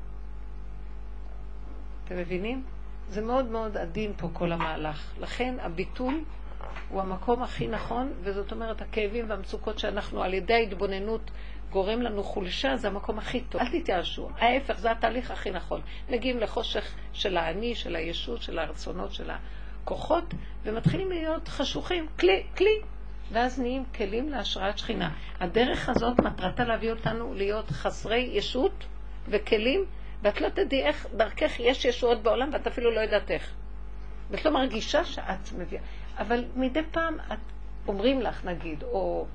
אתם 2.05 2.17
מבינים? 2.17 2.65
זה 3.09 3.23
מאוד 3.23 3.45
מאוד 3.47 3.77
עדין 3.77 4.13
פה 4.17 4.29
כל 4.33 4.53
המהלך. 4.53 5.15
לכן 5.21 5.55
הביטול 5.61 6.25
הוא 6.89 7.01
המקום 7.01 7.43
הכי 7.43 7.67
נכון, 7.67 8.13
וזאת 8.21 8.53
אומרת, 8.53 8.83
הכאבים 8.83 9.31
והמצוקות 9.31 9.79
שאנחנו 9.79 10.23
על 10.23 10.35
ידי 10.35 10.55
ההתבוננות 10.55 11.31
גורם 11.75 12.03
לנו 12.03 12.23
חולשה, 12.23 12.77
זה 12.77 12.89
המקום 12.89 13.19
הכי 13.19 13.41
טוב. 13.41 13.61
אל 13.61 13.81
תתייאשו. 13.81 14.29
ההפך, 14.39 14.79
זה 14.79 14.91
התהליך 14.91 15.31
הכי 15.31 15.51
נכון. 15.51 15.81
מגיעים 16.11 16.39
לחושך 16.39 16.95
של 17.13 17.37
האני, 17.37 17.75
של 17.75 17.97
הישות, 17.97 18.43
של 18.43 18.59
הרצונות, 18.59 19.13
של 19.13 19.31
הכוחות, 19.31 20.35
ומתחילים 20.63 21.11
להיות 21.11 21.49
חשוכים, 21.49 22.07
כלי, 22.21 22.43
כלי. 22.57 22.81
ואז 23.33 23.61
נהיים 23.61 23.85
כלים 23.95 24.29
להשראת 24.29 24.79
שכינה. 24.79 25.11
הדרך 25.41 25.89
הזאת 25.89 26.21
מטרתה 26.21 26.65
להביא 26.65 26.91
אותנו 26.91 27.35
להיות 27.35 27.71
חסרי 27.71 28.31
ישות 28.33 28.85
וכלים, 29.29 29.85
ואת 30.23 30.41
לא 30.41 30.49
תדעי 30.49 30.83
איך 30.83 31.07
דרכך 31.17 31.61
יש 31.61 31.85
ישועות 31.85 32.23
בעולם, 32.23 32.51
ואת 32.53 32.67
אפילו 32.67 32.91
לא 32.95 33.01
יודעת 33.01 33.31
איך. 33.31 33.55
ואת 34.31 34.45
לא 34.45 34.51
מרגישה 34.51 35.05
שאת 35.05 35.53
מביאה. 35.59 35.83
אבל 36.19 36.45
מדי 36.57 36.83
פעם 36.91 37.17
את 37.33 37.39
אומרים 37.89 38.21
לך, 38.21 38.45
נגיד, 38.45 38.83
או 38.83 39.27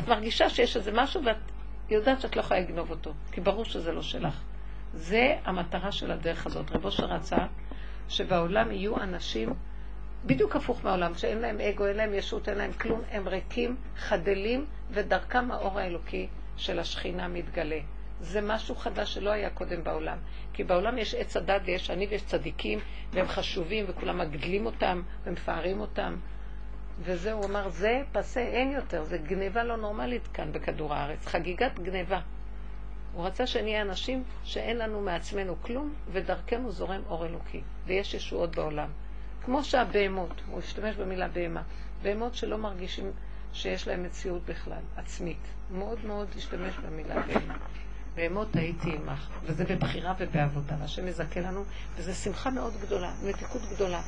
את 0.00 0.08
מרגישה 0.08 0.50
שיש 0.50 0.76
איזה 0.76 0.92
משהו 0.94 1.24
ואת 1.24 1.49
יודעת 1.94 2.20
שאת 2.20 2.36
לא 2.36 2.40
יכולה 2.40 2.60
לגנוב 2.60 2.90
אותו, 2.90 3.12
כי 3.32 3.40
ברור 3.40 3.64
שזה 3.64 3.92
לא 3.92 4.02
שלך. 4.02 4.42
זה 4.94 5.36
המטרה 5.44 5.92
של 5.92 6.10
הדרך 6.10 6.46
הזאת. 6.46 6.70
רבו 6.70 6.90
שרצה 6.90 7.38
שבעולם 8.08 8.70
יהיו 8.70 8.96
אנשים 9.00 9.54
בדיוק 10.24 10.56
הפוך 10.56 10.84
מהעולם, 10.84 11.14
שאין 11.14 11.38
להם 11.38 11.60
אגו, 11.60 11.86
אין 11.86 11.96
להם 11.96 12.14
ישות, 12.14 12.48
אין 12.48 12.58
להם 12.58 12.72
כלום, 12.72 13.02
הם 13.10 13.28
ריקים, 13.28 13.76
חדלים, 13.96 14.66
ודרכם 14.90 15.50
האור 15.50 15.78
האלוקי 15.78 16.28
של 16.56 16.78
השכינה 16.78 17.28
מתגלה. 17.28 17.78
זה 18.20 18.40
משהו 18.40 18.74
חדש 18.74 19.14
שלא 19.14 19.30
היה 19.30 19.50
קודם 19.50 19.84
בעולם. 19.84 20.18
כי 20.52 20.64
בעולם 20.64 20.98
יש 20.98 21.14
עץ 21.14 21.36
הדת 21.36 21.62
ויש 21.64 21.90
אני 21.90 22.06
ויש 22.06 22.22
צדיקים, 22.22 22.78
והם 23.12 23.28
חשובים, 23.28 23.84
וכולם 23.88 24.18
מגדלים 24.18 24.66
אותם 24.66 25.02
ומפארים 25.24 25.80
אותם. 25.80 26.16
וזהו, 27.02 27.38
הוא 27.38 27.44
אמר, 27.46 27.68
זה 27.68 28.02
פסה, 28.12 28.40
אין 28.40 28.72
יותר, 28.72 29.04
זה 29.04 29.18
גניבה 29.18 29.64
לא 29.64 29.76
נורמלית 29.76 30.28
כאן 30.34 30.52
בכדור 30.52 30.94
הארץ, 30.94 31.26
חגיגת 31.26 31.78
גניבה. 31.78 32.20
הוא 33.12 33.26
רצה 33.26 33.46
שנהיה 33.46 33.82
אנשים 33.82 34.24
שאין 34.44 34.78
לנו 34.78 35.00
מעצמנו 35.00 35.56
כלום, 35.62 35.94
ודרכנו 36.12 36.72
זורם 36.72 37.02
אור 37.08 37.26
אלוקי, 37.26 37.60
ויש 37.86 38.14
ישועות 38.14 38.56
בעולם. 38.56 38.88
כמו 39.44 39.64
שהבהמות, 39.64 40.40
הוא 40.50 40.58
השתמש 40.58 40.96
במילה 40.96 41.28
בהמה, 41.28 41.62
בהמות 42.02 42.34
שלא 42.34 42.58
מרגישים 42.58 43.12
שיש 43.52 43.88
להם 43.88 44.02
מציאות 44.02 44.42
בכלל, 44.46 44.82
עצמית. 44.96 45.38
מאוד 45.70 46.04
מאוד 46.04 46.28
השתמש 46.36 46.74
במילה 46.76 47.14
בהמה. 47.26 47.56
בהמות 48.14 48.56
הייתי 48.56 48.90
עמך, 48.96 49.28
וזה 49.44 49.64
בבחירה 49.64 50.14
ובעבודה, 50.18 50.76
והשם 50.80 51.08
יזכה 51.08 51.40
לנו, 51.40 51.64
וזו 51.96 52.14
שמחה 52.14 52.50
מאוד 52.50 52.72
גדולה, 52.80 53.12
מתיקות 53.24 53.62
גדולה. 53.74 54.00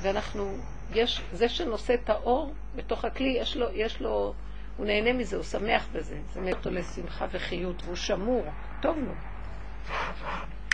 ואנחנו, 0.00 0.56
יש, 0.94 1.22
זה 1.32 1.48
שנושא 1.48 1.94
את 1.94 2.10
האור 2.10 2.54
בתוך 2.76 3.04
הכלי, 3.04 3.28
יש 3.28 3.56
לו, 3.56 3.66
יש 3.72 4.00
לו, 4.00 4.34
הוא 4.76 4.86
נהנה 4.86 5.12
מזה, 5.12 5.36
הוא 5.36 5.44
שמח 5.44 5.86
בזה. 5.92 6.18
זה 6.34 6.40
מביא 6.40 6.52
אותו 6.52 6.70
לשמחה 6.70 7.26
וחיות, 7.30 7.82
והוא 7.84 7.96
שמור, 7.96 8.44
טוב 8.80 8.96
לו. 8.98 9.12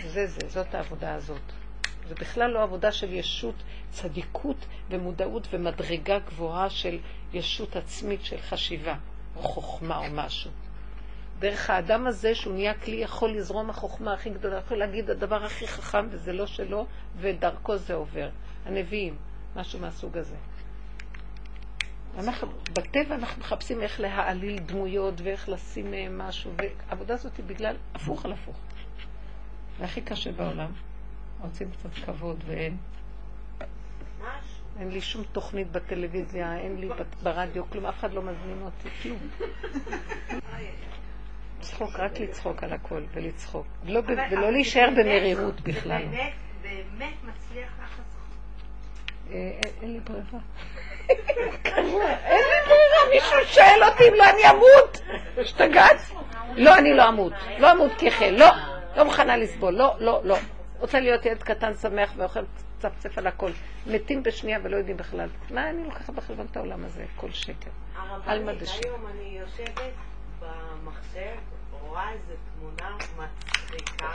זה 0.06 0.26
זה, 0.26 0.48
זאת 0.48 0.74
העבודה 0.74 1.14
הזאת. 1.14 1.52
זה 2.08 2.14
בכלל 2.14 2.50
לא 2.50 2.62
עבודה 2.62 2.92
של 2.92 3.12
ישות, 3.12 3.54
צדיקות 3.90 4.66
ומודעות 4.90 5.48
ומדרגה 5.50 6.18
גבוהה 6.18 6.70
של 6.70 6.98
ישות 7.32 7.76
עצמית 7.76 8.24
של 8.24 8.40
חשיבה, 8.40 8.94
או 9.36 9.42
חוכמה 9.42 9.96
או 9.96 10.04
משהו. 10.12 10.50
דרך 11.38 11.70
האדם 11.70 12.06
הזה, 12.06 12.34
שהוא 12.34 12.54
נהיה 12.54 12.74
כלי, 12.74 12.96
יכול 12.96 13.30
לזרום 13.30 13.70
החוכמה 13.70 14.12
הכי 14.12 14.30
גדולה, 14.30 14.58
יכול 14.58 14.78
להגיד 14.78 15.10
הדבר 15.10 15.44
הכי 15.44 15.66
חכם 15.66 16.06
וזה 16.10 16.32
לא 16.32 16.46
שלו, 16.46 16.86
ודרכו 17.16 17.76
זה 17.76 17.94
עובר. 17.94 18.28
הנביאים, 18.66 19.16
משהו 19.56 19.80
מהסוג 19.80 20.16
הזה. 20.16 20.36
אנחנו, 22.18 22.48
בטבע 22.72 23.14
אנחנו 23.14 23.40
מחפשים 23.40 23.82
איך 23.82 24.00
להעליל 24.00 24.58
דמויות 24.58 25.20
ואיך 25.20 25.48
לשים 25.48 25.90
מהם 25.90 26.18
משהו, 26.18 26.52
והעבודה 26.56 27.14
הזאת 27.14 27.36
היא 27.36 27.44
בגלל 27.46 27.76
הפוך 27.94 28.24
על 28.24 28.32
הפוך. 28.32 28.56
זה 29.78 29.84
הכי 29.84 30.00
קשה 30.00 30.32
בעולם. 30.32 30.70
רוצים 31.40 31.70
קצת 31.70 31.94
כבוד 32.04 32.44
ואין. 32.46 32.76
אין 34.78 34.90
לי 34.90 35.00
שום 35.00 35.24
תוכנית 35.32 35.72
בטלוויזיה, 35.72 36.58
אין 36.58 36.76
לי 36.80 36.88
ברדיו, 37.22 37.70
כלום, 37.70 37.86
אף 37.86 37.98
אחד 37.98 38.12
לא 38.12 38.22
מזמין 38.22 38.62
אותי, 38.62 38.88
כלום. 39.02 39.18
לצחוק, 41.58 41.90
רק 41.96 42.20
לצחוק 42.20 42.62
על 42.62 42.72
הכל 42.72 43.02
ולצחוק. 43.12 43.66
לא 43.84 44.00
ולא 44.30 44.52
להישאר 44.52 44.88
במרירות 44.96 45.60
בכלל. 45.60 46.02
זה 46.02 46.08
באמת, 46.10 46.32
באמת 46.98 47.14
מצליח 47.24 47.70
לך 47.82 47.98
אה, 47.98 48.15
אין- 49.30 49.60
אין 49.82 49.92
לי 49.92 50.00
ברירה. 50.00 50.40
אין 51.64 52.44
לי 52.44 52.60
ברירה, 52.66 53.10
מישהו 53.10 53.54
שואל 53.54 53.84
אותי 53.90 54.08
אם 54.08 54.14
לא 54.14 54.24
אני 54.30 54.50
אמות. 54.50 55.00
השתגעת? 55.38 55.96
לא, 56.56 56.78
אני 56.78 56.94
לא 56.94 57.08
אמות. 57.08 57.32
לא 57.58 57.72
אמות 57.72 57.92
כחל, 57.98 58.30
לא. 58.38 58.46
לא 58.96 59.04
מוכנה 59.04 59.36
לסבול, 59.36 59.74
לא, 59.74 59.94
לא, 59.98 60.20
לא. 60.24 60.36
רוצה 60.80 61.00
להיות 61.00 61.26
ילד 61.26 61.42
קטן 61.42 61.74
שמח 61.74 62.12
ואוכל 62.16 62.40
צפצף 62.78 63.18
על 63.18 63.26
הכל. 63.26 63.50
מתים 63.86 64.22
בשנייה 64.22 64.58
ולא 64.62 64.76
יודעים 64.76 64.96
בכלל. 64.96 65.28
מה 65.50 65.70
אני 65.70 65.84
לוקחת 65.84 66.10
בחשבון 66.10 66.46
את 66.50 66.56
העולם 66.56 66.84
הזה? 66.84 67.04
כל 67.16 67.30
שקר. 67.32 67.70
הרבנית. 67.96 68.62
היום 68.84 69.06
אני 69.06 69.38
יושבת 69.40 69.92
במחשב, 70.40 71.36
רואה 71.82 72.10
איזו 72.12 72.32
תמונה 72.58 72.96
מצחיקה, 73.18 74.10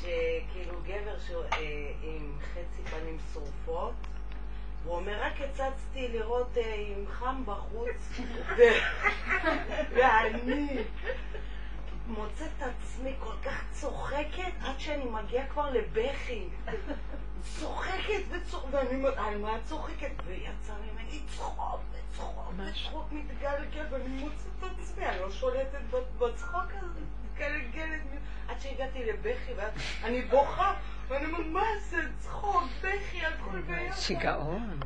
שכאילו 0.00 0.74
גבר 0.82 1.16
אה, 1.52 1.58
עם 2.02 2.32
חצי 2.52 2.82
פנים 2.90 3.18
שרופות, 3.32 3.92
הוא 4.86 4.96
אומר, 4.96 5.22
רק 5.22 5.32
הצצתי 5.40 6.08
לראות 6.08 6.58
אה, 6.58 6.74
אם 6.74 7.04
חם 7.06 7.42
בחוץ, 7.46 8.20
ואני 9.94 10.84
מוצאת 12.06 12.48
את 12.58 12.62
עצמי 12.62 13.12
כל 13.20 13.34
כך 13.44 13.64
צוחקת 13.72 14.52
עד 14.60 14.80
שאני 14.80 15.04
מגיעה 15.04 15.46
כבר 15.46 15.70
לבכי. 15.70 16.48
צוחקת 17.58 18.22
וצוחקת, 18.30 18.68
ואני 18.74 18.94
אומרת, 18.94 19.18
על 19.18 19.38
מה 19.38 19.56
את 19.56 19.60
צוחקת? 19.64 20.10
ויצא 20.26 20.72
ממני 20.82 21.20
צחוק 21.28 21.80
וצחוק 21.92 22.52
וצחוק 22.56 23.12
מתגלגל, 23.12 23.86
ואני 23.90 24.08
מוצאת 24.08 24.46
את 24.58 24.78
עצמי, 24.82 25.06
אני 25.06 25.20
לא 25.20 25.30
שולטת 25.30 25.80
בצחוק 26.18 26.70
הזה, 26.72 27.00
מתגלגלת, 27.24 28.00
עד 28.48 28.60
שהגעתי 28.60 29.04
לבכי, 29.04 29.52
ואז 29.56 29.72
אני 30.04 30.22
בוכה, 30.22 30.74
ואני 31.08 31.26
אומרת, 31.26 31.46
מה 31.46 31.62
זה 31.90 31.96
צחוק, 32.18 32.62
בכי, 32.82 33.26
הכל 33.26 33.60
ביחד. 33.60 33.96
שיגעון. 34.00 34.80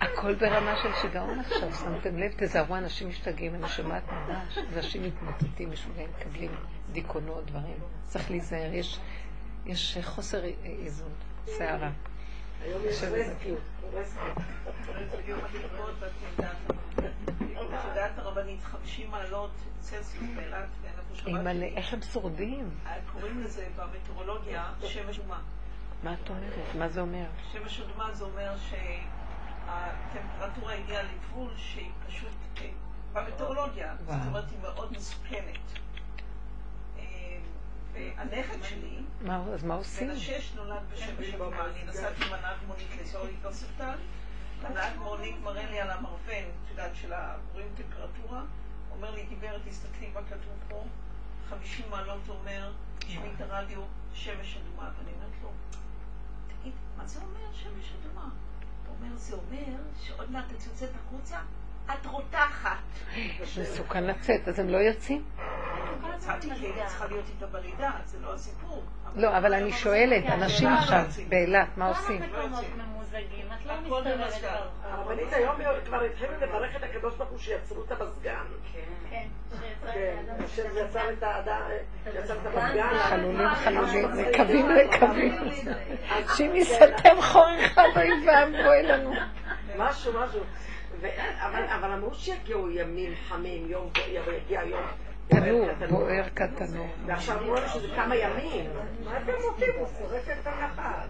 הכל 0.00 0.34
ברמה 0.34 0.74
של 0.82 0.88
שיגעון 1.02 1.38
עכשיו, 1.38 1.72
שמתם 1.72 2.18
לב? 2.18 2.32
תזהרו, 2.36 2.76
אנשים 2.76 3.08
משתגעים, 3.08 3.54
אני 3.54 3.68
שומעת 3.68 4.02
ממש. 4.12 4.58
אנשים 4.76 5.02
מתמוטטים, 5.02 5.70
משוגעים, 5.70 6.08
מקבלים 6.20 6.50
דיכאונות, 6.92 7.46
דברים. 7.46 7.74
צריך 8.08 8.30
להיזהר, 8.30 8.74
יש- 8.74 8.98
יש 9.66 9.98
חוסר 10.02 10.40
איזון, 10.64 11.10
סערה. 11.46 11.90
היום 12.64 12.82
יש 12.84 12.96
השם 12.96 13.14
יזכה. 13.16 13.32
רסקיו, 13.32 13.54
רסקיו. 13.92 14.34
ביום 15.26 15.40
הכיפורים 15.44 15.94
ואת 15.98 16.12
יודעת 17.88 18.18
הרבנית 18.18 18.62
50 18.62 19.10
מעלות 19.10 19.50
צלסיוס 19.80 20.28
באילת 20.36 20.68
ואין 20.82 20.94
איפה 20.98 21.14
שבת. 21.14 21.26
אימא'לה, 21.26 21.66
איך 21.66 21.92
הם 21.92 22.02
שורדים? 22.12 22.70
קוראים 23.12 23.40
לזה 23.40 23.68
במטאורולוגיה 23.76 24.72
שמש 24.82 25.18
אדומה. 25.18 25.40
מה 26.02 26.14
את 26.14 26.28
אומרת? 26.30 26.52
מה 26.78 26.88
זה 26.88 27.00
אומר? 27.00 27.24
שמש 27.52 27.80
אדומה 27.80 28.14
זה 28.14 28.24
אומר 28.24 28.54
שהטמפרטורה 29.66 30.74
הגיעה 30.74 31.02
לגבול 31.02 31.50
שהיא 31.56 31.90
פשוט, 32.06 32.28
אה, 32.60 32.68
במטאורולוגיה, 33.12 33.94
זאת. 34.06 34.14
אומרת 34.26 34.50
היא 34.50 34.58
מאוד 34.62 34.92
מסוכנת. 34.92 35.58
והנכד 37.92 38.62
שלי, 38.62 38.98
מה, 39.20 39.44
אז 39.54 39.64
מה 39.64 39.74
עושים? 39.74 40.08
בן 40.08 40.14
השש 40.14 40.52
נולד 40.54 40.82
בשמש 40.92 41.34
אדומה, 41.34 41.64
אני 41.64 41.84
נסעתי 41.88 42.24
עם 42.24 42.32
הנהג 42.32 42.56
מונית 42.66 42.88
לאזור 42.98 43.26
יוספטל, 43.44 43.98
הנהג 44.62 44.96
מונית 44.98 45.34
מראה 45.42 45.70
לי 45.70 45.80
על 45.80 45.90
המרבן, 45.90 46.44
את 46.64 46.70
יודעת, 46.70 46.90
של 46.94 47.12
ה... 47.12 47.36
רואים 47.52 47.68
טמפרטורה, 47.76 48.42
אומר 48.90 49.10
לי, 49.10 49.24
גברת, 49.24 49.60
תסתכלי 49.68 50.10
מה 50.14 50.20
כתוב 50.22 50.54
פה, 50.68 50.84
50 51.50 51.86
מעלות 51.90 52.28
אומר, 52.28 52.72
תשמעי 52.98 53.30
את 53.36 53.40
הרדיו, 53.40 53.80
שמש 54.14 54.56
אדומה, 54.56 54.90
ואני 54.98 55.10
אומרת 55.16 55.32
לו, 55.42 55.50
תגיד, 56.48 56.72
מה 56.96 57.06
זה 57.06 57.20
אומר 57.20 57.52
שמש 57.52 57.92
אדומה? 58.00 58.28
הוא 58.86 58.96
אומר, 59.00 59.16
זה 59.16 59.36
אומר 59.36 59.82
שעוד 60.02 60.30
מעט 60.30 60.44
את 60.56 60.66
יוצאת 60.66 60.90
החוצה, 60.94 61.40
את 61.90 62.06
רותחת. 62.06 62.76
מסוכן 63.60 64.04
לצאת, 64.04 64.48
אז 64.48 64.58
הם 64.58 64.68
לא 64.68 64.76
יוצאים? 64.76 65.24
לא 68.22 68.34
הסיפור. 68.34 68.82
לא, 69.16 69.38
אבל 69.38 69.54
אני 69.54 69.72
שואלת, 69.72 70.24
אנשים 70.26 70.68
עכשיו 70.68 71.04
באילת, 71.28 71.76
מה 71.76 71.88
עושים? 71.88 72.22
לא. 72.32 72.38
הרבנית 74.82 75.32
היום 75.32 75.56
כבר 75.84 76.00
התחילו 76.02 76.32
לברך 76.40 76.76
את 76.76 76.82
הקדוש 76.82 77.14
ברוך 77.16 77.30
הוא 77.30 77.38
שיצרו 77.38 77.84
את 77.84 77.92
המזגן. 77.92 78.44
כן, 78.72 78.78
כן, 79.10 79.26
את. 81.22 81.24
יצר 82.14 82.36
את 82.36 82.46
המזגן. 82.46 82.98
חלולים 83.08 83.48
חלולים, 83.54 84.08
מקווים 84.12 84.68
לקווים. 84.68 85.38
שאם 86.36 86.50
יסתם 86.54 87.20
חור 87.20 87.46
אחד 87.66 87.88
אוי 87.96 88.10
ואבוי 88.26 88.82
לנו. 88.82 89.12
משהו, 89.76 90.12
משהו. 90.12 90.40
ו- 91.02 91.06
אבל 91.46 91.64
אבל 91.64 91.92
אמרו 91.92 92.14
שיגיעו 92.14 92.70
ימים 92.70 93.14
חמים, 93.28 93.70
יום 93.70 93.90
יגיע 94.08 94.62
יום 94.64 94.82
תנור, 95.28 95.68
בוער 95.90 96.24
כתנור. 96.36 96.86
ועכשיו 97.06 97.38
אמרו 97.38 97.54
לנו 97.54 97.68
שזה 97.68 97.88
כמה 97.96 98.16
ימים. 98.16 98.70
מה 99.04 99.16
אתם 99.16 99.32
עושים? 99.32 99.68
הוא 99.78 99.86
שורף 99.98 100.28
את 100.40 100.46
הנחש. 100.46 101.06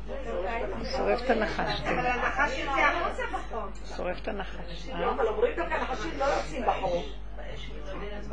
שורף 0.96 1.22
את 1.24 1.30
הנחש, 1.30 1.80
אבל 1.80 2.02
כן. 2.02 2.06
הנחש 2.06 2.58
יוצא 2.58 2.80
החוצה 2.80 3.22
בחום. 3.32 3.70
שורף 3.96 4.20
את 4.22 4.28
הנחש. 4.28 4.88
לא, 4.88 5.10
אבל 5.12 5.26
אומרים 5.26 5.56
דווקא 5.56 5.74
נחשים 5.74 6.18
לא 6.18 6.24
יוצאים 6.24 6.62
בחור. 6.66 7.04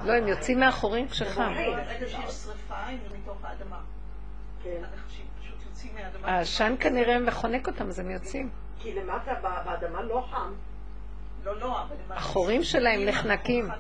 לא, 0.03 0.13
הם 0.13 0.27
יוצאים 0.27 0.59
מהחורים 0.59 1.07
כשחם. 1.07 1.53
כן. 4.63 4.81
הנחשים. 4.83 5.25
העשן 6.23 6.75
כנראה 6.79 7.19
מחונק 7.19 7.67
אותם, 7.67 7.87
אז 7.87 7.99
הם 7.99 8.11
יוצאים. 8.11 8.49
כי 8.79 8.95
למטה 8.95 9.33
באדמה 9.41 10.01
לא 10.01 10.27
חם. 10.31 10.53
לא, 11.43 11.59
לא, 11.59 11.81
אבל 11.81 11.95
הם... 12.05 12.11
החורים 12.11 12.63
שלהם 12.63 13.05
נחנקים. 13.05 13.71
הם 13.71 13.77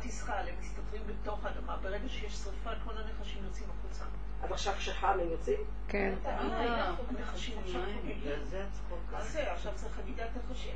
מסתתרים 0.59 1.01
בתוך 1.07 1.45
האדמה. 1.45 1.77
ברגע 1.81 2.09
שיש 2.09 2.33
שריפה, 2.33 2.69
כל 2.85 2.91
הנחשים 2.97 3.43
יוצאים 3.43 3.67
החוצה. 3.79 4.03
אז 4.43 4.51
עכשיו 4.51 4.73
כשחם 4.77 5.17
הם 5.21 5.31
יוצאים? 5.31 5.59
כן. 5.87 6.13
הנחשים 6.25 7.59
עכשיו 7.65 7.81
חוגגים. 7.95 8.31
מה 9.11 9.21
זה? 9.21 9.51
עכשיו 9.51 9.71
זה 9.75 9.87
חגיגת 9.89 10.29
נחשים. 10.49 10.75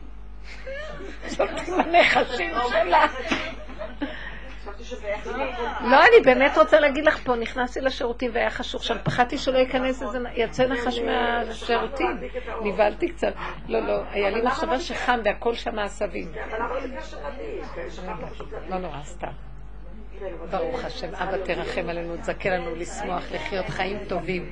זאת 1.27 1.49
עם 1.67 1.79
הנחשים 1.79 2.51
שלה. 2.69 3.05
חשבתי 4.63 5.05
לא, 5.81 6.01
אני 6.01 6.21
באמת 6.25 6.57
רוצה 6.57 6.79
להגיד 6.79 7.05
לך 7.05 7.17
פה, 7.25 7.35
נכנסתי 7.35 7.81
לשירותים 7.81 8.31
והיה 8.33 8.49
חשוך 8.49 8.83
שם, 8.83 8.97
פחדתי 9.03 9.37
שלא 9.37 9.57
ייכנס 9.57 10.03
איזה, 10.03 10.19
יצא 10.35 10.67
נחש 10.67 10.99
מהשירותים, 10.99 12.19
נבהלתי 12.63 13.07
קצת. 13.07 13.33
לא, 13.67 13.79
לא, 13.79 14.03
היה 14.11 14.29
לי 14.29 14.41
מחשבה 14.41 14.79
שחם 14.79 15.19
והכל 15.25 15.53
שם 15.55 15.79
עשבים. 15.79 16.31
לא 18.69 18.77
נורא, 18.77 19.03
סתם. 19.03 19.52
ברוך 20.51 20.83
השם, 20.83 21.15
אבא 21.15 21.37
תרחם 21.37 21.89
עלינו, 21.89 22.17
תזכה 22.17 22.49
לנו 22.49 22.75
לשמוח, 22.75 23.23
לחיות 23.31 23.69
חיים 23.69 23.97
טובים. 24.07 24.51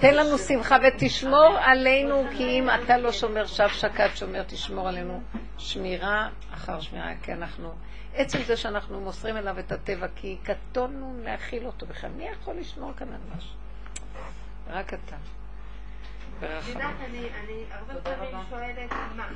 תן 0.00 0.14
לנו 0.14 0.38
שמחה 0.38 0.76
ותשמור 0.88 1.56
עלינו, 1.58 2.24
כי 2.36 2.44
אם 2.44 2.68
אתה 2.70 2.98
לא 2.98 3.12
שומר, 3.12 3.46
שב 3.46 3.68
שקד 3.68 4.08
שומר, 4.14 4.42
תשמור 4.42 4.88
עלינו 4.88 5.22
שמירה 5.58 6.28
אחר 6.54 6.80
שמירה, 6.80 7.10
כי 7.22 7.32
אנחנו, 7.32 7.72
עצם 8.14 8.38
זה 8.42 8.56
שאנחנו 8.56 9.00
מוסרים 9.00 9.36
אליו 9.36 9.58
את 9.58 9.72
הטבע, 9.72 10.06
כי 10.16 10.36
קטונו 10.42 11.16
להכיל 11.24 11.66
אותו 11.66 11.86
בכלל. 11.86 12.10
מי 12.10 12.28
יכול 12.28 12.54
לשמור 12.54 12.92
כאן 12.96 13.08
על 13.08 13.36
משהו? 13.36 13.56
רק 14.70 14.94
אתה. 14.94 15.16
את 16.38 16.68
יודעת, 16.68 16.94
אני 17.08 17.28
הרבה 17.70 18.00
פעמים 18.00 18.36
שואלת, 18.50 18.92
מה? 19.16 19.28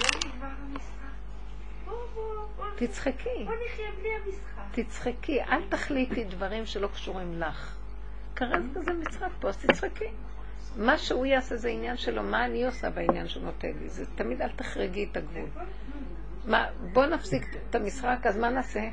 לא 0.00 0.08
נגמר 0.26 0.48
המשחק? 0.62 1.01
תצחקי, 2.76 3.44
בוא 3.44 3.54
נחיה 3.66 3.90
בלי 4.00 4.08
המשחק. 4.14 4.62
תצחקי, 4.72 5.42
אל 5.42 5.62
תחליטי 5.68 6.24
דברים 6.24 6.66
שלא 6.66 6.88
קשורים 6.88 7.40
לך. 7.40 7.76
כרגע 8.36 8.80
זה 8.84 8.92
משחק 8.92 9.28
פה, 9.40 9.48
אז 9.48 9.56
תצחקי. 9.56 10.10
מה 10.76 10.98
שהוא 10.98 11.26
יעשה 11.26 11.56
זה 11.56 11.68
עניין 11.68 11.96
שלו, 11.96 12.22
מה 12.22 12.44
אני 12.44 12.66
עושה 12.66 12.90
בעניין 12.90 13.28
שהוא 13.28 13.44
נותן 13.44 13.72
לי? 13.80 13.88
זה 13.88 14.04
תמיד 14.14 14.42
אל 14.42 14.48
תחרגי 14.48 15.08
את 15.10 15.16
הגבול. 15.16 15.48
מה, 16.44 16.66
בוא 16.92 17.06
נפסיק 17.06 17.56
את 17.70 17.74
המשחק, 17.74 18.18
אז 18.24 18.36
מה 18.36 18.50
נעשה? 18.50 18.88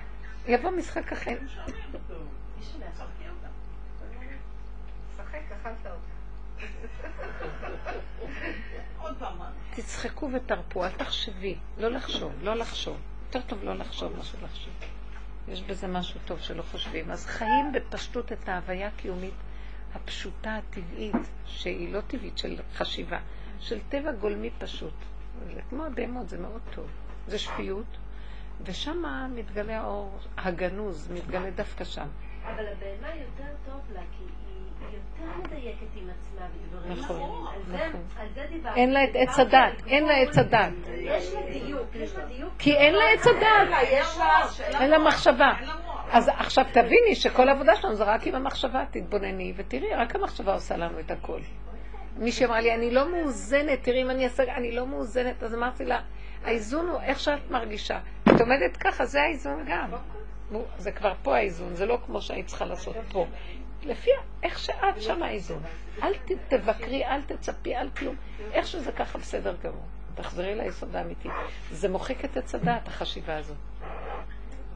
יבוא 0.47 0.71
משחק 0.71 1.11
אחר. 1.11 1.37
תצחקו 9.75 10.29
ותרפו, 10.33 10.85
אל 10.85 10.91
תחשבי. 10.91 11.55
לא 11.77 11.89
לחשוב, 11.89 12.33
לא 12.41 12.55
לחשוב. 12.55 12.97
יותר 13.25 13.41
טוב 13.47 13.63
לא 13.63 13.73
לחשוב 13.75 14.17
מאשר 14.17 14.37
לחשוב. 14.43 14.73
יש 15.47 15.61
בזה 15.61 15.87
משהו 15.87 16.19
טוב 16.25 16.39
שלא 16.39 16.63
חושבים. 16.71 17.11
אז 17.11 17.25
חיים 17.25 17.71
בפשטות 17.71 18.31
את 18.31 18.49
ההוויה 18.49 18.87
הקיומית 18.87 19.33
הפשוטה, 19.93 20.55
הטבעית, 20.55 21.15
שהיא 21.45 21.93
לא 21.93 22.01
טבעית 22.01 22.37
של 22.37 22.55
חשיבה, 22.73 23.19
של 23.59 23.79
טבע 23.89 24.11
גולמי 24.11 24.49
פשוט. 24.57 24.93
זה 25.53 25.61
כמו 25.69 25.85
הבהמות, 25.85 26.29
זה 26.29 26.37
מאוד 26.37 26.61
טוב. 26.75 26.87
זה 27.27 27.39
שפיות, 27.39 27.97
ושם 28.63 29.03
מתגלה 29.35 29.81
האור 29.81 30.19
הגנוז, 30.37 31.11
מתגלה 31.11 31.51
דווקא 31.51 31.83
שם. 31.83 32.07
אבל 32.43 32.65
הבהמה 32.67 33.15
יותר 33.15 33.53
טוב 33.65 33.81
לה, 33.93 34.01
כי 34.17 34.23
יותר 34.83 35.39
מדייקת 35.43 35.95
עם 35.95 36.09
עצמה 36.09 36.45
בדברים 36.47 36.91
נכון, 36.91 37.45
נכון. 37.67 38.01
אין 38.75 38.93
לה 38.93 39.03
את 39.03 39.09
עץ 39.13 39.39
הדת, 39.39 39.87
אין 39.87 40.05
לה 40.05 40.13
עץ 40.17 40.37
הדת. 40.37 40.71
יש 40.97 41.33
לה 41.33 41.41
דיוק, 41.51 41.95
יש 41.95 42.15
לה 42.15 42.25
דיוק. 42.25 42.53
כי 42.59 42.75
אין 42.75 42.95
לה 42.95 43.03
עץ 43.13 43.27
הדת, 43.27 43.73
אין 44.81 44.89
לה 44.89 44.99
מחשבה. 44.99 45.53
אז 46.11 46.29
עכשיו 46.37 46.65
תביני 46.73 47.15
שכל 47.15 47.49
העבודה 47.49 47.75
שלנו 47.75 47.95
זה 47.95 48.03
רק 48.03 48.27
עם 48.27 48.35
המחשבה, 48.35 48.83
תתבונני 48.91 49.53
ותראי, 49.55 49.95
רק 49.95 50.15
המחשבה 50.15 50.53
עושה 50.53 50.77
לנו 50.77 50.99
את 50.99 51.11
הכל. 51.11 51.39
מישהי 52.17 52.45
אמרה 52.45 52.61
לי, 52.61 52.73
אני 52.75 52.91
לא 52.91 53.11
מאוזנת, 53.11 53.83
תראי 53.83 54.01
אם 54.01 54.09
אני 54.09 54.23
אעשה, 54.23 54.43
אני 54.43 54.71
לא 54.71 54.87
מאוזנת, 54.87 55.43
אז 55.43 55.55
אמרתי 55.55 55.85
לה, 55.85 55.99
האיזון 56.43 56.87
הוא 56.87 57.01
איך 57.01 57.19
שאת 57.19 57.51
מרגישה. 57.51 57.99
את 58.23 58.41
עומדת 58.41 58.77
ככה, 58.77 59.05
זה 59.05 59.21
האיזון 59.21 59.65
גם. 59.67 59.89
נו, 60.51 60.65
זה 60.77 60.91
כבר 60.91 61.13
פה 61.23 61.35
האיזון, 61.35 61.75
זה 61.75 61.85
לא 61.85 61.97
כמו 62.05 62.21
שהיית 62.21 62.47
צריכה 62.47 62.65
לעשות 62.65 62.95
פה. 63.11 63.25
לפי 63.83 64.09
איך 64.43 64.59
שאת 64.59 65.01
שם 65.01 65.23
האיזון. 65.23 65.63
אל 66.03 66.13
תבקרי, 66.47 67.05
אל 67.05 67.21
תצפי, 67.21 67.75
אל 67.75 67.89
כלום. 67.89 68.15
איך 68.53 68.67
שזה 68.67 68.91
ככה 68.91 69.17
בסדר 69.17 69.55
גמור. 69.63 69.85
תחזרי 70.15 70.55
ליסוד 70.55 70.95
האמיתי. 70.95 71.29
זה 71.71 71.89
מוחק 71.89 72.25
את 72.25 72.37
עץ 72.37 72.55
הדעת, 72.55 72.87
החשיבה 72.87 73.37
הזאת. 73.37 73.57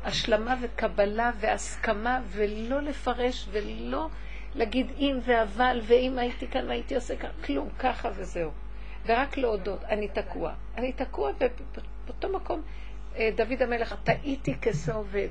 השלמה 0.03 0.55
וקבלה 0.61 1.31
והסכמה, 1.39 2.21
ולא 2.27 2.81
לפרש 2.81 3.47
ולא 3.51 4.07
להגיד 4.55 4.91
אם 4.97 5.19
ואבל, 5.25 5.81
ואם 5.83 6.19
הייתי 6.19 6.47
כאן 6.47 6.67
והייתי 6.67 6.95
עושה 6.95 7.15
ככה, 7.15 7.31
כלום, 7.45 7.69
ככה 7.79 8.09
וזהו. 8.15 8.51
ורק 9.05 9.37
להודות, 9.37 9.83
אני 9.83 10.07
תקוע. 10.07 10.53
אני 10.77 10.93
תקוע 10.93 11.31
ובאותו 11.39 12.29
מקום, 12.29 12.61
אה, 13.15 13.29
דוד 13.35 13.61
המלך, 13.61 13.95
טעיתי 14.03 14.55
כשא 14.61 14.95
עובד. 14.95 15.29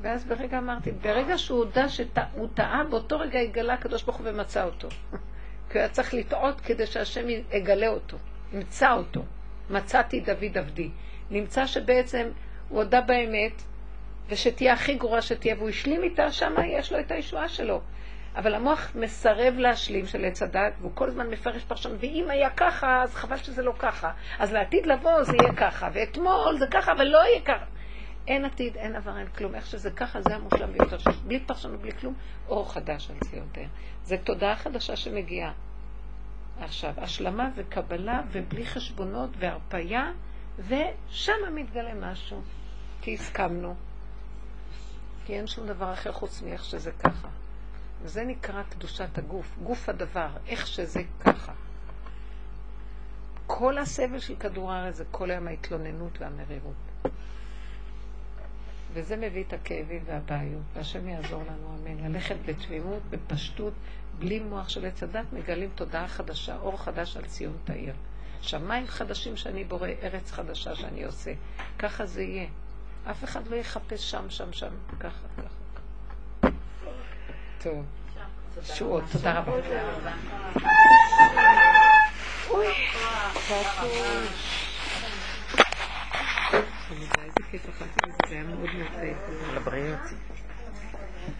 ואז 0.00 0.24
ברגע 0.24 0.58
אמרתי, 0.58 0.90
ברגע 0.90 1.38
שהוא 1.38 1.58
הודה 1.58 1.88
שהוא 1.88 2.48
טעה, 2.54 2.84
באותו 2.90 3.18
רגע 3.18 3.38
התגלה 3.38 3.74
הקדוש 3.74 4.02
ברוך 4.02 4.16
הוא 4.16 4.26
ומצא 4.28 4.64
אותו. 4.64 4.88
כי 5.68 5.78
הוא 5.78 5.80
היה 5.80 5.88
צריך 5.88 6.14
לטעות 6.14 6.60
כדי 6.60 6.86
שהשם 6.86 7.28
יגלה 7.52 7.88
אותו, 7.88 8.16
ימצא 8.52 8.92
אותו. 8.92 9.22
מצאתי 9.70 10.20
דוד 10.20 10.58
עבדי. 10.58 10.90
נמצא 11.30 11.66
שבעצם 11.66 12.28
הוא 12.68 12.78
הודה 12.78 13.00
באמת, 13.00 13.62
ושתהיה 14.28 14.72
הכי 14.72 14.94
גרועה 14.94 15.22
שתהיה, 15.22 15.54
והוא 15.58 15.68
השלים 15.68 16.02
איתה, 16.02 16.32
שמה 16.32 16.66
יש 16.66 16.92
לו 16.92 17.00
את 17.00 17.10
הישועה 17.10 17.48
שלו. 17.48 17.80
אבל 18.36 18.54
המוח 18.54 18.92
מסרב 18.94 19.54
להשלים 19.58 20.06
של 20.06 20.24
עץ 20.24 20.42
הדת, 20.42 20.72
והוא 20.80 20.90
כל 20.94 21.08
הזמן 21.08 21.30
מפרש 21.30 21.64
פרשן, 21.64 21.90
ואם 22.00 22.26
היה 22.30 22.50
ככה, 22.50 23.02
אז 23.02 23.14
חבל 23.14 23.36
שזה 23.36 23.62
לא 23.62 23.72
ככה. 23.78 24.10
אז 24.38 24.52
לעתיד 24.52 24.86
לבוא 24.86 25.22
זה 25.22 25.36
יהיה 25.36 25.52
ככה, 25.52 25.88
ואתמול 25.92 26.58
זה 26.58 26.66
ככה, 26.70 26.92
אבל 26.92 27.04
לא 27.04 27.18
יהיה 27.18 27.40
ככה. 27.40 27.64
אין 28.26 28.44
עתיד, 28.44 28.76
אין 28.76 28.96
עבר, 28.96 29.18
אין 29.18 29.26
כלום. 29.26 29.54
איך 29.54 29.66
שזה 29.66 29.90
ככה, 29.90 30.22
זה 30.22 30.36
המושלם 30.36 30.72
ביותר. 30.72 30.96
בלי 31.26 31.40
פרשנות, 31.40 31.80
בלי 31.80 31.92
כלום, 31.92 32.14
אור 32.48 32.72
חדש 32.72 33.10
על 33.10 33.16
ציון 33.30 33.48
תאר. 33.52 33.66
זו 34.04 34.16
תודעה 34.24 34.56
חדשה 34.56 34.96
שמגיעה. 34.96 35.52
עכשיו, 36.60 36.94
השלמה 36.96 37.50
וקבלה, 37.56 38.20
ובלי 38.32 38.66
חשבונות 38.66 39.30
והרפייה, 39.38 40.12
ושם 40.58 41.32
מתגלה 41.54 41.94
משהו. 41.94 42.42
כי 43.00 43.14
הסכמנו. 43.14 43.74
כי 45.26 45.34
אין 45.34 45.46
שום 45.46 45.66
דבר 45.66 45.92
אחר 45.92 46.12
חוץ 46.12 46.42
מאיך 46.42 46.64
שזה 46.64 46.92
ככה. 46.92 47.28
וזה 48.02 48.24
נקרא 48.24 48.62
קדושת 48.62 49.18
הגוף, 49.18 49.58
גוף 49.62 49.88
הדבר, 49.88 50.28
איך 50.46 50.66
שזה 50.66 51.02
ככה. 51.20 51.52
כל 53.46 53.78
הסבל 53.78 54.18
של 54.18 54.36
כדור 54.36 54.72
הארץ 54.72 54.94
זה 54.94 55.04
כל 55.10 55.30
היום 55.30 55.46
ההתלוננות 55.46 56.18
והמרירות. 56.20 56.74
וזה 58.96 59.16
מביא 59.16 59.44
את 59.48 59.52
הכאבים 59.52 60.02
והבעיות, 60.06 60.62
והשם 60.74 61.08
יעזור 61.08 61.42
לנו, 61.42 61.76
אמן. 61.78 62.12
ללכת 62.12 62.36
בתמימות, 62.46 63.02
בפשטות, 63.10 63.72
בלי 64.18 64.38
מוח 64.38 64.68
של 64.68 64.86
עץ 64.86 65.02
הדת, 65.02 65.24
מגלים 65.32 65.70
תודעה 65.74 66.08
חדשה, 66.08 66.56
אור 66.56 66.82
חדש 66.82 67.16
על 67.16 67.24
ציון 67.24 67.56
תאיר. 67.64 67.94
שמיים 68.42 68.86
חדשים 68.86 69.36
שאני 69.36 69.64
בורא, 69.64 69.88
ארץ 70.02 70.32
חדשה 70.32 70.74
שאני 70.74 71.04
עושה. 71.04 71.32
ככה 71.78 72.06
זה 72.06 72.22
יהיה. 72.22 72.46
אף 73.10 73.24
אחד 73.24 73.46
לא 73.46 73.56
יחפש 73.56 74.10
שם, 74.10 74.30
שם, 74.30 74.52
שם, 74.52 74.72
ככה, 75.00 75.26
ככה. 75.36 76.48
טוב. 77.62 77.84
שועות, 78.62 79.04
תודה 79.12 79.38
רבה. 79.38 79.52
אוי, 82.50 82.66
איזה 82.66 83.44
כיף 83.44 83.76
אכלתי 83.78 83.86
מזה, 83.86 84.18
זה 85.00 85.06
היה 85.06 85.10
מאוד 85.10 85.44
מאוד... 85.62 86.15
לבריאות. 89.54 90.00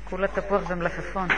כולה 0.05 0.29
תפוח 0.29 0.63
ומלפפון. 0.71 1.29